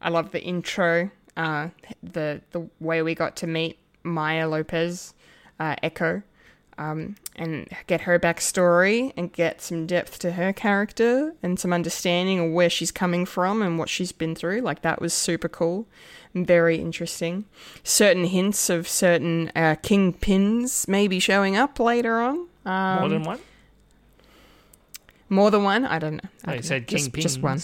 i 0.00 0.08
loved 0.08 0.32
the 0.32 0.42
intro 0.42 1.10
uh 1.36 1.68
the 2.02 2.40
the 2.50 2.68
way 2.80 3.02
we 3.02 3.14
got 3.14 3.36
to 3.36 3.46
meet 3.46 3.78
Maya 4.02 4.48
Lopez, 4.48 5.14
uh, 5.60 5.76
Echo, 5.82 6.22
um, 6.78 7.16
and 7.36 7.68
get 7.86 8.02
her 8.02 8.18
backstory 8.18 9.12
and 9.16 9.32
get 9.32 9.60
some 9.60 9.86
depth 9.86 10.18
to 10.20 10.32
her 10.32 10.52
character 10.52 11.34
and 11.42 11.58
some 11.60 11.72
understanding 11.72 12.38
of 12.38 12.52
where 12.52 12.70
she's 12.70 12.90
coming 12.90 13.26
from 13.26 13.60
and 13.60 13.78
what 13.78 13.88
she's 13.88 14.12
been 14.12 14.34
through. 14.34 14.60
Like 14.60 14.82
that 14.82 15.00
was 15.02 15.12
super 15.12 15.48
cool 15.48 15.86
and 16.34 16.46
very 16.46 16.76
interesting. 16.78 17.44
Certain 17.84 18.24
hints 18.24 18.70
of 18.70 18.86
certain 18.88 19.50
uh, 19.56 19.76
kingpins 19.82 20.88
maybe 20.88 21.18
showing 21.20 21.56
up 21.56 21.78
later 21.80 22.20
on. 22.20 22.46
Um, 22.64 22.98
More 23.00 23.08
than 23.08 23.22
one? 23.24 23.38
more 25.28 25.50
than 25.50 25.62
one. 25.64 25.84
I 25.84 25.98
don't 25.98 26.14
know. 26.22 26.30
I 26.44 26.52
Oh, 26.52 26.54
you 26.54 26.62
said 26.62 26.82
know. 26.82 26.86
Just- 26.86 27.12
kingpins. 27.12 27.22
Just 27.22 27.42
one. 27.42 27.60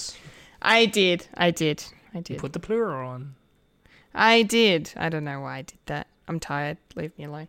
I 0.62 0.86
did. 0.86 1.28
I 1.35 1.51
did. 1.51 1.85
I 2.15 2.20
did. 2.20 2.39
Put 2.39 2.53
the 2.53 2.61
plural 2.61 3.09
on. 3.09 3.35
I 4.15 4.43
did. 4.43 4.93
I 4.97 5.09
don't 5.09 5.24
know 5.24 5.41
why 5.41 5.59
I 5.59 5.62
did 5.62 5.78
that. 5.86 6.07
I'm 6.28 6.41
tired. 6.41 6.78
Leave 6.95 7.16
me 7.19 7.24
alone. 7.24 7.49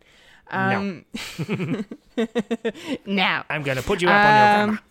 Um, 0.51 1.05
now, 3.05 3.45
I'm 3.49 3.63
going 3.63 3.77
to 3.77 3.83
put 3.83 4.01
you 4.01 4.09
up 4.09 4.15
on 4.15 4.21
your 4.23 4.45
Um, 4.63 4.69
camera. 4.69 4.83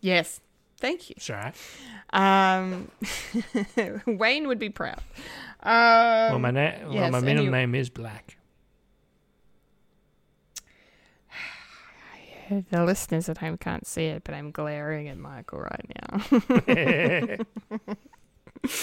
yes. 0.00 0.40
Thank 0.80 1.10
you. 1.10 1.16
Right. 1.28 1.54
Um, 2.12 2.88
Wayne 4.06 4.46
would 4.48 4.58
be 4.60 4.70
proud. 4.70 5.00
Um, 5.62 5.72
Well, 6.30 6.38
my, 6.38 6.50
na- 6.52 6.72
well, 6.84 6.92
yes, 6.94 7.12
my 7.12 7.20
middle 7.20 7.42
anyway. 7.44 7.58
name 7.60 7.74
is 7.74 7.90
Black. 7.90 8.36
the 12.70 12.84
listeners 12.84 13.28
at 13.28 13.38
home 13.38 13.58
can't 13.58 13.86
see 13.86 14.04
it, 14.06 14.22
but 14.24 14.34
I'm 14.34 14.50
glaring 14.52 15.08
at 15.08 15.18
Michael 15.18 15.60
right 15.60 15.90
now. 16.00 17.38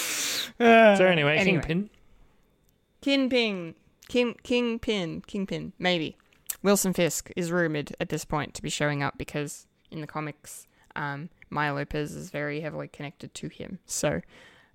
So 0.58 1.04
anyway, 1.04 1.36
anyway. 1.36 1.60
Kingpin. 1.60 1.90
Kingpin, 3.02 3.74
King, 4.08 4.36
Kingpin, 4.42 5.22
Kingpin, 5.26 5.72
maybe. 5.78 6.16
Wilson 6.62 6.92
Fisk 6.92 7.30
is 7.36 7.52
rumored 7.52 7.94
at 8.00 8.08
this 8.08 8.24
point 8.24 8.54
to 8.54 8.62
be 8.62 8.70
showing 8.70 9.02
up 9.02 9.18
because 9.18 9.66
in 9.90 10.00
the 10.00 10.06
comics, 10.06 10.66
um, 10.94 11.28
Maya 11.50 11.74
Lopez 11.74 12.14
is 12.14 12.30
very 12.30 12.60
heavily 12.60 12.88
connected 12.88 13.34
to 13.34 13.48
him. 13.48 13.78
So 13.86 14.20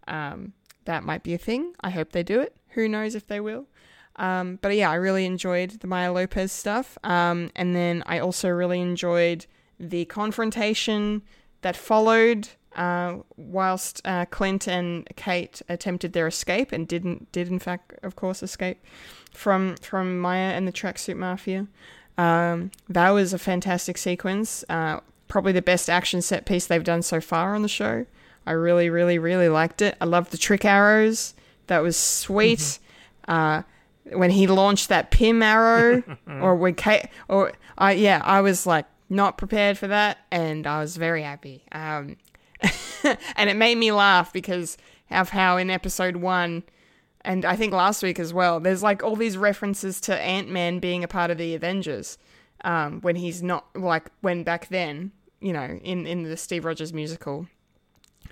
um, 0.08 0.54
that 0.86 1.04
might 1.04 1.24
be 1.24 1.34
a 1.34 1.38
thing. 1.38 1.74
I 1.82 1.90
hope 1.90 2.12
they 2.12 2.24
do 2.24 2.40
it. 2.40 2.56
Who 2.70 2.88
knows 2.88 3.16
if 3.16 3.28
they 3.28 3.40
will? 3.40 3.68
Um, 4.18 4.60
but 4.62 4.76
yeah, 4.76 4.90
I 4.90 4.96
really 4.96 5.26
enjoyed 5.26 5.72
the 5.72 5.88
Maya 5.88 6.12
Lopez 6.12 6.52
stuff. 6.52 6.98
Um, 7.04 7.50
and 7.56 7.76
then 7.76 8.04
I 8.06 8.20
also 8.20 8.50
really 8.50 8.80
enjoyed 8.80 9.46
the 9.80 10.06
confrontation 10.06 11.24
that 11.62 11.76
followed 11.76 12.50
uh, 12.76 13.18
whilst 13.38 14.02
uh, 14.06 14.26
Clint 14.26 14.68
and 14.68 15.08
Kate 15.16 15.62
attempted 15.68 16.14
their 16.14 16.28
escape 16.28 16.72
and 16.72 16.88
didn't 16.88 17.32
did 17.32 17.48
in 17.50 17.60
fact 17.60 17.94
of 18.04 18.16
course 18.16 18.42
escape 18.42 18.84
from 19.32 19.76
from 19.78 20.20
Maya 20.20 20.52
and 20.52 20.68
the 20.68 20.72
tracksuit 20.72 21.18
mafia. 21.18 21.68
Um, 22.18 22.72
that 22.90 23.10
was 23.10 23.34
a 23.34 23.40
fantastic 23.40 23.98
sequence. 23.98 24.64
Uh, 24.70 25.00
probably 25.28 25.54
the 25.54 25.62
best 25.62 25.90
action 25.90 26.22
set 26.22 26.46
piece 26.46 26.68
they've 26.68 26.84
done 26.84 27.02
so 27.02 27.22
far 27.22 27.56
on 27.56 27.62
the 27.62 27.70
show. 27.70 28.06
I 28.46 28.52
really, 28.52 28.90
really, 28.90 29.18
really 29.18 29.50
liked 29.50 29.82
it. 29.82 29.96
I 30.02 30.06
loved 30.06 30.32
the 30.32 30.38
trick 30.38 30.66
arrows. 30.66 31.34
That 31.68 31.80
was 31.80 31.96
sweet. 31.96 32.80
Uh, 33.28 33.62
when 34.12 34.32
he 34.32 34.48
launched 34.48 34.90
that 34.90 35.12
Pym 35.12 35.42
arrow, 35.42 36.04
or 36.28 36.56
when 36.56 36.76
Kate, 36.76 37.06
or 37.28 37.54
I, 37.78 37.94
yeah, 37.94 38.22
I 38.24 38.42
was 38.42 38.66
like 38.66 38.86
not 39.10 39.38
prepared 39.38 39.78
for 39.78 39.88
that, 39.88 40.18
and 40.32 40.68
I 40.68 40.82
was 40.82 40.98
very 40.98 41.22
happy. 41.22 41.64
Um, 41.72 42.18
and 43.36 43.50
it 43.50 43.56
made 43.56 43.78
me 43.78 43.92
laugh 43.92 44.32
because 44.34 44.78
of 45.10 45.30
how 45.30 45.58
in 45.58 45.70
episode 45.70 46.18
one, 46.18 46.64
and 47.22 47.46
I 47.46 47.56
think 47.56 47.74
last 47.74 48.02
week 48.02 48.20
as 48.20 48.34
well, 48.34 48.60
there's 48.60 48.84
like 48.84 49.04
all 49.04 49.16
these 49.16 49.38
references 49.38 50.02
to 50.02 50.20
Ant 50.20 50.50
Man 50.50 50.80
being 50.80 51.04
a 51.04 51.08
part 51.08 51.32
of 51.32 51.38
the 51.38 51.54
Avengers, 51.54 52.18
um, 52.64 53.02
when 53.02 53.16
he's 53.16 53.44
not 53.44 53.66
like 53.76 54.10
when 54.22 54.44
back 54.44 54.68
then, 54.70 55.12
you 55.40 55.54
know, 55.54 55.80
in 55.84 56.08
in 56.08 56.24
the 56.24 56.38
Steve 56.38 56.66
Rogers 56.66 56.94
musical, 56.94 57.48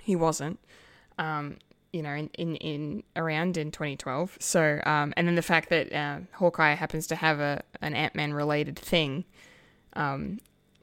he 0.02 0.16
wasn't. 0.16 0.58
Um, 1.18 1.58
you 1.92 2.02
know, 2.02 2.12
in, 2.12 2.28
in, 2.38 2.56
in 2.56 3.02
around 3.16 3.56
in 3.56 3.70
2012. 3.72 4.38
So, 4.40 4.80
um, 4.86 5.12
and 5.16 5.26
then 5.26 5.34
the 5.34 5.42
fact 5.42 5.70
that 5.70 5.92
uh, 5.92 6.20
Hawkeye 6.32 6.74
happens 6.74 7.06
to 7.08 7.16
have 7.16 7.40
a 7.40 7.62
an 7.80 7.94
Ant 7.94 8.14
Man 8.14 8.32
related 8.32 8.78
thing, 8.78 9.24
um, 9.94 10.38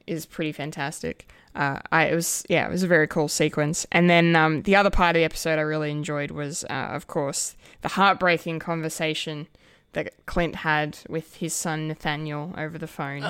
is 0.08 0.26
pretty 0.26 0.52
fantastic. 0.52 1.28
Uh, 1.54 1.80
I 1.90 2.04
it 2.06 2.14
was 2.14 2.44
yeah, 2.48 2.66
it 2.66 2.70
was 2.70 2.82
a 2.82 2.86
very 2.88 3.06
cool 3.06 3.28
sequence. 3.28 3.86
And 3.90 4.08
then 4.08 4.36
um, 4.36 4.62
the 4.62 4.76
other 4.76 4.90
part 4.90 5.16
of 5.16 5.20
the 5.20 5.24
episode 5.24 5.58
I 5.58 5.62
really 5.62 5.90
enjoyed 5.90 6.30
was, 6.30 6.64
uh, 6.64 6.88
of 6.92 7.06
course, 7.06 7.56
the 7.82 7.88
heartbreaking 7.88 8.58
conversation 8.60 9.48
that 9.92 10.12
Clint 10.26 10.56
had 10.56 10.98
with 11.08 11.36
his 11.36 11.54
son 11.54 11.88
Nathaniel 11.88 12.54
over 12.56 12.78
the 12.78 12.86
phone. 12.86 13.22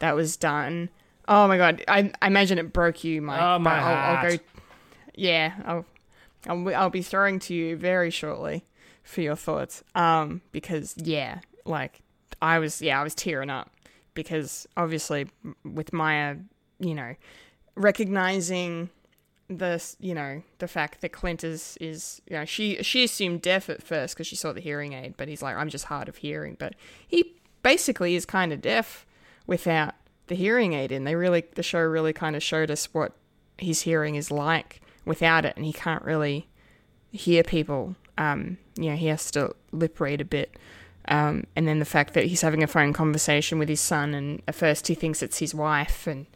That 0.00 0.14
was 0.14 0.36
done. 0.36 0.90
Oh 1.28 1.46
my 1.46 1.56
god, 1.56 1.84
I, 1.86 2.10
I 2.20 2.26
imagine 2.26 2.58
it 2.58 2.72
broke 2.72 3.04
you, 3.04 3.22
Mike. 3.22 3.40
Oh, 3.40 3.58
my 3.58 3.78
I'll, 3.78 3.86
I'll 3.86 4.16
heart. 4.16 4.30
go. 4.32 4.62
Yeah, 5.14 5.52
I'll, 5.64 5.84
I'll 6.48 6.74
I'll 6.74 6.90
be 6.90 7.02
throwing 7.02 7.38
to 7.40 7.54
you 7.54 7.76
very 7.76 8.10
shortly 8.10 8.64
for 9.04 9.20
your 9.20 9.36
thoughts. 9.36 9.84
Um, 9.94 10.40
because 10.50 10.94
yeah, 10.96 11.40
like 11.64 12.00
I 12.42 12.58
was 12.58 12.82
yeah 12.82 13.00
I 13.00 13.04
was 13.04 13.14
tearing 13.14 13.50
up 13.50 13.70
because 14.14 14.66
obviously 14.76 15.28
with 15.64 15.92
Maya, 15.92 16.36
you 16.78 16.94
know, 16.94 17.14
recognizing 17.74 18.90
the 19.48 19.84
you 19.98 20.14
know 20.14 20.42
the 20.58 20.68
fact 20.68 21.00
that 21.00 21.10
Clint 21.10 21.42
is 21.42 21.76
is 21.80 22.22
you 22.30 22.36
know 22.36 22.44
she 22.44 22.80
she 22.82 23.02
assumed 23.02 23.42
deaf 23.42 23.68
at 23.68 23.82
first 23.82 24.14
because 24.14 24.26
she 24.26 24.36
saw 24.36 24.52
the 24.52 24.60
hearing 24.60 24.92
aid, 24.92 25.14
but 25.16 25.28
he's 25.28 25.42
like 25.42 25.56
I'm 25.56 25.68
just 25.68 25.86
hard 25.86 26.08
of 26.08 26.16
hearing, 26.18 26.56
but 26.58 26.74
he 27.06 27.34
basically 27.62 28.14
is 28.14 28.24
kind 28.24 28.52
of 28.52 28.60
deaf 28.60 29.04
without 29.46 29.94
the 30.28 30.36
hearing 30.36 30.72
aid 30.72 30.92
in. 30.92 31.04
They 31.04 31.16
really 31.16 31.44
the 31.54 31.62
show 31.62 31.80
really 31.80 32.12
kind 32.12 32.36
of 32.36 32.42
showed 32.42 32.70
us 32.70 32.94
what 32.94 33.12
his 33.58 33.82
hearing 33.82 34.14
is 34.14 34.30
like 34.30 34.80
without 35.04 35.44
it, 35.44 35.56
and 35.56 35.66
he 35.66 35.72
can't 35.72 36.04
really 36.04 36.48
hear 37.10 37.42
people. 37.42 37.96
Um, 38.16 38.58
you 38.76 38.90
know, 38.90 38.96
he 38.96 39.06
has 39.08 39.30
to 39.32 39.54
lip 39.72 39.98
read 40.00 40.20
a 40.20 40.24
bit. 40.24 40.56
Um, 41.10 41.44
and 41.56 41.66
then 41.66 41.80
the 41.80 41.84
fact 41.84 42.14
that 42.14 42.26
he's 42.26 42.40
having 42.40 42.62
a 42.62 42.68
phone 42.68 42.92
conversation 42.92 43.58
with 43.58 43.68
his 43.68 43.80
son, 43.80 44.14
and 44.14 44.40
at 44.46 44.54
first 44.54 44.86
he 44.86 44.94
thinks 44.94 45.22
it's 45.22 45.38
his 45.38 45.54
wife, 45.54 46.06
and 46.06 46.26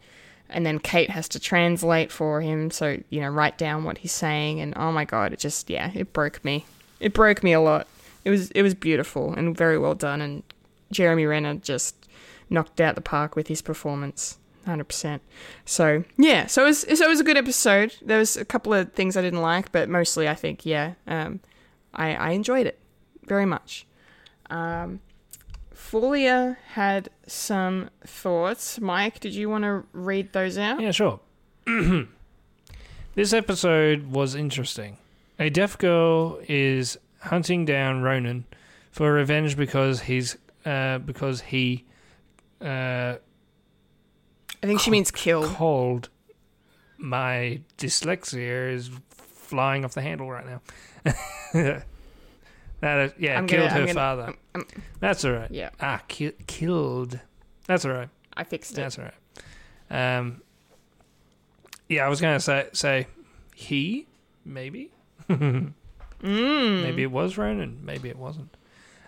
and 0.49 0.65
then 0.65 0.79
Kate 0.79 1.09
has 1.09 1.27
to 1.29 1.39
translate 1.39 2.11
for 2.11 2.41
him, 2.41 2.69
so 2.69 2.97
you 3.09 3.21
know, 3.21 3.29
write 3.29 3.57
down 3.57 3.85
what 3.85 3.99
he's 3.99 4.11
saying, 4.11 4.59
and 4.59 4.73
oh 4.75 4.91
my 4.91 5.05
god, 5.05 5.33
it 5.33 5.39
just 5.39 5.69
yeah, 5.69 5.91
it 5.95 6.11
broke 6.11 6.43
me. 6.43 6.65
It 6.99 7.13
broke 7.13 7.41
me 7.41 7.53
a 7.53 7.61
lot. 7.61 7.87
It 8.25 8.29
was 8.29 8.51
it 8.51 8.61
was 8.61 8.73
beautiful 8.73 9.33
and 9.33 9.57
very 9.57 9.77
well 9.79 9.95
done, 9.95 10.19
and 10.19 10.43
Jeremy 10.91 11.25
Renner 11.25 11.55
just 11.55 11.95
knocked 12.49 12.81
out 12.81 12.95
the 12.95 13.01
park 13.01 13.35
with 13.35 13.47
his 13.47 13.61
performance. 13.61 14.37
Hundred 14.65 14.85
percent. 14.85 15.21
So 15.63 16.03
yeah, 16.17 16.47
so 16.47 16.63
it 16.63 16.65
was 16.65 16.79
so 16.79 17.05
it 17.05 17.09
was 17.09 17.21
a 17.21 17.23
good 17.23 17.37
episode. 17.37 17.95
There 18.01 18.17
was 18.17 18.35
a 18.35 18.43
couple 18.43 18.73
of 18.73 18.91
things 18.91 19.15
I 19.15 19.21
didn't 19.21 19.41
like, 19.41 19.71
but 19.71 19.87
mostly 19.87 20.27
I 20.27 20.35
think 20.35 20.65
yeah, 20.65 20.95
um, 21.07 21.39
I 21.93 22.15
I 22.15 22.29
enjoyed 22.31 22.67
it 22.67 22.77
very 23.25 23.45
much. 23.45 23.85
Um, 24.49 24.99
Fulia 25.73 26.57
had 26.73 27.09
some 27.27 27.89
thoughts. 28.05 28.79
Mike, 28.79 29.19
did 29.19 29.33
you 29.33 29.49
want 29.49 29.63
to 29.63 29.83
read 29.93 30.33
those 30.33 30.57
out? 30.57 30.81
Yeah, 30.81 30.91
sure. 30.91 31.19
this 33.15 33.33
episode 33.33 34.11
was 34.11 34.35
interesting. 34.35 34.97
A 35.37 35.49
deaf 35.49 35.77
girl 35.77 36.39
is 36.47 36.97
hunting 37.19 37.65
down 37.65 38.01
Ronin 38.01 38.45
for 38.91 39.11
revenge 39.11 39.57
because 39.57 40.01
he's 40.01 40.37
uh, 40.65 40.99
because 40.99 41.41
he 41.41 41.85
uh, 42.61 43.15
I 44.63 44.67
think 44.67 44.79
she 44.79 44.91
means 44.91 45.11
kill. 45.11 45.47
called 45.47 46.09
my 46.97 47.61
dyslexia 47.77 48.71
is 48.73 48.89
flying 49.09 49.85
off 49.85 49.93
the 49.93 50.01
handle 50.01 50.29
right 50.29 50.45
now. 50.45 51.81
that 52.85 52.97
is, 52.99 53.13
yeah, 53.17 53.37
I'm 53.37 53.47
killed 53.47 53.67
gonna- 53.69 53.73
her 53.73 53.85
gonna- 53.87 53.93
father. 53.93 54.21
I'm- 54.23 54.37
I'm- 54.55 54.65
That's 54.99 55.25
all 55.25 55.31
right. 55.33 55.49
Yeah. 55.51 55.69
Ah, 55.81 56.01
ki- 56.07 56.33
killed. 56.47 57.19
That's 57.67 57.83
all 57.85 57.91
right. 57.91 58.09
I 58.37 58.43
fixed 58.43 58.73
it. 58.73 58.75
That's 58.75 58.99
all 58.99 59.05
right. 59.05 60.17
Um, 60.17 60.41
yeah, 61.89 62.05
I 62.05 62.09
was 62.09 62.21
gonna 62.21 62.39
say 62.39 62.67
say 62.73 63.07
he 63.55 64.07
maybe. 64.45 64.91
Mm. 65.29 65.73
Maybe 66.21 67.03
it 67.03 67.11
was 67.11 67.37
Ronin. 67.37 67.79
Maybe 67.83 68.09
it 68.09 68.17
wasn't. 68.17 68.55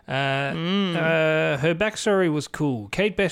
Uh, 0.08 0.12
uh, 0.12 1.58
her 1.58 1.76
backstory 1.76 2.32
was 2.32 2.48
cool. 2.48 2.88
Kate 2.90 3.16
Be- 3.18 3.30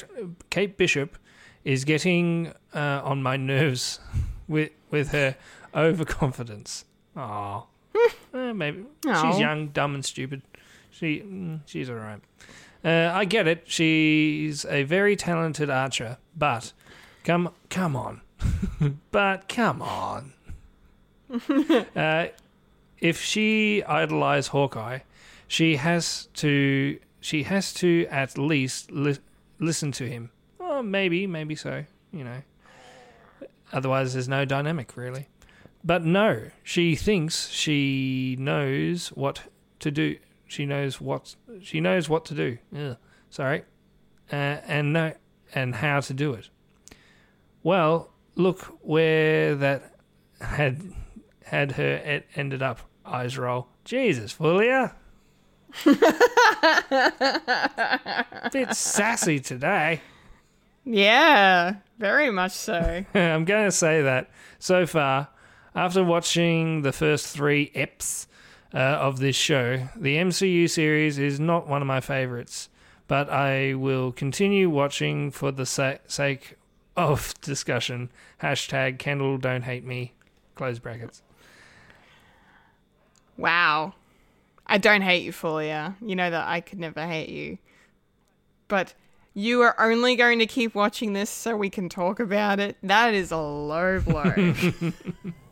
Kate 0.50 0.78
Bishop 0.78 1.18
is 1.64 1.86
getting 1.86 2.52
uh, 2.74 3.02
on 3.04 3.22
my 3.24 3.38
nerves 3.38 4.00
with 4.48 4.72
with 4.92 5.10
her 5.12 5.36
overconfidence. 5.74 6.86
Aw. 7.16 7.64
Eh, 8.34 8.52
maybe 8.52 8.84
Aw. 9.08 9.32
she's 9.32 9.40
young, 9.40 9.70
dumb, 9.70 9.96
and 9.96 10.04
stupid. 10.04 10.42
She 10.92 11.22
mm, 11.22 11.62
she's 11.66 11.90
all 11.90 11.96
right. 11.96 12.20
Uh, 12.84 13.10
I 13.14 13.24
get 13.24 13.48
it. 13.48 13.64
She's 13.66 14.66
a 14.66 14.84
very 14.84 15.16
talented 15.16 15.70
archer, 15.70 16.18
but 16.36 16.74
come 17.24 17.52
come 17.70 17.96
on, 17.96 18.22
but 19.12 19.48
come 19.48 19.82
on. 19.82 20.34
uh, 21.96 22.28
if 23.00 23.22
she 23.22 23.84
idolized 23.84 24.50
Hawkeye, 24.50 25.00
she 25.48 25.78
has 25.78 26.28
to 26.36 27.00
she 27.22 27.44
has 27.44 27.74
to 27.76 28.06
at 28.12 28.38
least 28.38 28.92
li- 28.92 29.18
listen 29.60 29.92
to 29.94 30.10
him. 30.10 30.30
Oh, 30.60 30.82
maybe, 30.84 31.26
maybe 31.26 31.56
so. 31.56 31.86
You 32.12 32.24
know. 32.26 32.42
Otherwise, 33.74 34.14
there's 34.14 34.28
no 34.30 34.46
dynamic 34.46 34.96
really. 34.98 35.28
But 35.86 36.04
no, 36.04 36.50
she 36.64 36.96
thinks 36.96 37.50
she 37.50 38.36
knows 38.40 39.10
what 39.10 39.44
to 39.80 39.92
do. 39.92 40.18
She 40.48 40.66
knows 40.66 41.00
what 41.00 41.36
she 41.62 41.80
knows 41.80 42.10
what 42.10 42.26
to 42.26 42.34
do. 42.34 42.58
Ugh, 42.76 42.98
sorry, 43.30 43.64
uh, 44.32 44.36
and 44.36 44.94
no, 44.94 45.14
and 45.54 45.76
how 45.76 46.00
to 46.00 46.14
do 46.14 46.34
it. 46.34 46.50
Well, 47.62 48.10
look 48.36 48.62
where 48.82 49.54
that 49.56 49.94
had 50.42 50.82
had 51.44 51.74
her 51.74 52.02
et- 52.04 52.26
ended 52.36 52.64
up. 52.64 52.80
Eyes 53.06 53.38
roll. 53.38 53.68
Jesus, 53.84 54.34
Fulia. 54.34 54.96
Bit 58.52 58.74
sassy 58.74 59.40
today. 59.40 60.02
Yeah, 60.84 61.76
very 62.00 62.32
much 62.32 62.52
so. 62.54 63.06
I'm 63.14 63.46
going 63.46 63.66
to 63.66 63.72
say 63.72 64.02
that 64.02 64.30
so 64.60 64.86
far, 64.88 65.28
after 65.76 66.04
watching 66.04 66.82
the 66.82 66.94
first 66.94 67.28
three 67.28 67.70
eps 67.76 68.28
uh, 68.74 68.78
of 68.78 69.20
this 69.20 69.36
show, 69.36 69.90
the 69.96 70.16
MCU 70.16 70.70
series 70.70 71.20
is 71.20 71.40
not 71.40 71.68
one 71.68 71.82
of 71.82 71.88
my 71.88 72.00
favorites, 72.00 72.70
but 73.08 73.30
I 73.30 73.74
will 73.74 74.12
continue 74.12 74.70
watching 74.70 75.32
for 75.32 75.52
the 75.52 75.66
sa- 75.66 75.98
sake 76.08 76.56
of 76.96 77.34
discussion. 77.42 78.10
Hashtag 78.42 79.00
Kendall 79.00 79.38
don't 79.38 79.64
hate 79.64 79.84
me. 79.84 80.14
Close 80.56 80.80
brackets. 80.80 81.22
Wow. 83.38 83.94
I 84.66 84.78
don't 84.78 85.02
hate 85.02 85.24
you, 85.24 85.34
Fulia. 85.34 85.96
You 86.02 86.16
know 86.16 86.30
that 86.30 86.48
I 86.48 86.62
could 86.62 86.80
never 86.80 87.06
hate 87.06 87.30
you. 87.30 87.58
But 88.68 88.94
you 89.34 89.62
are 89.62 89.76
only 89.78 90.16
going 90.16 90.40
to 90.40 90.48
keep 90.48 90.74
watching 90.74 91.14
this 91.14 91.30
so 91.30 91.56
we 91.56 91.70
can 91.70 91.90
talk 91.90 92.20
about 92.20 92.60
it. 92.60 92.78
That 92.82 93.14
is 93.14 93.32
a 93.32 93.38
low 93.38 94.00
blow. 94.00 94.54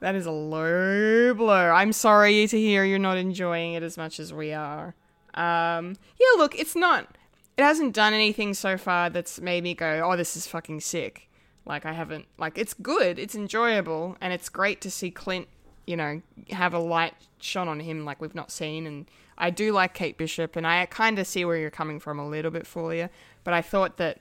that 0.00 0.14
is 0.14 0.26
a 0.26 0.30
low 0.30 1.34
blow. 1.34 1.70
I'm 1.70 1.92
sorry 1.92 2.46
to 2.46 2.58
hear 2.58 2.84
you're 2.84 2.98
not 2.98 3.16
enjoying 3.16 3.74
it 3.74 3.82
as 3.82 3.96
much 3.96 4.20
as 4.20 4.32
we 4.32 4.52
are. 4.52 4.94
Um, 5.34 5.96
yeah, 6.18 6.38
look, 6.38 6.58
it's 6.58 6.76
not. 6.76 7.16
It 7.56 7.62
hasn't 7.62 7.94
done 7.94 8.12
anything 8.12 8.52
so 8.54 8.76
far 8.76 9.08
that's 9.08 9.40
made 9.40 9.64
me 9.64 9.74
go, 9.74 10.02
"Oh, 10.04 10.16
this 10.16 10.36
is 10.36 10.46
fucking 10.46 10.80
sick." 10.80 11.28
Like 11.64 11.86
I 11.86 11.92
haven't. 11.92 12.26
Like 12.38 12.58
it's 12.58 12.74
good. 12.74 13.18
It's 13.18 13.34
enjoyable, 13.34 14.16
and 14.20 14.32
it's 14.32 14.48
great 14.48 14.80
to 14.82 14.90
see 14.90 15.10
Clint. 15.10 15.48
You 15.86 15.96
know, 15.96 16.22
have 16.50 16.74
a 16.74 16.78
light 16.78 17.14
shone 17.40 17.68
on 17.68 17.80
him 17.80 18.04
like 18.04 18.20
we've 18.20 18.34
not 18.34 18.50
seen, 18.50 18.86
and 18.86 19.06
I 19.38 19.50
do 19.50 19.72
like 19.72 19.94
Kate 19.94 20.18
Bishop, 20.18 20.56
and 20.56 20.66
I 20.66 20.84
kind 20.86 21.18
of 21.18 21.26
see 21.26 21.44
where 21.44 21.56
you're 21.56 21.70
coming 21.70 22.00
from 22.00 22.18
a 22.18 22.28
little 22.28 22.50
bit, 22.50 22.64
Fulia. 22.64 23.08
But 23.44 23.54
I 23.54 23.62
thought 23.62 23.96
that, 23.98 24.20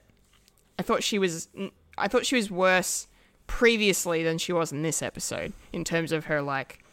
I 0.77 0.83
thought 0.83 1.03
she 1.03 1.17
was, 1.17 1.47
I 1.97 2.07
thought 2.07 2.25
she 2.25 2.35
was 2.35 2.51
worse 2.51 3.07
previously 3.47 4.23
than 4.23 4.37
she 4.37 4.51
was 4.53 4.71
in 4.71 4.81
this 4.81 5.01
episode 5.01 5.53
in 5.71 5.83
terms 5.83 6.11
of 6.11 6.25
her 6.25 6.41
like 6.41 6.83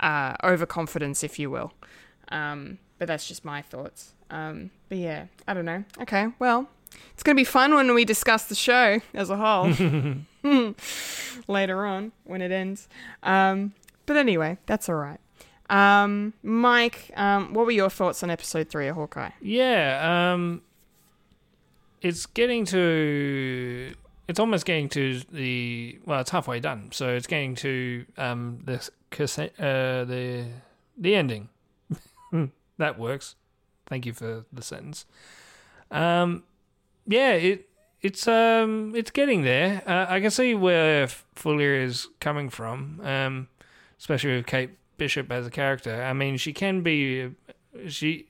uh, 0.00 0.34
overconfidence, 0.44 1.22
if 1.22 1.38
you 1.38 1.50
will. 1.50 1.72
Um, 2.28 2.78
but 2.98 3.08
that's 3.08 3.26
just 3.26 3.44
my 3.44 3.62
thoughts. 3.62 4.12
Um, 4.30 4.70
but 4.88 4.98
yeah, 4.98 5.26
I 5.46 5.54
don't 5.54 5.64
know. 5.64 5.84
Okay, 6.00 6.28
well, 6.38 6.68
it's 7.12 7.22
gonna 7.22 7.36
be 7.36 7.44
fun 7.44 7.74
when 7.74 7.92
we 7.94 8.04
discuss 8.04 8.44
the 8.44 8.54
show 8.54 9.00
as 9.14 9.30
a 9.30 9.36
whole 9.36 9.72
later 11.48 11.84
on 11.84 12.12
when 12.24 12.42
it 12.42 12.50
ends. 12.50 12.88
Um, 13.22 13.74
but 14.06 14.16
anyway, 14.16 14.58
that's 14.66 14.88
all 14.88 14.96
right. 14.96 15.20
Um, 15.70 16.34
Mike, 16.42 17.10
um, 17.16 17.54
what 17.54 17.64
were 17.64 17.72
your 17.72 17.88
thoughts 17.90 18.22
on 18.22 18.30
episode 18.30 18.68
three 18.68 18.88
of 18.88 18.96
Hawkeye? 18.96 19.30
Yeah, 19.40 20.32
um, 20.34 20.62
it's 22.00 22.26
getting 22.26 22.64
to. 22.66 23.94
It's 24.32 24.40
almost 24.40 24.64
getting 24.64 24.88
to 24.88 25.20
the 25.30 25.98
well. 26.06 26.20
It's 26.20 26.30
halfway 26.30 26.58
done, 26.58 26.88
so 26.90 27.10
it's 27.10 27.26
getting 27.26 27.54
to 27.56 28.06
um 28.16 28.60
the 28.64 28.76
uh 28.78 30.04
the 30.06 30.46
the 30.96 31.14
ending. 31.14 31.50
that 32.78 32.98
works. 32.98 33.34
Thank 33.84 34.06
you 34.06 34.14
for 34.14 34.46
the 34.50 34.62
sentence. 34.62 35.04
Um, 35.90 36.44
yeah, 37.06 37.32
it 37.32 37.68
it's 38.00 38.26
um 38.26 38.94
it's 38.96 39.10
getting 39.10 39.42
there. 39.42 39.82
Uh, 39.86 40.06
I 40.08 40.18
can 40.20 40.30
see 40.30 40.54
where 40.54 41.08
Fulia 41.36 41.84
is 41.84 42.08
coming 42.18 42.48
from. 42.48 43.02
Um, 43.04 43.48
especially 43.98 44.36
with 44.36 44.46
Kate 44.46 44.70
Bishop 44.96 45.30
as 45.30 45.46
a 45.46 45.50
character. 45.50 46.02
I 46.02 46.14
mean, 46.14 46.38
she 46.38 46.54
can 46.54 46.80
be 46.80 47.32
she 47.86 48.28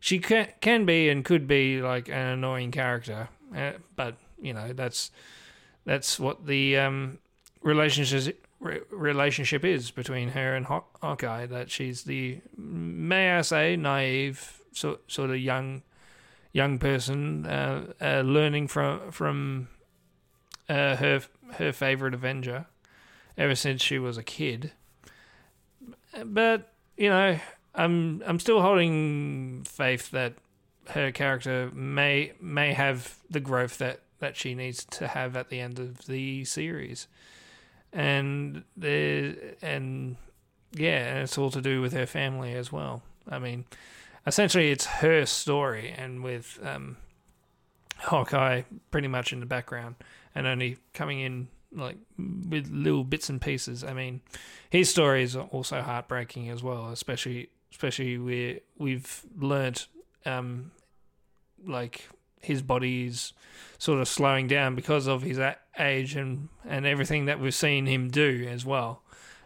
she 0.00 0.18
can 0.18 0.48
can 0.60 0.84
be 0.84 1.08
and 1.08 1.24
could 1.24 1.48
be 1.48 1.80
like 1.80 2.10
an 2.10 2.26
annoying 2.26 2.72
character, 2.72 3.30
uh, 3.56 3.72
but 3.96 4.18
you 4.40 4.52
know 4.52 4.72
that's 4.72 5.10
that's 5.84 6.18
what 6.18 6.46
the 6.46 6.76
um, 6.76 7.18
relationship 7.62 8.46
re- 8.60 8.80
relationship 8.90 9.64
is 9.64 9.90
between 9.90 10.30
her 10.30 10.54
and 10.54 10.66
Haw- 10.66 10.84
Hawkeye. 11.00 11.46
That 11.46 11.70
she's 11.70 12.04
the 12.04 12.40
may 12.56 13.32
I 13.32 13.42
say 13.42 13.76
naive 13.76 14.62
so, 14.72 14.98
sort 15.06 15.30
of 15.30 15.38
young 15.38 15.82
young 16.52 16.78
person 16.78 17.46
uh, 17.46 17.92
uh, 18.00 18.20
learning 18.20 18.68
from 18.68 19.10
from 19.10 19.68
uh, 20.68 20.96
her 20.96 21.20
her 21.54 21.72
favorite 21.72 22.14
Avenger 22.14 22.66
ever 23.36 23.54
since 23.54 23.82
she 23.82 23.98
was 23.98 24.16
a 24.18 24.22
kid. 24.22 24.72
But 26.24 26.72
you 26.96 27.08
know, 27.08 27.38
I'm 27.74 28.22
I'm 28.26 28.40
still 28.40 28.60
holding 28.60 29.64
faith 29.64 30.10
that 30.10 30.34
her 30.90 31.10
character 31.12 31.70
may 31.72 32.32
may 32.40 32.72
have 32.72 33.18
the 33.30 33.40
growth 33.40 33.78
that, 33.78 34.00
that 34.20 34.36
she 34.36 34.54
needs 34.54 34.84
to 34.84 35.08
have 35.08 35.36
at 35.36 35.48
the 35.48 35.60
end 35.60 35.78
of 35.78 36.06
the 36.06 36.44
series, 36.44 37.08
and 37.92 38.64
the 38.76 39.36
and 39.60 40.16
yeah, 40.72 41.06
and 41.08 41.18
it's 41.20 41.36
all 41.36 41.50
to 41.50 41.60
do 41.60 41.80
with 41.80 41.92
her 41.92 42.06
family 42.06 42.54
as 42.54 42.70
well. 42.70 43.02
I 43.28 43.38
mean, 43.38 43.64
essentially, 44.26 44.70
it's 44.70 44.86
her 44.86 45.26
story, 45.26 45.92
and 45.96 46.22
with 46.22 46.58
um, 46.62 46.96
Hawkeye 47.98 48.62
pretty 48.90 49.08
much 49.08 49.32
in 49.32 49.40
the 49.40 49.46
background 49.46 49.96
and 50.34 50.46
only 50.46 50.78
coming 50.94 51.20
in 51.20 51.48
like 51.72 51.96
with 52.18 52.68
little 52.70 53.04
bits 53.04 53.28
and 53.28 53.40
pieces. 53.40 53.84
I 53.84 53.92
mean, 53.92 54.20
his 54.68 54.90
story 54.90 55.22
is 55.22 55.36
also 55.36 55.80
heartbreaking 55.82 56.48
as 56.48 56.62
well, 56.62 56.88
especially 56.88 57.50
especially 57.70 58.18
where 58.18 58.58
we've 58.78 59.22
learnt 59.38 59.86
um, 60.26 60.72
like 61.64 62.08
his 62.40 62.62
body's 62.62 63.32
sort 63.78 64.00
of 64.00 64.08
slowing 64.08 64.46
down 64.46 64.74
because 64.74 65.06
of 65.06 65.22
his 65.22 65.38
age 65.78 66.16
and 66.16 66.48
and 66.68 66.86
everything 66.86 67.26
that 67.26 67.40
we've 67.40 67.54
seen 67.54 67.86
him 67.86 68.08
do 68.08 68.46
as 68.50 68.64
well. 68.64 69.02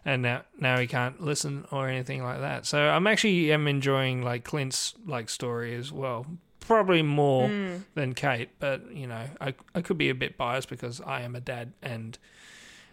And 0.07 0.21
now, 0.21 0.43
now 0.59 0.77
he 0.77 0.85
can't 0.85 1.19
listen 1.19 1.65
or 1.71 1.87
anything 1.87 2.23
like 2.23 2.39
that. 2.39 2.67
So 2.67 2.79
I'm 2.79 3.07
actually 3.07 3.51
am 3.51 3.67
enjoying 3.67 4.21
like 4.21 4.43
Clint's 4.43 4.93
like 5.05 5.29
story 5.29 5.73
as 5.75 5.91
well. 5.91 6.27
Probably 6.59 7.01
more 7.01 7.47
hmm. 7.47 7.77
than 7.95 8.13
Kate, 8.13 8.49
but 8.59 8.91
you 8.91 9.07
know, 9.07 9.25
I 9.41 9.55
I 9.73 9.81
could 9.81 9.97
be 9.97 10.09
a 10.09 10.15
bit 10.15 10.37
biased 10.37 10.69
because 10.69 11.01
I 11.01 11.21
am 11.21 11.35
a 11.35 11.41
dad 11.41 11.73
and 11.81 12.17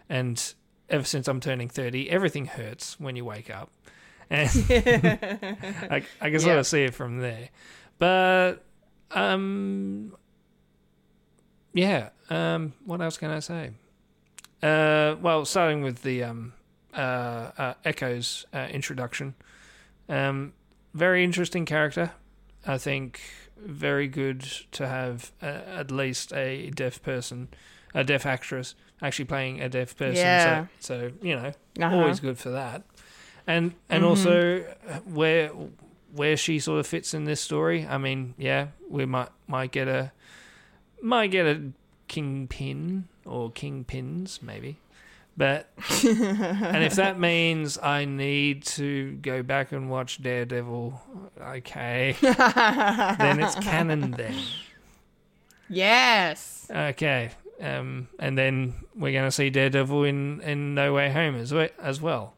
and 0.08 0.54
ever 0.88 1.04
since 1.04 1.26
I'm 1.26 1.40
turning 1.40 1.68
30, 1.68 2.10
everything 2.10 2.46
hurts 2.46 3.00
when 3.00 3.16
you 3.16 3.24
wake 3.24 3.50
up. 3.50 3.70
And 4.30 4.48
I, 4.70 6.02
I 6.20 6.30
can 6.30 6.38
sort 6.38 6.54
Yeah. 6.54 6.58
of 6.60 6.66
see 6.66 6.84
it 6.84 6.94
from 6.94 7.18
there. 7.18 7.48
But, 7.98 8.64
um, 9.14 10.14
yeah, 11.74 12.10
um, 12.30 12.72
what 12.84 13.00
else 13.00 13.16
can 13.18 13.30
I 13.30 13.40
say? 13.40 13.70
Uh, 14.62 15.16
well, 15.20 15.44
starting 15.44 15.82
with 15.82 16.02
the 16.02 16.22
um, 16.22 16.52
uh, 16.94 17.50
uh, 17.58 17.74
Echo's 17.84 18.46
uh, 18.52 18.68
introduction, 18.70 19.34
um, 20.08 20.52
very 20.94 21.24
interesting 21.24 21.64
character. 21.64 22.12
I 22.66 22.78
think 22.78 23.20
very 23.58 24.06
good 24.06 24.40
to 24.72 24.86
have 24.86 25.32
uh, 25.42 25.46
at 25.46 25.90
least 25.90 26.32
a 26.32 26.70
deaf 26.70 27.02
person, 27.02 27.48
a 27.94 28.04
deaf 28.04 28.24
actress, 28.26 28.74
actually 29.00 29.24
playing 29.24 29.60
a 29.60 29.68
deaf 29.68 29.96
person. 29.96 30.14
Yeah. 30.14 30.66
So, 30.80 30.94
so 30.98 31.12
you 31.22 31.34
know, 31.36 31.52
Uh-huh. 31.80 31.94
always 31.96 32.20
good 32.20 32.38
for 32.38 32.50
that. 32.50 32.82
And 33.46 33.74
and 33.90 34.04
also 34.04 34.64
uh, 34.88 34.98
where 35.00 35.50
where 36.14 36.36
she 36.36 36.58
sort 36.58 36.78
of 36.80 36.86
fits 36.86 37.14
in 37.14 37.24
this 37.24 37.40
story. 37.40 37.86
I 37.86 37.98
mean, 37.98 38.34
yeah, 38.38 38.68
we 38.88 39.04
might 39.06 39.28
might 39.46 39.72
get 39.72 39.88
a 39.88 40.12
might 41.00 41.30
get 41.30 41.46
a 41.46 41.72
kingpin 42.08 43.08
or 43.24 43.50
kingpins 43.50 44.42
maybe. 44.42 44.78
But 45.34 45.70
and 46.04 46.84
if 46.84 46.96
that 46.96 47.18
means 47.18 47.78
I 47.78 48.04
need 48.04 48.64
to 48.76 49.12
go 49.22 49.42
back 49.42 49.72
and 49.72 49.88
watch 49.88 50.22
Daredevil, 50.22 51.00
okay, 51.40 52.14
then 52.20 53.40
it's 53.40 53.54
canon 53.56 54.10
then. 54.12 54.34
Yes. 55.68 56.66
Okay, 56.70 57.30
um, 57.60 58.08
and 58.18 58.36
then 58.36 58.74
we're 58.94 59.12
going 59.12 59.24
to 59.24 59.30
see 59.30 59.48
Daredevil 59.48 60.04
in, 60.04 60.40
in 60.42 60.74
No 60.74 60.92
Way 60.92 61.10
Home 61.10 61.34
as 61.36 61.54
we- 61.54 61.70
as 61.78 61.98
well, 62.00 62.34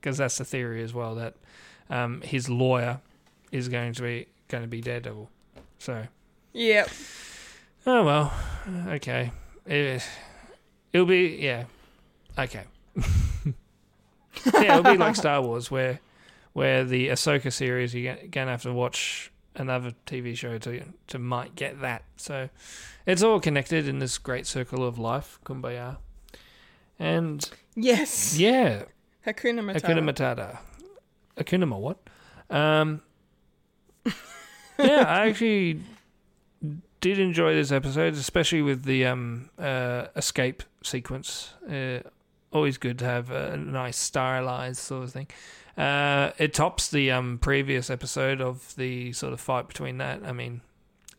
because 0.00 0.16
that's 0.18 0.38
the 0.38 0.44
theory 0.44 0.82
as 0.82 0.92
well 0.92 1.14
that 1.16 1.34
um, 1.90 2.20
his 2.22 2.48
lawyer 2.48 3.00
is 3.52 3.68
going 3.68 3.92
to 3.94 4.02
be 4.02 4.26
going 4.48 4.62
to 4.62 4.68
be 4.68 4.80
Daredevil. 4.80 5.30
So 5.78 6.06
Yep. 6.52 6.88
oh 7.86 8.04
well, 8.04 8.32
okay. 8.88 9.30
It, 9.66 10.02
it'll 10.92 11.06
be 11.06 11.38
yeah, 11.40 11.64
okay. 12.38 12.64
yeah, 14.54 14.78
it'll 14.78 14.82
be 14.92 14.96
like 14.96 15.16
Star 15.24 15.42
Wars, 15.42 15.70
where 15.70 16.00
where 16.52 16.84
the 16.84 17.08
Ahsoka 17.08 17.52
series 17.52 17.94
you're 17.94 18.16
gonna 18.30 18.50
have 18.52 18.62
to 18.62 18.72
watch 18.72 19.30
another 19.54 19.92
TV 20.06 20.36
show 20.36 20.58
to 20.58 20.82
to 21.08 21.18
might 21.18 21.54
get 21.56 21.80
that. 21.80 22.04
So 22.16 22.48
it's 23.06 23.22
all 23.22 23.40
connected 23.40 23.88
in 23.88 23.98
this 23.98 24.18
great 24.18 24.46
circle 24.46 24.84
of 24.84 24.98
life, 24.98 25.38
kumbaya. 25.44 25.96
And 26.98 27.48
Yes. 27.74 28.38
yeah, 28.38 28.84
Hakuna 29.26 29.60
Matata. 29.60 29.80
Akuna 29.82 30.00
Matata. 30.02 30.58
Akuna 31.36 31.68
Ma 31.68 31.76
what? 31.76 31.98
Um, 32.50 33.02
yeah, 34.78 35.04
I 35.06 35.28
actually 35.28 35.80
did 37.00 37.18
enjoy 37.18 37.54
this 37.54 37.72
episode, 37.72 38.14
especially 38.14 38.62
with 38.62 38.84
the 38.84 39.06
um, 39.06 39.50
uh, 39.58 40.06
escape 40.16 40.62
sequence. 40.82 41.54
Uh, 41.70 42.00
always 42.52 42.78
good 42.78 42.98
to 43.00 43.04
have 43.04 43.30
a 43.30 43.56
nice 43.56 43.96
stylized 43.96 44.78
sort 44.78 45.04
of 45.04 45.12
thing. 45.12 45.28
Uh, 45.76 46.30
it 46.38 46.54
tops 46.54 46.88
the 46.88 47.10
um, 47.10 47.38
previous 47.38 47.90
episode 47.90 48.40
of 48.40 48.74
the 48.76 49.12
sort 49.12 49.32
of 49.32 49.40
fight 49.40 49.68
between 49.68 49.98
that. 49.98 50.22
I 50.24 50.32
mean, 50.32 50.62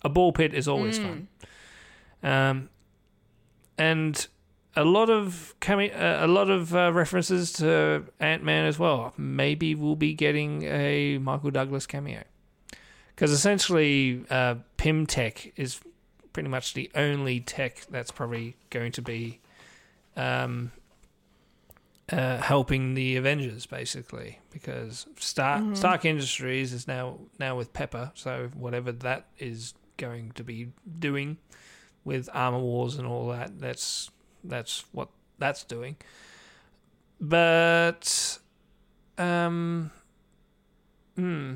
a 0.02 0.10
ball 0.10 0.31
pit 0.31 0.53
is 0.53 0.68
always 0.68 0.98
fun. 0.98 1.27
Um, 2.23 2.69
and 3.77 4.27
a 4.78 4.86
lot 4.86 5.10
of 5.10 5.56
came- 5.60 5.91
uh, 5.94 6.18
a 6.20 6.28
lot 6.28 6.49
of 6.49 6.74
uh, 6.74 6.94
references 6.94 7.52
to 7.54 8.06
Ant 8.20 8.44
Man 8.44 8.66
as 8.66 8.78
well. 8.78 9.14
Maybe 9.18 9.76
we'll 9.76 9.95
be 9.95 10.14
getting 10.14 10.64
a 10.64 11.18
Michael 11.18 11.52
Douglas 11.52 11.88
cameo. 11.88 12.24
Because 13.10 13.32
essentially 13.32 14.24
uh, 14.30 14.56
Pym 14.78 15.08
Tech 15.08 15.52
is 15.56 15.82
pretty 16.32 16.49
much 16.49 16.76
the 16.76 16.91
only 16.94 17.40
tech 17.40 17.88
that's 17.90 18.12
probably 18.12 18.56
going 18.70 18.91
to 18.91 19.02
be 19.02 19.40
um, 20.16 20.72
uh, 22.12 22.38
helping 22.38 22.94
the 22.94 23.16
Avengers 23.16 23.66
basically. 23.66 24.40
Because 24.52 25.08
Stark 25.18 25.76
Stark 25.76 26.06
Industries 26.06 26.72
is 26.72 26.88
now 26.88 27.18
now 27.40 27.58
with 27.58 27.74
Pepper, 27.74 28.12
so 28.14 28.52
whatever 28.54 28.91
that 28.91 29.26
is 29.40 29.74
going 29.98 30.32
to 30.34 30.44
be 30.44 30.70
doing 30.99 31.38
with 32.06 32.30
Armor 32.34 32.60
Wars 32.60 32.98
and 32.98 33.08
all 33.08 33.30
that, 33.30 33.60
that's 33.60 34.12
that's 34.44 34.86
what 34.92 35.10
that's 35.38 35.64
doing. 35.64 35.98
But 37.20 38.40
um 39.18 39.92
hmm 41.16 41.56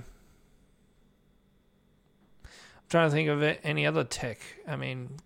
I'm 2.43 2.89
trying 2.89 3.09
to 3.09 3.15
think 3.15 3.29
of 3.29 3.41
it, 3.41 3.61
any 3.63 3.85
other 3.85 4.03
tech. 4.03 4.39
I 4.67 4.75
mean 4.75 5.17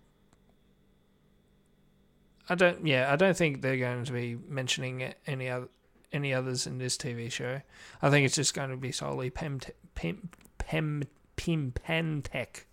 I 2.48 2.54
don't 2.54 2.86
yeah, 2.86 3.12
I 3.12 3.16
don't 3.16 3.36
think 3.36 3.62
they're 3.62 3.76
going 3.76 4.04
to 4.04 4.12
be 4.12 4.36
mentioning 4.48 5.14
any 5.26 5.48
other 5.48 5.68
any 6.12 6.32
others 6.32 6.66
in 6.66 6.78
this 6.78 6.96
TV 6.96 7.30
show. 7.30 7.60
I 8.00 8.10
think 8.10 8.24
it's 8.24 8.36
just 8.36 8.54
going 8.54 8.70
to 8.70 8.76
be 8.76 8.92
solely 8.92 9.30
Pem 9.30 9.60
te- 9.60 9.72
Pem 9.94 10.30
Pem 10.58 11.02
Pim 11.36 11.72
Pentech. 11.72 12.64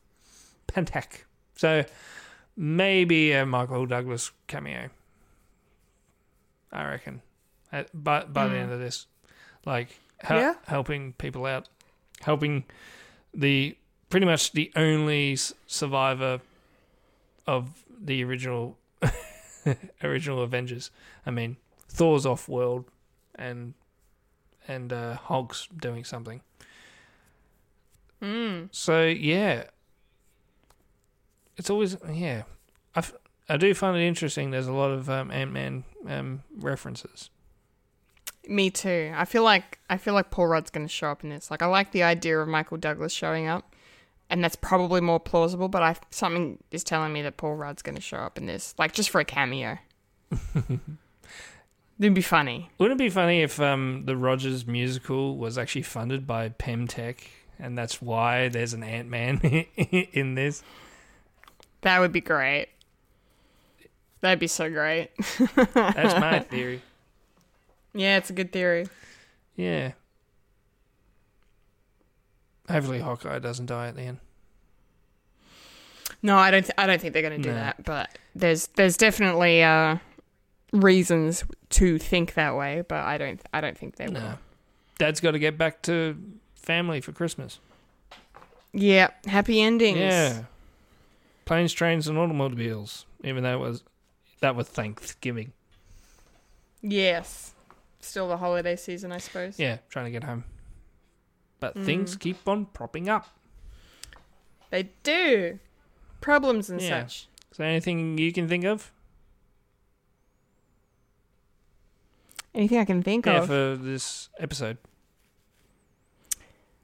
Pentech. 0.68 1.24
So 1.56 1.84
maybe 2.56 3.32
a 3.32 3.46
Michael 3.46 3.86
Douglas 3.86 4.32
cameo. 4.48 4.90
I 6.72 6.86
reckon. 6.88 7.22
At, 7.72 7.90
by 7.94 8.24
by 8.26 8.48
the 8.48 8.58
end 8.58 8.72
of 8.72 8.80
this, 8.80 9.08
like 9.66 9.98
hel- 10.20 10.40
Yeah. 10.40 10.54
helping 10.68 11.14
people 11.14 11.46
out, 11.46 11.68
helping 12.22 12.66
the 13.34 13.76
pretty 14.10 14.26
much 14.28 14.52
the 14.52 14.72
only 14.76 15.36
survivor 15.66 16.42
of 17.48 17.84
the 18.00 18.24
original 18.24 18.78
original 20.04 20.44
Avengers. 20.44 20.92
I 21.26 21.32
mean, 21.32 21.58
Thor's 21.90 22.26
off 22.28 22.48
world, 22.48 22.86
and 23.36 23.74
and 24.68 24.94
uh, 24.94 25.16
Hulk's 25.16 25.68
doing 25.68 26.04
something. 26.04 26.42
Mm. 28.22 28.70
So 28.72 29.04
yeah, 29.06 29.66
it's 31.58 31.70
always 31.70 31.98
yeah. 32.12 32.44
I, 32.96 33.00
f- 33.00 33.14
I 33.50 33.58
do 33.58 33.74
find 33.74 33.98
it 33.98 34.06
interesting. 34.06 34.52
There's 34.52 34.68
a 34.68 34.74
lot 34.74 34.92
of 34.92 35.10
um, 35.10 35.32
Ant 35.32 35.52
Man 35.52 35.84
um, 36.08 36.44
references. 36.58 37.30
Me 38.48 38.70
too. 38.70 39.12
I 39.16 39.26
feel 39.26 39.44
like 39.44 39.80
I 39.90 39.98
feel 39.98 40.14
like 40.14 40.30
Paul 40.32 40.48
Rudd's 40.48 40.70
going 40.70 40.86
to 40.86 40.92
show 40.92 41.08
up 41.08 41.24
in 41.24 41.30
this. 41.30 41.50
Like 41.50 41.62
I 41.62 41.66
like 41.68 41.92
the 41.92 42.04
idea 42.04 42.40
of 42.40 42.48
Michael 42.48 42.78
Douglas 42.78 43.14
showing 43.14 43.48
up, 43.48 43.74
and 44.30 44.44
that's 44.44 44.56
probably 44.56 45.02
more 45.02 45.20
plausible. 45.20 45.70
But 45.70 45.84
I 45.84 45.96
something 46.10 46.62
is 46.72 46.84
telling 46.84 47.14
me 47.14 47.22
that 47.22 47.38
Paul 47.38 47.56
Rudd's 47.56 47.82
going 47.82 47.96
to 47.96 48.02
show 48.02 48.18
up 48.18 48.38
in 48.38 48.46
this, 48.46 48.76
like 48.78 48.94
just 48.94 49.10
for 49.10 49.22
a 49.22 49.26
cameo. 49.26 49.78
It'd 52.00 52.14
be 52.14 52.22
funny. 52.22 52.70
Wouldn't 52.80 53.00
it 53.00 53.04
be 53.04 53.10
funny 53.10 53.44
if 53.44 53.60
um, 53.62 54.04
the 54.06 54.18
Rogers 54.18 54.66
musical 54.68 55.38
was 55.38 55.58
actually 55.58 55.84
funded 55.84 56.28
by 56.28 56.50
Pym 56.50 56.88
Tech, 56.88 57.30
and 57.60 57.78
that's 57.78 58.02
why 58.02 58.50
there's 58.50 58.74
an 58.74 58.84
Ant 58.84 59.08
Man 59.08 59.38
in 59.78 60.36
this? 60.36 60.64
That 61.84 62.00
would 62.00 62.12
be 62.12 62.22
great. 62.22 62.68
That'd 64.22 64.40
be 64.40 64.48
so 64.48 64.70
great. 64.70 65.10
That's 65.56 66.20
my 66.20 66.40
theory. 66.50 66.82
yeah, 67.94 68.18
it's 68.18 68.30
a 68.30 68.34
good 68.34 68.52
theory. 68.52 68.88
Yeah. 69.56 69.92
Hopefully, 72.70 73.00
Hawkeye 73.00 73.40
doesn't 73.40 73.66
die 73.66 73.88
at 73.88 73.96
the 73.96 74.04
end. 74.04 74.20
No, 76.22 76.38
I 76.38 76.52
don't. 76.52 76.64
Th- 76.64 76.74
I 76.78 76.88
don't 76.88 77.02
think 77.02 77.14
they're 77.14 77.22
going 77.22 77.42
to 77.42 77.50
do 77.50 77.54
No. 77.54 77.56
that. 77.60 77.84
But 77.84 78.18
there's 78.34 78.68
there's 78.68 78.96
definitely 78.96 79.62
uh, 79.62 79.98
reasons 80.72 81.44
to 81.72 81.98
think 82.00 82.36
that 82.36 82.56
way. 82.56 82.84
But 82.88 83.00
I 83.04 83.18
don't. 83.18 83.42
I 83.54 83.60
don't 83.60 83.78
think 83.78 83.98
they 83.98 84.08
will. 84.08 84.40
Dad's 84.98 85.20
got 85.20 85.32
to 85.32 85.40
get 85.40 85.58
back 85.58 85.82
to 85.84 86.18
family 86.56 87.02
for 87.02 87.12
Christmas. 87.12 87.60
Yeah, 88.72 89.10
happy 89.26 89.62
endings. 89.62 89.98
Yeah. 90.00 90.44
Planes, 91.46 91.74
trains, 91.74 92.08
and 92.08 92.18
automobiles. 92.18 93.06
Even 93.24 93.44
though 93.44 93.54
it 93.56 93.60
was 93.60 93.84
that 94.42 94.56
was 94.56 94.68
Thanksgiving. 94.68 95.54
Yes. 96.82 97.54
Still 98.02 98.28
the 98.28 98.38
holiday 98.38 98.76
season, 98.76 99.12
I 99.12 99.18
suppose. 99.18 99.58
Yeah, 99.58 99.78
trying 99.90 100.06
to 100.06 100.12
get 100.12 100.24
home. 100.26 100.44
But 101.62 101.76
Mm. 101.76 101.86
things 101.86 102.16
keep 102.18 102.46
on 102.48 102.66
propping 102.66 103.08
up. 103.08 103.30
They 104.70 104.90
do. 105.04 105.60
Problems 106.20 106.70
and 106.70 106.82
Yeah. 106.82 107.04
such. 107.04 107.28
Is 107.52 107.58
there 107.58 107.68
anything 107.68 108.18
you 108.18 108.34
can 108.34 108.48
think 108.50 108.66
of? 108.66 108.92
Anything 112.54 112.78
I 112.80 112.86
can 112.86 113.02
think 113.02 113.26
Yeah, 113.26 113.40
of. 113.40 113.48
for 113.48 113.76
this 113.78 114.30
episode. 114.40 114.78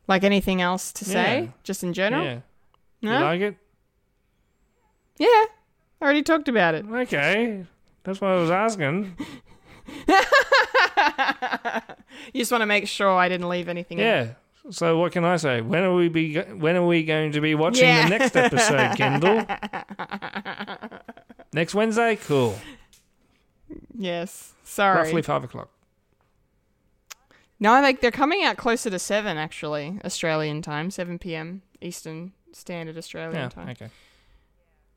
like 0.07 0.23
anything 0.23 0.59
else 0.59 0.91
to 0.91 1.05
say? 1.05 1.51
Just 1.63 1.83
in 1.83 1.93
general? 1.93 2.23
Yeah. 2.25 2.39
No? 3.03 3.19
You 3.19 3.25
like 3.25 3.41
it? 3.41 3.57
Yeah. 5.19 5.27
I 5.27 5.47
already 6.01 6.23
talked 6.23 6.47
about 6.47 6.73
it. 6.75 6.85
Okay. 6.89 7.65
That's 8.03 8.19
what 8.21 8.31
I 8.31 8.35
was 8.35 8.49
asking. 8.49 9.15
You 12.33 12.41
just 12.41 12.51
want 12.51 12.61
to 12.61 12.65
make 12.67 12.87
sure 12.87 13.09
I 13.09 13.29
didn't 13.29 13.49
leave 13.49 13.69
anything 13.69 13.99
out. 13.99 14.03
Yeah. 14.03 14.27
So 14.71 14.97
what 14.99 15.11
can 15.13 15.23
I 15.25 15.37
say? 15.37 15.61
When 15.61 15.83
are 15.83 15.93
we 15.95 16.09
be 16.09 16.35
when 16.37 16.75
are 16.75 16.85
we 16.85 17.03
going 17.03 17.31
to 17.31 17.41
be 17.41 17.55
watching 17.55 17.85
Yeah. 17.85 18.03
the 18.03 18.17
next 18.17 18.35
episode, 18.35 18.95
Kendall? 18.97 19.45
Next 21.53 21.73
Wednesday? 21.73 22.15
Cool. 22.17 22.55
Yes. 23.97 24.53
Sorry. 24.63 24.97
Roughly 24.97 25.21
five 25.23 25.43
o'clock. 25.43 25.69
No, 27.59 27.73
I 27.73 27.81
think 27.81 28.01
they're 28.01 28.11
coming 28.11 28.43
out 28.43 28.55
closer 28.57 28.89
to 28.91 28.99
7, 28.99 29.37
actually. 29.37 29.99
Australian 30.05 30.61
time. 30.61 30.91
7 30.91 31.17
p.m. 31.19 31.61
Eastern 31.81 32.33
Standard 32.53 32.97
Australian 32.97 33.33
Yeah, 33.43 33.49
time. 33.49 33.69
okay. 33.69 33.89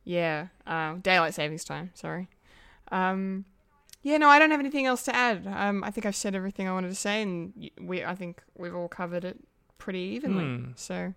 Yeah, 0.05 0.49
uh, 0.66 0.95
daylight 0.95 1.35
savings 1.35 1.65
time. 1.65 1.91
Sorry. 1.95 2.29
Um, 2.91 3.45
yeah, 4.03 4.16
no, 4.19 4.29
I 4.29 4.39
don't 4.39 4.51
have 4.51 4.61
anything 4.61 4.87
else 4.87 5.05
to 5.05 5.15
add. 5.15 5.47
Um, 5.47 5.85
I 5.85 5.91
think 5.91 6.07
I've 6.07 6.16
said 6.16 6.35
everything 6.35 6.66
I 6.69 6.73
wanted 6.73 6.89
to 6.89 6.95
say, 6.95 7.23
and 7.23 7.70
we, 7.81 8.05
I 8.05 8.15
think 8.15 8.43
we've 8.57 8.74
all 8.74 8.89
covered 8.89 9.24
it 9.24 9.39
pretty 9.79 10.01
evenly. 10.01 10.45
Hmm. 10.45 10.70
So, 10.74 11.15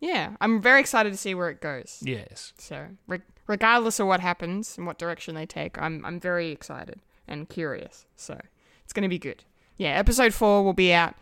yeah, 0.00 0.36
I'm 0.40 0.62
very 0.62 0.80
excited 0.80 1.12
to 1.12 1.18
see 1.18 1.34
where 1.34 1.50
it 1.50 1.60
goes. 1.60 1.98
Yes. 2.02 2.52
So, 2.56 2.86
re- 3.08 3.22
regardless 3.48 3.98
of 3.98 4.06
what 4.06 4.20
happens 4.20 4.78
and 4.78 4.86
what 4.86 4.98
direction 4.98 5.34
they 5.34 5.46
take, 5.46 5.76
I'm 5.78 6.04
I'm 6.04 6.20
very 6.20 6.50
excited 6.50 7.00
and 7.26 7.48
curious. 7.48 8.06
So, 8.14 8.40
it's 8.84 8.92
gonna 8.92 9.08
be 9.08 9.18
good. 9.18 9.42
Yeah, 9.76 9.90
episode 9.90 10.34
four 10.34 10.62
will 10.62 10.72
be 10.72 10.92
out 10.92 11.14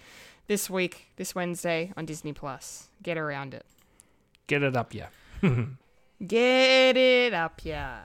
this 0.47 0.69
week, 0.69 1.06
this 1.16 1.35
Wednesday 1.35 1.93
on 1.97 2.05
Disney 2.05 2.35
Plus. 2.35 2.89
Get 3.02 3.16
around 3.16 3.55
it. 3.55 3.64
Get 4.47 4.62
it 4.62 4.77
up, 4.77 4.93
yeah. 4.93 5.06
Get 6.26 6.96
it 6.96 7.34
up, 7.34 7.60
yeah. 7.64 8.00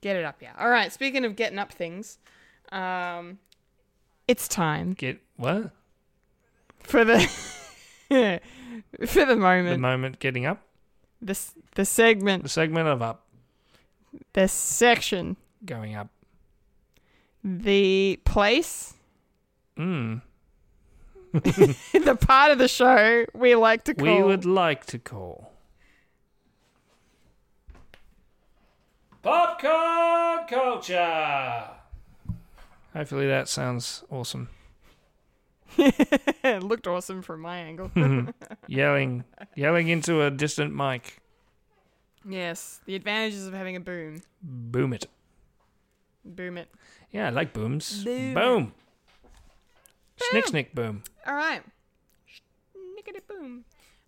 Get 0.00 0.16
it 0.16 0.24
up, 0.24 0.36
yeah. 0.42 0.52
All 0.58 0.68
right. 0.68 0.92
Speaking 0.92 1.24
of 1.24 1.36
getting 1.36 1.58
up 1.58 1.72
things, 1.72 2.18
um, 2.70 3.38
it's 4.28 4.46
time 4.48 4.92
Get 4.92 5.20
what? 5.36 5.70
for 6.80 7.04
the 7.04 7.18
For 9.06 9.24
the 9.24 9.36
moment 9.36 9.36
The 9.36 9.38
moment, 9.38 9.80
moment 9.80 10.18
getting 10.18 10.44
up, 10.46 10.60
this 11.22 11.52
the 11.74 11.84
segment, 11.86 12.42
the 12.42 12.48
segment 12.50 12.88
of 12.88 13.00
up 13.00 13.22
the 14.34 14.46
section, 14.46 15.36
going 15.64 15.94
up. 15.94 16.08
the 17.42 18.20
place, 18.24 18.94
Mm. 19.78 20.20
the 21.32 22.16
part 22.20 22.52
of 22.52 22.58
the 22.58 22.68
show 22.68 23.24
we 23.34 23.54
like 23.56 23.84
to 23.84 23.94
call 23.94 24.06
We 24.06 24.22
would 24.22 24.44
like 24.44 24.84
to 24.86 24.98
call. 25.00 25.53
Popcorn 29.24 30.46
culture. 30.46 31.64
Hopefully 32.92 33.26
that 33.26 33.48
sounds 33.48 34.04
awesome. 34.10 34.50
it 35.78 36.62
looked 36.62 36.86
awesome 36.86 37.22
from 37.22 37.40
my 37.40 37.56
angle. 37.56 37.90
Yelling, 38.68 39.24
yelling 39.56 39.88
into 39.88 40.20
a 40.22 40.30
distant 40.30 40.74
mic. 40.74 41.22
yes, 42.28 42.82
the 42.84 42.94
advantages 42.94 43.46
of 43.46 43.54
having 43.54 43.76
a 43.76 43.80
boom. 43.80 44.20
Boom 44.42 44.92
it. 44.92 45.06
Boom 46.22 46.58
it. 46.58 46.68
Yeah, 47.10 47.28
I 47.28 47.30
like 47.30 47.54
booms. 47.54 48.04
Boom. 48.04 48.34
Boom. 48.34 48.74
Snick, 50.18 50.46
snick, 50.48 50.74
boom. 50.74 51.02
All 51.26 51.34
right. 51.34 51.62
Snickety 52.76 53.20
boom. 53.26 53.64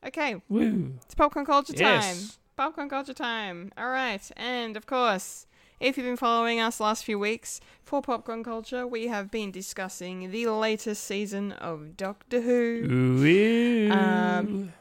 Okay, 0.06 0.43
Woo. 0.51 0.93
it's 1.06 1.14
popcorn 1.14 1.47
culture 1.47 1.72
time. 1.72 1.80
Yes. 2.02 2.38
Popcorn 2.57 2.89
culture 2.89 3.12
time. 3.12 3.70
All 3.77 3.91
right, 3.91 4.31
and 4.35 4.78
of 4.78 4.87
course, 4.87 5.47
if 5.78 5.99
you've 5.99 6.07
been 6.07 6.16
following 6.16 6.59
us 6.59 6.81
last 6.81 7.05
few 7.05 7.19
weeks 7.19 7.61
for 7.83 8.01
popcorn 8.01 8.43
culture, 8.43 8.87
we 8.87 9.09
have 9.09 9.31
been 9.31 9.51
discussing 9.51 10.31
the 10.31 10.47
latest 10.47 11.05
season 11.05 11.53
of 11.53 11.99
Doctor 11.99 12.41
Who. 12.41 12.87
Ooh. 12.91 13.91
Um, 13.93 14.73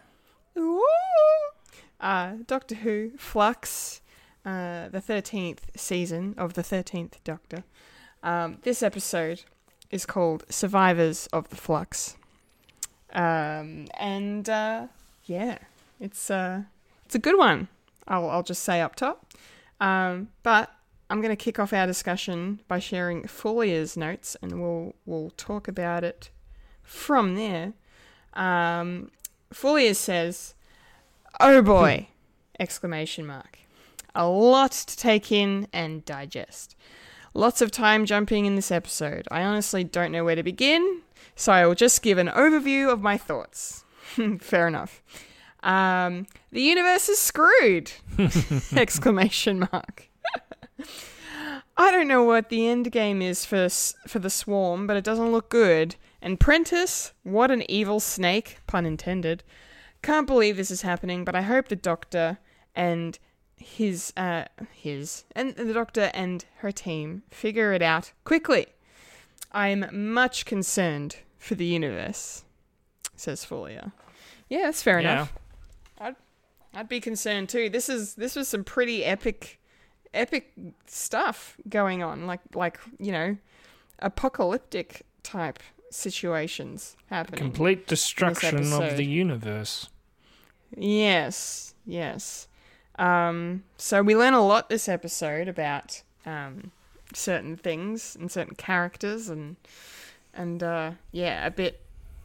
Ooh. 0.58 0.88
Uh, 2.00 2.36
Doctor 2.48 2.76
Who 2.76 3.12
Flux, 3.18 4.02
uh, 4.46 4.88
the 4.88 5.02
13th 5.02 5.60
season 5.76 6.34
of 6.38 6.54
the 6.54 6.62
13th 6.62 7.16
Doctor. 7.26 7.66
Um, 8.24 8.60
this 8.62 8.82
episode 8.82 9.42
is 9.92 10.06
called 10.06 10.46
Survivors 10.48 11.28
of 11.34 11.50
the 11.50 11.58
Flux. 11.58 12.16
Um, 13.12 13.88
and 14.00 14.50
uh, 14.50 14.88
yeah, 15.26 15.58
it's 16.00 16.32
uh, 16.32 16.64
it's 17.16 17.26
a 17.26 17.30
good 17.30 17.38
one. 17.38 17.70
I'll, 18.10 18.30
I'll 18.30 18.44
just 18.44 18.64
say 18.64 18.82
up 18.82 18.96
top. 18.96 19.26
Um, 19.80 20.28
but 20.44 20.70
I'm 21.10 21.22
going 21.22 21.32
to 21.32 21.42
kick 21.42 21.60
off 21.60 21.72
our 21.72 21.88
discussion 21.88 22.60
by 22.68 22.80
sharing 22.80 23.24
Fulia's 23.24 23.96
notes, 23.96 24.36
and 24.42 24.62
we'll 24.62 24.96
we'll 25.06 25.30
talk 25.32 25.70
about 25.70 26.04
it 26.04 26.30
from 26.84 27.36
there. 27.36 27.72
Um, 28.34 29.12
says, 29.54 30.56
"Oh 31.40 31.62
boy!" 31.62 32.10
exclamation 32.60 33.26
mark. 33.26 33.60
A 34.14 34.28
lot 34.28 34.72
to 34.74 34.98
take 34.98 35.32
in 35.32 35.70
and 35.72 36.04
digest. 36.04 36.76
Lots 37.34 37.62
of 37.62 37.72
time 37.72 38.06
jumping 38.06 38.46
in 38.46 38.58
this 38.58 38.72
episode. 38.72 39.26
I 39.32 39.44
honestly 39.44 39.86
don't 39.86 40.12
know 40.12 40.26
where 40.26 40.36
to 40.36 40.44
begin, 40.44 41.02
so 41.34 41.54
I 41.54 41.66
will 41.66 41.76
just 41.76 42.02
give 42.02 42.18
an 42.18 42.28
overview 42.28 42.92
of 42.92 43.02
my 43.02 43.18
thoughts. 43.18 43.86
Fair 44.40 44.68
enough. 44.68 45.02
Um, 45.66 46.28
the 46.52 46.62
universe 46.62 47.10
is 47.10 47.18
screwed! 47.20 47.92
exclamation 48.76 49.60
mark. 49.72 50.10
I 51.78 51.92
don't 51.92 52.08
know 52.08 52.24
what 52.24 52.50
the 52.50 52.68
end 52.68 52.92
game 52.92 53.22
is 53.22 53.44
for 53.46 53.68
for 54.08 54.20
the 54.20 54.30
swarm, 54.30 54.88
but 54.88 54.96
it 54.96 55.04
doesn't 55.04 55.32
look 55.32 55.50
good. 55.50 55.96
And 56.22 56.40
Prentiss, 56.40 57.12
what 57.24 57.52
an 57.52 57.70
evil 57.70 58.00
snake, 58.00 58.60
pun 58.68 58.86
intended. 58.86 59.44
Can't 60.02 60.28
believe 60.28 60.56
this 60.58 60.72
is 60.72 60.84
happening, 60.84 61.26
but 61.26 61.36
I 61.36 61.42
hope 61.42 61.68
the 61.68 61.76
doctor 61.76 62.38
and 62.76 63.18
his 63.58 64.14
uh 64.16 64.46
his 64.72 65.26
and 65.36 65.56
the 65.56 65.74
doctor 65.74 66.12
and 66.14 66.46
her 66.58 66.72
team 66.72 67.24
figure 67.30 67.74
it 67.74 67.82
out 67.82 68.12
quickly. 68.24 68.68
I'm 69.52 70.14
much 70.14 70.46
concerned 70.46 71.18
for 71.40 71.56
the 71.56 71.66
universe, 71.66 72.44
says 73.16 73.44
Fulia. 73.46 73.92
Yeah, 74.50 74.64
that's 74.64 74.84
fair 74.84 75.00
Yeah. 75.00 75.14
enough. 75.14 75.34
I'd 76.76 76.90
be 76.90 77.00
concerned 77.00 77.50
too. 77.50 77.70
This 77.70 77.90
is 77.90 78.16
this 78.16 78.36
was 78.36 78.48
some 78.48 78.64
pretty 78.64 79.06
epic 79.06 79.60
epic 80.14 80.52
stuff 80.88 81.58
going 81.70 82.04
on. 82.04 82.28
Like 82.28 82.42
like, 82.54 82.80
you 83.00 83.12
know, 83.12 83.38
apocalyptic 84.00 85.04
type 85.24 85.60
situations 85.90 86.98
happening. 87.10 87.40
Complete 87.40 87.88
destruction 87.88 88.74
of 88.74 88.98
the 88.98 89.06
universe. 89.06 89.90
Yes, 90.76 91.74
yes. 91.86 92.48
Um, 92.98 93.64
so 93.78 94.02
we 94.02 94.16
learn 94.16 94.34
a 94.34 94.46
lot 94.46 94.70
this 94.70 94.88
episode 94.88 95.48
about 95.48 96.02
um, 96.26 96.72
certain 97.14 97.58
things 97.58 98.16
and 98.20 98.32
certain 98.32 98.56
characters, 98.56 99.30
and 99.30 99.56
and 100.34 100.64
uh, 100.64 100.92
yeah, 101.12 101.46
a 101.46 101.52
bit 101.52 101.82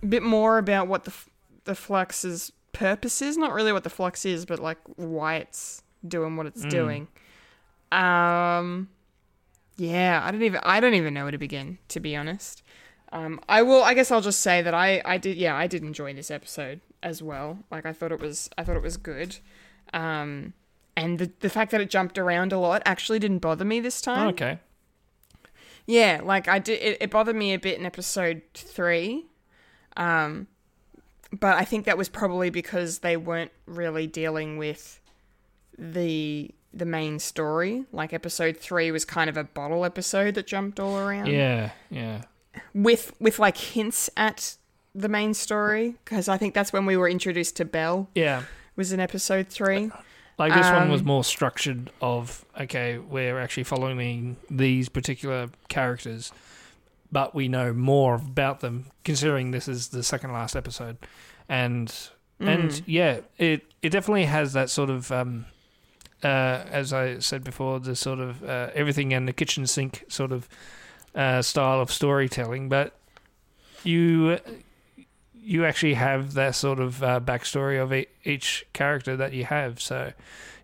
bit 0.06 0.22
more 0.22 0.59
about 0.59 0.89
what 0.89 1.05
the 1.05 1.10
f- 1.10 1.28
the 1.64 1.74
flux's 1.74 2.52
purpose 2.72 3.22
is. 3.22 3.36
Not 3.36 3.52
really 3.52 3.72
what 3.72 3.84
the 3.84 3.90
flux 3.90 4.24
is, 4.24 4.47
but 4.47 4.59
like 4.59 4.78
why 4.97 5.36
it's 5.36 5.82
doing 6.06 6.36
what 6.36 6.47
it's 6.47 6.64
doing. 6.64 7.09
Um, 7.92 8.88
yeah, 9.76 10.20
I 10.24 10.30
don't 10.30 10.42
even 10.42 10.60
I 10.62 10.80
don't 10.80 10.94
even 10.94 11.14
know 11.14 11.24
where 11.24 11.32
to 11.32 11.38
begin, 11.38 11.78
to 11.88 12.01
be 12.01 12.14
honest. 12.16 12.62
Um, 13.12 13.40
I 13.48 13.62
will. 13.62 13.82
I 13.82 13.94
guess 13.94 14.10
I'll 14.10 14.20
just 14.20 14.40
say 14.40 14.62
that 14.62 14.74
I, 14.74 15.02
I 15.05 15.18
did. 15.18 15.36
Yeah, 15.36 15.56
I 15.56 15.66
did 15.66 15.82
enjoy 15.82 16.14
this 16.14 16.30
episode 16.30 16.80
as 17.02 17.22
well. 17.22 17.59
Like 17.70 17.86
I 17.86 17.92
thought 17.92 18.12
it 18.12 18.20
was. 18.20 18.48
I 18.56 18.64
thought 18.64 18.76
it 18.76 18.82
was 18.82 18.97
good. 18.97 19.38
Um, 19.92 20.52
and 20.97 21.18
the 21.18 21.32
the 21.40 21.51
fact 21.51 21.72
that 21.72 21.80
it 21.80 21.90
jumped 21.90 22.18
around 22.18 22.52
a 22.52 22.59
lot 22.59 22.82
actually 22.84 23.18
didn't 23.18 23.38
bother 23.38 23.64
me 23.64 23.80
this 23.80 24.01
time. 24.01 24.26
Oh, 24.26 24.30
okay. 24.30 24.59
Yeah, 25.86 26.20
like 26.22 26.47
I 26.47 26.60
did. 26.60 26.80
It, 26.80 26.98
it 27.01 27.10
bothered 27.10 27.34
me 27.34 27.52
a 27.52 27.59
bit 27.59 27.78
in 27.78 27.84
episode 27.84 28.42
three. 28.55 29.26
Um, 29.97 30.47
but 31.39 31.57
I 31.57 31.65
think 31.65 31.85
that 31.86 31.97
was 31.98 32.09
probably 32.09 32.51
because 32.51 32.98
they 33.01 33.16
weren't 33.16 33.52
really 33.66 34.07
dealing 34.07 34.57
with 34.59 35.01
the 35.78 36.51
the 36.73 36.85
main 36.85 37.19
story. 37.19 37.85
Like 37.93 38.12
episode 38.12 38.57
three 38.57 38.90
was 38.90 39.05
kind 39.05 39.28
of 39.28 39.36
a 39.36 39.44
bottle 39.44 39.85
episode 39.85 40.35
that 40.35 40.47
jumped 40.47 40.78
all 40.78 40.97
around 40.98 41.27
Yeah, 41.27 41.70
yeah. 41.90 42.23
with 42.74 43.12
with 43.20 43.39
like 43.39 43.57
hints 43.57 44.09
at 44.16 44.57
the 44.94 45.09
main 45.09 45.35
story 45.35 45.97
because 46.05 46.28
I 46.28 46.36
think 46.36 46.55
that's 46.55 46.73
when 46.73 46.85
we 46.86 46.97
were 46.97 47.09
introduced 47.09 47.57
to 47.57 47.65
Belle 47.65 48.09
Yeah. 48.15 48.43
was 48.77 48.93
in 48.93 49.01
episode 49.01 49.48
three. 49.48 49.90
Like 50.39 50.55
this 50.55 50.70
one 50.70 50.90
was 50.90 51.02
Um, 51.02 51.07
more 51.07 51.24
structured 51.24 51.90
of 52.01 52.44
okay, 52.59 52.98
we're 52.98 53.39
actually 53.39 53.65
following 53.65 54.36
these 54.51 54.89
particular 54.89 55.48
characters, 55.69 56.32
but 57.12 57.34
we 57.34 57.48
know 57.48 57.72
more 57.72 58.14
about 58.14 58.60
them 58.60 58.86
considering 59.04 59.50
this 59.50 59.68
is 59.68 59.88
the 59.88 60.02
second 60.02 60.32
last 60.32 60.56
episode. 60.56 60.96
And 61.48 61.94
and 62.40 62.82
yeah, 62.86 63.20
it 63.38 63.66
it 63.82 63.90
definitely 63.90 64.24
has 64.24 64.52
that 64.54 64.70
sort 64.70 64.90
of 64.90 65.10
um 65.12 65.46
uh 66.22 66.64
as 66.70 66.92
I 66.92 67.18
said 67.18 67.44
before, 67.44 67.80
the 67.80 67.96
sort 67.96 68.18
of 68.18 68.42
uh, 68.42 68.70
everything 68.74 69.12
in 69.12 69.26
the 69.26 69.32
kitchen 69.32 69.66
sink 69.66 70.04
sort 70.08 70.32
of 70.32 70.48
uh 71.14 71.42
style 71.42 71.80
of 71.80 71.92
storytelling, 71.92 72.68
but 72.68 72.94
you 73.84 74.38
you 75.42 75.64
actually 75.64 75.94
have 75.94 76.34
that 76.34 76.54
sort 76.54 76.78
of 76.78 77.02
uh, 77.02 77.18
backstory 77.20 77.82
of 77.82 77.92
e- 77.92 78.06
each 78.24 78.66
character 78.72 79.16
that 79.16 79.32
you 79.32 79.44
have. 79.44 79.80
So, 79.80 80.12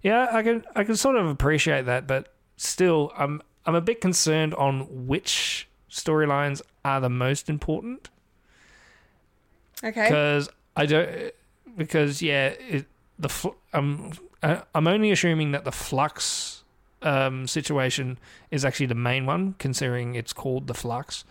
yeah, 0.02 0.28
I 0.30 0.42
can 0.42 0.64
I 0.74 0.84
can 0.84 0.96
sort 0.96 1.16
of 1.16 1.26
appreciate 1.26 1.86
that, 1.86 2.06
but 2.06 2.32
still, 2.56 3.12
I'm 3.16 3.42
I'm 3.64 3.74
a 3.74 3.80
bit 3.80 4.00
concerned 4.00 4.54
on 4.54 5.06
which 5.06 5.65
storylines 5.96 6.60
are 6.84 7.00
the 7.00 7.08
most 7.08 7.48
important 7.48 8.10
Okay. 9.82 10.04
because 10.08 10.48
I 10.76 10.86
don't 10.86 11.32
because 11.76 12.22
yeah, 12.22 12.48
it, 12.48 12.86
the 13.18 13.28
fl- 13.28 13.56
I'm 13.72 14.12
I- 14.42 14.62
I'm 14.74 14.86
only 14.86 15.10
assuming 15.10 15.52
that 15.52 15.64
the 15.64 15.72
flux 15.72 16.64
um, 17.02 17.46
situation 17.46 18.18
is 18.50 18.64
actually 18.64 18.86
the 18.86 18.94
main 18.94 19.26
one, 19.26 19.54
considering 19.58 20.14
it's 20.14 20.32
called 20.32 20.66
the 20.66 20.74
flux, 20.74 21.24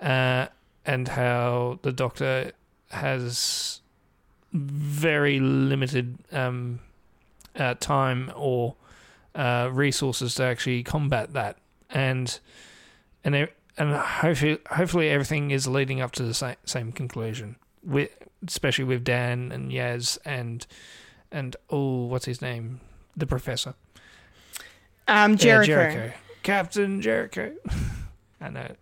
uh, 0.00 0.46
and 0.86 1.08
how 1.08 1.78
the 1.82 1.92
Doctor 1.92 2.52
has 2.90 3.80
very 4.52 5.40
limited 5.40 6.18
um, 6.32 6.78
uh, 7.56 7.74
time 7.74 8.32
or 8.36 8.76
uh, 9.34 9.68
resources 9.72 10.34
to 10.36 10.44
actually 10.44 10.82
combat 10.82 11.32
that, 11.34 11.56
and 11.90 12.38
and 13.24 13.48
and 13.78 13.94
hopefully 13.94 14.58
hopefully 14.70 15.08
everything 15.08 15.50
is 15.50 15.66
leading 15.66 16.00
up 16.00 16.12
to 16.12 16.22
the 16.22 16.34
same 16.34 16.56
same 16.64 16.92
conclusion. 16.92 17.56
With 17.82 18.10
especially 18.46 18.84
with 18.84 19.04
Dan 19.04 19.50
and 19.52 19.70
Yaz 19.70 20.18
and 20.24 20.66
and 21.32 21.56
oh, 21.70 22.04
what's 22.06 22.24
his 22.26 22.42
name? 22.42 22.80
The 23.16 23.26
professor. 23.26 23.74
Um, 25.06 25.32
Yeah, 25.32 25.36
Jericho. 25.36 25.66
Jericho. 25.72 26.12
Captain 26.42 27.00
Jericho. 27.02 27.52
I 28.40 28.48
know. 28.50 28.74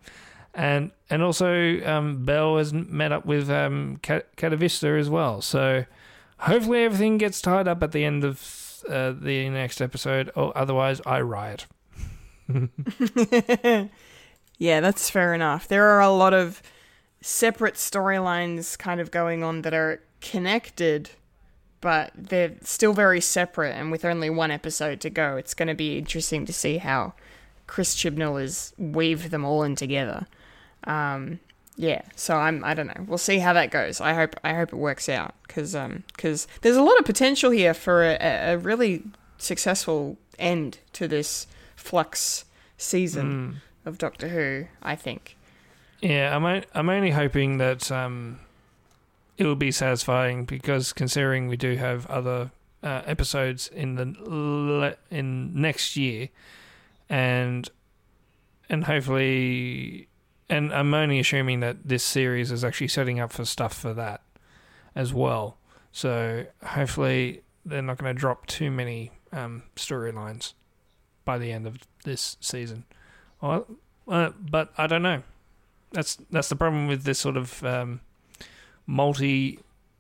and 0.54 0.90
and 1.10 1.22
also 1.22 1.80
um, 1.84 2.24
Bell 2.24 2.58
has 2.58 2.72
met 2.72 3.12
up 3.12 3.24
with 3.24 3.48
um, 3.50 3.98
Cat- 4.02 4.34
Catavista 4.36 4.98
as 4.98 5.08
well. 5.08 5.40
So 5.40 5.84
hopefully 6.38 6.84
everything 6.84 7.18
gets 7.18 7.40
tied 7.40 7.66
up 7.68 7.82
at 7.82 7.92
the 7.92 8.04
end 8.04 8.24
of 8.24 8.82
uh, 8.88 9.12
the 9.12 9.48
next 9.48 9.80
episode, 9.80 10.30
or 10.36 10.56
otherwise 10.56 11.00
I 11.06 11.20
riot. 11.20 11.66
Yeah, 14.58 14.80
that's 14.80 15.10
fair 15.10 15.34
enough. 15.34 15.68
There 15.68 15.84
are 15.84 16.00
a 16.00 16.10
lot 16.10 16.32
of 16.32 16.62
separate 17.20 17.74
storylines 17.74 18.78
kind 18.78 19.00
of 19.00 19.10
going 19.10 19.42
on 19.42 19.62
that 19.62 19.74
are 19.74 20.00
connected, 20.20 21.10
but 21.80 22.12
they're 22.14 22.54
still 22.62 22.92
very 22.92 23.20
separate. 23.20 23.72
And 23.72 23.90
with 23.90 24.04
only 24.04 24.30
one 24.30 24.50
episode 24.50 25.00
to 25.02 25.10
go, 25.10 25.36
it's 25.36 25.54
going 25.54 25.68
to 25.68 25.74
be 25.74 25.98
interesting 25.98 26.46
to 26.46 26.52
see 26.52 26.78
how 26.78 27.14
Chris 27.66 27.96
Chibnall 27.96 28.42
is 28.42 28.72
weave 28.78 29.30
them 29.30 29.44
all 29.44 29.62
in 29.62 29.76
together. 29.76 30.26
Um, 30.84 31.40
yeah, 31.76 32.02
so 32.14 32.36
I'm 32.36 32.64
I 32.64 32.72
don't 32.72 32.86
know. 32.86 33.04
We'll 33.06 33.18
see 33.18 33.38
how 33.38 33.52
that 33.52 33.70
goes. 33.70 34.00
I 34.00 34.14
hope 34.14 34.36
I 34.42 34.54
hope 34.54 34.72
it 34.72 34.76
works 34.76 35.08
out 35.10 35.34
because 35.46 35.74
um 35.74 36.04
because 36.16 36.48
there's 36.62 36.76
a 36.76 36.82
lot 36.82 36.98
of 36.98 37.04
potential 37.04 37.50
here 37.50 37.74
for 37.74 38.02
a, 38.02 38.52
a 38.52 38.56
really 38.56 39.02
successful 39.36 40.16
end 40.38 40.78
to 40.94 41.06
this 41.06 41.46
flux 41.74 42.46
season 42.78 43.60
of 43.86 43.98
Doctor 43.98 44.28
Who. 44.28 44.66
I 44.82 44.96
think. 44.96 45.36
Yeah, 46.00 46.34
I'm 46.36 46.44
o- 46.44 46.62
I'm 46.74 46.90
only 46.90 47.10
hoping 47.12 47.58
that 47.58 47.90
um, 47.90 48.40
it 49.38 49.44
will 49.44 49.56
be 49.56 49.70
satisfying 49.72 50.44
because 50.44 50.92
considering 50.92 51.48
we 51.48 51.56
do 51.56 51.76
have 51.76 52.06
other 52.06 52.50
uh, 52.82 53.02
episodes 53.06 53.68
in 53.68 53.94
the 53.94 54.04
le- 54.28 54.96
in 55.10 55.58
next 55.58 55.96
year, 55.96 56.28
and 57.08 57.70
and 58.68 58.84
hopefully, 58.84 60.08
and 60.50 60.72
I'm 60.72 60.92
only 60.92 61.18
assuming 61.18 61.60
that 61.60 61.88
this 61.88 62.04
series 62.04 62.50
is 62.52 62.64
actually 62.64 62.88
setting 62.88 63.18
up 63.20 63.32
for 63.32 63.44
stuff 63.44 63.72
for 63.72 63.94
that 63.94 64.20
as 64.94 65.14
well. 65.14 65.56
So 65.92 66.44
hopefully, 66.62 67.42
they're 67.64 67.80
not 67.82 67.96
going 67.98 68.14
to 68.14 68.18
drop 68.20 68.46
too 68.46 68.70
many 68.70 69.12
um, 69.32 69.62
storylines 69.76 70.52
by 71.24 71.38
the 71.38 71.52
end 71.52 71.66
of 71.66 71.78
this 72.04 72.36
season. 72.40 72.84
Well, 73.40 73.66
uh, 74.08 74.30
but 74.38 74.72
I 74.76 74.86
don't 74.86 75.02
know 75.02 75.22
that's 75.92 76.18
that's 76.30 76.48
the 76.48 76.56
problem 76.56 76.86
with 76.86 77.04
this 77.04 77.18
sort 77.18 77.36
of 77.36 77.64
um, 77.64 78.00
multi 78.86 79.58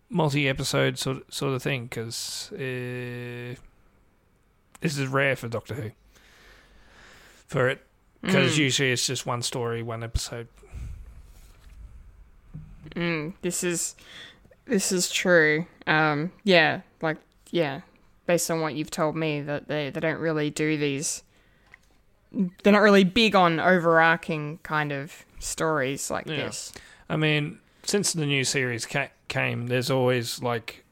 multi 0.08 0.48
episode 0.48 0.98
sort 0.98 1.32
sort 1.32 1.54
of 1.54 1.62
thing 1.62 1.84
because 1.84 2.50
uh, 2.52 3.56
this 4.80 4.98
is 4.98 5.06
rare 5.06 5.36
for 5.36 5.48
Doctor 5.48 5.74
Who. 5.74 5.90
For 7.46 7.68
it, 7.68 7.86
because 8.22 8.58
usually 8.58 8.90
it's 8.90 9.06
just 9.06 9.24
one 9.24 9.40
story, 9.40 9.82
one 9.82 10.02
episode. 10.02 10.48
Mm, 12.96 13.34
this 13.40 13.62
is 13.62 13.94
this 14.64 14.90
is 14.90 15.10
true. 15.10 15.66
Um, 15.86 16.32
yeah, 16.42 16.80
like 17.00 17.18
yeah, 17.52 17.82
based 18.26 18.50
on 18.50 18.60
what 18.60 18.74
you've 18.74 18.90
told 18.90 19.14
me, 19.16 19.40
that 19.42 19.68
they 19.68 19.90
they 19.90 20.00
don't 20.00 20.18
really 20.18 20.50
do 20.50 20.76
these. 20.76 21.22
They're 22.32 22.72
not 22.72 22.82
really 22.82 23.04
big 23.04 23.34
on 23.34 23.60
overarching 23.60 24.58
kind 24.62 24.92
of 24.92 25.24
stories 25.38 26.10
like 26.10 26.26
Yeah. 26.26 26.36
this. 26.46 26.72
I 27.08 27.16
mean, 27.16 27.58
since 27.84 28.12
the 28.12 28.26
new 28.26 28.44
series 28.44 28.84
ca- 28.86 29.10
came, 29.28 29.68
there's 29.68 29.90
always 29.90 30.42
like 30.42 30.84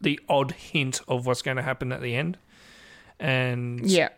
the 0.00 0.20
odd 0.28 0.52
hint 0.52 1.00
of 1.08 1.26
what's 1.26 1.42
going 1.42 1.56
to 1.56 1.62
happen 1.62 1.90
at 1.92 2.02
the 2.02 2.14
end, 2.14 2.36
and 3.18 3.88
Yeah, 3.88 4.10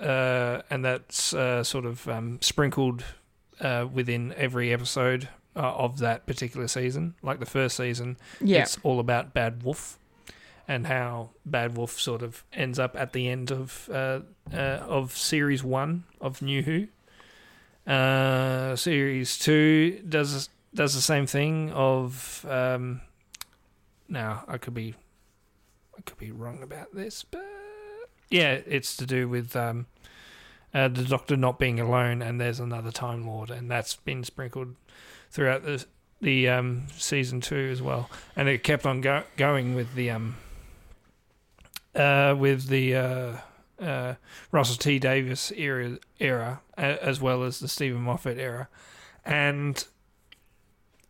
uh, 0.00 0.62
and 0.70 0.84
that's 0.84 1.32
uh, 1.32 1.62
sort 1.62 1.86
of 1.86 2.08
um, 2.08 2.38
sprinkled 2.40 3.04
uh, 3.60 3.86
within 3.92 4.32
every 4.36 4.72
episode 4.72 5.28
uh, 5.56 5.60
of 5.60 5.98
that 5.98 6.26
particular 6.26 6.68
season. 6.68 7.14
Like 7.22 7.38
the 7.40 7.46
first 7.46 7.76
season, 7.76 8.16
yeah, 8.40 8.62
it's 8.62 8.78
all 8.82 9.00
about 9.00 9.34
Bad 9.34 9.62
Wolf 9.62 9.97
and 10.68 10.86
how 10.86 11.30
Bad 11.46 11.76
Wolf 11.76 11.98
sort 11.98 12.22
of 12.22 12.44
ends 12.52 12.78
up 12.78 12.94
at 12.94 13.14
the 13.14 13.26
end 13.26 13.50
of 13.50 13.88
uh, 13.90 14.20
uh, 14.52 14.84
of 14.86 15.16
series 15.16 15.64
one 15.64 16.04
of 16.20 16.42
New 16.42 16.62
Who. 16.62 16.88
Uh, 17.90 18.76
series 18.76 19.38
two 19.38 20.02
does 20.06 20.50
does 20.74 20.94
the 20.94 21.00
same 21.00 21.26
thing. 21.26 21.72
Of 21.72 22.44
um, 22.48 23.00
now, 24.08 24.44
I 24.46 24.58
could 24.58 24.74
be 24.74 24.94
I 25.96 26.02
could 26.02 26.18
be 26.18 26.30
wrong 26.30 26.62
about 26.62 26.94
this, 26.94 27.24
but 27.24 27.44
yeah, 28.30 28.58
it's 28.66 28.94
to 28.98 29.06
do 29.06 29.26
with 29.26 29.56
um, 29.56 29.86
uh, 30.74 30.88
the 30.88 31.04
Doctor 31.04 31.34
not 31.36 31.58
being 31.58 31.80
alone, 31.80 32.20
and 32.20 32.38
there's 32.38 32.60
another 32.60 32.90
Time 32.90 33.26
Lord, 33.26 33.50
and 33.50 33.70
that's 33.70 33.96
been 33.96 34.22
sprinkled 34.22 34.74
throughout 35.30 35.64
the 35.64 35.86
the 36.20 36.48
um, 36.48 36.88
season 36.96 37.40
two 37.40 37.70
as 37.72 37.80
well, 37.80 38.10
and 38.36 38.50
it 38.50 38.62
kept 38.62 38.84
on 38.84 39.00
go- 39.00 39.24
going 39.38 39.74
with 39.74 39.94
the 39.94 40.10
um, 40.10 40.36
uh, 41.98 42.34
with 42.38 42.68
the 42.68 42.94
uh, 42.94 43.36
uh, 43.80 44.14
Russell 44.52 44.76
T 44.76 44.98
Davies 44.98 45.52
era 45.56 45.98
era 46.18 46.60
as 46.76 47.20
well 47.20 47.42
as 47.42 47.58
the 47.58 47.68
Steven 47.68 48.00
Moffat 48.00 48.38
era, 48.38 48.68
and 49.24 49.84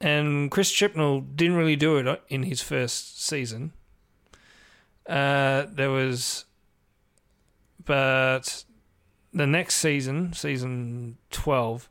and 0.01 0.51
Chris 0.51 0.73
Chibnall 0.73 1.25
didn't 1.37 1.57
really 1.57 1.77
do 1.77 1.99
it 1.99 2.23
in 2.29 2.45
his 2.45 2.63
first 2.63 3.23
season. 3.23 3.73
Uh, 5.09 5.67
there 5.71 5.91
was, 5.91 6.45
but 7.85 8.65
the 9.33 9.47
next 9.47 9.77
season, 9.77 10.33
season 10.33 11.17
twelve, 11.31 11.89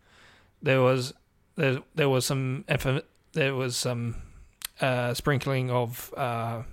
there 0.62 0.82
was 0.82 1.14
there 1.56 1.80
there 1.96 2.10
was 2.10 2.26
some 2.26 2.66
there 3.34 3.56
was 3.56 3.76
some 3.76 4.16
uh, 4.82 5.14
sprinkling 5.14 5.70
of 5.70 6.14
uh, 6.16 6.64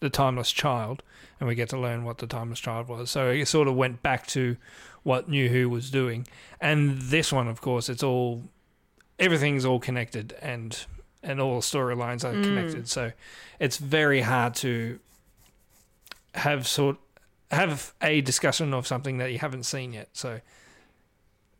the 0.00 0.10
timeless 0.10 0.50
child, 0.50 1.02
and 1.44 1.48
we 1.50 1.54
get 1.54 1.68
to 1.68 1.78
learn 1.78 2.04
what 2.04 2.16
the 2.16 2.26
timeless 2.26 2.58
child 2.58 2.88
was. 2.88 3.10
So 3.10 3.28
it 3.28 3.46
sort 3.48 3.68
of 3.68 3.74
went 3.76 4.02
back 4.02 4.26
to 4.28 4.56
what 5.02 5.28
New 5.28 5.50
Who 5.50 5.68
was 5.68 5.90
doing, 5.90 6.26
and 6.58 6.98
this 6.98 7.30
one, 7.30 7.48
of 7.48 7.60
course, 7.60 7.90
it's 7.90 8.02
all 8.02 8.44
everything's 9.18 9.66
all 9.66 9.78
connected, 9.78 10.34
and 10.40 10.86
and 11.22 11.42
all 11.42 11.60
storylines 11.60 12.24
are 12.24 12.32
connected. 12.32 12.88
So 12.88 13.12
it's 13.60 13.76
very 13.76 14.22
hard 14.22 14.54
to 14.56 14.98
have 16.34 16.66
sort 16.66 16.96
have 17.50 17.92
a 18.00 18.22
discussion 18.22 18.72
of 18.72 18.86
something 18.86 19.18
that 19.18 19.30
you 19.30 19.38
haven't 19.38 19.64
seen 19.64 19.92
yet. 19.92 20.08
So 20.14 20.40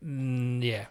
mm, 0.02 0.62
yeah, 0.62 0.86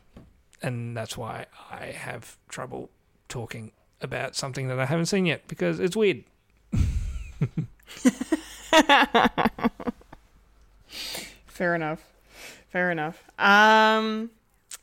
and 0.62 0.96
that's 0.96 1.18
why 1.18 1.48
I 1.72 1.86
have 1.86 2.38
trouble 2.48 2.92
talking 3.28 3.72
about 4.02 4.36
something 4.36 4.68
that 4.68 4.80
I 4.80 4.86
haven't 4.86 5.08
seen 5.08 5.26
yet 5.26 5.48
because 5.48 5.80
it's 5.80 5.96
weird. 5.96 6.26
fair 11.48 11.76
enough, 11.76 12.02
fair 12.70 12.92
enough. 12.92 13.24
Um, 13.40 14.32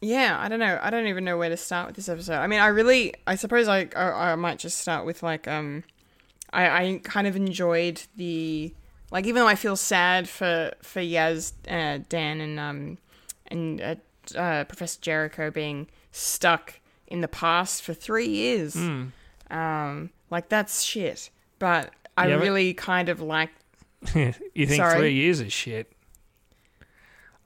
yeah, 0.01 0.37
I 0.41 0.49
don't 0.49 0.61
know. 0.61 0.79
I 0.83 0.91
don't 0.91 1.07
even 1.07 1.25
know 1.25 1.37
where 1.37 1.49
to 1.49 1.57
start 1.57 1.89
with 1.89 1.97
this 1.97 2.09
episode. 2.09 2.37
I 2.39 2.47
mean, 2.47 2.61
I 2.61 2.69
really, 2.69 3.15
I 3.27 3.35
suppose 3.35 3.69
I, 3.69 3.89
I, 3.97 4.33
I 4.33 4.35
might 4.37 4.59
just 4.59 4.79
start 4.79 5.05
with 5.07 5.23
like, 5.23 5.47
um, 5.49 5.85
I, 6.53 6.69
I 6.69 7.01
kind 7.05 7.27
of 7.27 7.37
enjoyed 7.37 8.03
the, 8.17 8.73
like, 9.11 9.27
even 9.27 9.41
though 9.43 9.49
I 9.49 9.55
feel 9.57 9.77
sad 9.77 10.29
for 10.29 10.73
for 10.83 11.01
Yaz, 11.01 11.53
uh, 11.69 12.03
Dan, 12.09 12.41
and 12.41 12.59
um, 12.61 12.99
and 13.49 13.81
uh, 13.81 13.95
uh, 14.39 14.65
Professor 14.65 14.99
Jericho 15.01 15.51
being 15.51 15.89
stuck 16.12 16.75
in 17.09 17.21
the 17.21 17.29
past 17.29 17.83
for 17.83 17.93
three 17.95 18.29
years. 18.29 18.77
Um, 19.51 20.11
like 20.31 20.49
that's 20.49 20.83
shit. 20.83 21.31
But 21.59 21.91
I 22.17 22.29
Yeah, 22.29 22.37
but- 22.37 22.43
really 22.45 22.73
kind 22.75 23.09
of 23.09 23.21
like 23.21 23.51
you 24.15 24.67
think 24.67 24.77
Sorry. 24.77 24.99
three 24.99 25.15
years 25.15 25.41
is 25.41 25.53
shit? 25.53 25.93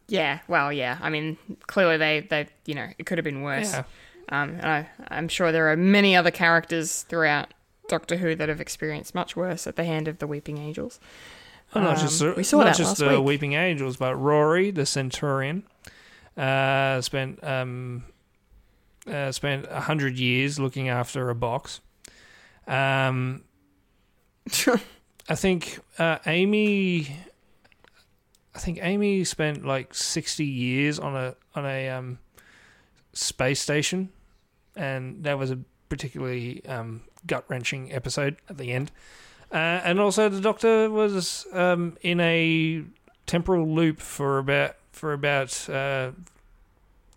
Yeah, 0.08 0.40
well, 0.48 0.72
yeah. 0.72 0.98
I 1.00 1.10
mean, 1.10 1.36
clearly 1.66 1.96
they, 1.96 2.20
they 2.20 2.48
you 2.66 2.74
know, 2.74 2.88
it 2.98 3.06
could 3.06 3.18
have 3.18 3.24
been 3.24 3.42
worse. 3.42 3.72
Yeah. 3.72 3.84
Um, 4.28 4.50
and 4.50 4.66
I, 4.66 4.88
I'm 5.08 5.28
sure 5.28 5.52
there 5.52 5.70
are 5.70 5.76
many 5.76 6.16
other 6.16 6.30
characters 6.30 7.02
throughout 7.02 7.52
Doctor 7.88 8.16
Who 8.16 8.34
that 8.36 8.48
have 8.48 8.60
experienced 8.60 9.14
much 9.14 9.36
worse 9.36 9.66
at 9.66 9.76
the 9.76 9.84
hand 9.84 10.08
of 10.08 10.18
the 10.18 10.26
Weeping 10.26 10.58
Angels. 10.58 11.00
Well, 11.74 11.84
not 11.84 11.98
just 11.98 12.20
Um, 12.22 12.28
the, 12.28 12.34
we 12.34 12.42
saw 12.42 12.62
not 12.62 12.76
just 12.76 12.98
the 12.98 13.08
week. 13.18 13.24
Weeping 13.24 13.52
Angels, 13.54 13.96
but 13.96 14.14
Rory, 14.16 14.70
the 14.70 14.86
Centurion, 14.86 15.64
uh, 16.36 17.00
spent 17.00 17.42
um, 17.42 18.04
uh, 19.10 19.32
spent 19.32 19.66
a 19.70 19.80
hundred 19.80 20.16
years 20.16 20.58
looking 20.58 20.88
after 20.88 21.30
a 21.30 21.34
box. 21.34 21.80
Um, 22.66 23.42
I 25.28 25.34
think 25.34 25.78
uh, 25.98 26.18
Amy. 26.26 27.16
I 28.54 28.58
think 28.58 28.78
Amy 28.82 29.24
spent 29.24 29.64
like 29.64 29.94
sixty 29.94 30.44
years 30.44 30.98
on 30.98 31.16
a 31.16 31.34
on 31.54 31.66
a 31.66 31.88
um, 31.88 32.18
space 33.12 33.60
station, 33.60 34.10
and 34.76 35.24
that 35.24 35.38
was 35.38 35.50
a 35.50 35.58
particularly 35.88 36.64
um, 36.66 37.02
gut 37.26 37.44
wrenching 37.48 37.92
episode 37.92 38.36
at 38.48 38.58
the 38.58 38.72
end. 38.72 38.90
Uh, 39.52 39.80
and 39.84 40.00
also, 40.00 40.28
the 40.28 40.40
Doctor 40.40 40.90
was 40.90 41.46
um, 41.52 41.96
in 42.02 42.20
a 42.20 42.84
temporal 43.26 43.68
loop 43.68 44.00
for 44.00 44.38
about 44.38 44.76
for 44.92 45.12
about 45.12 45.68
uh, 45.70 46.10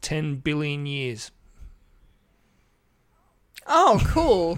ten 0.01 0.35
billion 0.35 0.85
years. 0.85 1.31
Oh, 3.67 4.01
cool. 4.05 4.57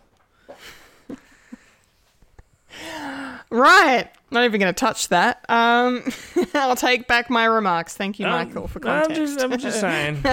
right. 3.49 4.10
Not 4.31 4.45
even 4.45 4.60
going 4.60 4.73
to 4.73 4.80
touch 4.80 5.10
that. 5.10 5.43
Um, 5.49 6.03
I'll 6.53 6.76
take 6.76 7.07
back 7.07 7.30
my 7.30 7.45
remarks. 7.45 7.95
Thank 7.95 8.19
you, 8.19 8.27
Michael, 8.27 8.68
for 8.68 8.88
I'm 8.88 9.14
just, 9.14 9.41
I'm 9.41 9.57
just 9.57 9.80
saying. 9.80 10.22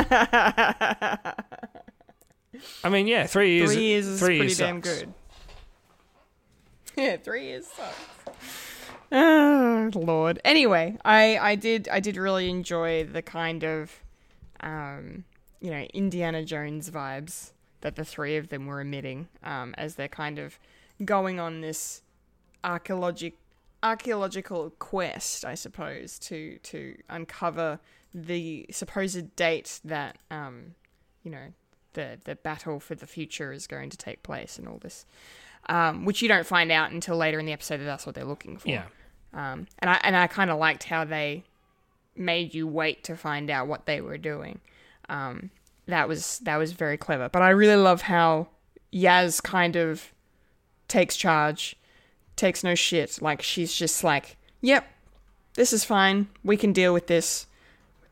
I 2.84 2.88
mean, 2.90 3.06
yeah, 3.06 3.26
three 3.26 3.56
years. 3.56 3.72
three 3.72 3.82
years 3.84 4.06
is 4.06 4.18
three 4.18 4.38
pretty 4.38 4.50
years 4.50 4.58
damn 4.58 4.80
good. 4.80 5.12
Yeah, 6.98 7.18
three 7.18 7.48
years 7.48 7.66
sucks. 7.66 7.94
Oh 9.12 9.90
Lord. 9.94 10.40
Anyway, 10.46 10.96
I 11.04 11.36
I 11.36 11.54
did 11.54 11.90
I 11.90 12.00
did 12.00 12.16
really 12.16 12.48
enjoy 12.48 13.04
the 13.04 13.20
kind 13.20 13.64
of, 13.64 13.92
um, 14.60 15.24
you 15.60 15.70
know, 15.70 15.82
Indiana 15.92 16.42
Jones 16.42 16.88
vibes 16.90 17.52
that 17.82 17.96
the 17.96 18.04
three 18.04 18.38
of 18.38 18.48
them 18.48 18.64
were 18.64 18.80
emitting, 18.80 19.28
um, 19.42 19.74
as 19.76 19.96
they're 19.96 20.08
kind 20.08 20.38
of 20.38 20.58
going 21.04 21.38
on 21.38 21.60
this 21.60 22.00
archaeologic 22.66 23.34
archaeological 23.82 24.70
quest, 24.78 25.44
I 25.44 25.54
suppose, 25.54 26.18
to 26.20 26.58
to 26.64 26.96
uncover 27.08 27.78
the 28.12 28.66
supposed 28.70 29.36
date 29.36 29.80
that 29.84 30.18
um, 30.30 30.74
you 31.22 31.30
know, 31.30 31.52
the 31.94 32.18
the 32.24 32.34
battle 32.36 32.80
for 32.80 32.94
the 32.94 33.06
future 33.06 33.52
is 33.52 33.66
going 33.66 33.90
to 33.90 33.96
take 33.96 34.22
place 34.22 34.58
and 34.58 34.68
all 34.68 34.78
this. 34.78 35.06
Um, 35.68 36.04
which 36.04 36.22
you 36.22 36.28
don't 36.28 36.46
find 36.46 36.70
out 36.70 36.92
until 36.92 37.16
later 37.16 37.40
in 37.40 37.46
the 37.46 37.52
episode 37.52 37.78
that 37.78 37.84
that's 37.84 38.06
what 38.06 38.14
they're 38.14 38.24
looking 38.24 38.56
for. 38.56 38.68
Yeah. 38.68 38.84
Um, 39.34 39.66
and 39.80 39.90
I 39.90 40.00
and 40.02 40.16
I 40.16 40.26
kind 40.26 40.50
of 40.50 40.58
liked 40.58 40.84
how 40.84 41.04
they 41.04 41.44
made 42.14 42.54
you 42.54 42.66
wait 42.66 43.04
to 43.04 43.16
find 43.16 43.50
out 43.50 43.66
what 43.66 43.86
they 43.86 44.00
were 44.00 44.18
doing. 44.18 44.60
Um, 45.08 45.50
that 45.86 46.08
was 46.08 46.38
that 46.40 46.56
was 46.56 46.72
very 46.72 46.96
clever. 46.96 47.28
But 47.28 47.42
I 47.42 47.50
really 47.50 47.80
love 47.80 48.02
how 48.02 48.48
Yaz 48.92 49.42
kind 49.42 49.76
of 49.76 50.12
takes 50.88 51.16
charge, 51.16 51.76
takes 52.36 52.62
no 52.62 52.74
shit. 52.74 53.20
Like 53.20 53.42
she's 53.42 53.74
just 53.74 54.04
like, 54.04 54.36
"Yep, 54.60 54.86
this 55.54 55.72
is 55.72 55.84
fine. 55.84 56.28
We 56.44 56.56
can 56.56 56.72
deal 56.72 56.92
with 56.92 57.06
this. 57.06 57.46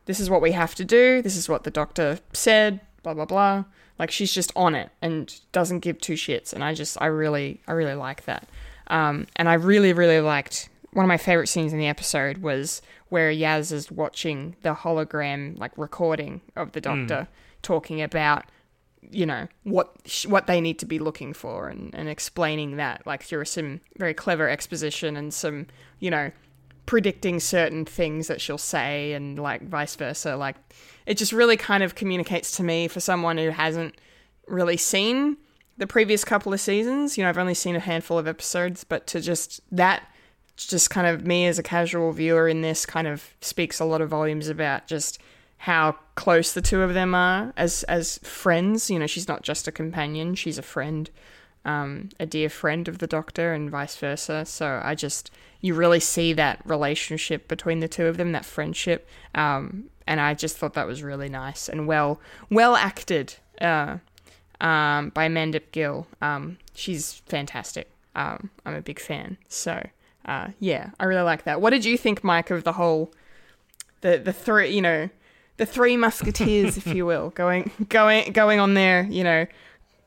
This 0.07 0.21
is 0.21 0.29
what 0.29 0.43
we 0.43 0.53
have 0.53 0.75
to 0.77 0.85
do. 0.85 1.23
This 1.23 1.37
is 1.37 1.49
what 1.49 1.65
the 1.65 1.71
doctor 1.71 2.19
said. 2.33 2.81
Blah 3.03 3.15
blah 3.15 3.27
blah." 3.27 3.65
Like 3.99 4.11
she's 4.11 4.33
just 4.33 4.53
on 4.57 4.75
it 4.75 4.91
and 5.01 5.33
doesn't 5.53 5.81
give 5.81 6.01
two 6.01 6.15
shits. 6.15 6.53
And 6.53 6.65
I 6.65 6.75
just 6.75 7.01
I 7.01 7.07
really 7.07 7.61
I 7.69 7.73
really 7.73 7.95
like 7.95 8.25
that. 8.25 8.49
Um, 8.89 9.27
and 9.37 9.49
I 9.49 9.55
really 9.55 9.93
really 9.93 10.21
liked 10.21 10.69
one 10.93 11.05
of 11.05 11.09
my 11.09 11.17
favorite 11.17 11.49
scenes 11.49 11.73
in 11.73 11.79
the 11.79 11.87
episode 11.87 12.39
was 12.39 12.81
where 13.09 13.33
Yaz 13.33 13.73
is 13.73 13.91
watching 13.91 14.57
the 14.63 14.75
hologram 14.75 15.59
like 15.59 15.77
recording 15.77 16.41
of 16.57 16.73
the 16.73 16.81
doctor 16.81 17.29
talking 17.63 18.01
about 18.01 18.45
you 19.11 19.27
know 19.27 19.47
what 19.63 20.25
what 20.27 20.47
they 20.47 20.61
need 20.61 20.79
to 20.79 20.87
be 20.87 20.99
looking 20.99 21.33
for 21.33 21.69
and, 21.69 21.95
and 21.95 22.09
explaining 22.09 22.77
that 22.77 23.07
like 23.07 23.23
through 23.23 23.45
some 23.45 23.81
very 23.97 24.15
clever 24.15 24.49
exposition 24.49 25.17
and 25.17 25.33
some 25.33 25.67
you 25.99 26.11
know 26.11 26.31
predicting 26.87 27.41
certain 27.41 27.85
things 27.85 28.27
that 28.29 28.41
she'll 28.41 28.59
say 28.59 29.13
and 29.13 29.39
like 29.39 29.67
vice 29.69 29.97
versa. 29.97 30.37
Like 30.37 30.57
it 31.07 31.17
just 31.17 31.33
really 31.33 31.57
kind 31.57 31.83
of 31.83 31.95
communicates 31.95 32.57
to 32.57 32.63
me 32.63 32.89
for 32.89 33.01
someone 33.01 33.39
who 33.39 33.51
hasn't 33.51 33.95
really 34.47 34.77
seen 34.77 35.37
the 35.77 35.87
previous 35.87 36.25
couple 36.25 36.53
of 36.53 36.61
seasons 36.61 37.17
you 37.17 37.25
know 37.25 37.29
i've 37.31 37.39
only 37.39 37.55
seen 37.55 37.75
a 37.75 37.81
handful 37.81 38.19
of 38.19 38.29
episodes 38.29 38.85
but 38.85 39.07
to 39.07 39.21
just 39.21 39.61
that 39.73 40.07
just 40.57 40.91
kind 40.91 41.07
of 41.07 41.27
me 41.27 41.47
as 41.47 41.59
a 41.59 41.63
casual 41.63 42.13
viewer 42.13 42.47
in 42.47 42.61
this 42.61 42.87
kind 42.87 43.09
of 43.09 43.35
speaks 43.41 43.81
a 43.81 43.85
lot 43.85 44.01
of 44.01 44.09
volumes 44.09 44.49
about 44.49 44.87
just 44.87 45.19
how 45.65 45.97
close 46.15 46.53
the 46.53 46.61
two 46.61 46.83
of 46.83 46.93
them 46.93 47.15
are 47.15 47.51
as 47.57 47.85
as 47.85 48.19
friends. 48.19 48.91
You 48.91 48.99
know, 48.99 49.07
she's 49.07 49.29
not 49.29 49.43
just 49.43 49.67
a 49.67 49.73
companion; 49.73 50.35
she's 50.35 50.59
a 50.59 50.63
friend, 50.63 51.09
um, 51.65 52.11
a 52.21 52.27
dear 52.27 52.51
friend 52.51 52.87
of 52.87 52.99
the 52.99 53.07
Doctor, 53.07 53.55
and 53.55 53.71
vice 53.71 53.97
versa. 53.97 54.45
So 54.45 54.83
I 54.85 54.95
just 54.95 55.31
you 55.63 55.73
really 55.75 56.01
see 56.01 56.35
that 56.35 56.61
relationship 56.67 57.49
between 57.49 57.81
the 57.81 57.89
two 57.89 58.05
of 58.05 58.19
them, 58.19 58.33
that 58.33 58.45
friendship, 58.45 59.09
um, 59.35 59.85
and 60.07 60.21
I 60.21 60.35
just 60.35 60.59
thought 60.59 60.75
that 60.75 60.87
was 60.87 61.03
really 61.03 61.31
nice 61.31 61.71
and 61.71 61.87
well 61.87 62.21
well 62.51 62.77
acted 62.77 63.37
uh, 63.59 63.97
um, 64.61 65.09
by 65.15 65.29
Mandip 65.29 65.73
Gill. 65.73 66.07
Um, 66.21 66.59
she's 66.75 67.23
fantastic. 67.25 67.91
Um, 68.15 68.51
I'm 68.67 68.75
a 68.75 68.83
big 68.83 69.01
fan. 69.01 69.39
So 69.49 69.89
uh, 70.27 70.49
yeah, 70.61 70.91
I 71.01 71.05
really 71.07 71.23
like 71.23 71.45
that. 71.45 71.63
What 71.63 71.71
did 71.71 71.87
you 71.87 71.97
think, 71.97 72.23
Mike, 72.23 72.51
of 72.51 72.65
the 72.65 72.75
whole 72.75 73.15
the 74.03 74.19
the 74.19 74.35
three 74.35 74.69
you 74.69 74.83
know 74.83 75.09
the 75.57 75.67
three 75.67 75.97
musketeers, 75.97 76.77
if 76.77 76.87
you 76.87 77.07
will, 77.07 77.31
going 77.35 77.71
going 77.89 78.33
going 78.33 78.61
on 78.61 78.75
their 78.75 79.05
you 79.05 79.25
know 79.25 79.47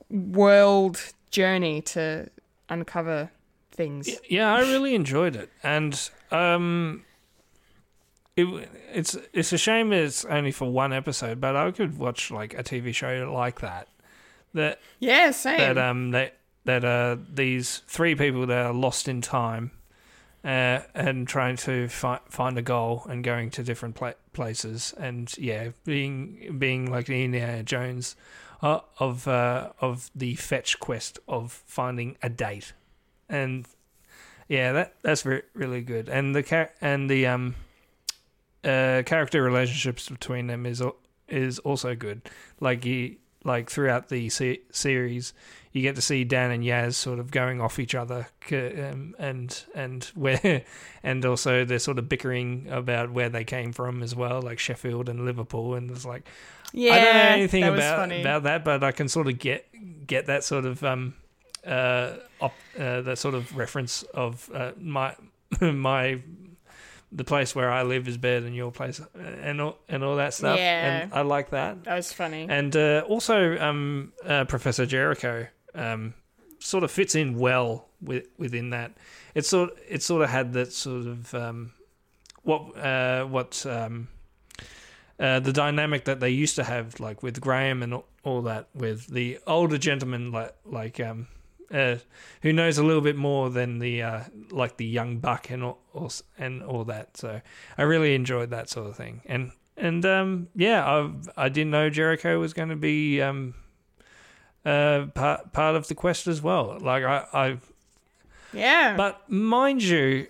world 0.10 1.14
journey 1.32 1.82
to 1.82 2.30
uncover 2.70 3.30
things. 3.72 4.10
Yeah, 4.30 4.54
I 4.54 4.62
really 4.62 4.96
enjoyed 4.96 5.36
it, 5.36 5.50
and 5.64 6.10
um, 6.32 7.04
it 8.36 8.70
it's 8.94 9.18
it's 9.34 9.54
a 9.54 9.58
shame 9.58 9.92
it's 9.92 10.26
only 10.26 10.52
for 10.52 10.70
one 10.72 10.94
episode, 10.94 11.40
but 11.42 11.56
I 11.56 11.72
could 11.72 11.98
watch 11.98 12.32
like 12.32 12.54
a 12.54 12.64
TV 12.64 12.94
show 12.94 13.32
like 13.34 13.62
that. 13.62 13.88
That 14.54 14.80
Yeah, 15.00 15.32
same. 15.32 15.60
that 15.60 15.78
um 15.78 16.12
that 16.12 16.38
that 16.66 16.84
uh 16.86 17.18
these 17.34 17.84
three 17.88 18.16
people 18.16 18.46
that 18.48 18.66
are 18.66 18.74
lost 18.74 19.08
in 19.08 19.22
time, 19.22 19.72
uh, 20.48 20.82
and 20.96 21.28
trying 21.28 21.58
to 21.58 21.90
fi- 21.90 22.22
find 22.30 22.58
a 22.58 22.62
goal 22.62 23.06
and 23.10 23.24
going 23.24 23.50
to 23.52 23.64
different 23.64 23.96
pla- 23.96 24.14
places, 24.32 24.94
and 24.98 25.38
yeah, 25.38 25.70
being 25.84 26.56
being 26.58 26.90
like 26.90 27.06
the 27.06 27.24
Indiana 27.24 27.64
Jones. 27.64 28.16
Uh, 28.60 28.80
of 28.98 29.28
uh, 29.28 29.70
of 29.82 30.10
the 30.16 30.34
fetch 30.34 30.80
quest 30.80 31.20
of 31.28 31.52
finding 31.68 32.18
a 32.24 32.30
date, 32.30 32.74
and 33.30 33.68
yeah, 34.48 34.72
that 34.72 34.96
that's 35.04 35.28
re- 35.28 35.44
really 35.54 35.82
good. 35.82 36.10
And 36.10 36.36
the 36.36 36.42
char- 36.42 36.72
and 36.82 37.08
the 37.08 37.28
um 37.28 37.54
uh 38.64 39.04
character 39.06 39.44
relationships 39.44 40.10
between 40.10 40.48
them 40.48 40.66
is 40.66 40.82
is 41.28 41.60
also 41.60 41.94
good. 41.94 42.22
Like 42.60 42.84
you 42.84 43.18
like 43.44 43.70
throughout 43.70 44.10
the 44.10 44.28
se- 44.30 44.62
series, 44.72 45.34
you 45.78 45.84
get 45.84 45.96
to 45.96 46.02
see 46.02 46.24
Dan 46.24 46.52
and 46.52 46.64
Yaz 46.64 46.96
sort 46.96 47.20
of 47.20 47.32
going 47.32 47.62
off 47.62 47.80
each 47.80 47.96
other, 47.96 48.28
um, 48.52 49.16
and 49.20 49.64
and 49.76 50.04
where 50.16 50.64
and 51.04 51.26
also 51.26 51.64
they're 51.64 51.80
sort 51.80 52.00
of 52.00 52.10
bickering 52.10 52.68
about 52.70 53.12
where 53.12 53.30
they 53.30 53.44
came 53.44 53.72
from 53.72 54.04
as 54.04 54.16
well, 54.16 54.42
like 54.42 54.60
Sheffield 54.60 55.08
and 55.08 55.24
Liverpool, 55.26 55.76
and 55.76 55.90
it's 55.92 56.06
like 56.06 56.28
yeah, 56.74 56.94
I 56.94 57.00
don't 57.00 57.14
know 57.14 57.22
anything 57.22 57.64
about 57.64 57.98
funny. 57.98 58.22
about 58.22 58.44
that, 58.44 58.66
but 58.66 58.84
I 58.84 58.92
can 58.92 59.08
sort 59.08 59.28
of 59.28 59.40
get 59.40 59.68
get 60.06 60.26
that 60.26 60.44
sort 60.44 60.66
of 60.66 60.84
um 60.84 61.14
uh, 61.66 62.14
op, 62.42 62.54
uh 62.78 63.02
that 63.02 63.18
sort 63.18 63.36
of 63.36 63.56
reference 63.56 64.04
of 64.04 64.50
uh, 64.54 64.72
my 64.78 65.16
my 65.62 66.22
the 67.12 67.24
place 67.24 67.56
where 67.56 67.72
I 67.72 67.84
live 67.84 68.08
is 68.08 68.18
better 68.18 68.42
than 68.42 68.54
your 68.54 68.72
place 68.72 69.00
uh, 69.00 69.06
and 69.20 69.62
all 69.62 69.78
and 69.88 70.04
all 70.04 70.18
that 70.18 70.34
stuff. 70.34 70.58
Yeah. 70.58 71.02
and 71.02 71.14
I 71.14 71.22
like 71.22 71.52
that. 71.52 71.84
that 71.86 71.96
was 71.96 72.12
funny. 72.12 72.48
And 72.50 72.76
uh, 72.76 73.04
also, 73.08 73.58
um, 73.60 74.12
uh, 74.26 74.44
Professor 74.46 74.86
Jericho 74.86 75.48
um, 75.78 76.14
sort 76.60 76.84
of 76.84 76.92
fits 76.92 77.16
in 77.16 77.38
well 77.38 77.88
with, 78.02 78.28
within 78.38 78.72
that. 78.72 78.98
It 79.36 79.46
sort 79.46 79.78
it 79.88 80.04
sort 80.04 80.24
of 80.24 80.30
had 80.30 80.54
that 80.54 80.74
sort 80.74 81.08
of 81.08 81.34
um, 81.34 81.72
what 82.44 82.78
uh, 82.78 83.26
what 83.26 83.66
um, 83.66 84.08
uh, 85.20 85.40
the 85.40 85.54
dynamic 85.54 86.06
that 86.06 86.20
they 86.20 86.30
used 86.30 86.56
to 86.56 86.64
have, 86.64 87.00
like 87.00 87.24
with 87.24 87.42
Graham 87.42 87.82
and 87.82 88.02
all, 88.24 88.42
that, 88.44 88.68
with 88.76 89.08
the 89.08 89.40
older 89.48 89.78
gentleman 89.78 90.32
like 90.32 90.56
like 90.66 91.00
um, 91.00 91.28
uh, 91.72 91.96
who 92.42 92.54
knows 92.54 92.78
a 92.78 92.84
little 92.84 93.02
bit 93.02 93.16
more 93.16 93.50
than 93.50 93.80
the 93.80 94.02
uh, 94.02 94.24
like 94.52 94.78
the 94.78 94.86
young 94.86 95.20
buck 95.20 95.50
and 95.50 95.64
all, 95.64 95.80
all 95.94 96.12
and 96.38 96.64
all 96.64 96.84
that. 96.86 97.18
So 97.18 97.42
I 97.78 97.82
really 97.84 98.16
enjoyed 98.16 98.50
that 98.50 98.70
sort 98.70 98.88
of 98.88 98.96
thing. 98.96 99.22
And 99.26 99.52
and 99.76 100.06
um, 100.06 100.48
yeah, 100.56 100.86
I 100.86 101.46
I 101.46 101.50
didn't 101.50 101.72
know 101.72 101.90
Jericho 101.90 102.40
was 102.40 102.54
going 102.54 102.70
to 102.70 102.76
be 102.76 103.22
um, 103.22 103.54
uh, 104.68 105.06
part 105.14 105.54
part 105.54 105.76
of 105.78 105.88
the 105.88 105.96
quest 105.96 106.28
as 106.28 106.42
well. 106.42 106.78
Like 106.82 107.04
I, 107.04 107.26
I 107.34 107.58
yeah, 108.52 108.98
but 108.98 109.30
mind 109.30 109.82
you, 109.82 110.28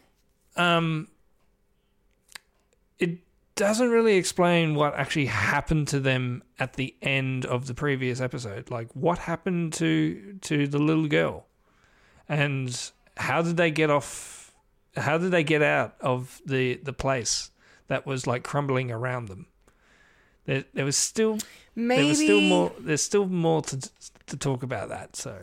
um, 0.55 1.07
it 2.99 3.17
doesn't 3.55 3.89
really 3.89 4.15
explain 4.15 4.75
what 4.75 4.93
actually 4.93 5.25
happened 5.25 5.87
to 5.87 5.99
them 5.99 6.43
at 6.59 6.73
the 6.73 6.93
end 7.01 7.45
of 7.47 7.65
the 7.65 7.73
previous 7.73 8.21
episode. 8.21 8.69
Like 8.69 8.89
what 8.93 9.17
happened 9.17 9.73
to 9.73 10.37
to 10.41 10.67
the 10.67 10.79
little 10.79 11.07
girl, 11.07 11.47
and 12.29 12.91
how 13.17 13.41
did 13.41 13.57
they 13.57 13.71
get 13.71 13.89
off? 13.89 14.53
How 14.95 15.17
did 15.17 15.31
they 15.31 15.43
get 15.43 15.63
out 15.63 15.95
of 15.99 16.41
the 16.45 16.75
the 16.83 16.93
place 16.93 17.49
that 17.87 18.05
was 18.05 18.27
like 18.27 18.43
crumbling 18.43 18.91
around 18.91 19.29
them? 19.29 19.47
There, 20.47 20.63
there 20.73 20.85
was 20.85 20.97
still 20.97 21.37
maybe 21.75 22.01
there 22.01 22.07
was 22.07 22.17
still 22.17 22.41
more. 22.41 22.71
There's 22.79 23.01
still 23.03 23.27
more 23.27 23.61
to 23.61 23.89
to 24.27 24.37
talk 24.37 24.63
about 24.63 24.89
that. 24.89 25.15
So 25.15 25.37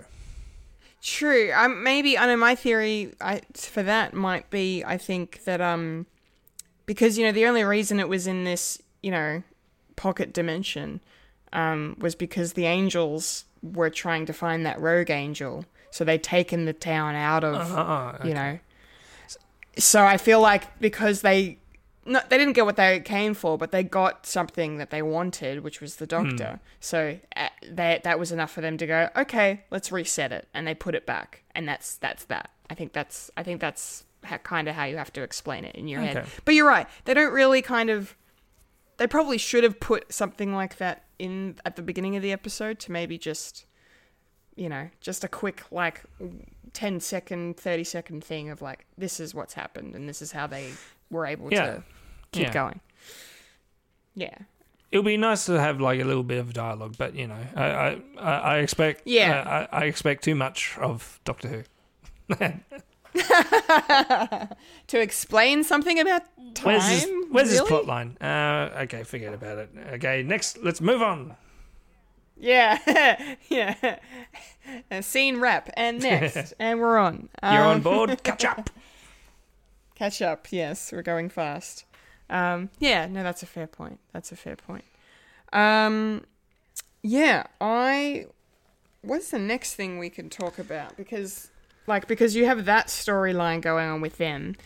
True. 1.02 1.52
Um, 1.54 1.84
maybe 1.84 2.16
I 2.16 2.26
know 2.26 2.36
my 2.36 2.54
theory 2.54 3.12
I, 3.20 3.42
for 3.52 3.82
that 3.82 4.14
might 4.14 4.48
be 4.48 4.82
I 4.82 4.96
think 4.96 5.44
that 5.44 5.60
um 5.60 6.06
because 6.86 7.18
you 7.18 7.26
know 7.26 7.32
the 7.32 7.46
only 7.46 7.62
reason 7.62 8.00
it 8.00 8.08
was 8.08 8.26
in 8.26 8.44
this 8.44 8.80
you 9.02 9.10
know 9.10 9.42
pocket 9.96 10.32
dimension 10.32 11.00
um 11.52 11.96
was 12.00 12.14
because 12.14 12.54
the 12.54 12.64
angels 12.64 13.44
were 13.62 13.90
trying 13.90 14.24
to 14.26 14.32
find 14.32 14.64
that 14.64 14.80
rogue 14.80 15.10
angel, 15.10 15.66
so 15.90 16.04
they'd 16.04 16.22
taken 16.22 16.64
the 16.64 16.72
town 16.72 17.14
out 17.14 17.44
of 17.44 17.70
Oh, 17.70 18.26
you 18.26 18.32
know. 18.32 18.58
So 19.76 20.06
I 20.06 20.16
feel 20.16 20.40
like 20.40 20.78
because 20.78 21.20
they 21.20 21.58
no, 22.06 22.20
they 22.28 22.38
didn't 22.38 22.52
get 22.54 22.64
what 22.66 22.76
they 22.76 23.00
came 23.00 23.34
for, 23.34 23.56
but 23.58 23.70
they 23.72 23.82
got 23.82 24.26
something 24.26 24.78
that 24.78 24.90
they 24.90 25.02
wanted, 25.02 25.64
which 25.64 25.80
was 25.80 25.96
the 25.96 26.06
doctor. 26.06 26.60
So 26.80 27.18
uh, 27.36 27.48
they, 27.68 28.00
that 28.04 28.18
was 28.18 28.30
enough 28.32 28.50
for 28.50 28.60
them 28.60 28.76
to 28.78 28.86
go, 28.86 29.08
okay, 29.16 29.64
let's 29.70 29.90
reset 29.90 30.32
it, 30.32 30.48
and 30.54 30.66
they 30.66 30.74
put 30.74 30.94
it 30.94 31.06
back, 31.06 31.44
and 31.54 31.66
that's 31.68 31.96
that's 31.96 32.24
that. 32.26 32.50
I 32.70 32.74
think 32.74 32.92
that's 32.92 33.30
I 33.36 33.42
think 33.42 33.60
that's 33.60 34.04
ha- 34.24 34.38
kind 34.38 34.68
of 34.68 34.74
how 34.74 34.84
you 34.84 34.96
have 34.96 35.12
to 35.14 35.22
explain 35.22 35.64
it 35.64 35.74
in 35.76 35.88
your 35.88 36.00
head. 36.00 36.26
But 36.44 36.54
you're 36.54 36.68
right; 36.68 36.86
they 37.04 37.14
don't 37.14 37.32
really 37.32 37.62
kind 37.62 37.90
of. 37.90 38.16
They 38.96 39.06
probably 39.06 39.38
should 39.38 39.64
have 39.64 39.80
put 39.80 40.12
something 40.12 40.54
like 40.54 40.76
that 40.76 41.04
in 41.18 41.56
at 41.64 41.74
the 41.76 41.82
beginning 41.82 42.14
of 42.16 42.22
the 42.22 42.30
episode 42.32 42.78
to 42.80 42.92
maybe 42.92 43.18
just, 43.18 43.66
you 44.54 44.68
know, 44.68 44.88
just 45.00 45.24
a 45.24 45.28
quick 45.28 45.62
like 45.72 46.02
10 46.74 47.00
second, 47.00 47.56
30 47.56 47.82
second 47.82 48.22
thing 48.24 48.50
of 48.50 48.62
like, 48.62 48.86
this 48.96 49.18
is 49.18 49.34
what's 49.34 49.54
happened 49.54 49.94
and 49.96 50.08
this 50.08 50.22
is 50.22 50.30
how 50.30 50.46
they 50.46 50.70
were 51.10 51.26
able 51.26 51.52
Yeah. 51.52 51.66
to 51.66 51.84
keep 52.34 52.48
Yeah. 52.48 52.52
going. 52.52 52.80
Yeah. 54.14 54.38
It 54.92 54.98
would 54.98 55.06
be 55.06 55.16
nice 55.16 55.46
to 55.46 55.52
have 55.60 55.80
like 55.80 56.00
a 56.00 56.04
little 56.04 56.22
bit 56.22 56.38
of 56.38 56.52
dialogue, 56.52 56.94
but 56.98 57.14
you 57.14 57.26
know, 57.26 57.36
I 57.56 57.64
I, 57.64 57.98
I 58.18 58.32
I 58.38 58.58
expect 58.58 59.02
Yeah. 59.06 59.66
I, 59.72 59.78
I 59.80 59.84
expect 59.86 60.22
too 60.24 60.34
much 60.34 60.76
of 60.78 61.18
Doctor 61.24 61.48
Who. 61.48 61.62
To 64.88 65.00
explain 65.00 65.64
something 65.64 65.98
about 65.98 66.22
time? 66.54 66.66
Where's 66.66 66.86
this, 66.88 67.06
where's 67.30 67.48
this 67.50 67.58
really? 67.60 67.68
plot 67.68 67.86
line? 67.86 68.16
Uh, 68.20 68.82
okay, 68.82 69.02
forget 69.02 69.32
about 69.32 69.58
it. 69.58 69.70
Okay, 69.94 70.22
next, 70.22 70.58
let's 70.62 70.80
move 70.80 71.00
on. 71.02 71.34
Yeah. 72.36 72.78
yeah. 73.48 73.98
A 74.90 75.02
scene 75.02 75.38
wrap. 75.40 75.70
And 75.76 76.02
next. 76.02 76.52
and 76.58 76.80
we're 76.80 76.98
on. 76.98 77.28
You're 77.42 77.62
on 77.62 77.76
Um, 77.76 77.82
board. 77.82 78.22
Catch 78.24 78.44
up. 78.44 78.70
Catch 79.94 80.20
up. 80.20 80.48
Yes, 80.50 80.92
we're 80.92 81.02
going 81.02 81.28
fast. 81.28 81.84
Um, 82.30 82.70
yeah, 82.78 83.06
no, 83.06 83.22
that's 83.22 83.42
a 83.42 83.46
fair 83.46 83.66
point. 83.66 84.00
That's 84.12 84.32
a 84.32 84.36
fair 84.36 84.56
point. 84.56 84.84
Um, 85.52 86.24
yeah, 87.02 87.44
I. 87.60 88.26
What's 89.02 89.30
the 89.30 89.38
next 89.38 89.74
thing 89.74 89.98
we 89.98 90.08
can 90.08 90.30
talk 90.30 90.58
about? 90.58 90.96
Because, 90.96 91.50
like, 91.86 92.08
because 92.08 92.34
you 92.34 92.46
have 92.46 92.64
that 92.64 92.86
storyline 92.86 93.60
going 93.60 93.86
on 93.90 94.00
with 94.00 94.16
them, 94.16 94.56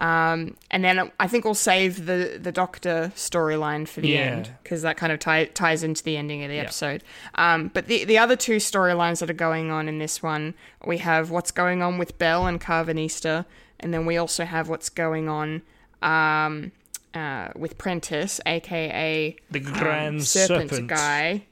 um, 0.00 0.56
and 0.72 0.82
then 0.84 1.12
I 1.20 1.28
think 1.28 1.44
we'll 1.44 1.54
save 1.54 2.06
the 2.06 2.38
the 2.42 2.50
Doctor 2.50 3.12
storyline 3.14 3.86
for 3.86 4.00
the 4.00 4.08
Yeah. 4.08 4.18
end 4.18 4.50
because 4.64 4.82
that 4.82 4.96
kind 4.96 5.12
of 5.12 5.20
tie, 5.20 5.44
ties 5.44 5.84
into 5.84 6.02
the 6.02 6.16
ending 6.16 6.42
of 6.42 6.50
the 6.50 6.58
episode. 6.58 7.04
Um, 7.36 7.68
but 7.72 7.86
the 7.86 8.04
the 8.04 8.18
other 8.18 8.34
two 8.34 8.56
storylines 8.56 9.20
that 9.20 9.30
are 9.30 9.34
going 9.34 9.70
on 9.70 9.88
in 9.88 9.98
this 10.00 10.20
one, 10.20 10.54
we 10.84 10.98
have 10.98 11.30
what's 11.30 11.52
going 11.52 11.80
on 11.80 11.96
with 11.96 12.18
Bell 12.18 12.48
and 12.48 12.60
Karvanista, 12.60 13.46
and 13.78 13.94
then 13.94 14.04
we 14.04 14.16
also 14.16 14.44
have 14.44 14.68
what's 14.68 14.88
going 14.88 15.28
on 15.28 15.62
um, 16.02 16.72
uh, 17.14 17.48
with 17.56 17.78
Prentiss, 17.78 18.40
aka 18.46 19.36
The 19.50 19.58
um, 19.60 19.72
Grand 19.72 20.24
serpent, 20.24 20.70
Serpent. 20.70 20.88
guy, 20.88 21.46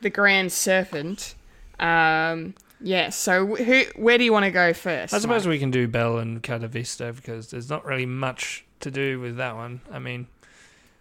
the 0.00 0.10
Grand 0.10 0.52
Serpent. 0.52 1.34
Um, 1.80 2.54
yeah. 2.80 3.10
So 3.10 3.46
who? 3.46 3.82
Where 3.96 4.18
do 4.18 4.24
you 4.24 4.32
want 4.32 4.44
to 4.44 4.50
go 4.50 4.72
first? 4.72 5.12
I 5.12 5.18
suppose 5.18 5.44
Mike? 5.46 5.50
we 5.54 5.58
can 5.58 5.70
do 5.70 5.88
Bell 5.88 6.18
and 6.18 6.42
Catavista 6.42 7.14
because 7.14 7.50
there's 7.50 7.68
not 7.68 7.84
really 7.84 8.06
much 8.06 8.64
to 8.80 8.90
do 8.90 9.20
with 9.20 9.36
that 9.36 9.56
one. 9.56 9.80
I 9.90 9.98
mean, 9.98 10.26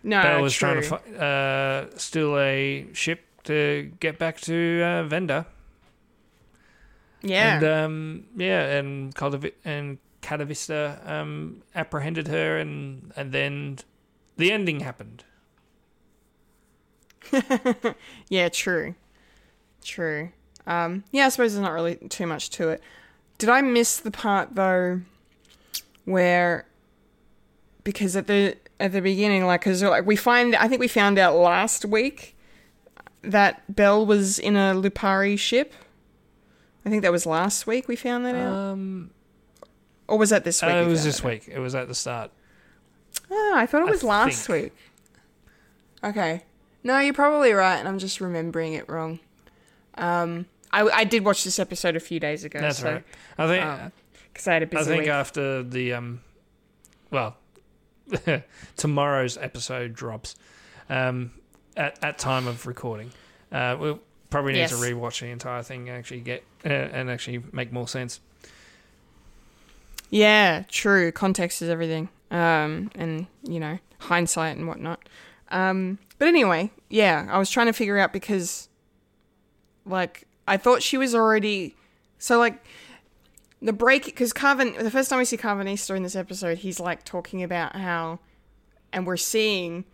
no, 0.04 0.22
Bell 0.22 0.42
was 0.42 0.54
true. 0.54 0.82
trying 0.82 0.82
to 0.82 0.88
fi- 0.90 1.16
uh, 1.24 1.98
steal 1.98 2.38
a 2.38 2.88
ship 2.94 3.22
to 3.44 3.92
get 4.00 4.18
back 4.18 4.42
to 4.42 4.82
uh, 4.84 5.08
Vinder. 5.08 5.46
Yeah. 7.22 7.56
And 7.58 7.64
um, 7.66 8.24
yeah, 8.36 8.78
and 8.78 9.14
and 9.66 9.98
Catavista 10.22 11.08
um, 11.08 11.62
apprehended 11.76 12.28
her, 12.28 12.58
and 12.58 13.12
and 13.16 13.32
then 13.32 13.78
the 14.38 14.52
ending 14.52 14.80
happened. 14.82 15.24
Yeah, 18.30 18.50
true. 18.50 18.96
True. 19.84 20.30
Um, 20.66 21.04
yeah, 21.12 21.26
I 21.26 21.30
suppose 21.30 21.54
there's 21.54 21.64
not 21.64 21.72
really 21.74 21.96
too 21.96 22.26
much 22.28 22.50
to 22.52 22.70
it. 22.70 22.82
Did 23.38 23.50
I 23.50 23.62
miss 23.62 23.98
the 24.00 24.12
part 24.12 24.56
though 24.56 25.02
where 26.06 26.66
because 27.84 28.16
at 28.16 28.28
the 28.28 28.58
at 28.80 28.92
the 28.92 29.02
beginning 29.02 29.46
like 29.46 29.62
cuz 29.62 29.82
like 29.84 30.06
we 30.06 30.16
find 30.16 30.56
I 30.56 30.68
think 30.68 30.80
we 30.80 30.88
found 30.88 31.18
out 31.20 31.36
last 31.36 31.86
week 31.86 32.36
that 33.22 33.74
Bell 33.74 34.06
was 34.06 34.40
in 34.40 34.56
a 34.56 34.74
Lupari 34.74 35.38
ship. 35.38 35.74
I 36.86 36.90
think 36.90 37.02
that 37.04 37.12
was 37.12 37.26
last 37.26 37.68
week 37.68 37.88
we 37.88 37.96
found 37.96 38.26
that 38.26 38.36
out. 38.36 38.54
Um, 38.54 39.12
Or 40.08 40.18
was 40.18 40.30
that 40.32 40.44
this 40.46 40.62
week? 40.62 40.72
uh, 40.72 40.76
it 40.78 40.88
was 40.88 41.04
this 41.04 41.20
out? 41.20 41.26
week. 41.30 41.48
It 41.48 41.60
was 41.60 41.76
at 41.76 41.88
the 41.88 41.96
start. 41.96 42.32
Oh, 43.30 43.54
I 43.56 43.66
thought 43.66 43.82
it 43.84 43.88
I 43.88 43.92
was 43.92 44.04
last 44.04 44.48
think. 44.48 44.64
week. 44.66 44.74
Okay. 46.04 46.44
No, 46.84 47.00
you're 47.00 47.14
probably 47.14 47.52
right, 47.52 47.78
and 47.78 47.88
I'm 47.88 48.00
just 48.00 48.22
remembering 48.22 48.74
it 48.74 48.88
wrong. 48.88 49.20
Um, 49.96 50.46
I, 50.72 50.84
I 50.84 51.04
did 51.04 51.26
watch 51.26 51.44
this 51.44 51.60
episode 51.60 51.96
a 51.96 52.00
few 52.00 52.20
days 52.20 52.44
ago. 52.44 52.60
That's 52.62 52.80
so, 52.80 52.92
right. 52.94 53.04
I 53.38 53.48
think 53.48 53.66
Um, 53.66 53.92
because 54.32 54.48
I 54.48 54.54
had 54.54 54.64
a 54.64 54.68
busy 54.68 54.82
I 54.82 54.84
think 54.86 55.00
week. 55.02 55.10
after 55.10 55.64
the 55.64 55.94
um, 55.94 56.22
well, 57.12 57.36
tomorrow's 58.78 59.38
episode 59.38 59.94
drops, 59.94 60.36
um, 60.90 61.32
at 61.76 62.02
at 62.04 62.18
time 62.20 62.48
of 62.48 62.66
recording, 62.68 63.12
uh, 63.52 63.76
we'll 63.80 64.00
probably 64.30 64.54
need 64.54 64.70
to 64.70 64.76
Yes. 64.76 64.84
rewatch 64.84 65.20
the 65.22 65.28
entire 65.28 65.64
thing 65.64 65.90
and 65.90 65.98
actually 65.98 66.22
get 66.22 66.44
uh, 66.66 66.70
and 66.70 67.10
actually 67.10 67.44
make 67.52 67.72
more 67.74 67.88
sense. 67.88 68.20
Yeah, 70.10 70.64
true. 70.70 71.12
Context 71.12 71.62
is 71.62 71.70
everything. 71.70 72.10
Um, 72.30 72.92
and 72.96 73.28
you 73.44 73.60
know, 73.60 73.80
hindsight 74.00 74.58
and 74.58 74.68
whatnot. 74.68 75.08
Um, 75.50 76.00
but 76.20 76.28
anyway, 76.28 76.72
yeah, 76.90 77.28
I 77.30 77.38
was 77.38 77.50
trying 77.50 77.68
to 77.68 77.74
figure 77.74 77.98
out 77.98 78.12
because, 78.12 78.70
like, 79.86 80.28
I 80.48 80.58
thought 80.58 80.84
she 80.84 80.98
was 80.98 81.16
already 81.16 81.76
so 82.18 82.40
like 82.40 82.64
the 83.62 83.74
break 83.74 84.06
because 84.06 84.34
Carvin. 84.34 84.76
The 84.78 84.92
first 84.92 85.10
time 85.10 85.20
we 85.20 85.26
see 85.26 85.38
Karvanista 85.38 85.96
in 85.96 86.04
this 86.04 86.16
episode, 86.16 86.60
he's 86.60 86.80
like 86.80 87.04
talking 87.04 87.44
about 87.44 87.76
how, 87.76 88.20
and 88.92 89.06
we're 89.06 89.18
seeing 89.18 89.86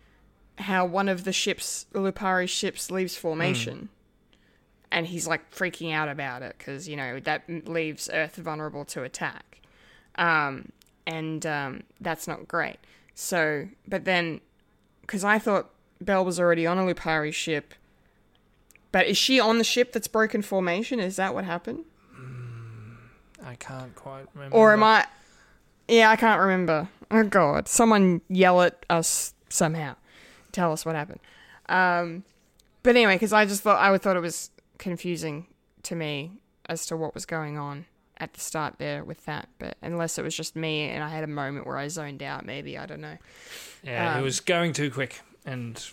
how 0.58 0.86
one 0.86 1.08
of 1.08 1.24
the 1.24 1.32
ships, 1.32 1.86
the 1.92 1.98
Lupari 1.98 2.48
ships, 2.48 2.90
leaves 2.90 3.16
formation. 3.16 3.88
And 4.90 5.08
he's 5.08 5.26
like 5.26 5.52
freaking 5.52 5.92
out 5.92 6.08
about 6.08 6.42
it 6.42 6.54
because 6.56 6.88
you 6.88 6.96
know 6.96 7.18
that 7.20 7.68
leaves 7.68 8.08
Earth 8.12 8.36
vulnerable 8.36 8.84
to 8.86 9.02
attack 9.02 9.54
um, 10.16 10.70
and 11.06 11.44
um, 11.46 11.82
that's 12.00 12.26
not 12.26 12.48
great. 12.48 12.78
So, 13.14 13.68
but 13.86 14.04
then, 14.04 14.40
because 15.02 15.24
I 15.24 15.38
thought 15.38 15.70
Belle 16.00 16.24
was 16.24 16.40
already 16.40 16.66
on 16.66 16.78
a 16.78 16.82
Lupari 16.82 17.32
ship, 17.32 17.74
but 18.92 19.06
is 19.06 19.16
she 19.16 19.40
on 19.40 19.58
the 19.58 19.64
ship 19.64 19.92
that's 19.92 20.08
broken 20.08 20.42
formation? 20.42 21.00
Is 21.00 21.16
that 21.16 21.34
what 21.34 21.44
happened, 21.44 21.84
I 23.44 23.54
can't 23.56 23.94
quite 23.94 24.26
remember. 24.34 24.56
or 24.56 24.72
am 24.72 24.82
I? 24.82 25.06
Yeah, 25.88 26.10
I 26.10 26.16
can't 26.16 26.40
remember. 26.40 26.88
Oh 27.10 27.24
God, 27.24 27.68
someone 27.68 28.22
yell 28.28 28.62
at 28.62 28.84
us 28.88 29.34
somehow, 29.48 29.96
tell 30.52 30.72
us 30.72 30.86
what 30.86 30.96
happened. 30.96 31.20
Um, 31.68 32.24
but 32.82 32.96
anyway, 32.96 33.14
because 33.16 33.32
I 33.32 33.44
just 33.44 33.62
thought 33.62 33.78
I 33.78 33.90
would 33.90 34.02
thought 34.02 34.16
it 34.16 34.20
was 34.20 34.50
confusing 34.78 35.46
to 35.84 35.94
me 35.94 36.32
as 36.66 36.86
to 36.86 36.96
what 36.96 37.14
was 37.14 37.26
going 37.26 37.58
on 37.58 37.84
at 38.18 38.34
the 38.34 38.40
start 38.40 38.76
there 38.78 39.04
with 39.04 39.24
that. 39.26 39.48
But 39.58 39.76
unless 39.82 40.18
it 40.18 40.22
was 40.22 40.36
just 40.36 40.56
me 40.56 40.88
and 40.88 41.02
I 41.02 41.08
had 41.08 41.24
a 41.24 41.28
moment 41.28 41.66
where 41.66 41.76
I 41.76 41.88
zoned 41.88 42.22
out, 42.22 42.44
maybe 42.44 42.78
I 42.78 42.86
don't 42.86 43.00
know. 43.00 43.18
Yeah, 43.82 44.14
it 44.14 44.18
um, 44.18 44.24
was 44.24 44.40
going 44.40 44.72
too 44.72 44.90
quick, 44.90 45.20
and 45.44 45.84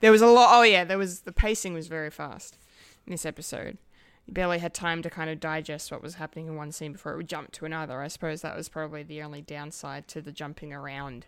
There 0.00 0.12
was 0.12 0.22
a 0.22 0.26
lot. 0.26 0.50
Oh 0.52 0.62
yeah, 0.62 0.84
there 0.84 0.98
was 0.98 1.20
the 1.20 1.32
pacing 1.32 1.74
was 1.74 1.86
very 1.88 2.10
fast 2.10 2.58
in 3.06 3.12
this 3.12 3.24
episode. 3.24 3.78
You 4.26 4.32
barely 4.32 4.58
had 4.58 4.72
time 4.72 5.02
to 5.02 5.10
kind 5.10 5.28
of 5.28 5.38
digest 5.38 5.92
what 5.92 6.02
was 6.02 6.14
happening 6.14 6.46
in 6.46 6.56
one 6.56 6.72
scene 6.72 6.92
before 6.92 7.12
it 7.12 7.16
would 7.16 7.28
jump 7.28 7.52
to 7.52 7.66
another. 7.66 8.00
I 8.00 8.08
suppose 8.08 8.40
that 8.42 8.56
was 8.56 8.68
probably 8.68 9.02
the 9.02 9.22
only 9.22 9.42
downside 9.42 10.08
to 10.08 10.22
the 10.22 10.32
jumping 10.32 10.72
around 10.72 11.26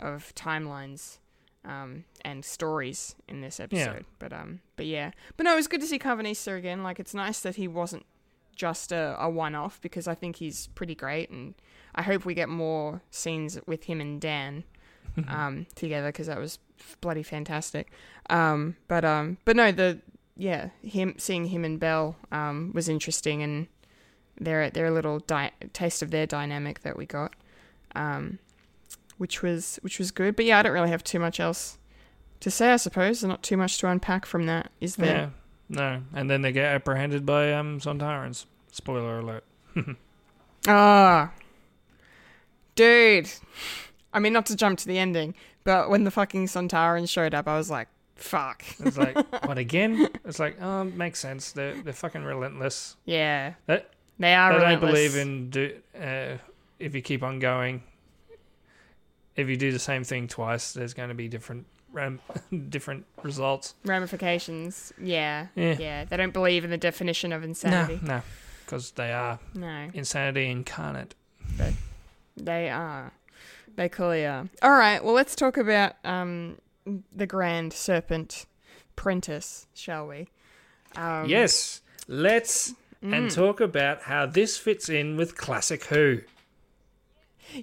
of 0.00 0.34
timelines 0.34 1.18
um, 1.64 2.04
and 2.24 2.44
stories 2.44 3.16
in 3.28 3.40
this 3.40 3.60
episode. 3.60 4.06
But 4.18 4.32
um, 4.32 4.60
but 4.76 4.86
yeah, 4.86 5.10
but 5.36 5.44
no, 5.44 5.52
it 5.52 5.56
was 5.56 5.68
good 5.68 5.80
to 5.80 5.86
see 5.86 5.98
Karvanista 5.98 6.56
again. 6.56 6.82
Like 6.82 6.98
it's 6.98 7.14
nice 7.14 7.40
that 7.40 7.56
he 7.56 7.68
wasn't 7.68 8.06
just 8.58 8.92
a, 8.92 9.16
a 9.18 9.30
one-off 9.30 9.80
because 9.80 10.06
I 10.06 10.14
think 10.14 10.36
he's 10.36 10.66
pretty 10.68 10.94
great, 10.94 11.30
and 11.30 11.54
I 11.94 12.02
hope 12.02 12.26
we 12.26 12.34
get 12.34 12.50
more 12.50 13.00
scenes 13.10 13.58
with 13.66 13.84
him 13.84 14.00
and 14.02 14.20
Dan 14.20 14.64
um, 15.28 15.66
together 15.74 16.08
because 16.08 16.26
that 16.26 16.38
was 16.38 16.58
bloody 17.00 17.22
fantastic. 17.22 17.90
Um, 18.28 18.76
but 18.88 19.04
um, 19.04 19.38
but 19.46 19.56
no, 19.56 19.72
the 19.72 20.00
yeah, 20.36 20.68
him 20.82 21.14
seeing 21.18 21.46
him 21.46 21.64
and 21.64 21.80
Belle 21.80 22.16
um, 22.30 22.72
was 22.74 22.88
interesting, 22.88 23.42
and 23.42 23.68
their 24.38 24.68
their 24.70 24.90
little 24.90 25.20
di- 25.20 25.52
taste 25.72 26.02
of 26.02 26.10
their 26.10 26.26
dynamic 26.26 26.80
that 26.80 26.96
we 26.96 27.06
got, 27.06 27.34
um, 27.94 28.38
which 29.16 29.42
was 29.42 29.78
which 29.82 29.98
was 29.98 30.10
good. 30.10 30.36
But 30.36 30.44
yeah, 30.44 30.58
I 30.58 30.62
don't 30.62 30.72
really 30.72 30.90
have 30.90 31.04
too 31.04 31.18
much 31.18 31.40
else 31.40 31.78
to 32.40 32.50
say. 32.50 32.72
I 32.72 32.76
suppose 32.76 33.20
there's 33.20 33.28
not 33.28 33.42
too 33.42 33.56
much 33.56 33.78
to 33.78 33.88
unpack 33.88 34.26
from 34.26 34.46
that, 34.46 34.70
is 34.80 34.96
there? 34.96 35.32
No, 35.68 36.02
and 36.14 36.30
then 36.30 36.42
they 36.42 36.52
get 36.52 36.74
apprehended 36.74 37.26
by 37.26 37.52
um 37.52 37.80
Sontarans. 37.80 38.46
Spoiler 38.72 39.18
alert. 39.20 39.44
Ah. 40.66 41.30
Dude. 42.74 43.30
I 44.12 44.18
mean, 44.18 44.32
not 44.32 44.46
to 44.46 44.56
jump 44.56 44.78
to 44.80 44.86
the 44.86 44.98
ending, 44.98 45.34
but 45.64 45.88
when 45.88 46.02
the 46.04 46.10
fucking 46.10 46.46
Sontarans 46.46 47.08
showed 47.08 47.32
up, 47.32 47.46
I 47.46 47.56
was 47.56 47.70
like, 47.70 47.88
fuck. 48.16 48.64
It's 48.80 48.98
like 48.98 49.16
what 49.46 49.56
again? 49.56 50.08
It's 50.24 50.38
like 50.38 50.60
oh, 50.60 50.84
makes 50.84 51.20
sense. 51.20 51.52
They're 51.52 51.74
they're 51.74 51.92
fucking 51.92 52.24
relentless. 52.24 52.96
Yeah. 53.04 53.54
They, 53.66 53.82
They 54.18 54.34
are 54.34 54.58
they 54.58 54.64
don't 54.64 54.80
believe 54.80 55.16
in 55.16 55.50
do 55.50 55.76
uh, 55.98 56.36
if 56.78 56.94
you 56.94 57.02
keep 57.02 57.22
on 57.22 57.38
going. 57.38 57.82
If 59.36 59.48
you 59.48 59.56
do 59.56 59.70
the 59.70 59.78
same 59.78 60.02
thing 60.02 60.26
twice, 60.26 60.72
there's 60.72 60.94
going 60.94 61.10
to 61.10 61.14
be 61.14 61.28
different 61.28 61.66
ram- 61.92 62.20
different 62.68 63.04
results. 63.22 63.74
ramifications. 63.84 64.92
Yeah. 65.00 65.46
Yeah. 65.54 65.76
Yeah. 65.78 66.04
They 66.04 66.16
don't 66.16 66.32
believe 66.32 66.64
in 66.64 66.70
the 66.70 66.76
definition 66.78 67.32
of 67.32 67.42
insanity. 67.44 68.00
no, 68.02 68.22
because 68.64 68.90
they 68.92 69.12
are 69.12 69.38
No. 69.54 69.88
insanity 69.94 70.50
incarnate. 70.50 71.14
They 72.36 72.70
are. 72.70 73.12
They 73.76 73.88
clearly 73.88 74.26
are. 74.26 74.48
All 74.62 74.72
right. 74.72 75.02
Well, 75.04 75.14
let's 75.14 75.34
talk 75.34 75.56
about 75.56 75.94
um, 76.04 76.58
the 77.14 77.26
Grand 77.26 77.72
Serpent 77.72 78.46
Prentiss, 78.96 79.66
shall 79.74 80.06
we? 80.06 80.28
Um, 80.96 81.28
yes, 81.28 81.82
let's 82.06 82.74
and 83.02 83.30
talk 83.30 83.60
about 83.60 84.02
how 84.02 84.26
this 84.26 84.56
fits 84.56 84.88
in 84.88 85.16
with 85.16 85.36
classic 85.36 85.84
Who. 85.84 86.20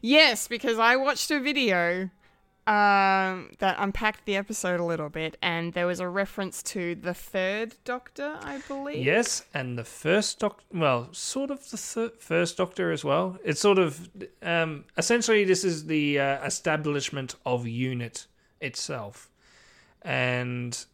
Yes, 0.02 0.48
because 0.48 0.80
I 0.80 0.96
watched 0.96 1.30
a 1.32 1.40
video 1.40 2.10
um, 2.68 3.52
that 3.60 3.76
unpacked 3.78 4.26
the 4.26 4.36
episode 4.36 4.80
a 4.80 4.84
little 4.84 5.10
bit, 5.10 5.38
and 5.42 5.74
there 5.74 5.86
was 5.86 6.00
a 6.00 6.10
reference 6.10 6.64
to 6.64 6.96
the 6.96 7.14
third 7.14 7.76
Doctor, 7.84 8.40
I 8.42 8.60
believe. 8.68 9.06
Yes, 9.06 9.46
and 9.54 9.78
the 9.78 9.84
first 9.84 10.40
doctor, 10.40 10.66
well, 10.74 11.10
sort 11.12 11.52
of 11.52 11.70
the 11.70 11.78
thir- 11.78 12.14
first 12.20 12.58
doctor 12.58 12.92
as 12.92 13.06
well. 13.06 13.38
It's 13.44 13.62
sort 13.62 13.78
of, 13.78 14.10
um, 14.42 14.86
essentially, 14.98 15.44
this 15.44 15.64
is 15.64 15.86
the 15.86 16.20
uh, 16.20 16.44
establishment 16.46 17.36
of 17.46 17.68
unit 17.68 18.26
itself. 18.62 19.30
And 20.02 20.86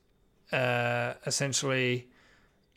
uh, 0.52 1.14
essentially, 1.26 2.10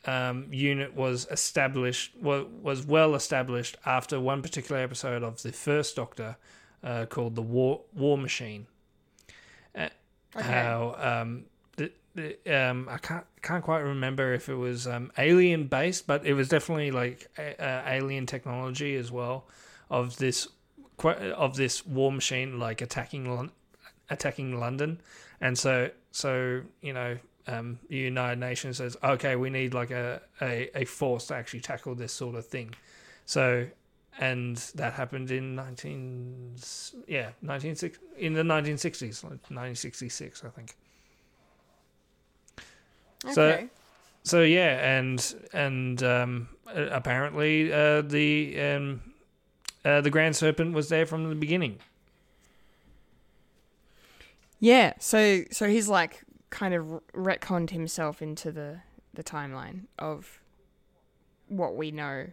um, 0.05 0.47
unit 0.51 0.95
was 0.95 1.27
established, 1.31 2.15
wa- 2.15 2.45
was 2.61 2.85
well 2.85 3.13
established 3.15 3.75
after 3.85 4.21
one 4.21 4.41
particular 4.41 4.79
episode 4.81 5.21
of 5.21 5.41
the 5.41 5.51
first 5.51 5.97
doctor 5.97 6.37
uh, 6.81 7.07
called 7.07 7.35
the 7.35 7.41
War, 7.41 7.81
War 7.93 8.17
Machine. 8.17 8.67
Uh, 10.35 10.41
How 10.43 11.21
um, 11.21 11.45
the, 11.77 11.91
the, 12.13 12.37
um, 12.53 12.87
I 12.89 12.97
can't 12.97 13.25
can't 13.41 13.63
quite 13.63 13.79
remember 13.79 14.33
if 14.33 14.49
it 14.49 14.55
was 14.55 14.87
um, 14.87 15.11
alien 15.17 15.67
based, 15.67 16.07
but 16.07 16.25
it 16.25 16.33
was 16.33 16.49
definitely 16.49 16.91
like 16.91 17.29
a, 17.37 17.61
uh, 17.63 17.83
alien 17.87 18.25
technology 18.25 18.95
as 18.95 19.11
well 19.11 19.45
of 19.89 20.17
this 20.17 20.47
of 21.03 21.55
this 21.55 21.85
war 21.85 22.11
machine 22.11 22.59
like 22.59 22.81
attacking 22.81 23.51
attacking 24.09 24.59
London, 24.59 25.01
and 25.39 25.57
so 25.57 25.89
so 26.11 26.61
you 26.81 26.93
know 26.93 27.17
um, 27.47 27.79
the 27.89 27.97
United 27.97 28.39
Nations 28.39 28.77
says 28.77 28.97
okay 29.03 29.35
we 29.35 29.49
need 29.49 29.73
like 29.73 29.91
a, 29.91 30.21
a 30.41 30.69
a 30.81 30.85
force 30.85 31.27
to 31.27 31.35
actually 31.35 31.61
tackle 31.61 31.95
this 31.95 32.11
sort 32.11 32.35
of 32.35 32.45
thing, 32.45 32.73
so 33.25 33.67
and 34.19 34.57
that 34.75 34.93
happened 34.93 35.29
in 35.31 35.55
19 35.55 36.55
yeah 37.07 37.31
1960 37.41 37.99
in 38.17 38.33
the 38.33 38.43
1960s 38.43 39.23
like 39.23 39.31
1966 39.51 40.43
I 40.45 40.49
think. 40.49 40.75
So 43.27 43.41
Okay. 43.43 43.61
so 43.61 43.69
so 44.23 44.41
yeah, 44.41 44.97
and 44.97 45.35
and 45.53 46.01
um, 46.01 46.49
apparently 46.65 47.71
uh, 47.71 48.01
the 48.01 48.59
um, 48.59 49.13
uh, 49.83 50.01
the 50.01 50.09
Grand 50.09 50.35
Serpent 50.35 50.73
was 50.73 50.89
there 50.89 51.05
from 51.05 51.29
the 51.29 51.35
beginning. 51.35 51.79
yeah. 54.59 54.93
So 54.99 55.43
so 55.51 55.67
he's 55.67 55.87
like 55.87 56.23
kind 56.49 56.73
of 56.73 57.01
retconned 57.13 57.69
himself 57.71 58.21
into 58.21 58.51
the 58.51 58.81
the 59.13 59.23
timeline 59.23 59.85
of 59.99 60.41
what 61.47 61.75
we 61.75 61.91
know 61.91 62.27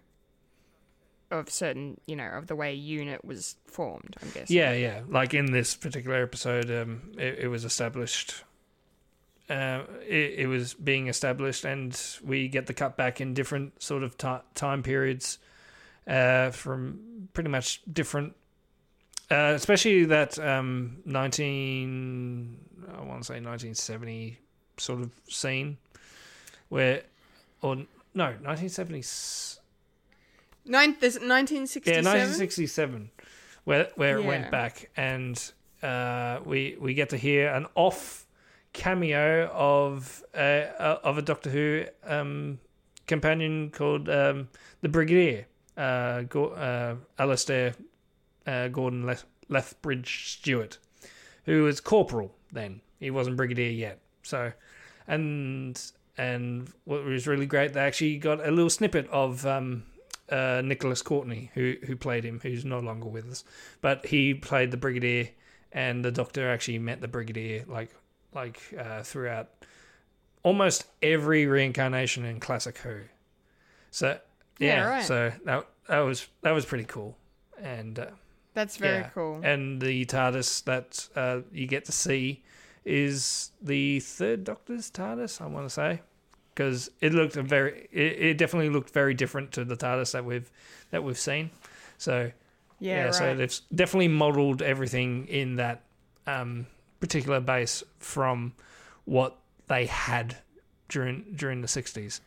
of 1.33 1.51
certain, 1.51 1.99
you 2.07 2.15
know, 2.15 2.29
of 2.29 2.47
the 2.47 2.55
way 2.55 2.75
unit 2.75 3.25
was 3.25 3.57
formed. 3.67 4.17
I'm 4.23 4.31
guessing. 4.31 4.57
Yeah, 4.57 4.73
yeah. 4.75 5.01
Like 5.09 5.35
in 5.35 5.51
this 5.51 5.75
particular 5.75 6.23
episode, 6.23 6.71
um, 6.71 7.13
it, 7.19 7.41
it 7.41 7.49
was 7.49 7.65
established. 7.65 8.45
Uh, 9.49 9.83
it, 10.07 10.35
it 10.41 10.47
was 10.47 10.75
being 10.75 11.09
established, 11.09 11.65
and 11.65 11.99
we 12.23 12.49
get 12.49 12.67
the 12.67 12.75
cut 12.75 12.97
back 12.97 13.21
in 13.21 13.35
different 13.35 13.83
sort 13.83 14.03
of 14.03 14.17
t- 14.17 14.29
time 14.55 14.83
periods 14.83 15.39
uh, 16.07 16.51
from 16.51 17.29
pretty 17.33 17.51
much 17.51 17.83
different. 17.91 18.35
Uh, 19.31 19.55
especially 19.55 20.05
that 20.05 20.39
um, 20.39 20.99
19, 21.07 22.59
I 22.89 23.01
want 23.01 23.23
to 23.23 23.27
say 23.27 23.41
1970 23.41 24.39
sort 24.77 25.01
of 25.01 25.11
scene 25.27 25.79
where, 26.69 27.03
or 27.63 27.77
no, 28.15 28.35
1970s. 28.43 29.59
1967? 30.65 32.05
Yeah, 32.05 32.11
1967, 32.11 33.11
where, 33.65 33.89
where 33.97 34.19
yeah. 34.19 34.25
it 34.25 34.29
went 34.29 34.51
back. 34.51 34.91
And 34.97 35.53
uh, 35.83 36.41
we, 36.45 36.77
we 36.81 36.95
get 36.95 37.11
to 37.11 37.17
hear 37.17 37.49
an 37.49 37.67
off 37.75 38.27
cameo 38.73 39.47
of, 39.53 40.23
uh, 40.35 40.39
uh, 40.39 40.99
of 41.03 41.19
a 41.19 41.23
Doctor 41.23 41.51
Who 41.51 41.85
um, 42.05 42.59
companion 43.07 43.71
called 43.71 44.09
um, 44.09 44.49
the 44.81 44.89
Brigadier, 44.89 45.47
uh, 45.77 46.23
Go- 46.23 46.51
uh, 46.51 46.97
Alastair 47.19 47.75
uh, 48.47 48.69
Gordon 48.69 49.07
Leth- 49.07 49.27
Lethbridge 49.49 50.37
Stewart, 50.39 50.79
who 51.45 51.65
was 51.65 51.81
corporal 51.81 52.35
then. 52.51 52.81
He 53.01 53.11
wasn't 53.11 53.37
brigadier 53.37 53.71
yet. 53.71 53.99
So, 54.23 54.53
and 55.09 55.81
and 56.17 56.71
what 56.85 57.05
was 57.05 57.27
really 57.27 57.47
great, 57.47 57.73
they 57.73 57.81
actually 57.81 58.19
got 58.19 58.47
a 58.47 58.51
little 58.51 58.71
snippet 58.71 59.09
of 59.09 59.45
um, 59.47 59.85
uh, 60.31 60.63
Nicholas 60.65 61.03
Courtney, 61.03 61.51
who 61.55 61.77
who 61.87 61.97
played 61.97 62.25
him, 62.25 62.41
who's 62.43 62.65
no 62.65 62.79
longer 62.79 63.09
with 63.09 63.31
us, 63.31 63.45
but 63.81 64.07
he 64.07 64.35
played 64.35 64.71
the 64.71 64.77
brigadier, 64.77 65.29
and 65.73 66.05
the 66.05 66.13
doctor 66.13 66.51
actually 66.51 66.79
met 66.79 67.01
the 67.01 67.09
brigadier 67.09 67.65
like 67.67 67.91
like 68.35 68.61
uh, 68.79 69.03
throughout 69.03 69.51
almost 70.43 70.87
every 71.03 71.47
reincarnation 71.47 72.25
in 72.25 72.41
classic 72.41 72.79
Who. 72.79 73.03
So 73.91 74.19
yeah, 74.59 74.67
Yeah, 74.67 74.85
right. 74.85 75.05
so 75.05 75.33
that 75.45 75.67
that 75.89 76.01
was 76.01 76.29
that 76.43 76.53
was 76.53 76.65
pretty 76.65 76.85
cool, 76.85 77.17
and. 77.61 77.99
Uh, 77.99 78.07
That's 78.55 78.77
very 78.77 78.99
yeah. 78.99 79.09
cool. 79.15 79.41
And 79.43 79.81
the 79.81 80.05
TARDIS 80.05 80.65
that 80.65 81.09
uh, 81.17 81.41
you 81.53 81.67
get 81.67 81.87
to 81.87 81.93
see 81.93 82.43
is 82.85 83.51
the 83.63 84.01
third 84.01 84.45
Doctor's 84.45 84.91
TARDIS, 84.91 85.41
I 85.41 85.47
want 85.47 85.67
to 85.67 85.71
say, 85.71 86.03
because 86.55 86.91
it 87.01 87.13
looked 87.13 87.37
a 87.37 87.43
very, 87.43 87.89
it, 87.93 88.13
it 88.21 88.39
definitely 88.39 88.71
looked 88.71 88.91
very 88.91 89.15
different 89.15 89.53
to 89.53 89.65
the 89.65 89.77
TARDIS 89.77 90.13
that 90.13 90.25
we've 90.25 90.51
that 90.91 91.03
we've 91.03 91.19
seen. 91.19 91.51
So 91.99 92.31
yeah, 92.81 92.97
yeah, 92.97 93.05
right. 93.05 93.15
so 93.15 93.35
they've 93.35 93.61
definitely 93.75 94.09
modelled 94.09 94.63
everything 94.63 95.27
in 95.29 95.57
that 95.57 95.83
um, 96.27 96.67
particular 97.01 97.41
base 97.41 97.83
from 97.99 98.53
what 99.05 99.37
they 99.69 99.87
had 99.87 100.37
during 100.89 101.25
during 101.35 101.63
the 101.63 101.69
sixties. 101.69 102.21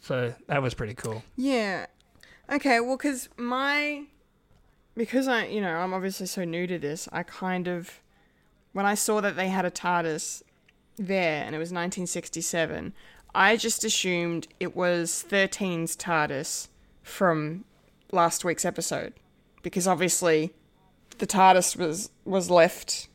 So 0.00 0.34
that 0.46 0.62
was 0.62 0.74
pretty 0.74 0.94
cool. 0.94 1.22
Yeah. 1.36 1.86
Okay, 2.50 2.80
well, 2.80 2.96
because 2.96 3.28
my. 3.36 4.04
Because 4.96 5.28
I, 5.28 5.46
you 5.46 5.60
know, 5.60 5.76
I'm 5.76 5.94
obviously 5.94 6.26
so 6.26 6.44
new 6.44 6.66
to 6.66 6.78
this, 6.78 7.08
I 7.12 7.22
kind 7.22 7.68
of. 7.68 8.00
When 8.72 8.84
I 8.84 8.94
saw 8.94 9.20
that 9.20 9.36
they 9.36 9.48
had 9.48 9.64
a 9.64 9.70
TARDIS 9.70 10.42
there 10.98 11.44
and 11.44 11.54
it 11.54 11.58
was 11.58 11.68
1967, 11.68 12.92
I 13.34 13.56
just 13.56 13.84
assumed 13.84 14.48
it 14.58 14.74
was 14.74 15.24
13's 15.28 15.96
TARDIS 15.96 16.68
from 17.02 17.64
last 18.12 18.44
week's 18.44 18.64
episode. 18.64 19.14
Because 19.62 19.86
obviously 19.86 20.52
the 21.18 21.26
TARDIS 21.26 21.76
was, 21.76 22.10
was 22.24 22.50
left 22.50 23.08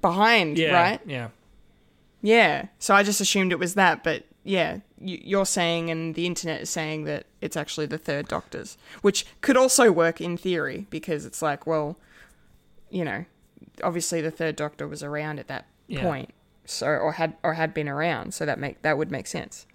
behind, 0.00 0.58
Yeah, 0.58 0.72
right? 0.72 1.00
Yeah. 1.06 1.28
Yeah. 2.22 2.66
So 2.78 2.94
I 2.94 3.02
just 3.02 3.20
assumed 3.20 3.52
it 3.52 3.58
was 3.58 3.74
that, 3.74 4.04
but 4.04 4.24
yeah, 4.44 4.78
you, 5.00 5.20
you're 5.22 5.46
saying, 5.46 5.90
and 5.90 6.14
the 6.14 6.26
internet 6.26 6.62
is 6.62 6.70
saying 6.70 7.04
that 7.04 7.26
it's 7.40 7.56
actually 7.56 7.86
the 7.86 7.98
third 7.98 8.28
Doctor's, 8.28 8.76
which 9.02 9.26
could 9.40 9.56
also 9.56 9.90
work 9.92 10.20
in 10.20 10.36
theory 10.36 10.86
because 10.90 11.26
it's 11.26 11.42
like, 11.42 11.66
well, 11.66 11.98
you 12.90 13.04
know, 13.04 13.24
obviously 13.82 14.20
the 14.20 14.30
third 14.30 14.56
Doctor 14.56 14.86
was 14.88 15.02
around 15.02 15.38
at 15.38 15.48
that 15.48 15.66
Yeah. 15.92 16.02
point, 16.02 16.30
so 16.64 16.86
or 16.86 17.12
had 17.12 17.36
or 17.42 17.54
had 17.54 17.74
been 17.74 17.88
around, 17.88 18.34
so 18.34 18.46
that 18.46 18.58
make 18.58 18.82
that 18.82 18.98
would 18.98 19.10
make 19.10 19.26
sense. 19.26 19.66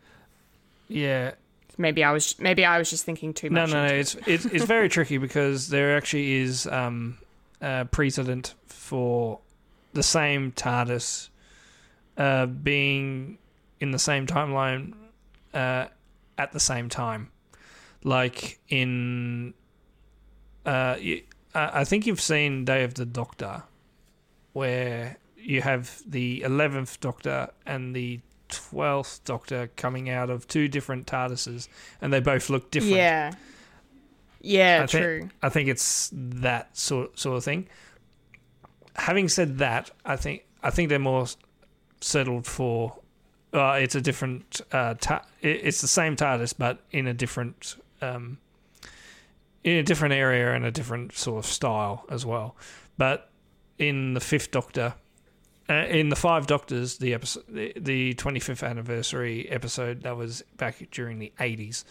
Yeah, 0.88 1.31
Maybe 1.77 2.03
I 2.03 2.11
was 2.11 2.39
maybe 2.39 2.65
I 2.65 2.80
was 2.80 2.89
just 2.89 3.06
thinking 3.06 3.34
too 3.34 3.49
much. 3.49 3.69
no, 3.69 3.76
no. 3.76 3.84
into 3.84 3.95
it. 3.95 3.99
It's 3.99 4.15
it's 4.26 4.45
it's 4.45 4.65
very 4.65 4.89
tricky 4.95 5.18
because 5.18 5.69
there 5.69 5.95
actually 5.95 6.34
is 6.34 6.65
um, 6.68 7.19
a 7.61 7.85
precedent 7.85 8.56
for 8.65 9.39
the 9.94 10.02
same 10.03 10.52
TARDIS 10.52 11.30
uh, 12.18 12.48
being 12.48 13.38
in 13.80 13.91
the 13.91 13.99
same 13.99 14.26
timeline 14.26 14.94
uh, 15.53 15.85
at 16.38 16.52
the 16.52 16.60
same 16.60 16.89
time. 16.89 17.30
Like 18.03 18.60
in, 18.69 19.53
uh, 20.65 20.98
you, 20.99 21.23
I 21.53 21.84
think 21.84 22.07
you've 22.07 22.22
seen 22.22 22.65
Day 22.65 22.84
of 22.84 22.94
the 22.94 23.06
Doctor, 23.06 23.64
where 24.53 25.18
you 25.38 25.61
have 25.61 26.01
the 26.05 26.41
eleventh 26.43 26.99
Doctor 26.99 27.49
and 27.65 27.95
the 27.95 28.19
twelfth 28.49 29.23
Doctor 29.26 29.69
coming 29.76 30.09
out 30.09 30.30
of 30.30 30.47
two 30.47 30.68
different 30.68 31.07
TARDISes, 31.07 31.68
and 32.01 32.11
they 32.11 32.19
both 32.19 32.49
look 32.49 32.72
different. 32.72 32.95
Yeah. 32.95 33.31
Yeah, 34.41 34.81
I 34.84 34.88
thi- 34.88 34.99
true. 34.99 35.30
I 35.41 35.49
think 35.49 35.68
it's 35.69 36.09
that 36.14 36.77
sort 36.77 37.18
sort 37.19 37.38
of 37.38 37.43
thing. 37.43 37.68
Having 38.95 39.30
said 39.30 39.57
that, 39.59 39.91
I 40.05 40.15
think 40.15 40.43
I 40.64 40.69
think 40.69 40.89
they're 40.89 40.99
more 40.99 41.26
settled 42.01 42.45
for. 42.45 42.99
Uh, 43.53 43.80
it's 43.81 43.95
a 43.95 44.01
different. 44.01 44.61
Uh, 44.72 44.93
ta- 44.99 45.26
it's 45.41 45.81
the 45.81 45.88
same 45.88 46.15
TARDIS, 46.15 46.53
but 46.57 46.80
in 46.91 47.07
a 47.07 47.14
different. 47.14 47.76
Um, 48.01 48.38
in 49.64 49.76
a 49.77 49.84
different 49.84 50.14
area 50.14 50.53
and 50.53 50.64
a 50.64 50.72
different 50.72 51.18
sort 51.18 51.43
of 51.43 51.51
style 51.51 52.05
as 52.09 52.26
well. 52.26 52.55
But 52.97 53.30
in 53.77 54.14
the 54.14 54.22
fifth 54.22 54.51
Doctor, 54.51 54.93
uh, 55.69 55.73
in 55.73 56.10
the 56.10 56.15
Five 56.15 56.48
Doctors, 56.48 56.98
the 56.98 57.14
episode, 57.14 57.44
the, 57.49 57.73
the 57.76 58.14
25th 58.15 58.68
anniversary 58.68 59.49
episode 59.49 60.03
that 60.03 60.15
was 60.15 60.44
back 60.57 60.88
during 60.91 61.19
the 61.19 61.31
80s. 61.39 61.84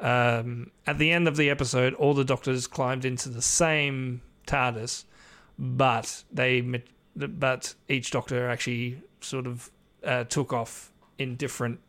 Um, 0.00 0.70
at 0.86 0.98
the 0.98 1.10
end 1.10 1.28
of 1.28 1.36
the 1.36 1.50
episode, 1.50 1.94
all 1.94 2.14
the 2.14 2.24
Doctors 2.24 2.66
climbed 2.66 3.04
into 3.04 3.28
the 3.28 3.42
same 3.42 4.22
TARDIS, 4.46 5.04
but 5.58 6.24
they 6.32 6.82
but 7.16 7.74
each 7.88 8.12
Doctor 8.12 8.48
actually 8.48 9.02
sort 9.20 9.46
of 9.46 9.70
uh, 10.04 10.24
took 10.24 10.52
off 10.52 10.92
in 11.18 11.34
different 11.34 11.80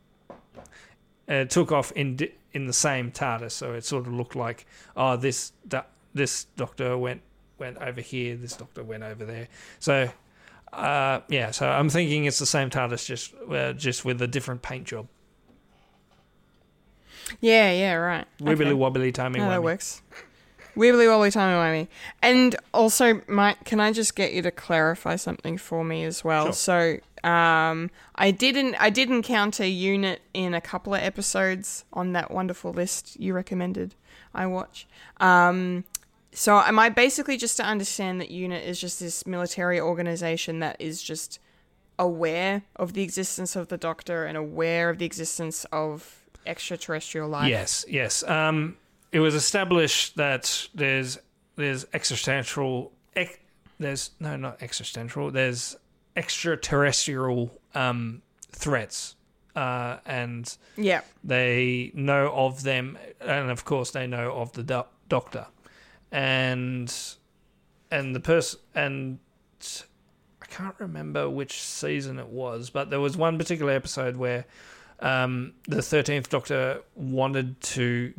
uh, 1.28 1.46
took 1.46 1.72
off 1.72 1.92
in 1.92 2.16
di- 2.16 2.34
in 2.52 2.66
the 2.66 2.74
same 2.74 3.12
TARDIS, 3.12 3.52
so 3.52 3.74
it 3.74 3.86
sort 3.86 4.08
of 4.08 4.14
looked 4.14 4.36
like 4.36 4.66
oh 4.98 5.16
this 5.16 5.54
do- 5.68 5.82
this 6.14 6.46
Doctor 6.58 6.98
went 6.98 7.22
went 7.60 7.78
over 7.78 8.02
here, 8.02 8.36
this 8.36 8.56
Doctor 8.58 8.84
went 8.84 9.04
over 9.04 9.24
there. 9.24 9.48
So 9.78 10.10
uh, 10.74 11.22
yeah, 11.30 11.52
so 11.52 11.68
I'm 11.68 11.90
thinking 11.90 12.26
it's 12.26 12.40
the 12.40 12.46
same 12.46 12.70
TARDIS, 12.70 13.06
just 13.06 13.34
uh, 13.50 13.74
just 13.74 14.06
with 14.06 14.22
a 14.22 14.28
different 14.28 14.62
paint 14.62 14.86
job. 14.86 15.08
Yeah, 17.42 17.72
yeah, 17.72 17.94
right. 17.94 18.26
Wibbly 18.40 18.62
Okay. 18.62 18.74
wobbly, 18.74 19.12
timey 19.12 19.40
No, 19.40 19.50
that 19.50 19.64
works. 19.64 20.02
Wibbly 20.76 21.08
wobbly 21.08 21.32
timey 21.32 21.56
wimey. 21.56 21.88
And 22.22 22.56
also, 22.74 23.22
Mike, 23.28 23.66
can 23.66 23.80
I 23.80 23.92
just 23.92 24.16
get 24.16 24.34
you 24.34 24.42
to 24.44 24.52
clarify 24.52 25.16
something 25.16 25.58
for 25.58 25.84
me 25.84 26.04
as 26.06 26.24
well? 26.24 26.46
Sure. 26.46 27.00
So, 27.24 27.30
um, 27.30 27.92
I 28.16 28.32
didn't, 28.32 28.76
I 28.76 28.90
did 28.90 29.10
encounter 29.10 29.66
Unit 29.66 30.22
in 30.34 30.54
a 30.54 30.62
couple 30.62 30.94
of 30.94 31.02
episodes 31.02 31.84
on 31.94 32.14
that 32.14 32.32
wonderful 32.32 32.72
list 32.72 33.20
you 33.20 33.34
recommended 33.34 33.96
I 34.34 34.46
watch. 34.46 34.88
Um, 35.18 35.84
so 36.32 36.60
am 36.60 36.78
I 36.80 36.90
basically 36.90 37.38
just 37.38 37.58
to 37.58 37.64
understand 37.64 38.22
that 38.22 38.30
Unit 38.32 38.64
is 38.66 38.80
just 38.80 39.00
this 39.00 39.26
military 39.26 39.80
organization 39.80 40.60
that 40.60 40.78
is 40.80 41.02
just 41.02 41.40
aware 41.98 42.64
of 42.76 42.94
the 42.94 43.04
existence 43.04 43.56
of 43.56 43.68
the 43.68 43.78
Doctor 43.78 44.26
and 44.26 44.38
aware 44.38 44.90
of 44.90 44.98
the 45.00 45.06
existence 45.06 45.66
of 45.72 46.26
extraterrestrial 46.46 47.28
life? 47.30 47.50
Yes, 47.50 47.86
yes. 47.88 48.24
Um, 48.24 48.78
it 49.12 49.20
was 49.20 49.36
established 49.36 50.16
that 50.18 50.68
there's 50.74 51.18
there's 51.56 51.86
extraterrestrial. 51.94 52.92
Ex, 53.16 53.38
there's 53.80 54.12
no, 54.20 54.36
not 54.36 54.62
existential. 54.62 55.32
There's 55.32 55.76
extraterrestrial 56.16 57.52
um, 57.76 58.22
threats, 58.52 59.16
uh, 59.56 59.98
and 60.06 60.58
Yeah. 60.78 61.02
they 61.24 61.92
know 61.94 62.32
of 62.34 62.64
them, 62.64 62.98
and 63.22 63.50
of 63.50 63.66
course 63.66 63.92
they 63.92 64.08
know 64.08 64.32
of 64.34 64.54
the 64.54 64.64
doc- 64.64 64.92
doctor, 65.08 65.48
and 66.12 66.94
and 67.92 68.16
the 68.16 68.20
person 68.20 68.60
and 68.76 69.20
I 70.42 70.46
can't 70.46 70.76
remember 70.80 71.30
which 71.30 71.62
season 71.62 72.18
it 72.20 72.28
was, 72.28 72.70
but 72.70 72.90
there 72.90 73.00
was 73.00 73.16
one 73.18 73.38
particular 73.38 73.72
episode 73.72 74.16
where 74.18 74.46
um, 75.00 75.54
the 75.68 75.82
thirteenth 75.82 76.30
Doctor 76.30 76.82
wanted 76.96 77.60
to 77.62 78.14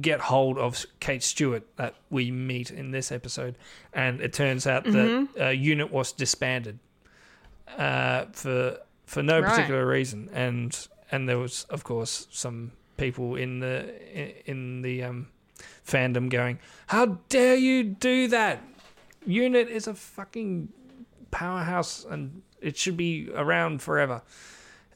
get 0.00 0.20
hold 0.20 0.58
of 0.58 0.84
Kate 1.00 1.22
Stewart 1.22 1.64
that 1.76 1.94
we 2.10 2.30
meet 2.30 2.70
in 2.70 2.90
this 2.90 3.12
episode, 3.12 3.56
and 3.92 4.20
it 4.20 4.32
turns 4.32 4.66
out 4.66 4.84
that 4.84 5.28
uh, 5.40 5.48
unit 5.48 5.92
was 5.92 6.12
disbanded 6.12 6.78
uh, 7.78 8.24
for 8.32 8.78
for 9.06 9.22
no 9.22 9.40
Right. 9.40 9.50
particular 9.50 9.86
reason, 9.86 10.28
and 10.32 10.88
and 11.10 11.28
there 11.28 11.38
was 11.38 11.64
of 11.70 11.84
course 11.84 12.26
some 12.30 12.72
people 12.96 13.36
in 13.36 13.60
the 13.60 14.50
in 14.50 14.82
the 14.82 15.04
um, 15.04 15.28
fandom 15.86 16.28
going, 16.28 16.58
"How 16.88 17.18
dare 17.28 17.56
you 17.56 17.82
do 17.84 18.28
that? 18.28 18.62
Unit 19.26 19.68
is 19.68 19.86
a 19.86 19.94
fucking 19.94 20.68
powerhouse, 21.30 22.04
and 22.04 22.42
it 22.60 22.76
should 22.76 22.96
be 22.96 23.30
around 23.34 23.82
forever." 23.82 24.22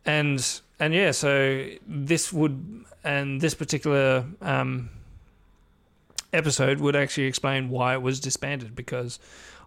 And 0.04 0.60
and 0.78 0.94
yeah, 0.94 1.10
so 1.10 1.66
this 1.86 2.32
would 2.32 2.84
and 3.04 3.40
this 3.40 3.54
particular 3.54 4.24
um, 4.40 4.90
episode 6.32 6.80
would 6.80 6.96
actually 6.96 7.24
explain 7.24 7.68
why 7.68 7.94
it 7.94 8.02
was 8.02 8.20
disbanded 8.20 8.74
because 8.74 9.18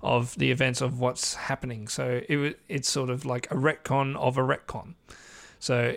of 0.02 0.36
the 0.38 0.52
events 0.52 0.82
of 0.82 1.00
what's 1.00 1.36
happening. 1.36 1.88
So 1.88 2.22
it 2.28 2.60
it's 2.68 2.90
sort 2.90 3.10
of 3.10 3.26
like 3.26 3.50
a 3.52 3.56
retcon 3.56 4.16
of 4.18 4.38
a 4.38 4.42
retcon. 4.42 4.96
So 5.60 5.96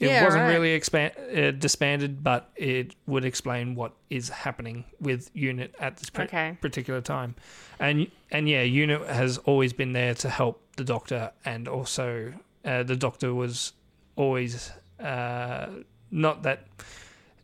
it 0.00 0.08
Yeah, 0.08 0.24
wasn't 0.24 0.42
right. 0.42 0.52
really 0.52 0.72
expand, 0.72 1.12
uh, 1.36 1.50
disbanded, 1.52 2.22
but 2.24 2.50
it 2.56 2.94
would 3.06 3.24
explain 3.24 3.74
what 3.74 3.92
is 4.10 4.28
happening 4.28 4.84
with 5.00 5.30
Unit 5.34 5.74
at 5.78 5.96
this 5.98 6.10
par- 6.10 6.24
Okay. 6.26 6.56
particular 6.60 7.00
time. 7.00 7.34
And 7.78 8.10
and 8.30 8.48
yeah, 8.48 8.62
Unit 8.62 9.06
has 9.08 9.38
always 9.38 9.72
been 9.72 9.92
there 9.92 10.14
to 10.14 10.28
help 10.28 10.60
the 10.76 10.84
Doctor, 10.84 11.30
and 11.44 11.68
also 11.68 12.32
uh, 12.64 12.82
the 12.82 12.96
Doctor 12.96 13.32
was 13.34 13.72
always 14.16 14.70
uh, 15.00 15.66
not 16.10 16.42
that 16.42 16.66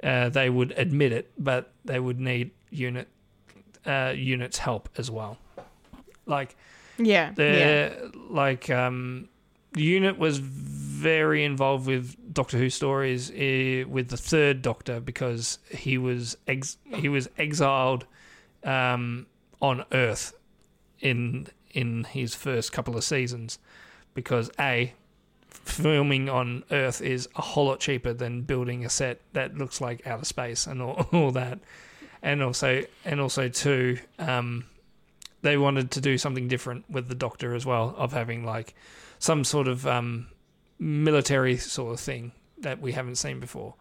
uh, 0.03 0.29
they 0.31 0.49
would 0.51 0.73
admit 0.77 1.13
it, 1.13 1.31
but 1.39 1.73
they 1.85 2.01
would 2.01 2.19
need 2.21 2.51
Unit 2.71 3.09
uh, 3.87 4.13
Unit's 4.17 4.59
help 4.59 4.89
as 4.97 5.11
well. 5.11 5.39
Like 6.27 6.57
Yeah. 6.99 7.33
the 7.33 7.45
yeah. 7.45 8.09
like 8.29 8.71
um 8.71 9.29
unit 9.77 10.19
was 10.19 10.39
very 10.39 11.45
involved 11.45 11.87
with 11.87 12.17
Doctor 12.33 12.59
Who 12.59 12.71
stories 12.71 13.31
uh, 13.31 13.89
with 13.89 14.09
the 14.09 14.17
third 14.17 14.63
Doctor 14.63 15.01
because 15.01 15.59
he 15.71 15.99
was 15.99 16.37
ex- 16.47 16.79
he 16.95 17.09
was 17.09 17.29
exiled 17.39 18.07
um, 18.65 19.27
on 19.61 19.85
Earth 19.93 20.35
in 21.01 21.49
in 21.73 22.05
his 22.05 22.35
first 22.35 22.73
couple 22.73 22.97
of 22.97 23.05
seasons 23.05 23.59
because 24.15 24.51
a 24.59 24.93
filming 25.49 26.29
on 26.29 26.65
Earth 26.71 27.01
is 27.01 27.29
a 27.37 27.43
whole 27.43 27.67
lot 27.67 27.81
cheaper 27.81 28.13
than 28.13 28.43
building 28.43 28.85
a 28.85 28.91
set 28.91 29.21
that 29.33 29.57
looks 29.57 29.81
like 29.81 30.07
outer 30.07 30.25
space 30.25 30.67
and 30.67 30.81
all, 30.83 31.07
all 31.13 31.31
that. 31.33 31.59
And 32.23 32.43
also 32.43 32.85
and 33.05 33.21
also 33.21 33.49
two 33.49 33.99
um, 34.19 34.67
they 35.43 35.57
wanted 35.57 35.91
to 35.93 36.01
do 36.01 36.19
something 36.19 36.49
different 36.49 36.89
with 36.91 37.09
the 37.09 37.15
Doctor 37.15 37.55
as 37.55 37.65
well, 37.65 37.95
of 37.97 38.13
having 38.13 38.45
like 38.45 38.75
some 39.19 39.45
sort 39.45 39.69
of 39.69 39.87
um, 39.87 40.29
military 40.81 41.57
sort 41.59 41.93
of 41.93 42.01
thing 42.01 42.33
that 42.59 42.81
we 42.81 42.93
haven't 42.93 43.17
seen 43.17 43.39
before. 43.39 43.75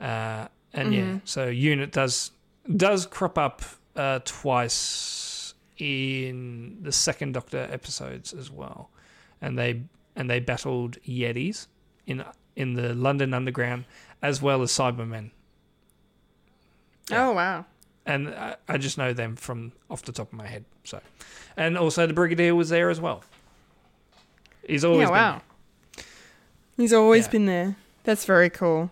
Uh, 0.00 0.48
and 0.72 0.94
yeah, 0.94 1.18
so 1.24 1.46
Unit 1.46 1.92
does 1.92 2.32
does 2.76 3.06
crop 3.06 3.38
up 3.38 3.62
uh, 3.94 4.20
twice 4.24 5.54
in 5.78 6.78
the 6.82 6.92
second 6.92 7.32
Doctor 7.32 7.68
episodes 7.70 8.32
as 8.32 8.50
well, 8.50 8.90
and 9.40 9.58
they 9.58 9.82
and 10.16 10.28
they 10.28 10.40
battled 10.40 11.00
Yetis 11.02 11.66
in 12.06 12.24
in 12.56 12.74
the 12.74 12.94
London 12.94 13.32
Underground 13.34 13.84
as 14.22 14.42
well 14.42 14.62
as 14.62 14.72
Cybermen. 14.72 15.30
Oh 17.10 17.32
wow. 17.32 17.64
and 18.04 18.28
I, 18.30 18.56
I 18.68 18.78
just 18.78 18.98
know 18.98 19.12
them 19.12 19.36
from 19.36 19.72
off 19.88 20.02
the 20.02 20.12
top 20.12 20.32
of 20.32 20.38
my 20.38 20.46
head. 20.46 20.64
So, 20.84 21.00
and 21.56 21.78
also 21.78 22.06
the 22.06 22.14
Brigadier 22.14 22.54
was 22.54 22.68
there 22.70 22.90
as 22.90 23.00
well. 23.00 23.22
He's 24.66 24.84
always 24.84 25.08
yeah, 25.08 25.10
wow. 25.10 25.42
He's 26.78 26.92
always 26.94 27.26
Yeah. 27.26 27.30
been 27.32 27.44
there. 27.46 27.76
That's 28.04 28.24
very 28.24 28.48
cool. 28.48 28.90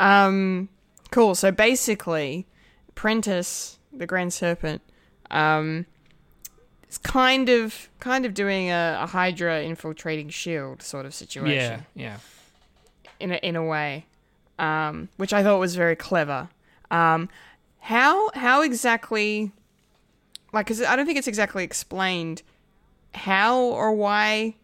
Um, 0.00 0.68
cool. 1.12 1.36
So 1.36 1.52
basically, 1.52 2.46
Prentiss, 2.96 3.78
the 3.92 4.06
Grand 4.06 4.32
Serpent, 4.32 4.82
um, 5.30 5.86
is 6.90 6.98
kind 6.98 7.48
of 7.48 7.88
kind 8.00 8.24
of 8.26 8.34
doing 8.34 8.70
a, 8.70 8.98
a 9.02 9.06
Hydra 9.06 9.62
infiltrating 9.62 10.30
Shield 10.30 10.82
sort 10.82 11.04
of 11.06 11.14
situation 11.14 11.84
Yeah, 11.94 12.10
yeah, 12.10 12.16
in 13.20 13.32
a, 13.32 13.36
in 13.36 13.54
a 13.56 13.64
way, 13.64 14.06
um, 14.58 15.08
which 15.18 15.32
I 15.32 15.42
thought 15.42 15.58
was 15.60 15.76
very 15.76 15.94
clever. 15.96 16.48
Um, 16.90 17.28
how 17.80 18.30
how 18.34 18.62
exactly, 18.62 19.52
like, 20.52 20.66
'cause 20.66 20.80
I 20.82 20.96
don't 20.96 21.04
think 21.06 21.18
it's 21.18 21.28
exactly 21.28 21.62
explained 21.62 22.42
how 23.14 23.58
or 23.60 23.92
why 23.92 24.54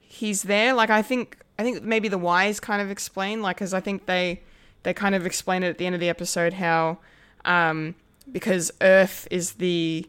he's 0.00 0.42
there. 0.42 0.74
Like, 0.74 0.90
I 0.90 1.02
think 1.02 1.38
I 1.58 1.62
think 1.64 1.82
maybe 1.82 2.08
the 2.08 2.18
why 2.18 2.46
is 2.46 2.60
kind 2.60 2.80
of 2.80 2.90
explained, 2.90 3.42
like, 3.42 3.56
because 3.56 3.74
I 3.74 3.80
think 3.80 4.06
they 4.06 4.42
they 4.84 4.94
kind 4.94 5.14
of 5.14 5.26
explain 5.26 5.62
it 5.64 5.68
at 5.68 5.78
the 5.78 5.86
end 5.86 5.94
of 5.94 6.00
the 6.00 6.08
episode 6.08 6.52
how 6.54 6.98
um, 7.44 7.94
because 8.30 8.70
Earth 8.80 9.26
is 9.30 9.54
the 9.54 10.06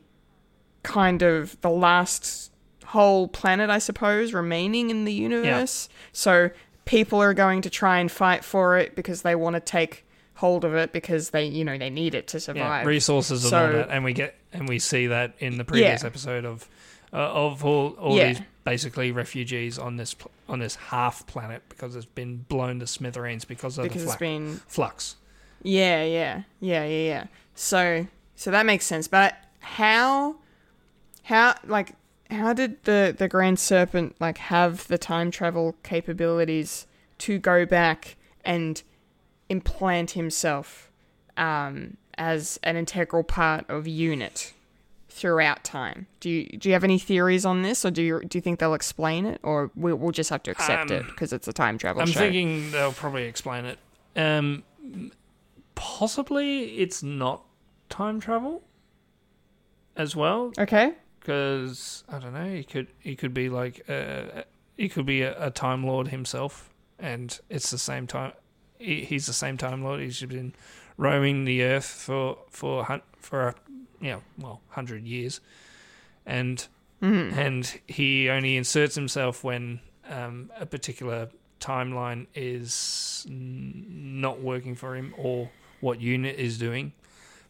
kind 0.83 1.21
of 1.21 1.59
the 1.61 1.69
last 1.69 2.51
whole 2.85 3.27
planet, 3.27 3.69
I 3.69 3.79
suppose, 3.79 4.33
remaining 4.33 4.89
in 4.89 5.05
the 5.05 5.13
universe. 5.13 5.89
Yeah. 5.91 5.95
So 6.13 6.49
people 6.85 7.19
are 7.21 7.33
going 7.33 7.61
to 7.63 7.69
try 7.69 7.99
and 7.99 8.11
fight 8.11 8.43
for 8.43 8.77
it 8.77 8.95
because 8.95 9.21
they 9.23 9.35
want 9.35 9.55
to 9.55 9.59
take 9.59 10.05
hold 10.35 10.63
of 10.63 10.73
it 10.73 10.91
because 10.93 11.31
they, 11.31 11.45
you 11.45 11.65
know, 11.65 11.77
they 11.77 11.89
need 11.89 12.15
it 12.15 12.27
to 12.27 12.39
survive 12.39 12.83
yeah, 12.83 12.87
resources 12.87 13.43
and 13.43 13.49
So- 13.49 13.65
all 13.65 13.71
that, 13.73 13.89
and 13.89 14.03
we 14.03 14.13
get 14.13 14.35
and 14.53 14.67
we 14.67 14.79
see 14.79 15.07
that 15.07 15.33
in 15.39 15.57
the 15.57 15.63
previous 15.65 16.01
Yeah. 16.03 16.07
episode 16.07 16.45
of 16.45 16.67
uh, 17.11 17.17
of 17.17 17.65
all, 17.65 17.89
all 17.99 18.15
Yeah. 18.17 18.33
these 18.33 18.41
basically 18.69 19.11
refugees 19.11 19.79
on 19.79 19.95
this 19.95 20.13
pl- 20.13 20.29
on 20.47 20.59
this 20.59 20.75
half 20.75 21.25
planet 21.25 21.63
because 21.69 21.95
it's 21.95 22.05
been 22.05 22.37
blown 22.49 22.79
to 22.79 22.85
smithereens 22.85 23.43
because 23.43 23.79
of 23.79 23.83
because 23.83 24.03
the 24.03 24.09
it's 24.09 24.15
flux. 24.15 24.19
been 24.19 24.61
flux. 24.67 25.15
Yeah, 25.63 26.03
yeah, 26.03 26.43
yeah, 26.59 26.85
yeah, 26.85 27.03
yeah. 27.03 27.25
So, 27.55 28.05
so 28.35 28.51
that 28.51 28.67
makes 28.67 28.85
sense. 28.85 29.07
But 29.07 29.35
how, 29.59 30.35
how, 31.23 31.55
like, 31.65 31.95
how 32.29 32.53
did 32.53 32.83
the 32.83 33.15
the 33.17 33.27
Grand 33.27 33.57
Serpent 33.57 34.15
like 34.19 34.37
have 34.37 34.87
the 34.87 34.99
time 34.99 35.31
travel 35.31 35.75
capabilities 35.81 36.85
to 37.19 37.39
go 37.39 37.65
back 37.65 38.17
and 38.45 38.83
implant 39.49 40.11
himself 40.11 40.91
um, 41.37 41.97
as 42.19 42.59
an 42.61 42.75
integral 42.75 43.23
part 43.23 43.67
of 43.67 43.87
Unit 43.87 44.53
throughout 45.19 45.63
time? 45.63 46.07
Do 46.19 46.29
you 46.29 46.45
do 46.57 46.69
you 46.69 46.73
have 46.73 46.83
any 46.83 46.97
theories 46.97 47.45
on 47.45 47.61
this, 47.61 47.83
or 47.85 47.91
do 47.91 48.01
you 48.01 48.21
do 48.27 48.37
you 48.37 48.41
think 48.41 48.59
they'll 48.59 48.73
explain 48.73 49.25
it, 49.25 49.39
or 49.43 49.69
we, 49.75 49.93
we'll 49.93 50.11
just 50.11 50.29
have 50.29 50.43
to 50.43 50.51
accept 50.51 50.91
it 50.91 51.01
Um, 51.01 51.07
because 51.07 51.33
it's 51.33 51.47
a 51.47 51.53
time 51.53 51.77
travel 51.77 52.01
I'm 52.01 52.07
show? 52.07 52.19
thinking 52.21 52.71
they'll 52.71 52.93
probably 52.93 53.25
explain 53.25 53.65
it. 53.65 53.79
Um, 54.15 54.63
possibly 55.75 56.77
it's 56.79 57.03
not 57.03 57.43
time 57.89 58.19
travel 58.19 58.63
as 59.95 60.15
well 60.15 60.51
okay. 60.57 60.93
because 61.19 62.03
I 62.09 62.19
don't 62.19 62.33
know. 62.33 62.49
He 62.49 62.63
could 62.63 62.87
he 62.99 63.15
could 63.15 63.33
be 63.33 63.49
like 63.49 63.89
uh, 63.89 64.43
he 64.77 64.89
could 64.89 65.05
be 65.05 65.21
a, 65.21 65.47
a 65.47 65.51
time 65.51 65.85
lord 65.85 66.07
himself, 66.09 66.73
and 66.97 67.37
it's 67.49 67.69
the 67.71 67.77
same 67.77 68.07
time. 68.07 68.33
He, 68.77 69.03
he's 69.03 69.25
the 69.25 69.33
same 69.33 69.57
time 69.57 69.83
lord. 69.83 69.99
He's 69.99 70.21
been 70.21 70.53
roaming 70.97 71.45
the 71.45 71.63
earth 71.63 71.85
for 71.85 72.39
for 72.49 73.01
for 73.17 73.49
a 73.49 73.55
you 74.01 74.11
know 74.11 74.21
well 74.37 74.61
hundred 74.69 75.05
years, 75.05 75.41
and 76.25 76.65
and 77.01 77.79
he 77.87 78.29
only 78.29 78.57
inserts 78.57 78.95
himself 78.95 79.43
when 79.43 79.79
um, 80.09 80.51
a 80.59 80.65
particular 80.65 81.29
timeline 81.59 82.27
is 82.35 83.25
n- 83.29 83.85
not 84.21 84.41
working 84.41 84.75
for 84.75 84.95
him 84.95 85.13
or 85.17 85.49
what 85.81 86.01
unit 86.01 86.37
is 86.37 86.57
doing. 86.57 86.91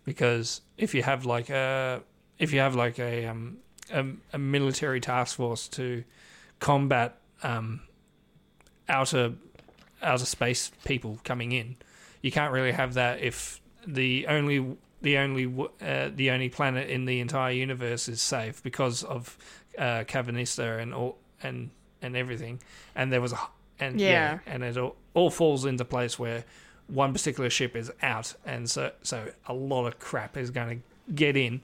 Because 0.06 0.62
if 0.78 0.94
you 0.94 1.04
have 1.04 1.26
like 1.26 1.50
a 1.50 2.02
if 2.38 2.54
you 2.54 2.60
have 2.60 2.76
like 2.76 3.00
a 3.00 3.26
um 3.28 3.58
a, 3.92 4.06
a 4.34 4.38
military 4.38 5.00
task 5.00 5.38
force 5.38 5.68
to 5.70 6.04
combat 6.60 7.18
um 7.44 7.82
outer 8.88 9.34
outer 10.02 10.26
space 10.26 10.72
people 10.86 11.20
coming 11.24 11.52
in 11.52 11.76
you 12.22 12.32
can't 12.32 12.52
really 12.52 12.72
have 12.72 12.96
that 12.96 13.20
if 13.22 13.62
the 13.88 14.26
only 14.28 14.78
the 15.02 15.18
only 15.18 15.46
uh, 15.82 16.10
the 16.16 16.32
only 16.32 16.50
planet 16.50 16.90
in 16.90 17.06
the 17.06 17.20
entire 17.20 17.54
universe 17.54 18.08
is 18.10 18.22
safe 18.22 18.62
because 18.64 19.04
of 19.04 19.38
uh 19.78 20.04
Karvanista 20.04 20.80
and 20.82 20.94
all 20.94 21.18
and 21.42 21.70
and 22.02 22.16
everything. 22.16 22.60
And 22.96 23.12
there 23.12 23.22
was 23.22 23.34
a 23.34 23.40
and 23.80 24.00
yeah, 24.00 24.10
Yeah. 24.10 24.40
and 24.46 24.64
it 24.64 24.78
all, 24.78 24.96
all 25.14 25.30
falls 25.30 25.66
into 25.66 25.86
place 25.86 26.20
where 26.20 26.44
one 26.88 27.14
particular 27.14 27.50
ship 27.50 27.76
is 27.76 27.92
out. 28.02 28.34
And 28.46 28.70
so 28.70 28.92
so 29.04 29.32
a 29.48 29.54
lot 29.54 29.86
of 29.88 30.00
crap 30.00 30.36
is 30.38 30.50
going 30.52 30.82
to 31.08 31.14
get 31.14 31.38
in. 31.38 31.62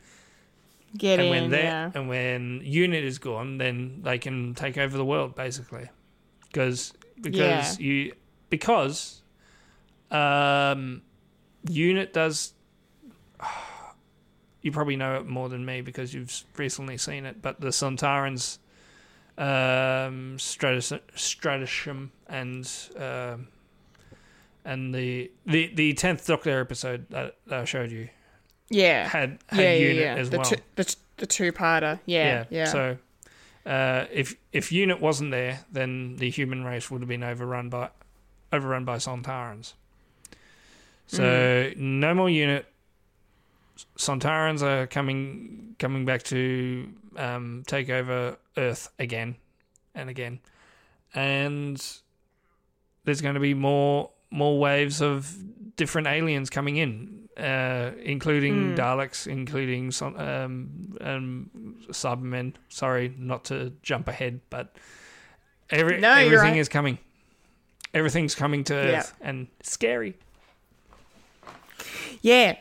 Get 0.98 1.20
and 1.20 1.28
in, 1.28 1.52
when 1.52 1.52
yeah. 1.52 1.92
and 1.94 2.08
when 2.08 2.62
unit 2.64 3.04
is 3.04 3.18
gone 3.20 3.58
then 3.58 4.00
they 4.04 4.18
can 4.18 4.54
take 4.56 4.78
over 4.78 4.96
the 4.96 5.04
world 5.06 5.36
basically. 5.36 5.90
Because 6.48 6.94
because 7.20 7.80
you 7.80 8.14
because 8.50 9.22
um 10.12 11.02
unit 11.68 12.14
does 12.14 12.54
you 14.62 14.72
probably 14.72 14.96
know 14.96 15.18
it 15.18 15.26
more 15.28 15.50
than 15.50 15.66
me 15.66 15.82
because 15.82 16.14
you've 16.14 16.44
recently 16.58 16.98
seen 16.98 17.26
it 17.26 17.42
but 17.42 17.60
the 17.62 17.68
Sontarans 17.70 18.58
um 19.38 20.40
Stratus, 20.40 20.94
and 22.28 22.72
um 22.98 23.48
and 24.64 24.94
the 24.96 25.32
the 25.46 25.68
the 25.76 25.94
10th 25.94 26.26
doctor 26.26 26.60
episode 26.62 27.06
that, 27.10 27.36
that 27.48 27.60
I 27.62 27.66
showed 27.66 27.92
you 27.92 28.10
Yeah. 28.70 29.08
had 29.08 29.40
had 29.48 29.60
yeah, 29.60 29.74
unit 29.74 29.96
yeah, 29.98 30.16
yeah. 30.16 30.22
as 30.22 30.30
the 30.30 30.38
well 30.38 30.46
Two, 30.46 30.56
the 30.76 30.96
the 31.18 31.26
two 31.28 31.52
parter, 31.54 32.00
Yeah, 32.06 32.44
yeah. 32.50 32.66
So, 32.66 32.98
uh, 33.66 34.06
if 34.12 34.36
if 34.52 34.72
unit 34.72 35.00
wasn't 35.00 35.32
there, 35.32 35.60
then 35.72 36.18
the 36.18 36.30
human 36.30 36.64
race 36.66 36.90
would 36.92 37.00
have 37.02 37.08
been 37.08 37.24
overrun 37.24 37.70
by 37.70 37.90
overrun 38.52 38.84
by 38.86 38.98
Sontarans. 38.98 39.74
So 41.08 41.24
Mm. 41.24 41.78
no 41.78 42.14
more 42.14 42.30
unit. 42.30 42.66
Sontarans 43.98 44.62
are 44.62 44.88
coming 44.88 45.76
coming 45.80 46.06
back 46.06 46.24
to 46.24 46.90
um, 47.18 47.64
take 47.68 47.90
over 47.90 48.38
Earth 48.58 48.90
again 49.00 49.36
and 49.94 50.10
again, 50.10 50.40
and 51.14 51.86
there's 53.04 53.22
going 53.22 53.36
to 53.36 53.40
be 53.42 53.54
more 53.54 54.12
more 54.32 54.60
waves 54.60 55.02
of 55.02 55.36
different 55.76 56.08
aliens 56.08 56.50
coming 56.50 56.78
in, 56.78 57.28
uh, 57.38 57.92
including 58.02 58.70
Hmm. 58.72 58.76
Daleks, 58.76 59.28
including 59.28 59.92
um, 60.02 60.98
um, 61.02 61.50
Cybermen. 61.90 62.54
Sorry, 62.70 63.14
not 63.18 63.46
to 63.46 63.74
jump 63.84 64.08
ahead, 64.08 64.40
but 64.50 64.76
every 65.70 66.00
No, 66.00 66.12
everything 66.14 66.52
right. 66.52 66.58
is 66.58 66.70
coming. 66.70 66.98
Everything's 67.94 68.36
coming 68.36 68.64
to 68.66 68.74
Yeah. 68.74 69.00
Earth, 69.00 69.14
and 69.22 69.48
scary. 69.64 70.16
Yeah, 72.22 72.56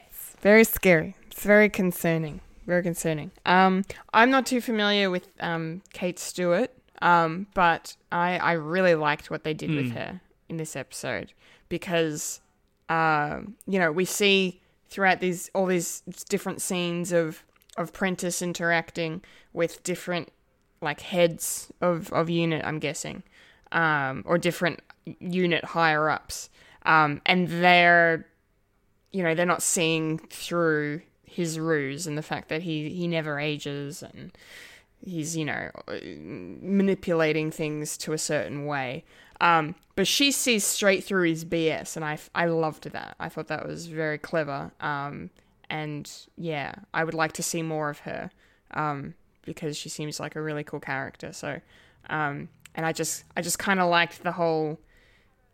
very 0.45 0.63
scary. 0.63 1.17
It's 1.27 1.43
very 1.43 1.71
concerning. 1.71 2.41
Very 2.67 2.83
concerning. 2.83 3.33
Um, 3.47 3.85
I'm 4.13 4.31
not 4.31 4.47
too 4.47 4.61
familiar 4.61 5.11
with 5.11 5.27
um 5.41 5.83
Kate 5.93 6.19
Stewart. 6.19 6.71
Um, 7.03 7.49
but 7.55 7.97
I 8.13 8.39
I 8.39 8.53
really 8.53 8.95
liked 8.95 9.31
what 9.31 9.43
they 9.43 9.55
did 9.55 9.75
with 9.75 9.93
her 9.93 10.21
in 10.49 10.59
this 10.59 10.77
episode 10.77 11.33
because 11.69 12.41
um 12.89 13.57
you 13.67 13.79
know 13.79 13.91
we 13.91 14.05
see 14.05 14.61
throughout 14.91 15.21
these 15.21 15.51
all 15.55 15.67
these 15.67 16.03
different 16.29 16.63
scenes 16.63 17.11
of 17.11 17.43
of 17.77 17.93
Prentiss 17.93 18.43
interacting 18.43 19.23
with 19.53 19.83
different 19.83 20.31
like 20.81 21.01
heads 21.01 21.73
of 21.81 22.13
of 22.13 22.31
unit. 22.31 22.65
I'm 22.65 22.79
guessing, 22.79 23.23
um, 23.73 24.23
or 24.27 24.39
different 24.39 24.81
unit 25.21 25.65
higher 25.65 26.09
ups. 26.11 26.51
Um, 26.87 27.23
and 27.25 27.49
they're 27.49 28.27
you 29.15 29.23
know 29.23 29.35
they're 29.35 29.47
not 29.47 29.63
seeing 29.63 30.19
through 30.19 31.01
his 31.25 31.59
ruse 31.59 32.07
and 32.07 32.19
the 32.19 32.23
fact 32.23 32.49
that 32.49 32.63
he 32.63 32.91
he 32.91 33.07
never 33.07 33.39
ages 33.39 34.03
and 34.03 34.33
he's 35.01 35.37
you 35.37 35.45
know 35.45 35.71
manipulating 36.21 37.51
things 37.51 37.97
to 37.97 38.13
a 38.13 38.19
certain 38.19 38.67
way. 38.67 39.05
Um 39.41 39.77
but 39.97 40.09
she 40.09 40.33
sees 40.33 40.65
straight 40.65 41.05
through 41.05 41.29
his 41.29 41.45
bs 41.45 41.95
and 41.97 42.05
i 42.05 42.19
i 42.35 42.47
loved 42.47 42.91
that. 42.91 43.15
I 43.21 43.29
thought 43.29 43.47
that 43.49 43.67
was 43.67 43.87
very 43.87 44.19
clever. 44.19 44.73
Um 44.81 45.31
and 45.71 46.11
yeah 46.37 46.75
i 46.93 47.05
would 47.05 47.15
like 47.15 47.33
to 47.33 47.43
see 47.43 47.63
more 47.63 47.89
of 47.91 48.01
her 48.01 48.31
um 48.73 49.15
because 49.45 49.77
she 49.77 49.89
seems 49.89 50.19
like 50.19 50.35
a 50.35 50.43
really 50.43 50.65
cool 50.65 50.81
character. 50.81 51.33
So 51.33 51.61
um 52.11 52.49
and 52.75 52.85
i 52.85 52.93
just 52.93 53.25
i 53.37 53.43
just 53.43 53.61
kind 53.61 53.79
of 53.79 53.89
liked 53.89 54.25
the 54.25 54.33
whole 54.33 54.81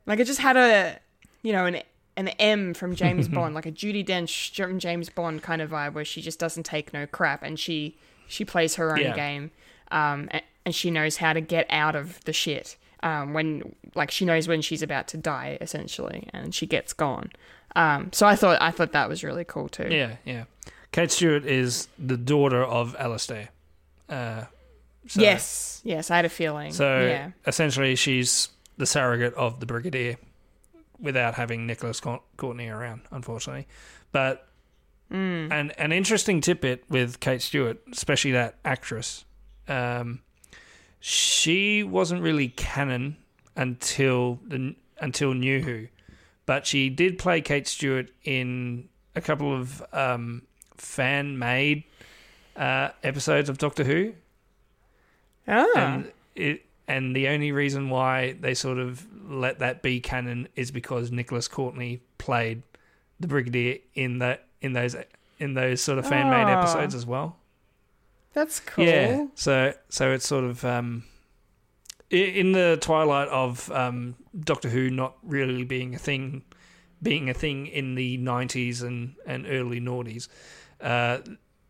like 0.07 0.19
it 0.19 0.25
just 0.25 0.41
had 0.41 0.57
a 0.57 0.99
you 1.43 1.53
know 1.53 1.67
an 1.67 1.83
an 2.21 2.29
M 2.39 2.75
from 2.75 2.95
James 2.95 3.27
Bond, 3.37 3.55
like 3.55 3.67
a 3.67 3.73
Judi 3.73 4.05
Dench 4.07 4.55
from 4.55 4.79
James 4.79 5.09
Bond 5.09 5.43
kind 5.43 5.61
of 5.63 5.71
vibe, 5.71 5.95
where 5.95 6.05
she 6.05 6.21
just 6.23 6.39
doesn't 6.39 6.65
take 6.65 6.93
no 6.93 7.07
crap 7.07 7.43
and 7.43 7.59
she 7.59 7.97
she 8.29 8.45
plays 8.45 8.77
her 8.77 8.93
own 8.93 9.01
Yeah. 9.03 9.15
game, 9.17 9.51
um, 9.91 10.29
and, 10.31 10.43
and 10.65 10.75
she 10.75 10.91
knows 10.91 11.17
how 11.17 11.33
to 11.33 11.41
get 11.41 11.67
out 11.71 11.97
of 11.97 12.23
the 12.25 12.33
shit. 12.33 12.77
Um, 13.03 13.33
when 13.33 13.75
like 13.95 14.11
she 14.11 14.25
knows 14.27 14.47
when 14.47 14.61
she's 14.61 14.83
about 14.83 15.09
to 15.09 15.17
die, 15.17 15.57
essentially, 15.61 16.29
and 16.33 16.55
she 16.55 16.67
gets 16.67 16.93
gone. 16.93 17.31
Um, 17.75 18.11
so 18.13 18.27
I 18.27 18.37
thought 18.37 18.61
I 18.61 18.71
thought 18.71 18.93
that 18.93 19.09
was 19.09 19.25
really 19.25 19.45
cool 19.45 19.69
too. 19.69 19.89
Yeah, 19.91 20.17
yeah. 20.25 20.45
Kate 20.93 21.11
Stewart 21.11 21.45
is 21.47 21.89
the 21.99 22.17
daughter 22.17 22.63
of 22.65 22.95
Alistair. 22.99 23.49
Uh, 24.09 24.45
so, 25.07 25.21
yes, 25.23 25.81
yes, 25.85 26.11
I 26.11 26.17
had 26.17 26.25
a 26.25 26.29
feeling. 26.29 26.73
So 26.73 27.01
yeah, 27.07 27.31
essentially, 27.47 27.95
she's 27.97 28.49
the 28.77 28.87
surrogate 28.87 29.35
of 29.35 29.61
the 29.61 29.67
Brigadier, 29.67 30.17
without 31.01 31.35
having 31.35 31.67
Nicholas 31.67 32.01
Courtney 32.37 32.69
around, 32.69 33.03
unfortunately. 33.11 33.67
But 34.13 34.47
Mm. 35.11 35.51
an 35.53 35.71
an 35.73 35.91
interesting 35.91 36.41
tidbit 36.41 36.85
with 36.89 37.19
Kate 37.19 37.43
Stewart, 37.43 37.79
especially 37.91 38.31
that 38.31 38.55
actress, 38.65 39.25
um, 39.67 40.21
she 41.01 41.83
wasn't 41.83 42.23
really 42.23 42.49
canon 42.49 43.17
until 43.57 44.39
the 44.47 44.77
until 45.01 45.35
New 45.35 45.63
Who, 45.63 45.89
but 46.47 46.65
she 46.67 46.91
did 46.91 47.19
play 47.19 47.41
Kate 47.41 47.67
Stewart 47.67 48.11
in 48.23 48.89
a 49.17 49.21
couple 49.21 49.53
of 49.53 49.83
um, 49.93 50.43
fan 50.77 51.37
made 51.39 51.83
uh, 52.55 52.91
episodes 53.03 53.49
of 53.49 53.59
Doctor 53.59 53.83
Who, 53.83 54.15
Ah. 55.49 55.67
and 55.77 56.13
it 56.37 56.65
and 56.95 57.15
the 57.15 57.29
only 57.29 57.53
reason 57.53 57.89
why 57.91 58.33
they 58.45 58.55
sort 58.55 58.79
of 58.79 59.07
let 59.29 59.59
that 59.61 59.83
be 59.83 60.01
canon 60.01 60.49
is 60.57 60.71
because 60.71 61.11
Nicholas 61.11 61.49
Courtney 61.49 62.01
played 62.19 62.63
the 63.21 63.29
Brigadier 63.29 63.79
in 63.95 64.19
that 64.19 64.39
in 64.61 64.73
those 64.73 64.97
in 65.39 65.55
those 65.55 65.81
sort 65.83 65.99
of 65.99 66.07
fan 66.07 66.27
made 66.31 66.49
Ah. 66.53 66.59
episodes 66.61 66.95
as 66.95 67.07
well. 67.07 67.37
That's 68.33 68.61
cool. 68.61 68.85
Yeah. 68.85 69.27
So 69.35 69.73
so 69.89 70.13
it's 70.13 70.27
sort 70.27 70.45
of 70.45 70.65
um, 70.65 71.05
in 72.11 72.53
the 72.53 72.79
twilight 72.81 73.29
of 73.29 73.71
um, 73.71 74.17
Doctor 74.39 74.69
Who 74.69 74.91
not 74.91 75.15
really 75.23 75.65
being 75.65 75.95
a 75.95 75.99
thing, 75.99 76.43
being 77.03 77.31
a 77.31 77.35
thing 77.35 77.67
in 77.67 77.95
the 77.95 78.17
nineties 78.19 78.83
and 78.83 79.15
and 79.27 79.47
early 79.49 79.81
noughties, 79.81 80.29
uh, 80.81 81.19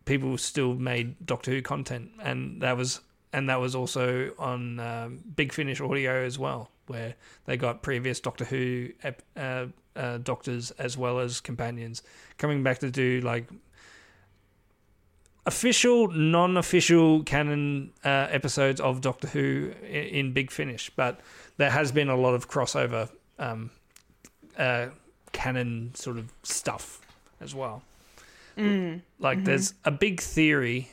people 0.05 0.37
still 0.39 0.75
made 0.75 1.15
Doctor 1.27 1.51
Who 1.51 1.63
content, 1.63 2.11
and 2.23 2.61
that 2.63 2.77
was 2.77 3.01
and 3.33 3.49
that 3.49 3.61
was 3.61 3.75
also 3.75 4.33
on 4.39 4.81
um, 4.81 5.21
Big 5.37 5.53
Finish 5.53 5.81
Audio 5.81 6.25
as 6.25 6.39
well, 6.39 6.71
where 6.87 7.15
they 7.45 7.57
got 7.57 7.83
previous 7.83 8.21
Doctor 8.21 8.45
Who 8.45 8.89
uh, 9.37 9.67
uh, 9.97 10.19
doctors 10.19 10.71
as 10.73 10.97
well 10.97 11.21
as 11.21 11.41
companions 11.41 12.03
coming 12.39 12.63
back 12.63 12.79
to 12.79 12.91
do 12.91 13.21
like 13.21 13.49
official, 15.47 16.09
non-official 16.09 17.23
canon 17.25 17.93
uh, 18.05 18.29
episodes 18.31 18.81
of 18.81 19.01
Doctor 19.01 19.29
Who 19.29 19.73
in 19.89 20.33
Big 20.33 20.51
Finish, 20.51 20.91
but 20.97 21.21
there 21.57 21.71
has 21.71 21.93
been 21.93 22.09
a 22.09 22.17
lot 22.17 22.35
of 22.35 22.49
crossover 22.49 23.09
um, 23.39 23.71
uh, 24.59 24.89
canon 25.33 25.93
sort 25.95 26.19
of 26.19 26.33
stuff 26.43 27.01
as 27.41 27.55
well. 27.55 27.83
Like 29.19 29.45
there's 29.45 29.75
a 29.85 29.91
big 29.91 30.21
theory, 30.21 30.91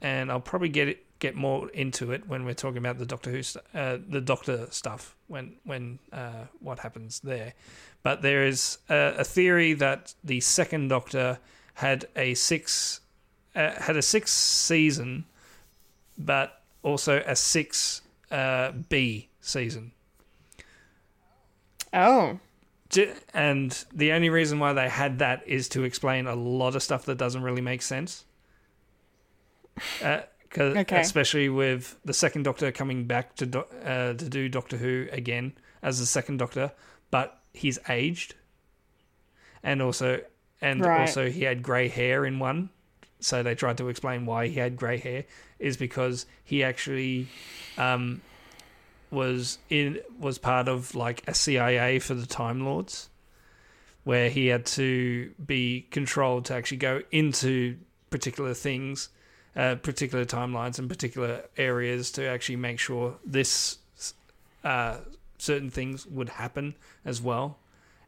and 0.00 0.30
I'll 0.30 0.40
probably 0.40 0.68
get 0.68 0.88
it 0.88 1.04
get 1.20 1.36
more 1.36 1.68
into 1.70 2.10
it 2.10 2.26
when 2.26 2.44
we're 2.44 2.54
talking 2.54 2.78
about 2.78 2.98
the 2.98 3.06
Doctor 3.06 3.30
Who 3.30 3.42
st- 3.42 3.64
uh, 3.72 3.98
the 4.08 4.20
Doctor 4.20 4.66
stuff 4.70 5.14
when 5.28 5.54
when 5.64 6.00
uh, 6.12 6.46
what 6.58 6.80
happens 6.80 7.20
there. 7.20 7.54
But 8.02 8.22
there 8.22 8.44
is 8.44 8.78
a, 8.88 9.14
a 9.18 9.24
theory 9.24 9.74
that 9.74 10.14
the 10.24 10.40
second 10.40 10.88
Doctor 10.88 11.38
had 11.74 12.06
a 12.16 12.34
six 12.34 13.00
uh, 13.54 13.80
had 13.80 13.96
a 13.96 14.02
six 14.02 14.32
season, 14.32 15.26
but 16.18 16.62
also 16.82 17.22
a 17.26 17.36
six 17.36 18.02
uh, 18.30 18.72
B 18.88 19.28
season. 19.40 19.92
Oh. 21.92 22.40
And 23.32 23.84
the 23.94 24.12
only 24.12 24.30
reason 24.30 24.58
why 24.58 24.72
they 24.72 24.88
had 24.88 25.20
that 25.20 25.46
is 25.46 25.68
to 25.70 25.84
explain 25.84 26.26
a 26.26 26.34
lot 26.34 26.74
of 26.74 26.82
stuff 26.82 27.04
that 27.04 27.18
doesn't 27.18 27.42
really 27.42 27.60
make 27.60 27.82
sense. 27.82 28.24
'Cause- 30.50 30.76
Okay. 30.76 31.00
Especially 31.00 31.48
with 31.48 31.96
the 32.04 32.12
second 32.14 32.42
Doctor 32.42 32.70
coming 32.72 33.04
back 33.06 33.36
to 33.36 33.46
do- 33.46 33.58
uh, 33.84 34.14
to 34.14 34.28
do 34.28 34.48
Doctor 34.48 34.76
Who 34.76 35.06
again 35.12 35.52
as 35.82 35.98
the 35.98 36.06
second 36.06 36.36
Doctor, 36.38 36.72
but 37.10 37.40
he's 37.54 37.78
aged, 37.88 38.34
and 39.62 39.80
also 39.82 40.22
and 40.62 40.82
Right. 40.84 41.00
also 41.00 41.30
he 41.30 41.44
had 41.44 41.62
grey 41.62 41.88
hair 41.88 42.26
in 42.26 42.38
one. 42.38 42.68
So 43.18 43.42
they 43.42 43.54
tried 43.54 43.78
to 43.78 43.88
explain 43.88 44.26
why 44.26 44.48
he 44.48 44.54
had 44.60 44.76
grey 44.76 44.98
hair 44.98 45.24
is 45.58 45.76
because 45.78 46.26
he 46.44 46.62
actually 46.62 47.28
um, 47.78 48.20
was 49.10 49.58
in 49.70 50.00
was 50.18 50.38
part 50.38 50.68
of 50.68 50.94
like 50.94 51.22
a 51.26 51.34
CIA 51.34 51.98
for 51.98 52.14
the 52.14 52.26
Time 52.26 52.64
Lords, 52.64 53.08
where 54.04 54.28
he 54.30 54.46
had 54.48 54.66
to 54.66 55.30
be 55.44 55.86
controlled 55.90 56.44
to 56.46 56.54
actually 56.54 56.76
go 56.78 57.02
into 57.10 57.76
particular 58.10 58.52
things, 58.54 59.08
uh, 59.56 59.76
particular 59.76 60.24
timelines, 60.24 60.78
and 60.78 60.88
particular 60.88 61.44
areas 61.56 62.10
to 62.12 62.26
actually 62.26 62.56
make 62.56 62.78
sure 62.78 63.16
this 63.24 63.78
uh, 64.64 64.98
certain 65.38 65.70
things 65.70 66.06
would 66.06 66.28
happen 66.28 66.74
as 67.04 67.20
well, 67.20 67.58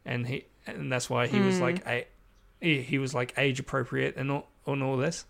and 0.05 0.27
he 0.27 0.45
and 0.65 0.91
that's 0.91 1.09
why 1.09 1.27
he 1.27 1.39
was 1.39 1.59
like 1.59 1.85
a 1.87 2.07
he, 2.61 2.81
he 2.81 2.97
was 2.97 3.13
like 3.13 3.33
age 3.37 3.59
appropriate 3.59 4.15
and 4.15 4.31
all 4.31 4.47
and 4.65 4.81
all 4.81 4.97
this. 4.97 5.25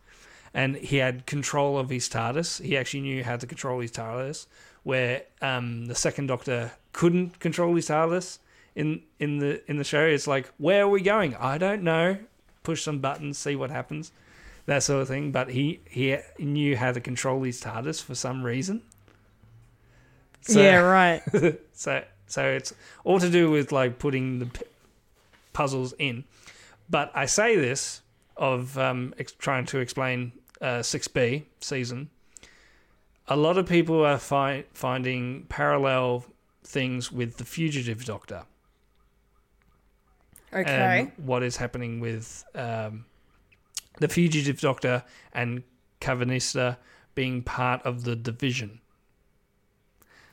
And 0.56 0.76
he 0.76 0.98
had 0.98 1.26
control 1.26 1.80
of 1.80 1.90
his 1.90 2.07
TARDIS. 2.07 2.61
He 2.61 2.77
actually 2.77 3.02
knew 3.02 3.23
how 3.23 3.38
to 3.38 3.48
control 3.48 3.80
his 3.80 3.91
TARDIS, 3.91 4.45
where 4.84 5.23
um, 5.41 5.88
the 5.88 5.95
second 5.95 6.27
Doctor 6.27 6.73
couldn't 6.91 7.40
control 7.40 7.73
his 7.73 7.88
TARDIS 7.88 8.38
in 8.76 9.02
in 9.19 9.40
the 9.40 9.68
in 9.69 9.77
the 9.77 9.84
show. 9.84 10.06
It's 10.06 10.27
like, 10.27 10.52
where 10.57 10.84
are 10.84 10.90
we 10.90 11.02
going? 11.02 11.35
I 11.35 11.57
don't 11.57 11.81
know. 11.81 12.18
Push 12.61 12.84
some 12.84 12.99
buttons, 12.99 13.38
see 13.38 13.56
what 13.56 13.72
happens, 13.72 14.11
that 14.65 14.84
sort 14.84 15.02
of 15.02 15.07
thing. 15.07 15.31
But 15.31 15.49
he 15.49 15.81
he 15.90 16.18
knew 16.40 16.76
how 16.77 16.91
to 16.91 17.02
control 17.02 17.41
his 17.44 17.61
TARDIS 17.61 18.03
for 18.03 18.15
some 18.15 18.44
reason. 18.44 18.81
So- 20.41 20.61
yeah, 20.61 20.77
right. 20.77 21.22
so 21.73 22.03
so 22.27 22.45
it's 22.49 22.73
all 23.03 23.19
to 23.19 23.30
do 23.30 23.49
with 23.52 23.72
like 23.72 23.99
putting 23.99 24.40
the 24.40 24.45
p- 24.48 24.61
puzzles 25.53 25.94
in. 25.99 26.23
But 26.90 27.11
I 27.15 27.26
say 27.27 27.56
this 27.56 28.02
of 28.35 28.77
um, 28.77 29.14
ex- 29.18 29.31
trying 29.34 29.65
to 29.68 29.80
explain 29.80 30.31
uh, 30.61 30.80
6B 30.80 31.44
season. 31.61 32.10
A 33.27 33.35
lot 33.38 33.57
of 33.57 33.68
people 33.68 34.03
are 34.06 34.18
fi- 34.18 34.65
finding 34.73 35.45
parallel 35.48 36.26
things 36.64 37.11
with 37.11 37.38
the 37.38 37.45
fugitive 37.45 38.03
doctor 38.06 38.44
Okay. 40.52 40.99
and 40.99 41.11
what 41.26 41.41
is 41.44 41.57
happening 41.57 41.99
with 41.99 42.44
um, 42.56 43.06
the 43.99 44.07
fugitive 44.07 44.59
doctor 44.59 45.03
and 45.33 45.63
Karvanista 46.01 46.77
being 47.15 47.41
part 47.43 47.81
of 47.83 48.03
the 48.03 48.15
division. 48.15 48.79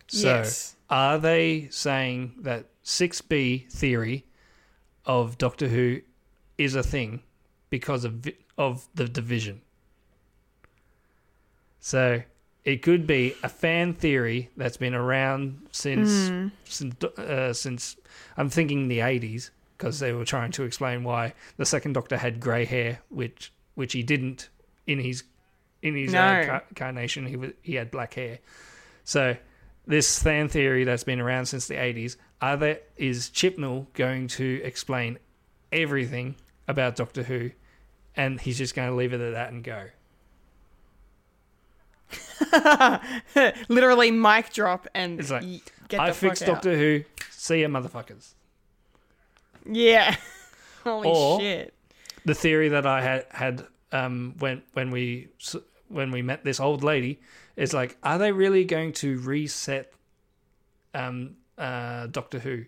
So, 0.08 0.28
Yes. 0.28 0.76
are 0.88 1.18
they 1.18 1.68
saying 1.70 2.34
that 2.40 2.66
6B 2.84 3.70
theory 3.70 4.24
of 5.04 5.38
Doctor 5.38 5.68
Who 5.68 6.00
is 6.58 6.74
a 6.74 6.82
thing 6.82 7.22
because 7.68 8.04
of 8.04 8.26
of 8.58 8.88
the 8.94 9.08
division? 9.08 9.62
So, 11.80 12.22
it 12.64 12.82
could 12.82 13.06
be 13.06 13.34
a 13.42 13.48
fan 13.48 13.94
theory 13.94 14.50
that's 14.56 14.76
been 14.76 14.94
around 14.94 15.66
since 15.70 16.30
since 16.64 17.02
uh, 17.04 17.52
since 17.52 17.96
I'm 18.36 18.50
thinking 18.50 18.88
the 18.88 18.98
80s 18.98 19.50
because 19.80 19.98
they 19.98 20.12
were 20.12 20.26
trying 20.26 20.52
to 20.52 20.62
explain 20.64 21.04
why 21.04 21.32
the 21.56 21.64
second 21.64 21.94
Doctor 21.94 22.18
had 22.18 22.38
grey 22.38 22.66
hair, 22.66 23.00
which 23.08 23.50
which 23.74 23.94
he 23.94 24.02
didn't 24.02 24.50
in 24.86 24.98
his 24.98 25.24
in 25.82 25.94
his 25.96 26.14
uh, 26.14 26.42
No. 26.46 26.60
carnation. 26.76 27.24
He 27.26 27.36
was 27.36 27.52
he 27.62 27.76
had 27.76 27.90
black 27.90 28.12
hair. 28.12 28.40
So 29.04 29.36
this 29.86 30.22
fan 30.22 30.48
theory 30.50 30.84
that's 30.84 31.02
been 31.04 31.18
around 31.18 31.46
since 31.46 31.66
the 31.66 31.74
80s, 31.74 32.16
are 32.42 32.56
there, 32.58 32.80
is 32.98 33.30
Chibnall 33.30 33.86
going 33.94 34.28
to 34.28 34.60
explain 34.62 35.18
everything 35.72 36.36
about 36.68 36.94
Doctor 36.96 37.22
Who, 37.22 37.50
and 38.14 38.38
he's 38.38 38.58
just 38.58 38.74
going 38.74 38.90
to 38.90 38.94
leave 38.94 39.14
it 39.14 39.20
at 39.22 39.32
that 39.32 39.50
and 39.52 39.64
go? 39.64 39.86
Literally 43.68 44.10
mic 44.10 44.52
drop 44.52 44.86
and 44.94 45.18
It's 45.20 45.30
like, 45.30 45.42
y- 45.42 45.60
get 45.88 46.00
I 46.00 46.08
the 46.08 46.14
fixed 46.14 46.40
fuck 46.42 46.48
out. 46.48 46.54
Doctor 46.56 46.76
Who. 46.76 47.04
See 47.30 47.62
ya, 47.62 47.68
motherfuckers. 47.68 48.34
Yeah. 49.66 50.16
Holy 50.84 51.08
Or- 51.08 51.40
shit. 51.40 51.74
the 52.24 52.34
theory 52.34 52.68
that 52.70 52.86
I 52.86 53.02
had 53.02 53.26
had 53.30 53.66
um, 53.92 54.34
when 54.38 54.62
when 54.72 54.90
we 54.90 55.28
when 55.88 56.10
we 56.10 56.22
met 56.22 56.44
this 56.44 56.60
old 56.60 56.82
lady 56.84 57.20
is 57.56 57.74
like, 57.74 57.96
are 58.02 58.18
they 58.18 58.32
really 58.32 58.64
going 58.64 58.92
to 58.94 59.18
reset 59.20 59.92
um, 60.94 61.36
uh, 61.58 62.06
Doctor 62.06 62.38
Who 62.38 62.64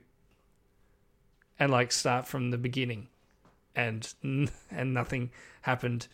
and 1.58 1.70
like 1.70 1.92
start 1.92 2.26
from 2.26 2.50
the 2.50 2.58
beginning, 2.58 3.08
and 3.76 4.12
and 4.22 4.94
nothing 4.94 5.30
happened 5.62 6.08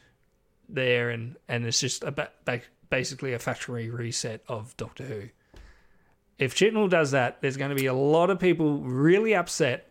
there, 0.68 1.10
and 1.10 1.36
and 1.48 1.64
it's 1.66 1.80
just 1.80 2.05
a 2.05 2.10
ba- 2.12 2.30
ba- 2.44 2.60
basically 2.90 3.32
a 3.32 3.38
factory 3.38 3.90
reset 3.90 4.42
of 4.48 4.76
Doctor 4.76 5.05
Who. 5.05 5.22
If 6.38 6.55
Chibnall 6.55 6.88
does 6.88 7.10
that, 7.12 7.40
there's 7.40 7.56
going 7.56 7.70
to 7.70 7.74
be 7.76 7.86
a 7.86 7.94
lot 7.94 8.30
of 8.30 8.38
people 8.38 8.78
really 8.78 9.34
upset, 9.34 9.88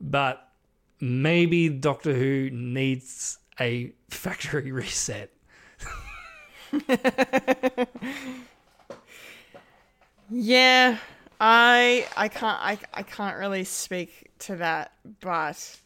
but 0.00 0.48
maybe 1.00 1.68
Doctor 1.68 2.14
Who 2.14 2.50
needs 2.50 3.38
a 3.58 3.92
factory 4.08 4.72
reset. 4.72 5.30
Yeah. 10.30 10.98
I 11.40 12.06
I 12.16 12.28
can't 12.28 12.58
I, 12.60 12.78
I 12.92 13.02
can't 13.02 13.38
really 13.38 13.64
speak 13.64 14.30
to 14.40 14.56
that, 14.56 14.92
but 15.20 15.78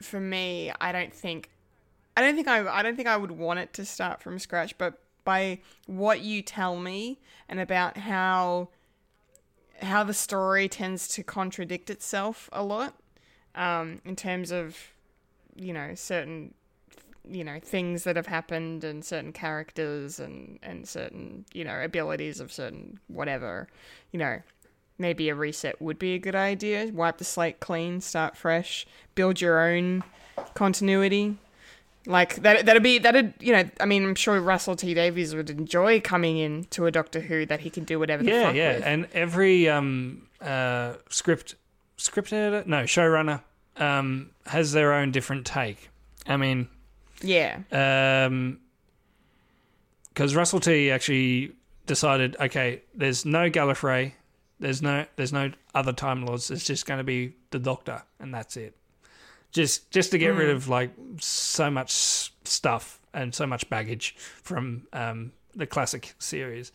for 0.00 0.20
me, 0.20 0.72
I 0.80 0.92
don't 0.92 1.12
think 1.12 1.50
I 2.16 2.20
don't 2.20 2.36
think 2.36 2.46
I 2.46 2.66
I 2.68 2.82
don't 2.82 2.94
think 2.96 3.08
I 3.08 3.16
would 3.16 3.32
want 3.32 3.58
it 3.58 3.72
to 3.74 3.84
start 3.84 4.22
from 4.22 4.38
scratch, 4.38 4.78
but 4.78 5.00
by 5.24 5.58
what 5.86 6.20
you 6.20 6.40
tell 6.40 6.76
me 6.76 7.20
and 7.48 7.58
about 7.58 7.96
how 7.96 8.68
how 9.82 10.04
the 10.04 10.14
story 10.14 10.68
tends 10.68 11.08
to 11.08 11.22
contradict 11.22 11.90
itself 11.90 12.48
a 12.52 12.62
lot 12.62 12.94
um, 13.54 14.00
in 14.04 14.16
terms 14.16 14.50
of 14.50 14.76
you 15.54 15.72
know 15.72 15.94
certain 15.94 16.54
you 17.28 17.44
know 17.44 17.58
things 17.60 18.04
that 18.04 18.16
have 18.16 18.26
happened 18.26 18.84
and 18.84 19.04
certain 19.04 19.32
characters 19.32 20.18
and 20.18 20.58
and 20.62 20.88
certain 20.88 21.44
you 21.52 21.64
know 21.64 21.82
abilities 21.82 22.40
of 22.40 22.52
certain 22.52 22.98
whatever 23.08 23.68
you 24.12 24.18
know 24.18 24.40
maybe 24.98 25.28
a 25.28 25.34
reset 25.34 25.80
would 25.80 25.98
be 25.98 26.14
a 26.14 26.18
good 26.18 26.34
idea. 26.34 26.90
Wipe 26.92 27.18
the 27.18 27.24
slate 27.24 27.60
clean 27.60 28.00
start 28.00 28.36
fresh 28.36 28.86
build 29.14 29.40
your 29.40 29.60
own 29.60 30.02
continuity 30.54 31.36
like 32.06 32.36
that 32.36 32.64
that'd 32.66 32.82
be 32.82 32.98
that'd 32.98 33.34
you 33.40 33.52
know 33.52 33.68
I 33.80 33.84
mean 33.86 34.04
I'm 34.04 34.14
sure 34.14 34.40
Russell 34.40 34.76
T 34.76 34.94
Davies 34.94 35.34
would 35.34 35.50
enjoy 35.50 36.00
coming 36.00 36.38
in 36.38 36.64
to 36.70 36.86
a 36.86 36.90
Doctor 36.90 37.20
Who 37.20 37.44
that 37.46 37.60
he 37.60 37.70
can 37.70 37.84
do 37.84 37.98
whatever 37.98 38.22
the 38.22 38.30
Yeah, 38.30 38.42
fuck 38.46 38.54
yeah, 38.54 38.74
with. 38.76 38.86
and 38.86 39.08
every 39.12 39.68
um 39.68 40.28
uh 40.40 40.94
script 41.10 41.54
script 41.96 42.32
editor, 42.32 42.68
no 42.68 42.84
showrunner, 42.84 43.42
um 43.76 44.30
has 44.46 44.72
their 44.72 44.92
own 44.94 45.10
different 45.10 45.44
take. 45.46 45.90
I 46.26 46.36
mean, 46.36 46.68
yeah 47.22 47.58
um, 47.72 48.60
because 50.08 50.34
Russell 50.34 50.60
T 50.60 50.90
actually 50.90 51.52
decided, 51.86 52.36
okay, 52.40 52.82
there's 52.94 53.24
no 53.24 53.48
Gallifrey, 53.50 54.12
there's 54.60 54.82
no 54.82 55.06
there's 55.16 55.32
no 55.32 55.50
other 55.74 55.92
Time 55.92 56.24
Lords. 56.26 56.50
It's 56.50 56.64
just 56.64 56.86
going 56.86 56.98
to 56.98 57.04
be 57.04 57.34
the 57.50 57.58
Doctor, 57.58 58.02
and 58.20 58.32
that's 58.34 58.56
it. 58.56 58.74
Just 59.52 59.90
just 59.90 60.10
to 60.10 60.18
get 60.18 60.28
rid 60.28 60.50
of 60.50 60.68
like 60.68 60.90
so 61.18 61.70
much 61.70 62.32
stuff 62.44 63.00
and 63.14 63.34
so 63.34 63.46
much 63.46 63.68
baggage 63.68 64.14
from 64.16 64.86
um, 64.92 65.32
the 65.54 65.66
classic 65.66 66.14
series. 66.18 66.72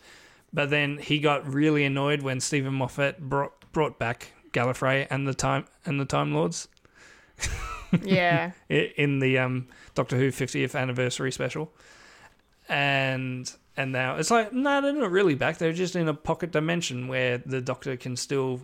But 0.52 0.70
then 0.70 0.98
he 0.98 1.20
got 1.20 1.52
really 1.52 1.84
annoyed 1.84 2.22
when 2.22 2.40
Steven 2.40 2.74
Moffat 2.74 3.20
brought 3.20 3.72
brought 3.72 3.98
back 3.98 4.34
Gallifrey 4.52 5.08
and 5.10 5.28
the 5.28 5.34
time 5.34 5.66
and 5.86 6.00
the 6.00 6.06
Time 6.06 6.34
Lords 6.34 6.68
yeah 8.04 8.52
in 8.70 9.20
the 9.20 9.40
um, 9.40 9.68
Doctor 9.96 10.18
Who 10.18 10.30
50th 10.30 10.80
anniversary 10.80 11.32
special, 11.32 11.72
and 12.70 13.52
and 13.76 13.92
now 13.92 14.18
it's 14.18 14.32
like 14.32 14.54
no, 14.54 14.82
they're 14.82 14.94
not 14.94 15.12
really 15.12 15.36
back. 15.36 15.58
They're 15.58 15.74
just 15.74 15.96
in 15.96 16.08
a 16.08 16.14
pocket 16.14 16.52
dimension 16.52 17.08
where 17.08 17.40
the 17.40 17.62
Doctor 17.62 17.98
can 17.98 18.16
still 18.16 18.62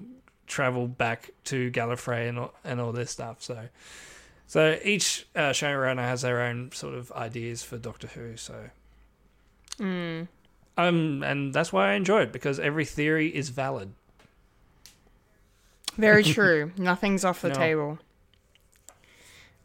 travel 0.49 0.87
back 0.87 1.29
to 1.45 1.71
Gallifrey 1.71 2.27
and 2.27 2.37
all, 2.39 2.53
and 2.65 2.81
all 2.81 2.91
this 2.91 3.11
stuff. 3.11 3.37
So 3.41 3.69
so 4.47 4.77
each 4.83 5.25
uh, 5.35 5.51
showrunner 5.51 5.99
has 6.01 6.23
their 6.23 6.41
own 6.41 6.71
sort 6.73 6.95
of 6.95 7.11
ideas 7.13 7.63
for 7.63 7.77
Doctor 7.77 8.07
Who. 8.07 8.35
So 8.35 8.69
um, 9.79 10.27
and 11.23 11.53
that's 11.53 11.71
why 11.71 11.91
I 11.91 11.93
enjoy 11.93 12.23
it 12.23 12.31
because 12.33 12.59
every 12.59 12.85
theory 12.85 13.27
is 13.33 13.49
valid. 13.49 13.93
Very 15.95 16.23
true. 16.35 16.71
Nothing's 16.77 17.23
off 17.23 17.41
the 17.41 17.49
No. 17.49 17.55
table. 17.55 17.99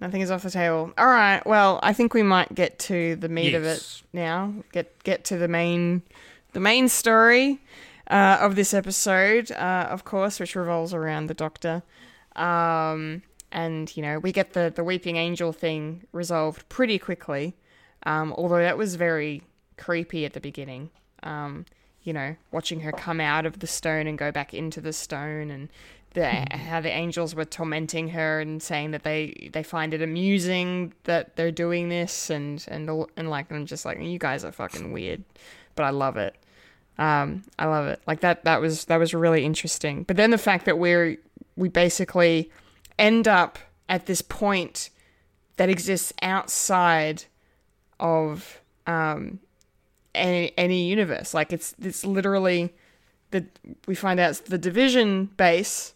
Nothing 0.01 0.21
is 0.21 0.31
off 0.31 0.43
the 0.43 0.51
table. 0.51 0.93
All 0.99 1.07
right. 1.07 1.45
Well, 1.47 1.79
I 1.83 1.93
think 1.93 2.15
we 2.15 2.23
might 2.23 2.55
get 2.55 2.79
to 2.81 3.17
the 3.17 3.29
meat 3.29 3.55
of 3.55 3.65
it 3.65 4.03
now. 4.13 4.53
Get 4.73 5.03
get 5.05 5.25
to 5.27 5.37
the 5.39 5.49
main 5.49 6.03
the 6.53 6.61
main 6.61 6.89
story 6.89 7.61
uh, 8.11 8.39
of 8.41 8.55
this 8.57 8.75
episode, 8.75 9.51
uh, 9.53 9.87
of 9.91 10.05
course, 10.05 10.39
which 10.41 10.55
revolves 10.57 10.93
around 10.95 11.27
the 11.27 11.35
Doctor. 11.35 11.83
Um, 12.37 13.23
and 13.53 13.95
you 13.97 14.03
know, 14.03 14.19
we 14.19 14.33
get 14.33 14.53
the 14.53 14.73
the 14.75 14.83
weeping 14.85 15.17
angel 15.17 15.53
thing 15.53 16.05
resolved 16.13 16.69
pretty 16.69 16.99
quickly. 16.99 17.55
Um, 18.07 18.33
although 18.37 18.59
that 18.59 18.77
was 18.77 18.97
very 18.97 19.43
creepy 19.77 20.25
at 20.25 20.33
the 20.35 20.41
beginning. 20.41 20.91
Um, 21.23 21.65
you 22.03 22.13
know, 22.13 22.37
watching 22.53 22.81
her 22.81 22.93
come 22.93 23.19
out 23.21 23.47
of 23.47 23.61
the 23.61 23.67
stone 23.67 24.07
and 24.07 24.19
go 24.19 24.31
back 24.31 24.53
into 24.53 24.81
the 24.83 24.93
stone, 24.93 25.51
and 25.51 25.69
the 26.13 26.29
how 26.57 26.81
the 26.81 26.91
angels 26.91 27.35
were 27.35 27.45
tormenting 27.47 28.09
her 28.09 28.41
and 28.41 28.63
saying 28.63 28.91
that 28.91 29.05
they 29.05 29.49
they 29.53 29.63
find 29.63 29.95
it 29.95 30.03
amusing 30.03 30.93
that 31.05 31.37
they're 31.37 31.53
doing 31.53 31.89
this, 31.89 32.29
and 32.29 32.65
and 32.69 32.91
all- 32.91 33.09
and 33.17 33.31
like 33.31 33.51
I'm 33.51 33.65
just 33.67 33.85
like 33.85 34.01
you 34.03 34.19
guys 34.19 34.45
are 34.45 34.53
fucking 34.53 34.93
weird, 34.93 35.25
but 35.77 35.85
I 35.85 35.91
love 35.91 36.17
it. 36.17 36.37
Um, 36.99 37.43
I 37.59 37.67
love 37.67 37.87
it. 37.87 38.01
Like 38.07 38.21
that 38.21 38.45
that 38.45 38.61
was 38.61 38.85
that 38.87 38.99
was 38.99 39.15
really 39.15 39.45
interesting. 39.45 40.05
But 40.05 40.17
then 40.17 40.31
the 40.31 40.39
fact 40.39 40.65
that 40.67 40.79
we're 40.79 41.17
we 41.57 41.69
basically 41.69 42.51
end 42.99 43.27
up 43.27 43.59
at 43.89 44.07
this 44.07 44.23
point 44.23 44.91
that 45.57 45.69
exists 45.69 46.13
outside 46.23 47.25
of 48.01 48.61
um 48.87 49.41
any 50.15 50.53
any 50.57 50.89
universe. 50.89 51.35
Like 51.35 51.53
it's 51.53 51.75
it's 51.83 52.05
literally 52.05 52.73
the 53.31 53.45
we 53.87 53.95
find 53.95 54.21
out 54.21 54.31
it's 54.31 54.41
the 54.41 54.59
division 54.59 55.27
base 55.37 55.95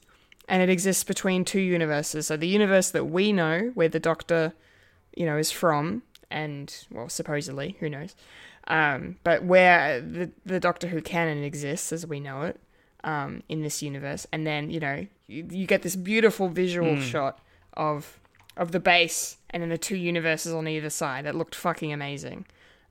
and 0.49 0.63
it 0.63 0.69
exists 0.71 1.05
between 1.05 1.45
two 1.45 1.61
universes. 1.61 2.27
So 2.27 2.37
the 2.37 2.49
universe 2.49 2.91
that 2.91 3.05
we 3.05 3.33
know, 3.33 3.71
where 3.75 3.89
the 3.89 4.01
Doctor, 4.01 4.55
you 5.15 5.27
know, 5.27 5.37
is 5.37 5.53
from, 5.53 6.03
and 6.31 6.75
well, 6.91 7.09
supposedly, 7.09 7.77
who 7.81 7.91
knows, 7.91 8.17
um, 8.69 9.17
but 9.25 9.45
where 9.45 10.01
the 10.01 10.31
the 10.47 10.61
Doctor 10.61 10.89
Who 10.89 11.01
canon 11.01 11.43
exists 11.43 11.93
as 11.93 12.07
we 12.07 12.21
know 12.21 12.43
it, 12.43 12.61
um, 13.05 13.43
in 13.49 13.63
this 13.63 13.83
universe, 13.83 14.27
and 14.33 14.47
then 14.47 14.71
you 14.71 14.81
know 14.81 15.07
you, 15.27 15.47
you 15.51 15.67
get 15.67 15.83
this 15.83 15.97
beautiful 15.97 16.49
visual 16.49 17.01
shot 17.01 17.41
of 17.75 18.21
of 18.57 18.73
the 18.73 18.81
base 18.81 19.39
and 19.51 19.63
then 19.63 19.71
the 19.71 19.79
two 19.79 19.97
universes 19.97 20.53
on 20.53 20.67
either 20.69 20.91
side. 20.91 21.25
that 21.25 21.35
looked 21.35 21.55
fucking 21.55 21.93
amazing. 21.93 22.45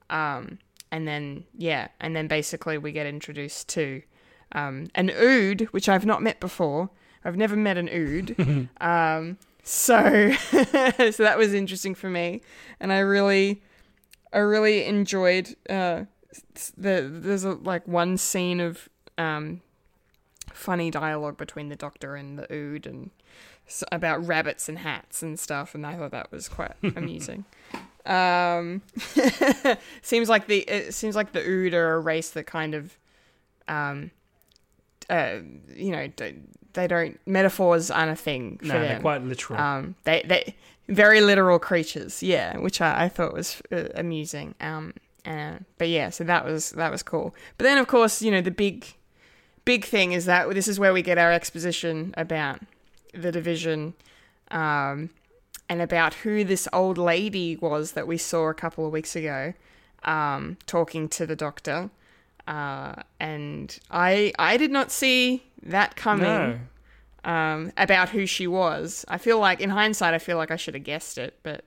Um, 0.10 0.60
and 0.92 1.08
then 1.08 1.44
yeah, 1.58 1.90
and 2.00 2.16
then 2.16 2.28
basically 2.28 2.78
we 2.78 2.92
get 2.92 3.06
introduced 3.06 3.68
to 3.70 4.02
um, 4.54 4.88
an 4.96 5.10
Ood, 5.10 5.62
which 5.72 5.90
I've 5.90 6.06
not 6.06 6.24
met 6.24 6.40
before. 6.40 6.90
I've 7.26 7.36
never 7.36 7.56
met 7.56 7.78
an 7.78 7.90
Ood. 7.90 8.70
um, 8.82 9.38
so 9.64 10.32
so 10.52 11.24
that 11.24 11.38
was 11.38 11.54
interesting 11.54 11.94
for 11.94 12.10
me, 12.10 12.42
and 12.80 12.94
I 12.94 13.00
really 13.00 13.62
I 14.34 14.40
really 14.40 14.86
enjoyed 14.86 15.56
uh, 15.70 16.04
the 16.78 17.08
there's 17.12 17.44
a, 17.44 17.52
like 17.54 17.88
one 17.88 18.18
scene 18.18 18.60
of 18.60 18.90
um, 19.18 19.62
funny 20.54 20.92
dialogue 20.92 21.38
between 21.38 21.70
the 21.70 21.76
Doctor 21.76 22.16
and 22.16 22.38
the 22.38 22.52
Ood 22.54 22.86
and 22.86 23.12
s- 23.68 23.84
about 23.92 24.26
rabbits 24.26 24.68
and 24.70 24.80
hats 24.80 25.24
and 25.24 25.40
stuff, 25.40 25.74
and 25.76 25.86
I 25.86 25.96
thought 25.96 26.12
that 26.12 26.32
was 26.32 26.48
quite 26.50 26.74
amusing. 26.96 27.46
Um, 28.06 28.82
seems 30.02 30.30
like 30.30 30.48
the 30.48 30.60
it 30.60 30.94
seems 30.94 31.16
like 31.16 31.32
the 31.34 31.42
Ood 31.46 31.74
are 31.74 31.94
a 31.96 32.00
race 32.00 32.30
that 32.32 32.46
kind 32.46 32.74
of, 32.76 32.98
um, 33.68 34.12
uh, 35.10 35.38
you 35.76 35.92
know, 35.92 36.10
they 36.74 36.88
don't 36.88 37.20
metaphors 37.26 37.90
aren't 37.92 38.12
a 38.12 38.16
thing 38.16 38.58
for 38.60 38.66
No, 38.68 38.74
them. 38.74 38.82
they're 38.88 39.00
quite 39.00 39.24
literal. 39.24 39.60
Um, 39.60 39.96
they 40.04 40.24
they 40.26 40.56
very 40.88 41.22
literal 41.22 41.60
creatures, 41.60 42.24
yeah, 42.24 42.58
which 42.58 42.82
I, 42.82 43.06
I 43.06 43.10
thought 43.10 43.34
was 43.34 43.62
uh, 43.72 43.90
amusing. 43.96 44.56
Um, 44.62 44.94
uh, 45.26 45.58
but 45.78 45.90
yeah, 45.90 46.10
so 46.10 46.24
that 46.24 46.46
was 46.46 46.72
that 46.72 46.92
was 46.92 47.04
cool. 47.04 47.36
But 47.58 47.66
then 47.66 47.78
of 47.78 47.88
course, 47.88 48.22
you 48.22 48.32
know, 48.32 48.42
the 48.42 48.52
big 48.52 48.96
big 49.66 49.84
thing 49.84 50.14
is 50.14 50.26
that 50.26 50.50
this 50.52 50.68
is 50.68 50.80
where 50.80 50.94
we 50.94 51.02
get 51.02 51.18
our 51.18 51.32
exposition 51.32 52.14
about 52.18 52.62
the 53.14 53.32
division, 53.32 53.94
um, 54.52 55.10
and 55.70 55.82
about 55.82 56.14
who 56.14 56.44
this 56.44 56.68
old 56.72 56.98
lady 56.98 57.58
was 57.58 57.92
that 57.92 58.08
we 58.08 58.18
saw 58.18 58.48
a 58.48 58.54
couple 58.54 58.86
of 58.86 58.94
weeks 58.94 59.16
ago, 59.16 59.54
um, 60.04 60.58
talking 60.66 61.10
to 61.10 61.26
the 61.26 61.36
doctor. 61.36 61.90
Uh, 62.48 62.94
and 63.20 63.78
I 63.92 64.32
I 64.40 64.56
did 64.56 64.72
not 64.72 64.92
see 64.92 65.44
that 65.64 65.98
coming 65.98 66.24
no. 66.24 66.60
Um, 67.28 67.74
about 67.78 68.10
who 68.10 68.26
she 68.26 68.48
was. 68.48 69.06
I 69.10 69.18
feel 69.20 69.38
like, 69.38 69.60
in 69.60 69.70
hindsight, 69.70 70.14
I 70.16 70.18
feel 70.18 70.38
like 70.38 70.50
I 70.50 70.56
should 70.56 70.74
have 70.74 70.86
guessed 70.86 71.20
it, 71.20 71.38
but 71.44 71.66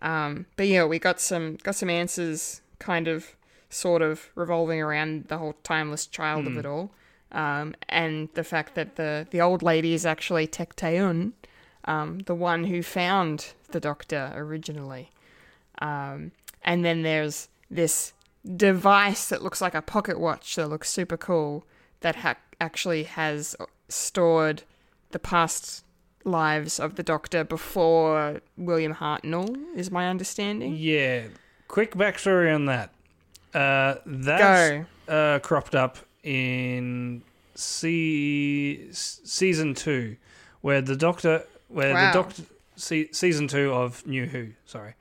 um, 0.00 0.46
but 0.56 0.66
yeah, 0.68 0.86
we 0.86 0.98
got 0.98 1.20
some 1.20 1.56
got 1.56 1.74
some 1.74 1.90
answers, 1.90 2.62
kind 2.78 3.08
of, 3.08 3.36
sort 3.68 4.00
of 4.00 4.30
revolving 4.34 4.80
around 4.80 5.26
the 5.28 5.36
whole 5.36 5.54
timeless 5.62 6.06
child 6.06 6.46
of 6.46 6.56
it 6.56 6.64
all, 6.64 6.90
um, 7.32 7.74
and 7.88 8.28
the 8.34 8.44
fact 8.44 8.76
that 8.76 8.96
the 8.96 9.26
the 9.30 9.40
old 9.40 9.62
lady 9.62 9.92
is 9.92 10.06
actually 10.06 10.46
Tecteun, 10.46 11.32
um, 11.84 12.20
the 12.20 12.34
one 12.34 12.64
who 12.64 12.82
found 12.82 13.52
the 13.72 13.80
Doctor 13.80 14.32
originally, 14.36 15.10
um, 15.82 16.30
and 16.62 16.84
then 16.84 17.02
there's 17.02 17.48
this 17.68 18.12
device 18.56 19.28
that 19.28 19.42
looks 19.42 19.60
like 19.60 19.74
a 19.74 19.82
pocket 19.82 20.18
watch 20.18 20.54
that 20.54 20.68
looks 20.68 20.88
super 20.88 21.16
cool 21.16 21.64
that 22.00 22.16
ha- 22.16 22.36
actually 22.60 23.02
has 23.02 23.54
stored 23.88 24.62
the 25.10 25.18
past 25.18 25.84
lives 26.24 26.78
of 26.78 26.96
the 26.96 27.02
Doctor 27.02 27.44
before 27.44 28.40
William 28.56 28.94
Hartnell, 28.94 29.56
is 29.74 29.90
my 29.90 30.08
understanding. 30.08 30.76
Yeah. 30.76 31.24
Quick 31.68 31.94
backstory 31.94 32.54
on 32.54 32.66
that. 32.66 32.90
Uh, 33.54 33.96
that's 34.06 34.86
uh, 35.08 35.38
cropped 35.40 35.74
up 35.74 35.98
in 36.22 37.22
se- 37.54 38.88
season 38.92 39.74
two, 39.74 40.16
where 40.60 40.80
the 40.80 40.96
Doctor, 40.96 41.44
where 41.68 41.94
Wow. 41.94 42.12
the 42.12 42.18
Doctor, 42.22 42.42
se- 42.76 43.10
season 43.12 43.48
two 43.48 43.72
of 43.72 44.06
New 44.06 44.26
Who. 44.26 44.48
Sorry. 44.66 44.94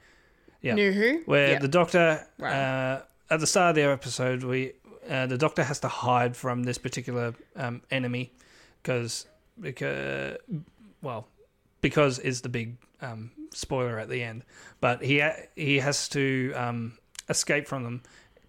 Yeah. 0.62 0.76
New 0.76 0.92
Who? 0.92 1.22
where 1.26 1.52
Yeah. 1.54 1.60
the 1.60 1.68
Doctor, 1.68 2.28
Right. 2.38 2.54
uh, 2.54 3.02
at 3.30 3.40
the 3.40 3.48
start 3.48 3.72
of 3.72 3.76
the 3.76 3.84
episode, 3.84 4.44
we 4.44 4.74
uh, 5.10 5.26
the 5.26 5.38
Doctor 5.40 5.64
has 5.64 5.80
to 5.80 5.88
hide 5.88 6.36
from 6.38 6.64
this 6.64 6.78
particular 6.78 7.34
um, 7.56 7.82
enemy, 7.90 8.32
because 8.84 9.26
because 9.60 10.38
well 11.02 11.28
because 11.82 12.20
is 12.20 12.42
the 12.42 12.50
big 12.50 12.78
um, 13.02 13.32
spoiler 13.54 14.00
at 14.00 14.10
the 14.10 14.24
end. 14.24 14.44
But 14.82 15.04
he 15.04 15.20
ha- 15.20 15.48
he 15.56 15.80
has 15.80 16.10
to 16.10 16.54
um, 16.54 16.98
escape 17.30 17.68
from 17.68 17.84
them 17.84 18.02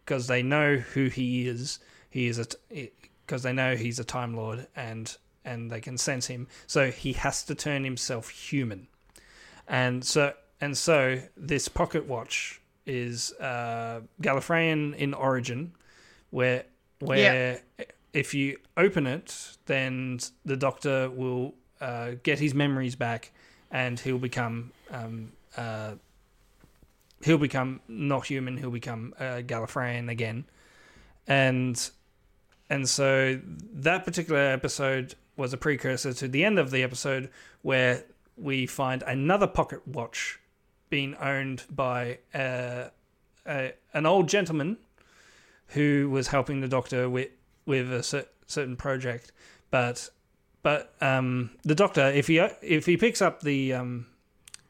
because 0.05 0.27
they 0.27 0.43
know 0.43 0.77
who 0.77 1.09
he 1.09 1.49
is. 1.49 1.79
He 2.11 2.27
is 2.27 2.39
a 2.39 2.91
because 3.27 3.43
they 3.43 3.53
know 3.53 3.77
he's 3.77 3.99
a 3.99 4.05
Time 4.05 4.35
Lord 4.35 4.67
and 4.75 5.17
and 5.45 5.71
they 5.71 5.81
can 5.81 5.97
sense 5.97 6.27
him. 6.27 6.49
So 6.67 6.91
he 6.91 7.13
has 7.15 7.43
to 7.45 7.55
turn 7.55 7.85
himself 7.85 8.29
human, 8.29 8.89
and 9.69 10.05
so 10.05 10.35
and 10.61 10.77
so 10.77 11.21
this 11.37 11.69
pocket 11.69 12.07
watch 12.07 12.61
is 12.87 13.33
uh, 13.41 14.01
Gallifreyan 14.21 14.97
in 14.97 15.15
origin, 15.15 15.73
where 16.31 16.65
where 16.99 17.61
if 18.13 18.35
you 18.35 18.59
open 18.77 19.07
it, 19.07 19.57
then 19.67 20.19
the 20.45 20.57
Doctor 20.57 21.11
will 21.11 21.55
uh, 21.81 22.13
get 22.23 22.39
his 22.39 22.55
memories 22.55 22.97
back, 22.97 23.33
and 23.71 23.99
he'll 23.99 24.19
become 24.19 24.73
um, 24.91 25.33
uh, 25.57 25.93
he'll 27.23 27.39
become 27.39 27.81
not 27.89 28.27
human. 28.27 28.57
He'll 28.57 28.71
become 28.71 29.15
uh, 29.19 29.43
Gallifreyan 29.47 30.11
again, 30.11 30.45
and 31.27 31.91
and 32.69 32.89
so 32.89 33.41
that 33.73 34.05
particular 34.05 34.41
episode 34.41 35.15
was 35.37 35.53
a 35.53 35.57
precursor 35.57 36.13
to 36.13 36.29
the 36.29 36.45
end 36.45 36.59
of 36.59 36.71
the 36.71 36.83
episode 36.83 37.31
where 37.63 38.05
we 38.37 38.67
find 38.67 39.03
another 39.03 39.47
pocket 39.47 39.87
watch 39.87 40.39
being 40.89 41.15
owned 41.17 41.65
by 41.71 42.19
uh, 42.35 42.85
a, 43.47 43.73
an 43.95 44.07
old 44.07 44.29
gentleman 44.29 44.77
who 45.69 46.09
was 46.11 46.29
helping 46.29 46.61
the 46.61 46.69
doctor 46.69 47.09
with 47.09 47.29
with 47.71 47.93
a 47.93 48.03
cer- 48.03 48.27
certain 48.47 48.77
project, 48.77 49.33
but 49.71 50.11
but 50.63 50.93
um, 51.01 51.51
the 51.63 51.75
doctor 51.75 52.09
if 52.09 52.27
he 52.27 52.39
if 52.39 52.85
he 52.85 52.97
picks 52.97 53.23
up 53.23 53.41
the 53.41 53.73
um, 53.73 54.07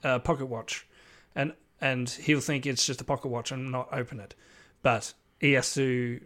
uh, 0.05 0.19
pocket 0.19 0.47
watch 0.47 0.87
and 1.35 1.55
and 1.81 2.11
he'll 2.11 2.41
think 2.41 2.67
it's 2.67 2.85
just 2.85 3.01
a 3.01 3.05
pocket 3.05 3.29
watch 3.29 3.51
and 3.51 3.73
not 3.73 3.89
open 3.91 4.21
it, 4.21 4.35
but 4.83 5.15
he 5.41 5.53
has 5.53 5.73
to 5.75 6.21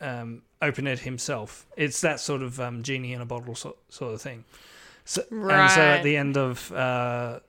um, 0.00 0.42
open 0.60 0.86
it 0.86 1.00
himself. 1.00 1.66
It's 1.76 2.02
that 2.02 2.20
sort 2.20 2.42
of 2.42 2.60
um, 2.60 2.82
genie 2.82 3.14
in 3.14 3.22
a 3.22 3.26
bottle 3.26 3.54
sort, 3.54 3.78
sort 3.88 4.12
of 4.14 4.20
thing. 4.20 4.44
So, 5.06 5.22
And 5.30 5.70
so 5.70 5.80
at 5.80 6.02
the 6.02 6.18
end 6.18 6.36
of 6.36 6.70
uh, 6.70 7.40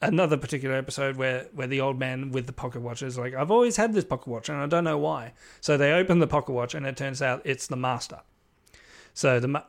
another 0.00 0.36
particular 0.36 0.76
episode 0.76 1.16
where, 1.16 1.46
where 1.52 1.66
the 1.66 1.80
old 1.80 1.98
man 1.98 2.30
with 2.30 2.46
the 2.46 2.52
pocket 2.52 2.80
watch 2.80 3.02
is 3.02 3.18
like, 3.18 3.34
I've 3.34 3.50
always 3.50 3.76
had 3.76 3.92
this 3.92 4.04
pocket 4.04 4.28
watch 4.28 4.48
and 4.48 4.58
I 4.58 4.66
don't 4.66 4.84
know 4.84 4.98
why. 4.98 5.32
So 5.60 5.76
they 5.76 5.92
open 5.92 6.18
the 6.20 6.26
pocket 6.26 6.52
watch 6.52 6.74
and 6.74 6.86
it 6.86 6.96
turns 6.96 7.20
out 7.22 7.42
it's 7.44 7.66
the 7.66 7.76
master. 7.76 8.20
So 9.14 9.40
the 9.40 9.48
ma- 9.48 9.64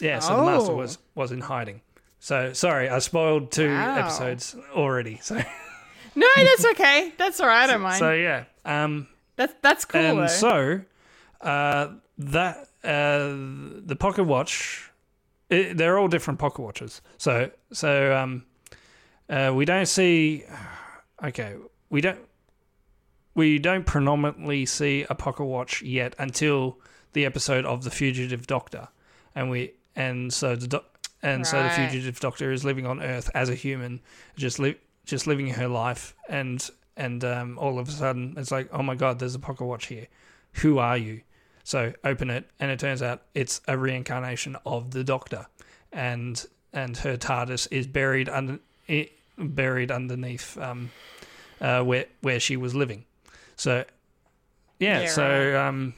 yeah, 0.00 0.18
so 0.18 0.36
the 0.36 0.44
master 0.44 0.72
Oh. 0.72 0.76
was 0.76 0.98
was 1.14 1.32
in 1.32 1.40
hiding. 1.40 1.80
So 2.18 2.52
sorry, 2.52 2.88
I 2.88 2.98
spoiled 2.98 3.50
two 3.50 3.68
Wow. 3.70 3.96
episodes 3.98 4.54
already. 4.74 5.18
So 5.22 5.42
No, 6.14 6.26
that's 6.36 6.66
okay. 6.66 7.12
That's 7.16 7.40
all 7.40 7.46
right. 7.46 7.64
I 7.64 7.66
don't 7.72 7.80
mind. 7.82 7.98
so 7.98 8.12
yeah. 8.12 8.44
Um, 8.64 9.06
that's 9.36 9.54
that's 9.62 9.84
cool 9.86 10.00
and 10.00 10.18
though. 10.18 10.26
so 10.26 10.80
uh, 11.40 11.88
that 12.18 12.68
uh, 12.84 13.28
the 13.86 13.96
pocket 13.98 14.24
watch, 14.24 14.90
it, 15.48 15.76
they're 15.78 15.98
all 15.98 16.08
different 16.08 16.38
pocket 16.38 16.60
watches. 16.62 17.00
So 17.16 17.50
so 17.72 18.14
um, 18.16 18.44
uh, 19.30 19.52
we 19.54 19.64
don't 19.64 19.86
see. 19.86 20.44
Okay, 21.24 21.54
we 21.88 22.00
don't. 22.00 22.18
We 23.34 23.58
don't 23.58 23.86
predominantly 23.86 24.66
see 24.66 25.06
a 25.08 25.14
pocket 25.14 25.44
watch 25.44 25.82
yet 25.82 26.16
until 26.18 26.78
the 27.12 27.24
episode 27.24 27.64
of 27.64 27.84
the 27.84 27.90
fugitive 27.90 28.46
doctor, 28.46 28.88
and 29.34 29.48
we 29.48 29.74
and 29.94 30.32
so 30.32 30.56
the 30.56 30.66
doc, 30.66 30.84
and 31.22 31.46
so 31.46 31.62
the 31.62 31.70
fugitive 31.70 32.18
doctor 32.18 32.50
is 32.50 32.64
living 32.64 32.86
on 32.86 33.00
Earth 33.02 33.30
as 33.34 33.48
a 33.48 33.54
human, 33.54 34.00
just 34.36 34.58
li- 34.58 34.78
just 35.04 35.26
living 35.26 35.48
her 35.48 35.68
life, 35.68 36.14
and 36.28 36.68
and 36.96 37.24
um, 37.24 37.56
all 37.58 37.78
of 37.78 37.88
a 37.88 37.92
sudden 37.92 38.34
it's 38.36 38.50
like, 38.50 38.68
oh 38.72 38.82
my 38.82 38.96
god, 38.96 39.20
there's 39.20 39.36
a 39.36 39.38
pocket 39.38 39.64
watch 39.64 39.86
here. 39.86 40.08
Who 40.54 40.78
are 40.78 40.96
you? 40.96 41.22
So 41.62 41.92
open 42.04 42.30
it, 42.30 42.50
and 42.58 42.70
it 42.70 42.80
turns 42.80 43.00
out 43.00 43.22
it's 43.34 43.60
a 43.68 43.78
reincarnation 43.78 44.56
of 44.66 44.90
the 44.90 45.04
Doctor, 45.04 45.46
and 45.92 46.44
and 46.72 46.96
her 46.98 47.16
TARDIS 47.16 47.68
is 47.70 47.86
buried 47.86 48.28
under 48.28 48.58
buried 49.40 49.90
underneath 49.90 50.56
um, 50.58 50.90
uh, 51.60 51.82
where 51.82 52.06
where 52.20 52.40
she 52.40 52.56
was 52.56 52.74
living. 52.74 53.04
So 53.56 53.84
yeah, 54.78 55.02
Yeah, 55.02 55.06
so 55.08 55.60
um, 55.60 55.94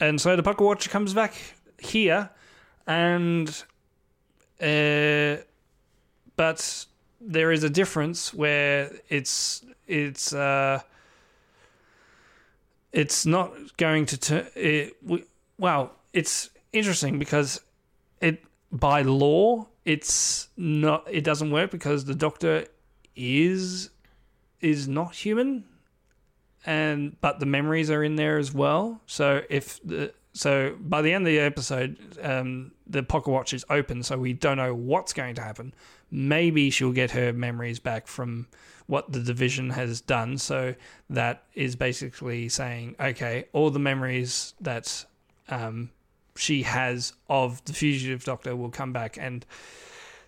and 0.00 0.20
so 0.20 0.36
the 0.36 0.42
pocket 0.42 0.64
watch 0.64 0.90
comes 0.90 1.14
back 1.14 1.34
here, 1.78 2.30
and 2.86 3.48
uh, 4.60 5.36
but 6.36 6.86
there 7.20 7.52
is 7.52 7.62
a 7.62 7.70
difference 7.70 8.34
where 8.34 8.90
it's 9.08 9.64
it's 9.86 10.32
uh 10.32 10.80
it's 12.92 13.24
not 13.24 13.52
going 13.76 14.06
to 14.06 14.18
turn 14.18 14.46
it 14.54 14.96
well 15.58 15.92
it's 16.12 16.50
interesting 16.72 17.18
because 17.18 17.60
it 18.20 18.42
by 18.70 19.02
law 19.02 19.66
it's 19.84 20.48
not 20.56 21.06
it 21.10 21.24
doesn't 21.24 21.50
work 21.50 21.70
because 21.70 22.04
the 22.04 22.14
doctor 22.14 22.66
is 23.16 23.90
is 24.60 24.88
not 24.88 25.14
human. 25.14 25.64
And 26.64 27.20
but 27.20 27.40
the 27.40 27.46
memories 27.46 27.90
are 27.90 28.04
in 28.04 28.16
there 28.16 28.38
as 28.38 28.54
well. 28.54 29.00
So 29.06 29.42
if 29.50 29.80
the 29.84 30.12
so 30.32 30.76
by 30.80 31.02
the 31.02 31.12
end 31.12 31.26
of 31.26 31.32
the 31.32 31.40
episode 31.40 31.98
um 32.22 32.72
the 32.86 33.02
pocket 33.02 33.30
watch 33.30 33.52
is 33.52 33.64
open 33.68 34.02
so 34.02 34.16
we 34.16 34.32
don't 34.32 34.56
know 34.56 34.74
what's 34.74 35.12
going 35.12 35.34
to 35.34 35.42
happen. 35.42 35.74
Maybe 36.10 36.70
she'll 36.70 36.92
get 36.92 37.10
her 37.12 37.32
memories 37.32 37.78
back 37.80 38.06
from 38.06 38.46
what 38.86 39.10
the 39.12 39.20
division 39.20 39.70
has 39.70 40.00
done. 40.00 40.36
So 40.38 40.74
that 41.08 41.44
is 41.54 41.76
basically 41.76 42.48
saying, 42.48 42.96
okay, 43.00 43.46
all 43.52 43.70
the 43.70 43.78
memories 43.78 44.54
that 44.60 45.06
um, 45.48 45.90
she 46.36 46.62
has 46.62 47.12
of 47.28 47.64
the 47.64 47.72
fugitive 47.72 48.24
doctor 48.24 48.56
will 48.56 48.70
come 48.70 48.92
back, 48.92 49.16
and 49.18 49.44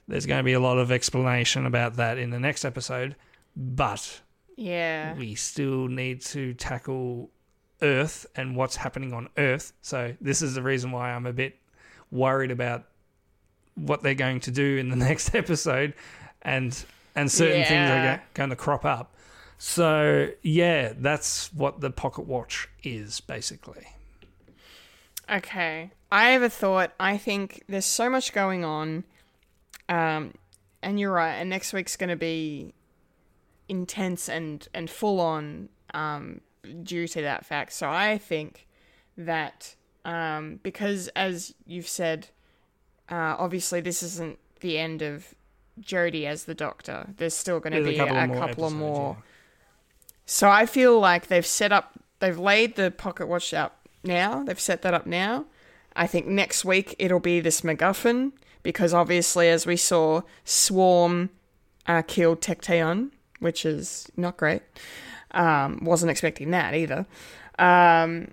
there's 0.08 0.26
going 0.26 0.40
to 0.40 0.44
be 0.44 0.52
a 0.52 0.60
lot 0.60 0.78
of 0.78 0.92
explanation 0.92 1.66
about 1.66 1.94
that 1.96 2.18
in 2.18 2.30
the 2.30 2.40
next 2.40 2.64
episode. 2.64 3.16
But 3.56 4.20
yeah. 4.56 5.14
we 5.14 5.34
still 5.34 5.88
need 5.88 6.20
to 6.22 6.54
tackle 6.54 7.30
Earth 7.82 8.26
and 8.34 8.56
what's 8.56 8.76
happening 8.76 9.12
on 9.12 9.28
Earth. 9.36 9.72
So 9.82 10.14
this 10.20 10.42
is 10.42 10.54
the 10.54 10.62
reason 10.62 10.92
why 10.92 11.12
I'm 11.12 11.26
a 11.26 11.32
bit 11.32 11.58
worried 12.10 12.50
about 12.50 12.84
what 13.74 14.02
they're 14.02 14.14
going 14.14 14.40
to 14.40 14.50
do 14.50 14.76
in 14.76 14.88
the 14.88 14.96
next 15.08 15.34
episode, 15.34 15.94
and 16.42 16.84
and 17.14 17.30
certain 17.30 17.64
things 17.64 17.90
are 17.90 18.16
go- 18.16 18.22
going 18.34 18.50
to 18.50 18.56
crop 18.56 18.84
up. 18.84 19.14
So 19.58 20.30
yeah, 20.42 20.92
that's 20.96 21.52
what 21.52 21.80
the 21.80 21.90
pocket 21.90 22.26
watch 22.26 22.68
is 22.82 23.20
basically. 23.20 23.86
Okay. 25.30 25.90
I 26.10 26.30
have 26.30 26.42
a 26.42 26.50
thought. 26.50 26.92
I 27.00 27.16
think 27.16 27.62
there's 27.68 27.86
so 27.86 28.08
much 28.08 28.32
going 28.32 28.64
on. 28.64 29.04
Um, 29.88 30.34
and 30.82 31.00
you're 31.00 31.12
right. 31.12 31.34
And 31.34 31.50
next 31.50 31.72
week's 31.72 31.96
going 31.96 32.10
to 32.10 32.16
be 32.16 32.74
intense 33.68 34.28
and, 34.28 34.66
and 34.74 34.88
full 34.88 35.20
on 35.20 35.68
um, 35.92 36.40
due 36.82 37.08
to 37.08 37.22
that 37.22 37.44
fact. 37.44 37.72
So 37.72 37.88
I 37.88 38.18
think 38.18 38.66
that 39.16 39.74
um, 40.04 40.60
because, 40.62 41.08
as 41.16 41.54
you've 41.66 41.88
said, 41.88 42.28
uh, 43.10 43.36
obviously 43.38 43.80
this 43.80 44.02
isn't 44.02 44.38
the 44.60 44.78
end 44.78 45.02
of 45.02 45.34
Jodie 45.80 46.26
as 46.26 46.44
the 46.44 46.54
Doctor. 46.54 47.06
There's 47.16 47.34
still 47.34 47.60
going 47.60 47.72
to 47.72 47.82
be 47.82 47.96
a 47.98 48.06
couple, 48.06 48.42
of 48.42 48.50
episodes, 48.50 48.74
more. 48.74 49.16
yeah. 49.18 49.24
So 50.26 50.48
I 50.48 50.66
feel 50.66 50.98
like 51.00 51.26
they've 51.26 51.44
set 51.44 51.72
up, 51.72 51.98
they've 52.20 52.38
laid 52.38 52.76
the 52.76 52.90
pocket 52.90 53.26
watch 53.26 53.52
out 53.52 53.74
now. 54.04 54.44
They've 54.44 54.60
set 54.60 54.82
that 54.82 54.94
up 54.94 55.06
now. 55.06 55.46
I 55.96 56.06
think 56.06 56.26
next 56.26 56.64
week 56.64 56.94
it'll 56.98 57.20
be 57.20 57.40
this 57.40 57.60
MacGuffin 57.60 58.32
because 58.62 58.92
obviously, 58.92 59.48
as 59.48 59.66
we 59.66 59.76
saw, 59.76 60.22
Swarm 60.44 61.30
uh, 61.86 62.02
killed 62.02 62.40
Tecteun, 62.40 63.10
which 63.38 63.64
is 63.64 64.10
not 64.16 64.36
great. 64.36 64.62
Um, 65.30 65.84
wasn't 65.84 66.10
expecting 66.10 66.50
that 66.50 66.74
either. 66.74 67.06
Um, 67.58 68.28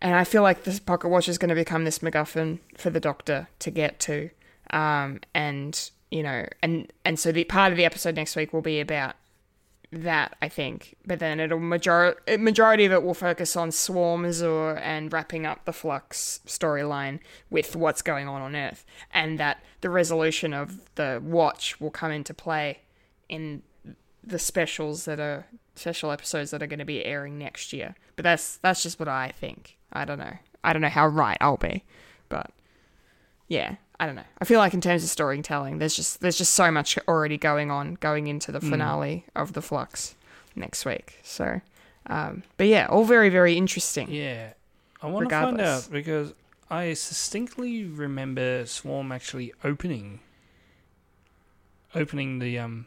and 0.00 0.14
I 0.14 0.24
feel 0.24 0.42
like 0.42 0.64
this 0.64 0.78
pocket 0.78 1.08
watch 1.08 1.28
is 1.28 1.38
going 1.38 1.48
to 1.48 1.54
become 1.54 1.84
this 1.84 2.00
MacGuffin 2.00 2.58
for 2.76 2.90
the 2.90 3.00
Doctor 3.00 3.48
to 3.58 3.70
get 3.70 3.98
to. 4.00 4.30
Um, 4.70 5.20
and 5.34 5.90
you 6.10 6.22
know, 6.22 6.46
and 6.62 6.92
and 7.04 7.18
so 7.18 7.32
the 7.32 7.44
part 7.44 7.72
of 7.72 7.76
the 7.76 7.84
episode 7.84 8.14
next 8.14 8.36
week 8.36 8.52
will 8.52 8.62
be 8.62 8.80
about 8.80 9.16
that 10.02 10.36
I 10.42 10.48
think, 10.48 10.96
but 11.06 11.18
then 11.18 11.40
it'll 11.40 11.58
major 11.58 12.16
majority 12.38 12.84
of 12.84 12.92
it 12.92 13.02
will 13.02 13.14
focus 13.14 13.56
on 13.56 13.70
swarms 13.70 14.42
or 14.42 14.76
and 14.78 15.12
wrapping 15.12 15.46
up 15.46 15.64
the 15.64 15.72
flux 15.72 16.40
storyline 16.46 17.20
with 17.50 17.76
what's 17.76 18.02
going 18.02 18.28
on 18.28 18.42
on 18.42 18.56
Earth, 18.56 18.84
and 19.12 19.38
that 19.38 19.62
the 19.80 19.90
resolution 19.90 20.52
of 20.52 20.80
the 20.96 21.20
watch 21.24 21.80
will 21.80 21.90
come 21.90 22.10
into 22.10 22.34
play 22.34 22.80
in 23.28 23.62
the 24.22 24.38
specials 24.38 25.04
that 25.04 25.20
are 25.20 25.46
special 25.74 26.10
episodes 26.10 26.50
that 26.50 26.62
are 26.62 26.66
going 26.66 26.78
to 26.78 26.84
be 26.84 27.04
airing 27.04 27.38
next 27.38 27.72
year. 27.72 27.94
But 28.16 28.24
that's 28.24 28.56
that's 28.58 28.82
just 28.82 28.98
what 28.98 29.08
I 29.08 29.32
think. 29.38 29.76
I 29.92 30.04
don't 30.04 30.18
know. 30.18 30.38
I 30.62 30.72
don't 30.72 30.82
know 30.82 30.88
how 30.88 31.06
right 31.06 31.38
I'll 31.40 31.56
be, 31.56 31.84
but 32.28 32.50
yeah, 33.48 33.76
I 34.00 34.06
don't 34.06 34.16
know. 34.16 34.24
I 34.40 34.44
feel 34.44 34.58
like 34.58 34.74
in 34.74 34.80
terms 34.80 35.04
of 35.04 35.10
storytelling, 35.10 35.78
there's 35.78 35.94
just 35.94 36.20
there's 36.20 36.36
just 36.38 36.54
so 36.54 36.70
much 36.70 36.98
already 37.06 37.38
going 37.38 37.70
on 37.70 37.94
going 37.94 38.26
into 38.26 38.50
the 38.50 38.60
finale 38.60 39.24
of 39.36 39.52
the 39.52 39.62
Flux 39.62 40.16
next 40.56 40.84
week. 40.84 41.20
So, 41.22 41.60
um, 42.06 42.42
but 42.56 42.66
yeah, 42.66 42.86
all 42.86 43.04
very 43.04 43.28
very 43.28 43.56
interesting. 43.56 44.10
Yeah. 44.10 44.50
I 45.00 45.06
want 45.08 45.28
to 45.28 45.34
find 45.34 45.60
out 45.60 45.88
because 45.90 46.32
I 46.70 46.86
distinctly 46.86 47.84
remember 47.84 48.64
Swarm 48.66 49.12
actually 49.12 49.52
opening 49.62 50.20
opening 51.94 52.38
the 52.38 52.58
um 52.58 52.86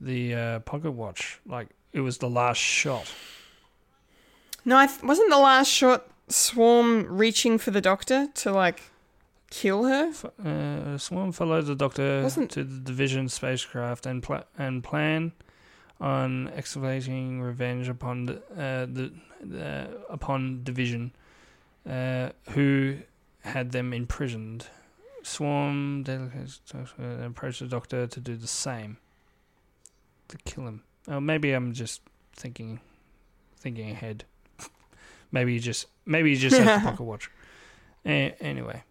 the 0.00 0.34
uh, 0.34 0.58
pocket 0.60 0.90
watch 0.90 1.40
like 1.46 1.68
it 1.92 2.00
was 2.00 2.18
the 2.18 2.28
last 2.28 2.58
shot. 2.58 3.10
No, 4.64 4.76
I 4.76 4.86
th- 4.86 5.02
wasn't 5.02 5.30
the 5.30 5.38
last 5.38 5.68
shot 5.68 6.06
Swarm 6.28 7.06
reaching 7.06 7.56
for 7.56 7.70
the 7.70 7.80
Doctor 7.80 8.28
to 8.34 8.50
like 8.50 8.82
kill 9.60 9.84
her. 9.84 10.12
Uh, 10.44 10.98
Swarm 10.98 11.32
follows 11.32 11.66
the 11.66 11.74
Doctor 11.76 12.22
Wasn't- 12.22 12.50
to 12.52 12.64
the 12.64 12.80
Division 12.80 13.28
spacecraft 13.28 14.06
and 14.06 14.22
pla- 14.22 14.44
and 14.58 14.82
plan 14.82 15.32
on 16.00 16.48
excavating 16.54 17.40
revenge 17.40 17.88
upon 17.88 18.26
the, 18.26 18.34
uh, 18.56 18.86
the 18.86 19.12
uh, 19.64 19.86
upon 20.10 20.62
Division, 20.64 21.12
uh, 21.88 22.30
who 22.50 22.96
had 23.42 23.70
them 23.72 23.92
imprisoned. 23.92 24.66
Swarm 25.22 26.02
uh, 26.98 27.28
the 27.28 27.66
Doctor 27.68 28.06
to 28.06 28.20
do 28.20 28.36
the 28.36 28.46
same, 28.46 28.98
to 30.28 30.36
kill 30.44 30.66
him. 30.66 30.82
Oh, 31.08 31.20
maybe 31.20 31.52
I'm 31.52 31.72
just 31.72 32.02
thinking, 32.36 32.80
thinking 33.56 33.90
ahead. 33.90 34.24
maybe 35.32 35.52
he 35.54 35.58
just 35.60 35.86
maybe 36.04 36.30
he 36.34 36.36
just 36.36 36.56
has 36.56 36.66
the 36.82 36.88
pocket 36.90 37.04
watch. 37.04 37.30
A- 38.04 38.34
anyway. 38.40 38.82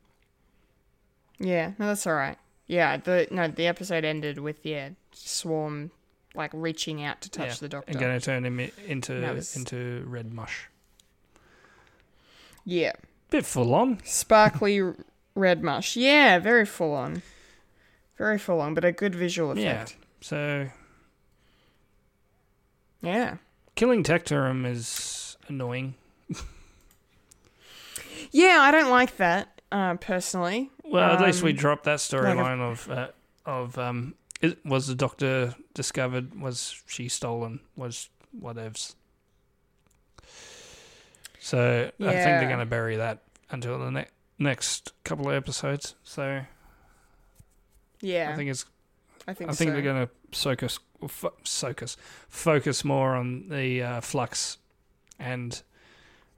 Yeah, 1.46 1.72
no, 1.78 1.88
that's 1.88 2.08
all 2.08 2.14
right. 2.14 2.38
Yeah, 2.68 2.98
the 2.98 3.28
no, 3.30 3.48
the 3.50 3.68
episode 3.68 4.06
ended 4.06 4.40
with 4.40 4.66
yeah, 4.66 4.90
Swarm 5.12 5.92
like 6.36 6.50
reaching 6.54 7.04
out 7.04 7.22
to 7.22 7.30
touch 7.30 7.48
Yeah, 7.50 7.56
the 7.60 7.70
Doctor. 7.70 7.92
and 7.92 8.00
going 8.00 8.18
to 8.20 8.26
turn 8.26 8.46
him 8.46 8.60
into 8.88 9.22
was- 9.34 9.56
into 9.56 10.04
red 10.08 10.34
mush. 10.34 10.70
Yeah, 12.66 12.94
Bit 13.30 13.46
full 13.46 13.76
on. 13.76 14.00
sparkly 14.06 14.82
red 15.36 15.62
mush. 15.64 15.98
Yeah, 15.98 16.40
very 16.40 16.66
full 16.66 16.94
on, 16.94 17.22
very 18.18 18.40
full 18.40 18.62
on, 18.62 18.74
but 18.74 18.86
a 18.86 18.92
good 18.94 19.14
visual 19.14 19.52
effect. 19.52 19.92
Yeah. 19.92 20.06
So 20.22 20.70
Yeah, 23.02 23.38
killing 23.76 24.04
Tecteun 24.04 24.66
is 24.66 25.36
annoying. 25.50 25.96
yeah, 28.32 28.60
I 28.62 28.72
don't 28.72 28.90
like 28.90 29.18
that 29.18 29.62
uh, 29.72 29.96
personally. 29.96 30.72
Well, 30.94 31.12
at 31.12 31.22
least 31.22 31.42
we 31.42 31.52
Um, 31.52 31.58
dropped 31.58 31.84
that 31.86 31.92
like 31.94 32.00
storyline 32.00 32.60
of 32.62 32.90
uh, 32.90 33.08
of 33.46 33.78
um, 33.80 34.14
it, 34.42 34.64
was 34.66 34.88
the 34.88 34.96
Doctor 34.96 35.56
discovered? 35.74 36.40
Was 36.40 36.82
she 36.88 37.10
stolen? 37.10 37.60
Was 37.76 38.10
whatevs. 38.40 38.96
So 41.40 41.92
I 42.00 42.04
think 42.04 42.24
they're 42.24 42.48
going 42.48 42.60
to 42.60 42.66
bury 42.66 42.96
that 42.98 43.24
until 43.50 43.78
the 43.80 43.92
ne- 43.92 44.08
next 44.40 44.94
couple 45.04 45.30
of 45.30 45.36
episodes. 45.36 45.96
So 46.04 46.42
Yeah, 48.02 48.32
I 48.32 48.36
think 48.36 48.50
it's 48.50 48.66
I 49.28 49.34
think 49.34 49.50
I 49.50 49.54
think 49.54 49.70
so. 49.70 49.74
they're 49.74 49.82
going 49.82 50.08
to 50.08 50.38
soak 50.38 50.64
us, 50.64 50.80
fo- 51.08 51.34
soak 51.44 51.84
us, 51.84 51.98
focus 52.30 52.86
more 52.86 53.16
on 53.16 53.50
the 53.50 53.82
uh, 53.84 54.02
flux 54.02 54.58
and 55.20 55.62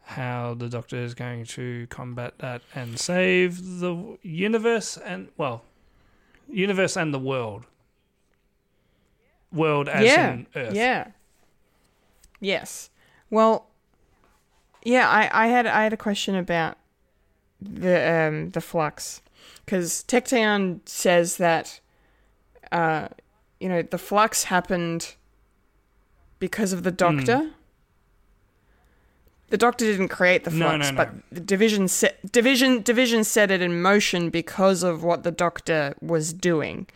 how 0.05 0.53
the 0.53 0.69
Doctor 0.69 0.97
is 0.97 1.13
going 1.13 1.45
to 1.45 1.87
combat 1.87 2.37
that 2.37 2.61
and 2.75 2.99
save 2.99 3.79
the 3.79 4.17
universe 4.21 4.97
and 4.97 5.29
well, 5.35 5.63
universe 6.47 6.95
and 6.95 7.13
the 7.13 7.19
world. 7.19 7.65
World 9.51 9.89
as 9.89 10.05
yeah, 10.05 10.33
in 10.33 10.47
Earth. 10.55 10.73
yeah, 10.73 11.07
yes. 12.39 12.89
Well, 13.29 13.67
yeah, 14.83 15.09
I, 15.09 15.45
I 15.45 15.47
had 15.47 15.65
I 15.65 15.83
had 15.83 15.93
a 15.93 15.97
question 15.97 16.35
about 16.35 16.77
the 17.59 18.27
um 18.27 18.51
the 18.51 18.61
flux 18.61 19.21
because 19.65 20.03
Tecteun 20.07 20.81
says 20.87 21.37
that 21.37 21.79
uh 22.71 23.07
you 23.59 23.69
know 23.69 23.81
the 23.81 23.97
flux 23.97 24.45
happened 24.45 25.15
because 26.37 26.73
of 26.73 26.83
the 26.83 26.91
Doctor. 26.91 27.51
The 29.49 29.57
Doctor 29.57 29.85
didn't 29.85 30.07
create 30.07 30.43
the 30.43 30.51
flux, 30.51 30.85
no, 30.85 30.91
no. 30.91 30.97
but 30.97 31.11
the 31.31 31.39
division 31.39 31.87
set 31.87 32.31
division 32.31 32.81
division 32.81 33.23
set 33.23 33.51
it 33.51 33.61
in 33.61 33.81
motion 33.81 34.29
because 34.29 34.81
of 34.81 35.03
what 35.03 35.23
the 35.23 35.31
Doctor 35.31 35.95
was 36.01 36.33
doing. 36.33 36.87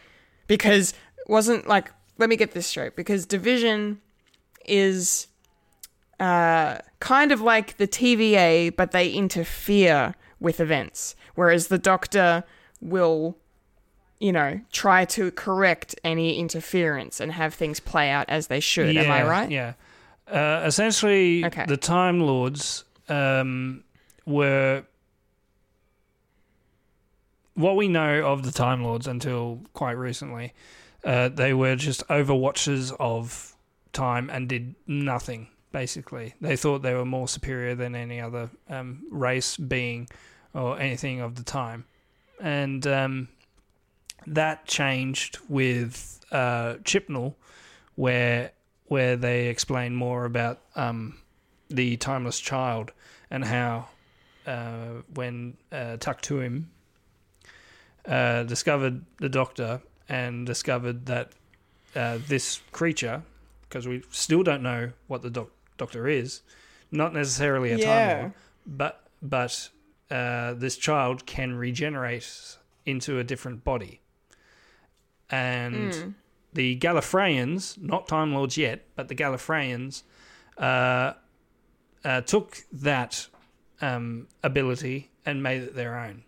Because 0.48 0.94
wasn't 1.28 1.68
like 1.68 1.92
let 2.18 2.30
me 2.30 2.36
get 2.36 2.52
this 2.52 2.68
straight. 2.68 2.96
Because 2.96 3.26
division 3.26 4.02
is 4.66 5.28
uh, 6.20 6.78
kind 7.00 7.32
of 7.32 7.42
like 7.42 7.78
the 7.78 7.88
TVA, 7.88 8.76
but 8.76 8.92
they 8.92 9.10
interfere 9.10 10.16
with 10.40 10.60
events, 10.60 11.16
whereas 11.36 11.68
the 11.68 11.78
Doctor 11.78 12.44
will, 12.82 13.38
you 14.20 14.32
know, 14.32 14.60
try 14.72 15.06
to 15.06 15.32
correct 15.32 15.96
any 16.04 16.38
interference 16.38 17.20
and 17.20 17.32
have 17.32 17.54
things 17.54 17.80
play 17.80 18.10
out 18.10 18.26
as 18.30 18.48
they 18.48 18.60
should. 18.60 18.96
Am 18.96 19.10
I 19.10 19.24
right? 19.24 19.50
Yeah. 19.50 19.74
Uh, 20.30 20.62
essentially, 20.66 21.44
Okay. 21.46 21.66
the 21.66 21.78
Time 21.78 22.20
Lords 22.22 22.84
um, 23.08 23.84
were 24.26 24.84
what 27.56 27.76
we 27.76 27.88
know 27.88 28.24
of 28.26 28.44
the 28.44 28.52
Time 28.52 28.84
Lords 28.84 29.08
until 29.08 29.62
quite 29.74 29.94
recently. 29.98 30.54
Uh, 31.04 31.30
they 31.30 31.54
were 31.54 31.76
just 31.76 32.06
overwatchers 32.08 32.96
of 33.00 33.56
time 33.94 34.30
and 34.30 34.48
did 34.48 34.76
nothing. 34.88 35.48
Basically, 35.72 36.34
they 36.42 36.56
thought 36.56 36.82
they 36.82 36.94
were 36.96 37.06
more 37.06 37.28
superior 37.28 37.76
than 37.76 37.96
any 37.96 38.20
other 38.20 38.50
um, 38.70 39.04
race, 39.12 39.56
being, 39.58 40.10
or 40.54 40.80
anything 40.80 41.22
of 41.22 41.36
the 41.36 41.44
time, 41.44 41.86
and 42.42 42.88
um, 42.88 43.28
that 44.26 44.66
changed 44.66 45.38
with 45.48 46.20
uh, 46.32 46.76
Chibnall, 46.84 47.36
where 47.96 48.52
where 48.90 49.16
they 49.16 49.48
explain 49.48 49.96
more 49.96 50.26
about 50.26 50.60
um, 50.76 51.18
the 51.70 51.96
timeless 51.98 52.40
child 52.40 52.92
and 53.30 53.46
how 53.46 53.88
uh, 54.46 55.02
when 55.14 55.56
uh, 55.72 55.96
Tecteun 55.98 56.66
uh, 58.08 58.44
discovered 58.44 59.06
the 59.18 59.30
Doctor 59.30 59.82
and 60.10 60.46
discovered 60.46 61.06
that 61.06 61.32
uh, 61.96 62.18
this 62.28 62.62
creature, 62.72 63.22
because 63.68 63.88
we 63.88 64.04
still 64.10 64.42
don't 64.42 64.64
know 64.64 64.92
what 65.08 65.22
the 65.22 65.30
doc- 65.30 65.52
Doctor 65.78 66.08
is, 66.08 66.42
not 66.92 67.14
necessarily 67.14 67.72
a 67.72 67.78
Time 67.78 68.10
Yeah. 68.10 68.18
Lord, 68.18 68.34
but 68.66 69.04
but 69.22 69.70
uh, 70.10 70.54
this 70.56 70.78
child 70.78 71.28
can 71.28 71.54
regenerate 71.56 72.58
into 72.88 73.20
a 73.20 73.24
different 73.24 73.64
body, 73.64 74.02
and 75.30 76.16
the 76.54 76.78
Gallifreyans, 76.80 77.82
not 77.82 78.08
Time 78.08 78.34
Lords 78.34 78.58
yet, 78.58 78.86
but 78.96 79.08
the 79.08 79.16
Gallifreyans, 79.16 80.04
uh, 80.58 81.14
uh, 82.04 82.22
took 82.22 82.58
that 82.72 83.28
um, 83.82 84.28
ability 84.44 85.10
and 85.26 85.44
made 85.44 85.62
it 85.64 85.76
their 85.76 85.98
own. 85.98 86.24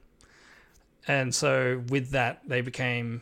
And 1.08 1.34
so, 1.34 1.84
with 1.90 2.12
that, 2.12 2.42
they 2.48 2.62
became 2.62 3.22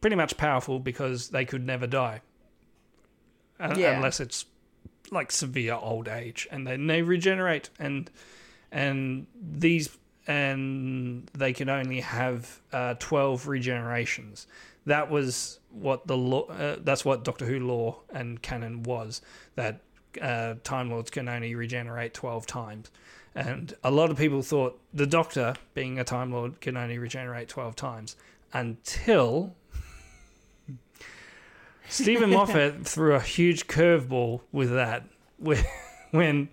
pretty 0.00 0.16
much 0.16 0.36
powerful 0.36 0.78
because 0.80 1.28
they 1.28 1.44
could 1.44 1.66
never 1.66 1.86
die, 1.86 2.22
Yeah. 3.60 3.94
unless 3.96 4.18
it's 4.20 4.46
like 5.10 5.30
severe 5.30 5.74
old 5.74 6.08
age, 6.08 6.48
and 6.50 6.66
then 6.66 6.86
they 6.86 7.02
regenerate, 7.02 7.68
and 7.78 8.10
and 8.70 9.26
these 9.38 9.96
and 10.26 11.28
they 11.34 11.52
can 11.52 11.68
only 11.68 12.00
have 12.00 12.60
uh, 12.72 12.94
twelve 12.98 13.44
regenerations. 13.44 14.46
That 14.86 15.10
was 15.10 15.60
what 15.70 16.06
the 16.06 16.16
law. 16.16 16.46
Uh, 16.46 16.76
that's 16.80 17.04
what 17.04 17.24
Doctor 17.24 17.46
Who 17.46 17.60
law 17.60 18.00
and 18.10 18.40
canon 18.42 18.82
was. 18.82 19.22
That 19.54 19.80
uh, 20.20 20.54
Time 20.64 20.90
Lords 20.90 21.10
can 21.10 21.28
only 21.28 21.54
regenerate 21.54 22.14
twelve 22.14 22.46
times, 22.46 22.90
and 23.34 23.74
a 23.84 23.90
lot 23.90 24.10
of 24.10 24.16
people 24.16 24.42
thought 24.42 24.80
the 24.92 25.06
Doctor, 25.06 25.54
being 25.74 25.98
a 25.98 26.04
Time 26.04 26.32
Lord, 26.32 26.60
can 26.60 26.76
only 26.76 26.98
regenerate 26.98 27.48
twelve 27.48 27.76
times 27.76 28.16
until 28.52 29.54
Steven 31.88 32.30
Moffat 32.30 32.86
threw 32.86 33.14
a 33.14 33.20
huge 33.20 33.66
curveball 33.66 34.40
with 34.50 34.70
that 34.72 35.04
when 35.38 35.64
when 36.10 36.48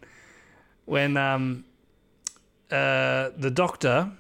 when 0.86 1.18
um 1.18 1.66
uh 2.72 3.30
the 3.36 3.52
Doctor 3.54 4.12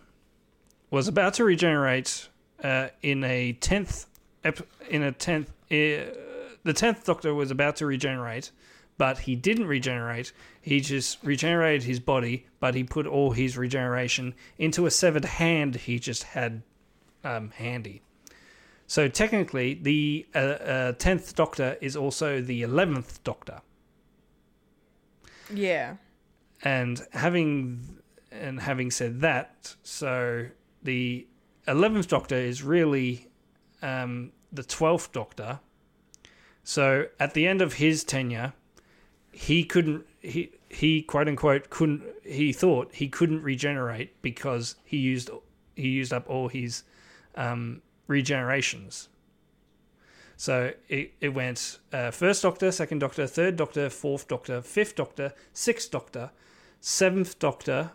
was 0.90 1.08
about 1.08 1.36
to 1.36 1.44
regenerate 1.44 2.29
uh, 2.64 2.90
in 3.02 3.24
a 3.24 3.54
tenth 3.54 4.06
ep- 4.44 4.68
in 4.90 5.04
a 5.04 5.12
tenth 5.12 5.50
uh, 5.72 6.16
the 6.64 6.74
tenth 6.74 7.06
Doctor 7.06 7.34
was 7.34 7.52
about 7.52 7.78
to 7.78 7.86
regenerate, 7.86 8.52
but 8.98 9.20
he 9.20 9.36
didn't 9.36 9.68
regenerate. 9.68 10.34
He 10.62 10.82
just 10.82 11.24
regenerated 11.24 11.84
his 11.84 12.00
body, 12.00 12.48
but 12.60 12.76
he 12.76 12.84
put 12.84 13.08
all 13.08 13.32
his 13.32 13.58
regeneration 13.58 14.36
into 14.58 14.86
a 14.86 14.92
severed 14.92 15.26
hand 15.26 15.76
he 15.76 16.00
just 16.00 16.24
had 16.24 16.64
um, 17.24 17.52
handy. 17.52 18.02
So 18.88 19.08
technically, 19.08 19.76
the 19.76 20.26
uh, 20.34 20.38
uh, 20.38 20.94
10th 20.94 21.36
Doctor 21.36 21.78
is 21.80 21.96
also 21.96 22.42
the 22.42 22.64
11th 22.64 23.24
Doctor. 23.24 23.62
Yeah. 25.54 25.96
And 26.64 27.06
having 27.14 28.00
and 28.32 28.60
having 28.60 28.92
said 28.92 29.22
that, 29.22 29.76
so 29.82 30.48
the 30.84 31.26
eleventh 31.70 32.08
Doctor 32.08 32.36
is 32.36 32.64
really 32.64 33.28
um, 33.82 34.32
the 34.52 34.64
twelfth 34.64 35.12
Doctor. 35.12 35.60
So 36.64 37.06
at 37.20 37.34
the 37.34 37.48
end 37.48 37.62
of 37.62 37.74
his 37.74 38.04
tenure, 38.04 38.54
he 39.32 39.64
couldn't 39.64 40.06
he 40.20 40.52
he 40.70 41.02
quote 41.02 41.28
unquote 41.28 41.70
couldn't 41.70 42.04
he 42.24 42.52
thought 42.54 42.94
he 42.94 43.08
couldn't 43.08 43.42
regenerate 43.42 44.22
because 44.22 44.76
he 44.84 44.98
used 44.98 45.30
he 45.76 45.88
used 45.88 46.14
up 46.14 46.30
all 46.30 46.48
his 46.50 46.84
um, 47.36 47.82
regenerations. 48.08 49.08
So 50.36 50.74
it, 50.88 51.14
it 51.20 51.30
went 51.30 51.80
uh, 51.92 52.12
first 52.12 52.44
Doctor, 52.44 52.72
second 52.72 53.00
Doctor, 53.00 53.28
third 53.28 53.56
Doctor, 53.58 53.90
fourth 53.90 54.28
Doctor, 54.28 54.62
fifth 54.62 54.96
Doctor, 54.96 55.34
sixth 55.54 55.92
Doctor, 55.92 56.32
seventh 56.80 57.40
Doctor, 57.40 57.92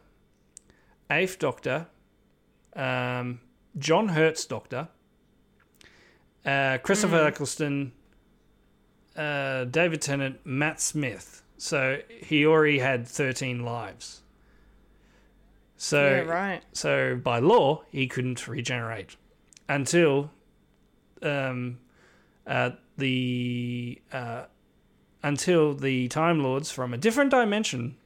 eighth 1.10 1.38
Doctor, 1.38 1.86
um, 2.76 3.40
John 3.78 4.08
Hurt's 4.08 4.44
Doctor, 4.44 4.88
uh, 6.44 6.78
Christopher 6.78 7.26
Eccleston, 7.26 7.92
uh, 9.16 9.64
David 9.64 10.02
Tennant, 10.02 10.40
Matt 10.44 10.80
Smith. 10.80 11.42
So 11.56 12.00
he 12.08 12.46
already 12.46 12.78
had 12.80 13.06
13 13.06 13.64
lives. 13.64 14.22
So 15.76 16.02
yeah, 16.02 16.20
right. 16.20 16.62
so 16.72 17.16
by 17.16 17.40
law, 17.40 17.82
he 17.90 18.06
couldn't 18.06 18.46
regenerate 18.46 19.16
until 19.68 20.30
um, 21.22 21.78
uh, 22.46 22.70
the 22.96 24.00
uh, 24.12 24.44
until 25.22 25.74
the 25.74 26.08
Time 26.08 26.42
Lords 26.42 26.70
from 26.70 26.94
a 26.94 26.96
different 26.96 27.30
dimension. 27.30 27.96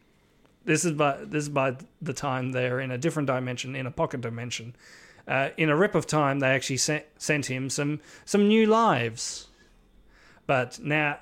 This 0.65 0.85
is 0.85 0.93
by 0.93 1.19
this 1.25 1.45
is 1.45 1.49
by 1.49 1.77
the 2.01 2.13
time 2.13 2.53
they're 2.53 2.81
in 2.81 2.91
a 2.91 2.99
different 2.99 3.27
dimension, 3.27 3.77
in 3.77 3.87
a 3.87 3.91
pocket 3.91 4.21
dimension. 4.21 4.75
Uh, 5.29 5.51
in 5.59 5.69
a 5.69 5.77
rip 5.77 5.95
of 5.95 6.07
time, 6.07 6.41
they 6.41 6.49
actually 6.49 6.79
sent 6.79 7.05
sent 7.19 7.47
him 7.47 7.69
some 7.69 8.01
some 8.25 8.49
new 8.49 8.67
lives, 8.67 9.49
but 10.47 10.81
now 10.83 11.19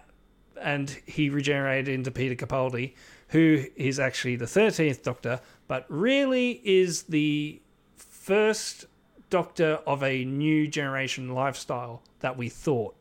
and 0.61 0.91
he 1.07 1.29
regenerated 1.29 1.89
into 1.89 2.11
Peter 2.11 2.35
Capaldi, 2.35 2.95
who 3.29 3.65
is 3.75 3.99
actually 3.99 4.37
the 4.37 4.47
thirteenth 4.47 5.03
Doctor, 5.03 5.41
but 5.67 5.85
really 5.89 6.61
is 6.65 7.05
the 7.05 7.61
first 7.97 8.87
Doctor 9.29 9.81
of 9.87 10.05
a 10.05 10.25
new 10.25 10.69
generation 10.69 11.35
lifestyle 11.35 12.03
that 12.21 12.37
we 12.37 12.49
thought. 12.49 12.95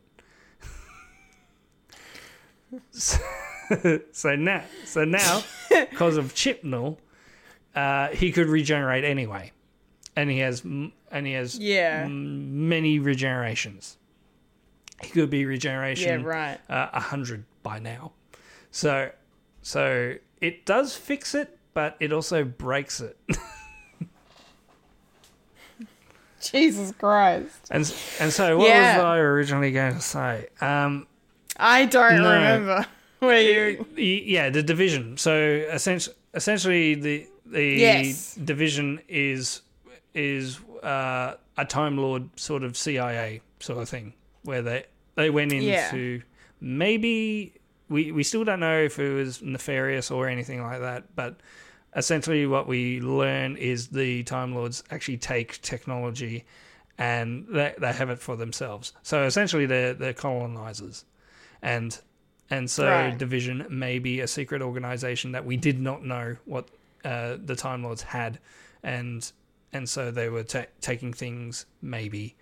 so, 2.92 4.36
now, 4.36 4.64
so 4.86 5.06
now, 5.06 5.44
because 5.70 6.18
of 6.18 6.34
Chibnall, 6.34 6.98
uh, 7.76 8.08
he 8.10 8.32
could 8.32 8.48
regenerate 8.48 9.04
anyway, 9.04 9.52
and 10.16 10.30
he 10.30 10.40
has 10.40 10.62
and 10.64 10.92
he 11.28 11.34
has 11.34 11.58
Yeah. 11.58 12.04
m- 12.06 12.68
many 12.70 13.00
regenerations. 13.00 13.96
He 15.02 15.10
could 15.10 15.30
be 15.30 15.46
regeneration 15.46 16.22
Yeah, 16.22 16.26
right. 16.28 16.60
uh, 16.70 16.90
a 16.94 17.00
hundred 17.00 17.44
by 17.64 17.80
now. 17.80 18.14
So, 18.72 19.12
so 19.62 20.16
it 20.42 20.66
does 20.66 20.96
fix 20.96 21.36
it, 21.36 21.58
but 21.74 21.98
it 22.00 22.12
also 22.14 22.44
breaks 22.44 23.02
it. 23.02 23.18
Jesus 26.42 26.92
Christ. 26.98 27.56
and 27.72 27.82
and 28.20 28.32
so, 28.32 28.58
what 28.58 28.68
Yeah. 28.68 28.98
was 28.98 29.04
I 29.06 29.18
originally 29.18 29.72
going 29.72 29.96
to 29.96 30.02
say? 30.02 30.48
Um, 30.62 31.08
I 31.58 31.86
don't 31.86 32.18
No. 32.22 32.30
remember 32.34 32.86
where 33.20 33.70
you. 33.72 33.86
yeah, 33.98 34.50
the 34.50 34.62
division. 34.62 35.18
So, 35.18 35.36
essentially, 35.36 36.16
essentially 36.34 36.96
the 36.96 37.28
the 37.46 37.64
Yes. 37.64 38.36
division 38.36 39.00
is 39.08 39.62
is 40.16 40.60
uh, 40.82 41.36
a 41.58 41.66
Time 41.66 41.98
Lord 41.98 42.30
sort 42.40 42.64
of 42.64 42.76
CIA 42.76 43.42
sort 43.60 43.80
of 43.82 43.88
thing, 43.90 44.14
where 44.44 44.62
they 44.64 44.86
they 45.16 45.30
went 45.30 45.52
Yeah. 45.54 45.94
into 45.94 46.22
maybe 46.60 47.54
we 47.90 48.12
we 48.12 48.24
still 48.24 48.44
don't 48.44 48.60
know 48.60 48.80
if 48.82 48.98
it 49.00 49.14
was 49.14 49.42
nefarious 49.42 50.10
or 50.10 50.28
anything 50.28 50.62
like 50.64 50.80
that, 50.80 51.16
but 51.16 51.40
essentially 51.96 52.46
what 52.46 52.68
we 52.68 53.00
learn 53.00 53.56
is 53.58 53.88
the 53.90 54.24
Time 54.24 54.54
Lords 54.56 54.84
actually 54.92 55.18
take 55.18 55.62
technology 55.62 56.44
and 56.98 57.46
they, 57.50 57.74
they 57.78 57.92
have 57.94 58.10
it 58.10 58.20
for 58.20 58.36
themselves. 58.36 58.94
So 59.04 59.24
essentially 59.24 59.66
they're 59.66 59.94
they're 59.94 60.14
colonizers. 60.14 61.06
And 61.62 61.98
and 62.50 62.70
so 62.70 62.86
Right. 62.86 63.18
division 63.18 63.66
may 63.70 64.00
be 64.00 64.20
a 64.20 64.28
secret 64.28 64.62
organization 64.62 65.32
that 65.34 65.46
we 65.46 65.58
did 65.58 65.80
not 65.80 66.04
know 66.04 66.36
what 66.46 66.68
uh, 67.04 67.38
the 67.44 67.56
Time 67.56 67.84
Lords 67.84 68.02
had 68.04 68.40
and 68.84 69.32
and 69.74 69.90
so 69.90 70.12
they 70.12 70.30
were 70.30 70.44
ta- 70.44 70.66
taking 70.82 71.14
things 71.14 71.66
maybe 71.82 72.36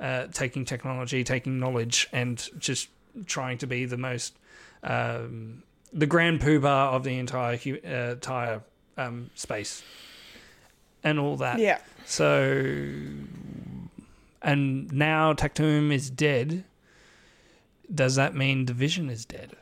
uh, 0.00 0.26
taking 0.32 0.64
technology, 0.64 1.22
taking 1.24 1.58
knowledge, 1.60 2.08
and 2.12 2.48
just 2.58 2.88
trying 3.26 3.58
to 3.58 3.66
be 3.66 3.84
the 3.84 3.96
most 3.96 4.36
um, 4.82 5.62
the 5.92 6.06
grand 6.06 6.40
poobah 6.40 6.92
of 6.94 7.04
the 7.04 7.18
entire 7.18 7.58
uh, 7.84 8.12
entire 8.12 8.62
um, 8.96 9.30
space 9.34 9.82
and 11.02 11.18
all 11.18 11.36
that. 11.36 11.58
Yeah. 11.58 11.78
So, 12.04 12.92
and 14.42 14.92
now 14.92 15.32
Tecteun 15.32 15.92
is 15.92 16.10
dead. 16.10 16.64
Does 17.92 18.14
that 18.16 18.34
mean 18.34 18.64
Division 18.64 19.10
is 19.10 19.24
dead? 19.24 19.56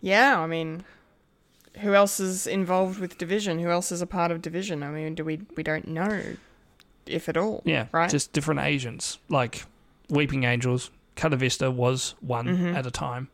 Yeah, 0.00 0.38
I 0.38 0.46
mean, 0.46 0.84
who 1.80 1.94
else 1.94 2.20
is 2.20 2.46
involved 2.46 2.98
with 3.00 3.18
Division? 3.18 3.58
Who 3.58 3.70
else 3.70 3.90
is 3.92 4.00
a 4.02 4.06
part 4.06 4.30
of 4.30 4.40
Division? 4.42 4.82
I 4.82 4.90
mean, 4.90 5.14
do 5.14 5.24
we 5.24 5.40
we 5.56 5.62
don't 5.62 5.88
know 5.88 6.22
if 7.06 7.28
at 7.28 7.36
all. 7.36 7.62
Yeah, 7.64 7.86
right. 7.92 8.10
Just 8.10 8.32
different 8.32 8.60
agents, 8.60 9.18
like 9.28 9.64
Weeping 10.08 10.44
Angels. 10.44 10.90
Karvanista 11.16 11.72
was 11.72 12.14
one 12.20 12.46
Mm-hmm. 12.46 12.76
at 12.76 12.86
a 12.86 12.90
time. 12.90 13.28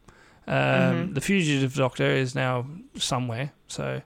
Um, 0.46 1.14
The 1.14 1.20
fugitive 1.20 1.74
Doctor 1.74 2.04
is 2.04 2.34
now 2.34 2.66
somewhere, 2.96 3.52
so 3.68 4.02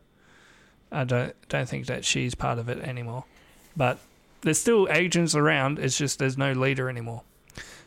I 0.93 1.05
don't 1.05 1.35
don't 1.49 1.69
think 1.69 1.87
that 1.87 2.05
she's 2.05 2.35
part 2.35 2.59
of 2.59 2.69
it 2.69 2.79
anymore. 2.81 3.25
But 3.77 3.99
there's 4.43 4.59
still 4.61 4.87
agents 4.91 5.35
around. 5.35 5.79
It's 5.79 5.97
just 5.97 6.19
there's 6.19 6.37
no 6.39 6.53
leader 6.53 6.89
anymore. 6.91 7.23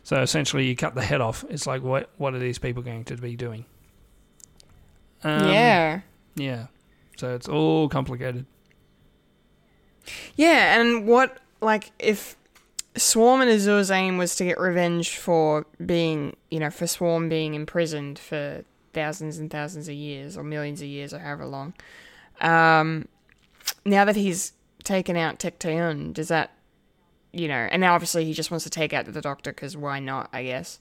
So 0.04 0.22
essentially, 0.22 0.66
you 0.66 0.76
cut 0.76 0.96
the 0.96 1.04
head 1.04 1.22
off. 1.22 1.46
It's 1.50 1.68
like 1.68 1.84
what 1.84 2.10
what 2.18 2.34
are 2.34 2.40
these 2.40 2.58
people 2.58 2.82
going 2.82 3.04
to 3.06 3.16
be 3.18 3.36
doing? 3.36 3.66
Um, 5.24 5.50
yeah. 5.50 6.02
Yeah. 6.38 6.68
So 7.18 7.34
it's 7.34 7.48
all 7.48 7.90
complicated. 7.90 8.46
Yeah, 10.36 10.80
and 10.80 11.08
what 11.08 11.40
like 11.62 11.92
if 12.00 12.38
Swarm 12.96 13.42
and 13.42 13.50
Azure's 13.50 13.92
aim 13.92 14.18
was 14.18 14.36
to 14.38 14.46
get 14.46 14.60
revenge 14.60 15.18
for 15.18 15.66
being, 15.86 16.36
you 16.50 16.60
know, 16.60 16.70
for 16.70 16.88
Swarm 16.88 17.30
being 17.30 17.54
imprisoned 17.54 18.18
for 18.18 18.64
thousands 18.94 19.38
and 19.38 19.52
thousands 19.52 19.88
of 19.88 19.94
years 19.94 20.38
or 20.38 20.44
millions 20.44 20.82
of 20.82 20.88
years 20.88 21.14
or 21.14 21.20
however 21.20 21.46
long. 21.46 21.74
Um, 22.42 23.08
now 23.86 24.06
that 24.06 24.16
he's 24.16 24.54
taken 24.84 25.16
out 25.16 25.40
Tecteun, 25.40 26.14
does 26.14 26.30
that, 26.30 26.52
you 27.32 27.48
know, 27.48 27.68
and 27.72 27.82
now 27.82 27.94
obviously 27.94 28.26
he 28.26 28.34
just 28.34 28.50
wants 28.50 28.64
to 28.64 28.70
take 28.70 28.94
out 28.94 29.06
the 29.06 29.22
Doctor 29.22 29.52
because 29.52 29.76
why 29.76 30.00
not? 30.00 30.30
I 30.34 30.44
guess. 30.44 30.80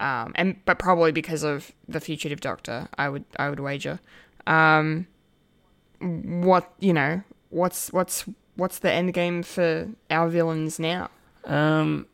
Um, 0.00 0.32
and 0.36 0.64
but 0.64 0.78
probably 0.78 1.12
because 1.12 1.42
of 1.42 1.72
the 1.88 2.00
fugitive 2.00 2.40
Doctor, 2.40 2.88
I 2.96 3.08
would 3.08 3.24
I 3.36 3.50
would 3.50 3.60
wager. 3.60 4.00
Um, 4.48 5.06
what 6.00 6.72
you 6.80 6.92
know, 6.92 7.22
what's 7.50 7.92
what's 7.92 8.24
what's 8.56 8.78
the 8.80 8.90
end 8.90 9.12
game 9.12 9.42
for 9.42 9.88
our 10.10 10.28
villains 10.28 10.78
now? 10.80 11.10
Um, 11.44 12.06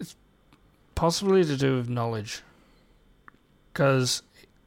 it's 0.00 0.16
possibly 0.94 1.44
to 1.44 1.56
do 1.56 1.76
with 1.76 1.88
knowledge, 1.88 2.42
because 3.72 4.22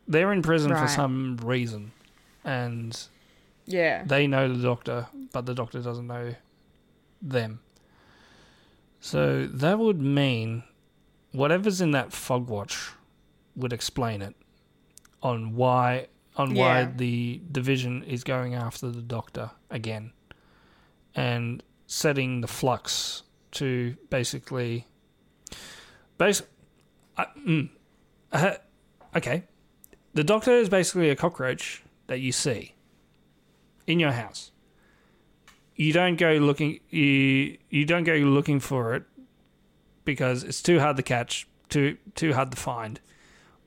they're 0.08 0.32
in 0.32 0.42
prison 0.43 0.76
for 0.76 0.88
some 0.88 1.38
reason, 1.43 1.92
and 2.45 2.98
Yeah. 3.66 4.03
they 4.06 4.27
know 4.27 4.48
the 4.53 4.61
doctor, 4.64 5.08
but 5.34 5.45
the 5.45 5.53
doctor 5.53 5.82
doesn't 5.82 6.08
know 6.08 6.35
them. 7.22 7.59
So 9.00 9.48
that 9.48 9.80
would 9.80 10.00
mean 10.01 10.64
whatever's 11.32 11.82
in 11.82 11.92
that 11.92 12.14
fob 12.14 12.50
watch 12.50 12.92
would 13.56 13.74
explain 13.74 14.22
it 14.22 14.35
on 15.21 15.55
why 15.55 16.07
on 16.35 16.53
why 16.53 16.83
the 16.85 17.41
division 17.51 18.03
is 18.03 18.23
going 18.23 18.53
after 18.53 18.91
the 18.91 19.01
doctor 19.01 19.49
again 19.71 20.11
and 21.15 21.63
setting 21.87 22.41
the 22.41 22.47
flux 22.47 23.23
to 23.51 23.95
basically 24.09 24.85
base 26.17 26.43
Uh, 28.31 28.55
okay. 29.15 29.43
The 30.13 30.23
doctor 30.23 30.51
is 30.51 30.69
basically 30.69 31.09
a 31.09 31.15
cockroach 31.15 31.83
that 32.07 32.19
you 32.19 32.31
see 32.31 32.75
in 33.85 33.99
your 33.99 34.11
house. 34.11 34.51
You 35.75 35.93
don't 35.93 36.17
go 36.17 36.33
looking 36.33 36.79
you 36.89 37.57
you 37.69 37.85
don't 37.85 38.03
go 38.03 38.13
looking 38.13 38.59
for 38.59 38.95
it 38.95 39.03
because 40.05 40.43
it's 40.43 40.61
too 40.61 40.79
hard 40.79 40.97
to 40.97 41.03
catch, 41.03 41.47
too 41.69 41.97
too 42.15 42.33
hard 42.33 42.51
to 42.51 42.57
find. 42.57 42.99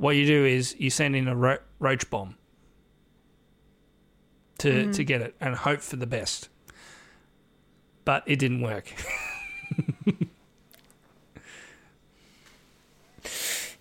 What 0.01 0.17
you 0.17 0.25
do 0.27 0.47
is 0.47 0.75
you 0.79 0.89
send 0.89 1.15
in 1.15 1.29
a 1.29 1.37
ro- 1.37 1.59
roach 1.79 2.09
bomb 2.09 2.37
to 4.59 4.91
to 4.93 5.05
get 5.05 5.21
it 5.21 5.35
and 5.41 5.55
hope 5.55 5.81
for 5.83 5.97
the 5.97 6.07
best. 6.07 6.49
But 8.07 8.23
it 8.27 8.39
didn't 8.39 8.63
work. 8.63 8.93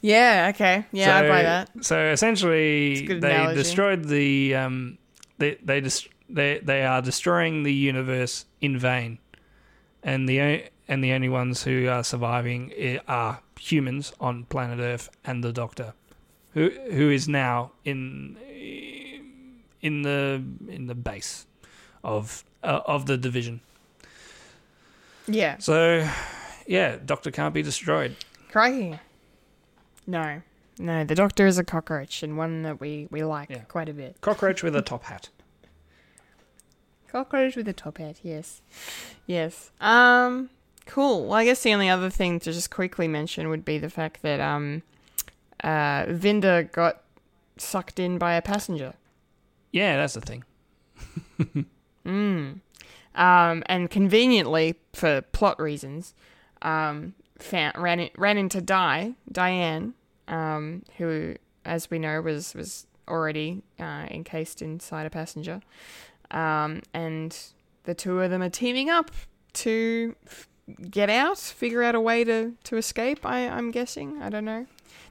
Yeah. 0.02 0.52
Okay. 0.56 0.86
Yeah, 0.94 1.18
I 1.18 1.22
so, 1.22 1.28
buy 1.28 1.44
that. 1.44 1.70
So 1.82 2.06
essentially, 2.12 2.92
It's 2.94 3.02
a 3.02 3.06
good 3.06 3.22
they 3.22 3.36
analogy. 3.36 3.56
destroyed 3.62 4.06
the 4.06 4.56
um, 4.56 4.98
they 5.38 5.56
they 5.64 5.82
they 6.30 6.60
they 6.64 6.86
are 6.86 7.02
destroying 7.02 7.64
the 7.64 7.74
universe 7.74 8.46
in 8.62 8.78
vain, 8.78 9.20
and 10.02 10.28
the 10.30 10.42
o- 10.42 10.62
and 10.88 11.04
the 11.04 11.12
only 11.12 11.28
ones 11.30 11.64
who 11.64 11.88
are 11.90 12.04
surviving 12.04 12.72
are 13.10 13.42
humans 13.60 14.14
on 14.22 14.46
planet 14.46 14.80
Earth 14.80 15.10
and 15.26 15.44
the 15.44 15.52
Doctor, 15.52 15.94
who 16.54 16.70
who 16.92 17.10
is 17.10 17.28
now 17.28 17.72
in 17.86 18.38
in 19.82 20.02
the 20.02 20.44
in 20.68 20.88
the 20.88 20.96
base 20.96 21.46
of 22.04 22.44
uh, 22.64 22.82
of 22.86 23.06
the 23.06 23.18
division. 23.18 23.62
Yeah. 25.28 25.58
So, 25.60 26.10
yeah, 26.66 26.98
Doctor 27.06 27.30
can't 27.30 27.54
be 27.54 27.62
destroyed. 27.62 28.16
Crikey. 28.52 29.00
No. 30.08 30.42
No, 30.80 31.04
the 31.04 31.14
Doctor 31.14 31.46
is 31.46 31.60
a 31.60 31.64
cockroach 31.64 32.24
and 32.24 32.36
one 32.36 32.64
that 32.64 32.80
we, 32.82 33.08
we 33.12 33.24
like 33.24 33.50
Yeah. 33.52 33.60
quite 33.68 33.90
a 33.90 33.94
bit. 33.94 34.18
Cockroach 34.22 34.64
with 34.64 34.76
a 34.76 34.82
top 34.82 35.04
hat. 35.04 35.30
Cockroach 37.12 37.56
with 37.56 37.68
a 37.68 37.74
top 37.74 37.98
hat, 38.00 38.18
yes. 38.24 38.62
Yes. 39.28 39.72
Um 39.80 40.50
cool. 40.86 41.26
Well 41.26 41.34
I 41.34 41.46
guess 41.46 41.62
the 41.64 41.74
only 41.74 41.90
other 41.90 42.10
thing 42.10 42.40
to 42.40 42.52
just 42.52 42.72
quickly 42.72 43.08
mention 43.08 43.50
would 43.50 43.64
be 43.66 43.78
the 43.78 43.90
fact 43.90 44.22
that 44.24 44.40
um 44.40 44.82
uh 45.64 46.06
Vinder 46.10 46.64
got 46.64 47.04
sucked 47.58 48.00
in 48.00 48.18
by 48.18 48.34
a 48.34 48.42
passenger. 48.42 48.94
Yeah, 49.72 49.98
that's 49.98 50.14
the 50.14 50.22
thing. 50.22 50.44
Um 53.16 53.64
and 53.66 53.90
conveniently 53.90 54.76
for 54.94 55.22
plot 55.22 55.60
reasons, 55.60 56.14
um 56.62 57.14
found, 57.38 57.78
ran 57.78 58.00
in, 58.00 58.10
ran 58.18 58.38
into 58.38 58.62
Di, 58.62 59.16
Diane, 59.32 59.94
um, 60.28 60.84
who 60.98 61.36
as 61.66 61.90
we 61.90 62.00
know 62.00 62.22
was 62.22 62.54
was 62.54 62.86
already 63.08 63.64
uh, 63.80 64.06
encased 64.12 64.62
inside 64.62 65.06
a 65.06 65.10
passenger. 65.10 65.62
Um, 66.32 66.82
and 66.94 67.36
the 67.86 67.96
two 67.96 68.20
of 68.20 68.30
them 68.30 68.42
are 68.44 68.50
teaming 68.50 68.90
up 68.90 69.12
to 69.54 70.16
f- 70.28 70.48
get 70.92 71.10
out, 71.10 71.40
figure 71.40 71.82
out 71.82 71.96
a 71.96 72.02
way 72.02 72.24
to, 72.24 72.54
to 72.66 72.78
escape. 72.78 73.26
I, 73.26 73.48
I'm 73.48 73.72
guessing. 73.72 74.22
I 74.22 74.30
don't 74.30 74.46
know. 74.46 74.68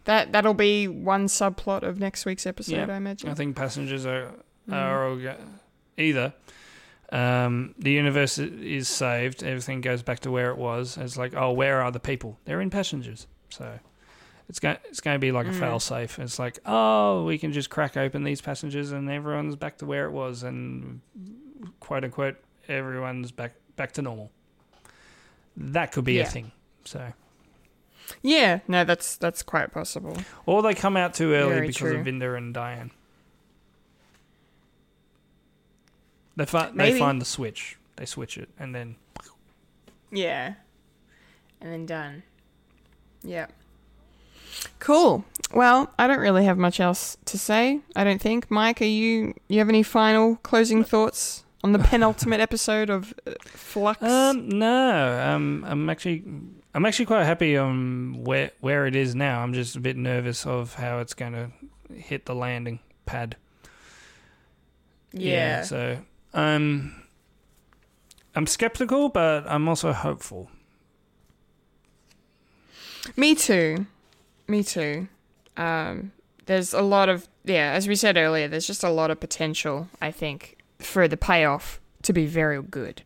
That 0.08 0.32
that'll 0.32 0.54
be 0.54 0.88
one 0.88 1.26
subplot 1.26 1.82
of 1.82 2.00
next 2.00 2.24
week's 2.24 2.46
episode. 2.46 2.88
I 2.88 2.96
imagine. 2.96 3.28
I 3.28 3.34
think 3.34 3.54
passengers 3.56 4.06
are 4.06 4.32
are 4.72 5.06
all 5.06 5.20
either 5.98 6.32
um, 7.12 7.74
the 7.78 7.90
universe 7.90 8.38
is 8.38 8.88
saved, 8.88 9.42
everything 9.42 9.82
goes 9.82 10.02
back 10.02 10.20
to 10.20 10.30
where 10.30 10.50
it 10.50 10.56
was. 10.56 10.96
It's 10.96 11.18
like, 11.18 11.34
oh, 11.36 11.52
where 11.52 11.82
are 11.82 11.90
the 11.90 12.00
people? 12.00 12.38
They're 12.46 12.62
in 12.62 12.70
passengers, 12.70 13.26
so 13.50 13.78
it's 14.48 14.58
going 14.60 14.78
it's 14.86 15.00
going 15.00 15.14
to 15.14 15.18
be 15.18 15.30
like 15.30 15.46
a 15.46 15.52
fail 15.52 15.78
safe. 15.78 16.18
It's 16.18 16.38
like, 16.38 16.58
oh, 16.64 17.24
we 17.26 17.36
can 17.36 17.52
just 17.52 17.68
crack 17.68 17.98
open 17.98 18.24
these 18.24 18.40
passengers 18.40 18.92
and 18.92 19.10
everyone's 19.10 19.56
back 19.56 19.76
to 19.78 19.84
where 19.84 20.06
it 20.06 20.12
was, 20.12 20.42
and 20.42 21.02
quote 21.80 22.04
unquote, 22.04 22.36
everyone's 22.66 23.30
back 23.30 23.52
back 23.76 23.92
to 23.92 24.00
normal. 24.00 24.30
That 25.54 25.92
could 25.92 26.04
be 26.04 26.14
Yeah. 26.14 26.22
a 26.22 26.26
thing. 26.30 26.52
So, 26.86 27.12
yeah. 28.22 28.60
No, 28.68 28.84
that's 28.84 29.16
that's 29.16 29.42
quite 29.42 29.72
possible. 29.72 30.16
or 30.46 30.62
they 30.62 30.74
come 30.74 30.96
out 30.96 31.14
too 31.14 31.32
early 31.34 31.54
Very 31.54 31.66
because 31.68 31.76
true. 31.76 31.96
of 31.98 32.04
Vinder 32.06 32.36
and 32.36 32.52
Diane. 32.54 32.90
They 36.36 36.46
find 36.46 36.74
Maybe. 36.74 36.92
they 36.92 36.98
find 36.98 37.20
the 37.20 37.24
switch. 37.26 37.76
They 37.96 38.04
switch 38.06 38.38
it, 38.38 38.48
and 38.58 38.74
then 38.74 38.96
Yeah. 40.10 40.54
And 41.60 41.72
then 41.72 41.86
done. 41.86 42.22
Yeah. 43.22 43.46
Cool. 44.78 45.24
Well, 45.52 45.92
I 45.98 46.06
don't 46.06 46.20
really 46.20 46.44
have 46.44 46.56
much 46.58 46.78
else 46.78 47.16
to 47.24 47.38
say. 47.38 47.80
I 47.96 48.04
don't 48.04 48.20
think. 48.20 48.50
Mike, 48.50 48.80
are 48.80 48.84
you 48.84 49.34
you 49.48 49.58
have 49.58 49.68
any 49.68 49.82
final 49.82 50.36
closing 50.36 50.84
thoughts 50.84 51.44
on 51.64 51.72
the 51.72 51.78
penultimate 51.90 52.40
episode 52.40 52.88
of 52.90 53.12
uh, 53.26 53.32
Flux? 53.46 54.00
um 54.02 54.48
no, 54.48 55.20
um 55.20 55.64
I'm 55.66 55.90
actually 55.90 56.22
I'm 56.74 56.84
actually 56.84 57.06
quite 57.06 57.24
happy 57.24 57.56
on 57.56 58.24
where 58.24 58.50
where 58.60 58.86
it 58.86 58.94
is 58.94 59.14
now. 59.14 59.40
I'm 59.40 59.54
just 59.54 59.76
a 59.76 59.80
bit 59.80 59.96
nervous 59.96 60.46
of 60.46 60.74
how 60.74 60.98
it's 61.00 61.14
going 61.14 61.32
to 61.32 61.50
hit 61.94 62.26
the 62.26 62.34
landing 62.34 62.80
pad. 63.06 63.36
yeah. 65.12 65.62
So 65.62 65.98
um 66.34 67.02
I'm 68.34 68.46
skeptical, 68.46 69.08
but 69.08 69.44
I'm 69.48 69.68
also 69.68 69.92
hopeful. 69.92 70.50
Me 73.16 73.34
too. 73.34 73.86
Me 74.46 74.62
too. 74.62 75.08
Um, 75.56 76.12
there's 76.46 76.72
a 76.72 76.82
lot 76.82 77.08
of 77.08 77.28
yeah, 77.44 77.72
as 77.72 77.88
we 77.88 77.96
said 77.96 78.16
earlier, 78.16 78.46
there's 78.46 78.66
just 78.66 78.84
a 78.84 78.90
lot 78.90 79.10
of 79.10 79.18
potential. 79.20 79.88
I 80.00 80.10
think 80.10 80.58
for 80.78 81.08
the 81.08 81.16
payoff 81.16 81.80
to 82.02 82.12
be 82.12 82.26
very 82.26 82.62
good, 82.62 83.02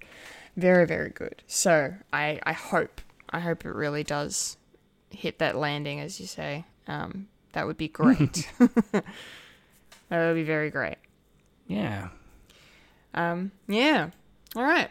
very 0.57 0.87
very 0.87 1.11
good. 1.11 1.43
So 1.47 1.95
I 2.13 2.41
I 2.45 2.53
hope 2.53 3.01
I 3.33 3.41
hope 3.41 3.65
it 3.65 3.75
really 3.75 4.05
does 4.05 4.57
hit 5.11 5.39
that 5.39 5.57
landing, 5.57 6.01
as 6.01 6.21
you 6.21 6.27
say. 6.27 6.65
Um, 6.87 7.29
that 7.53 7.67
would 7.67 7.77
be 7.77 7.89
great. 7.89 8.49
that 8.93 9.05
would 10.11 10.35
be 10.35 10.43
very 10.43 10.71
great. 10.71 10.97
Yeah. 11.67 12.09
Um, 13.15 13.53
yeah. 13.69 14.11
All 14.57 14.63
right. 14.65 14.91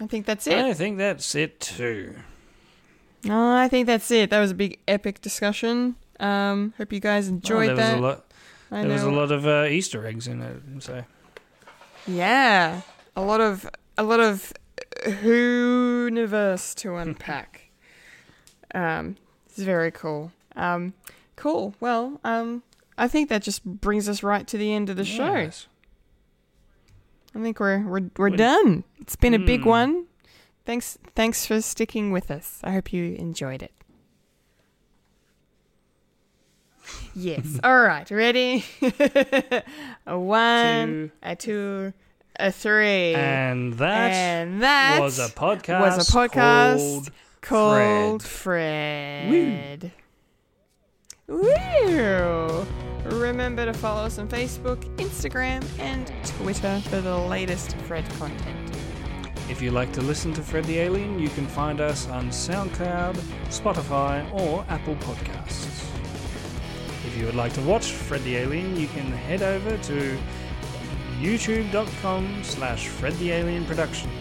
I 0.00 0.06
think 0.06 0.26
that's 0.26 0.46
it. 0.46 0.56
I 0.58 0.72
think 0.72 0.98
that's 0.98 1.34
it 1.34 1.60
too. 1.60 2.14
No, 3.24 3.54
I 3.54 3.68
think 3.68 3.86
that's 3.86 4.10
it. 4.10 4.30
That 4.30 4.40
was 4.40 4.50
a 4.52 4.54
big 4.54 4.78
epic 4.88 5.20
discussion. 5.20 5.96
Um, 6.18 6.72
hope 6.78 6.92
you 6.92 7.00
guys 7.00 7.26
Oh, 7.28 7.32
enjoyed 7.32 7.68
there 7.70 7.76
that. 7.76 7.92
was 7.92 7.98
a 8.00 8.02
lot 8.02 8.24
I 8.72 8.82
there 8.82 8.92
was 8.92 9.02
a 9.02 9.10
lot 9.10 9.30
of 9.32 9.46
uh, 9.46 9.66
Easter 9.68 10.06
eggs 10.06 10.26
in 10.28 10.40
it, 10.40 10.82
so 10.82 11.04
Yeah, 12.06 12.80
a 13.16 13.20
lot 13.22 13.40
of 13.40 13.68
a 13.98 14.02
lot 14.02 14.20
of 14.20 14.52
universe 15.22 16.74
to 16.76 16.96
unpack. 16.96 17.70
um, 18.74 19.16
it's 19.46 19.58
very 19.58 19.90
cool. 19.90 20.32
Um, 20.56 20.94
cool. 21.36 21.74
Well, 21.80 22.20
um, 22.24 22.62
I 22.98 23.08
think 23.08 23.28
that 23.28 23.42
just 23.42 23.64
brings 23.64 24.08
us 24.08 24.22
right 24.22 24.46
to 24.46 24.58
the 24.58 24.72
end 24.74 24.90
of 24.90 24.96
the 24.96 25.04
show. 25.04 25.50
I 27.34 27.42
think 27.42 27.60
we're 27.60 27.80
we're 27.86 28.10
we're 28.16 28.30
done. 28.30 28.84
It's 29.00 29.16
been 29.16 29.34
a 29.34 29.38
big 29.38 29.62
Hmm. 29.62 29.68
one. 29.68 30.06
Thanks 30.66 30.98
thanks 31.14 31.46
for 31.46 31.60
sticking 31.60 32.10
with 32.12 32.30
us. 32.30 32.60
I 32.64 32.72
hope 32.72 32.92
you 32.92 33.14
enjoyed 33.14 33.62
it. 33.62 33.72
Yes. 37.14 37.58
All 37.64 37.80
right. 37.82 38.10
Ready? 38.10 38.64
a 40.06 40.18
one, 40.18 40.86
Two. 40.86 41.10
a 41.22 41.36
two, 41.36 41.92
a 42.40 42.52
three. 42.52 43.14
And 43.14 43.74
that 43.74 44.12
and 44.12 44.62
that 44.62 44.98
was 45.00 45.18
a 45.18 45.28
podcast 45.28 45.80
was 45.80 46.08
a 46.08 46.12
podcast 46.12 46.76
called 46.76 47.10
called 47.40 48.22
Fred. 48.22 49.92
Woo! 51.26 52.66
Remember 53.04 53.64
to 53.64 53.72
follow 53.72 54.02
us 54.02 54.18
on 54.18 54.28
Facebook, 54.28 54.82
Instagram, 54.96 55.64
and 55.78 56.12
Twitter 56.24 56.80
for 56.88 57.00
the 57.00 57.16
latest 57.16 57.76
Fred 57.82 58.08
content. 58.18 58.70
If 59.48 59.60
you 59.60 59.70
like 59.70 59.92
to 59.94 60.00
listen 60.00 60.32
to 60.34 60.42
Fred 60.42 60.64
the 60.64 60.78
Alien, 60.78 61.18
you 61.18 61.28
can 61.30 61.46
find 61.46 61.80
us 61.80 62.08
on 62.08 62.28
SoundCloud, 62.30 63.16
Spotify, 63.48 64.32
or 64.32 64.64
Apple 64.68 64.94
Podcasts. 64.96 65.86
If 67.06 67.16
you 67.16 67.26
would 67.26 67.34
like 67.34 67.52
to 67.54 67.60
watch 67.62 67.90
Fred 67.90 68.22
the 68.24 68.36
Alien, 68.36 68.76
you 68.76 68.86
can 68.88 69.10
head 69.10 69.42
over 69.42 69.76
to 69.76 70.18
youtube.com 71.20 72.42
slash 72.42 72.88
Fred 72.88 73.14
the 73.18 73.30
Alien 73.32 73.64
Productions. 73.64 74.12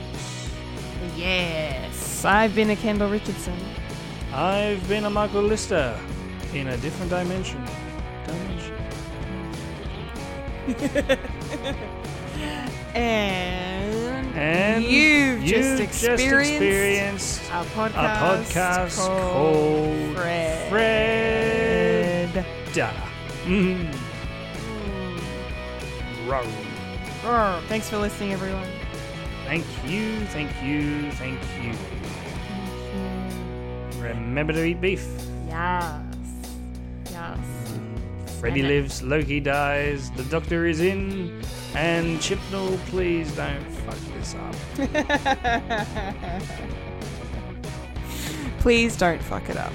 Yes, 1.16 2.26
I've 2.26 2.54
been 2.54 2.70
a 2.70 2.76
Kendall 2.76 3.10
Richardson. 3.10 3.58
I've 4.34 4.86
been 4.88 5.06
a 5.06 5.10
Michael 5.10 5.44
Lister 5.44 5.98
in 6.54 6.68
a 6.68 6.78
different 6.78 7.10
dimension. 7.10 7.66
Dimension. 8.26 8.76
And, 12.96 14.36
And 14.36 14.84
you've, 14.84 15.44
just, 15.44 15.78
just 15.78 15.84
experienced 15.84 17.42
experienced 17.42 17.52
a 17.52 17.62
a 17.62 17.66
podcast, 17.66 18.52
podcast 18.52 18.98
called, 18.98 19.22
called 19.32 20.16
Fred. 20.16 20.70
Fred. 20.70 22.46
Mm. 23.46 23.96
Row. 26.28 26.69
Roar. 27.24 27.62
Thanks 27.68 27.90
for 27.90 27.98
listening, 27.98 28.34
everyone. 28.34 28.68
Thank 29.46 29.66
you, 29.86 30.26
thank 30.28 30.52
you, 30.64 31.12
thank 31.14 31.40
you. 31.62 31.74
Remember 34.02 34.54
to 34.54 34.64
eat 34.64 34.80
beef. 34.80 35.06
Yes. 35.48 36.02
Yes. 37.12 37.38
Freddy 38.40 38.64
lives, 38.64 39.02
Loki 39.02 39.40
dies, 39.40 40.12
the 40.12 40.24
doctor 40.26 40.66
is 40.66 40.80
in, 40.80 41.42
and 41.76 42.20
Chibnall, 42.20 42.78
please 42.86 43.36
don't 43.36 43.66
fuck 43.66 43.98
this 44.16 44.36
up. 44.36 44.56
Please 48.60 48.98
don't 48.98 49.22
fuck 49.22 49.50
it 49.50 49.56
up. 49.56 49.72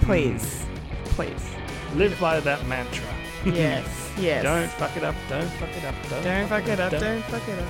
Please. 0.00 0.62
Hmm. 0.62 1.04
Please. 1.14 1.50
Live 1.94 2.18
by 2.18 2.40
that 2.40 2.66
mantra. 2.66 3.06
Yes. 3.46 4.12
Yes. 4.18 4.42
Don't 4.42 4.68
fuck 4.72 4.96
it 4.96 5.04
up, 5.04 5.14
don't 5.28 5.48
fuck 5.52 5.68
it 5.76 5.84
up, 5.84 5.94
don't, 6.08 6.22
Don't 6.24 6.48
fuck 6.48 6.66
it 6.68 6.80
up. 6.80 6.90
don't- 6.92 7.00
Don't 7.00 7.24
fuck 7.24 7.48
it 7.48 7.58
up. 7.58 7.68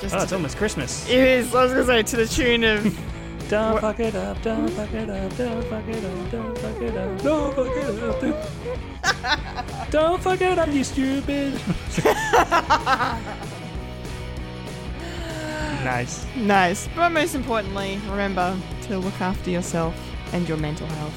Just 0.00 0.14
Oh, 0.14 0.18
to 0.18 0.22
it's 0.24 0.32
almost 0.32 0.56
Christmas. 0.56 1.08
It 1.08 1.18
is. 1.18 1.54
I 1.54 1.62
was 1.64 1.72
gonna 1.72 1.84
say 1.86 2.02
to 2.02 2.16
the 2.16 2.26
tune 2.26 2.64
of 2.64 2.84
Don't 3.48 3.72
What- 3.74 3.80
fuck 3.80 4.00
it 4.00 4.14
up, 4.14 4.42
don't 4.42 4.68
fuck 4.70 4.92
it 4.92 5.08
up, 5.08 5.36
don't 5.36 5.64
fuck 5.64 5.88
it 5.88 6.04
up, 6.04 6.30
don't 6.30 6.58
fuck 6.58 6.80
it 6.82 6.96
up, 6.96 7.22
don't 7.22 7.54
fuck 7.54 7.76
it 7.76 8.02
up. 8.02 8.20
Don't, 8.20 9.90
don't 9.90 10.22
fuck 10.22 10.40
it 10.42 10.58
up, 10.58 10.68
you 10.68 10.84
stupid. 10.84 11.54
nice. 15.84 16.26
nice. 16.36 16.88
But 16.94 17.10
most 17.10 17.34
importantly, 17.34 17.98
remember 18.10 18.56
to 18.82 18.98
look 18.98 19.18
after 19.20 19.50
yourself 19.50 19.94
and 20.32 20.46
your 20.48 20.58
mental 20.58 20.86
health. 20.86 21.14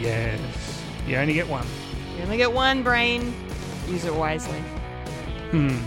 Yes. 0.00 0.40
You 1.06 1.16
only 1.16 1.34
get 1.34 1.48
one. 1.48 1.66
You 2.18 2.24
only 2.24 2.36
get 2.36 2.52
one 2.52 2.82
brain. 2.82 3.32
Use 3.86 4.04
it 4.04 4.14
wisely. 4.14 4.58
Hmm. 5.52 5.78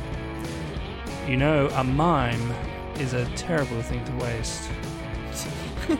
You 1.30 1.38
know, 1.38 1.68
a 1.74 1.84
mime 1.84 2.52
is 2.98 3.14
a 3.14 3.26
terrible 3.36 3.82
thing 3.82 4.04
to 4.06 4.12
waste. 4.14 4.70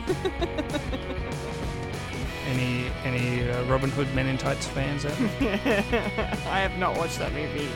any 2.48 2.86
any 3.04 3.50
uh, 3.50 3.62
Robin 3.64 3.90
Hood 3.90 4.12
Men 4.14 4.26
in 4.26 4.38
Tights 4.38 4.66
fans 4.66 5.04
out 5.04 5.16
there? 5.38 5.60
I 6.50 6.60
have 6.60 6.78
not 6.78 6.96
watched 6.96 7.18
that 7.18 7.32
movie 7.32 7.68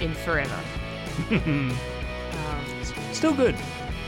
in 0.00 0.14
forever. 0.14 0.58
Um, 2.32 2.84
Still 3.12 3.34
good. 3.34 3.54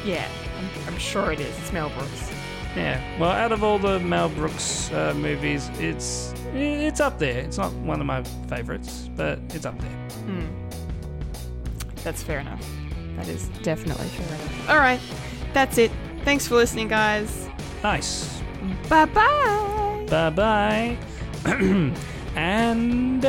yeah, 0.05 0.27
I'm, 0.59 0.95
I'm 0.95 0.99
sure 0.99 1.31
it 1.31 1.39
is. 1.39 1.57
It's 1.59 1.73
Mel 1.73 1.91
Brooks. 1.91 2.33
Yeah. 2.75 2.99
Well, 3.21 3.31
out 3.31 3.53
of 3.53 3.63
all 3.63 3.79
the 3.79 4.01
Mel 4.01 4.31
Brooks 4.31 4.91
uh, 4.91 5.13
movies, 5.15 5.69
it's 5.79 6.33
it's 6.55 7.01
up 7.01 7.19
there. 7.19 7.41
It's 7.41 7.59
not 7.59 7.73
one 7.73 8.01
of 8.01 8.07
my 8.07 8.23
favorites, 8.49 9.09
but 9.17 9.39
it's 9.51 9.67
up 9.67 9.79
there. 9.81 9.91
Hmm. 10.25 10.47
That's 12.03 12.23
fair 12.23 12.39
enough. 12.41 12.65
That 13.17 13.29
is 13.29 13.49
definitely 13.63 14.09
fair 14.09 14.27
enough. 14.27 14.71
All 14.71 14.79
right, 14.79 15.01
that's 15.53 15.79
it. 15.79 15.91
Thanks 16.25 16.47
for 16.49 16.55
listening, 16.57 16.89
guys. 16.89 17.49
Nice. 17.83 18.41
Bye 18.89 19.05
bye. 19.07 20.07
Bye 20.09 20.31
bye. 20.31 20.97
and 22.37 23.25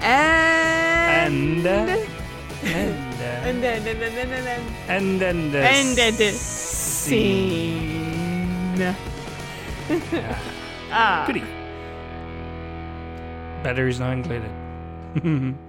And 0.00 1.66
and 1.66 1.66
and 1.66 2.08
and 2.64 3.62
then 3.62 3.86
and 3.86 3.96
then 3.96 4.12
and 4.18 4.30
then 4.30 4.62
and 4.88 5.20
then 5.20 5.50
the 5.52 5.58
and 5.58 5.96
then 5.96 6.16
the 6.16 6.30
scene. 6.32 7.18
ah. 10.92 11.24
Goodie. 11.26 11.57
Batteries 13.62 14.00
not 14.00 14.12
included. 14.12 14.50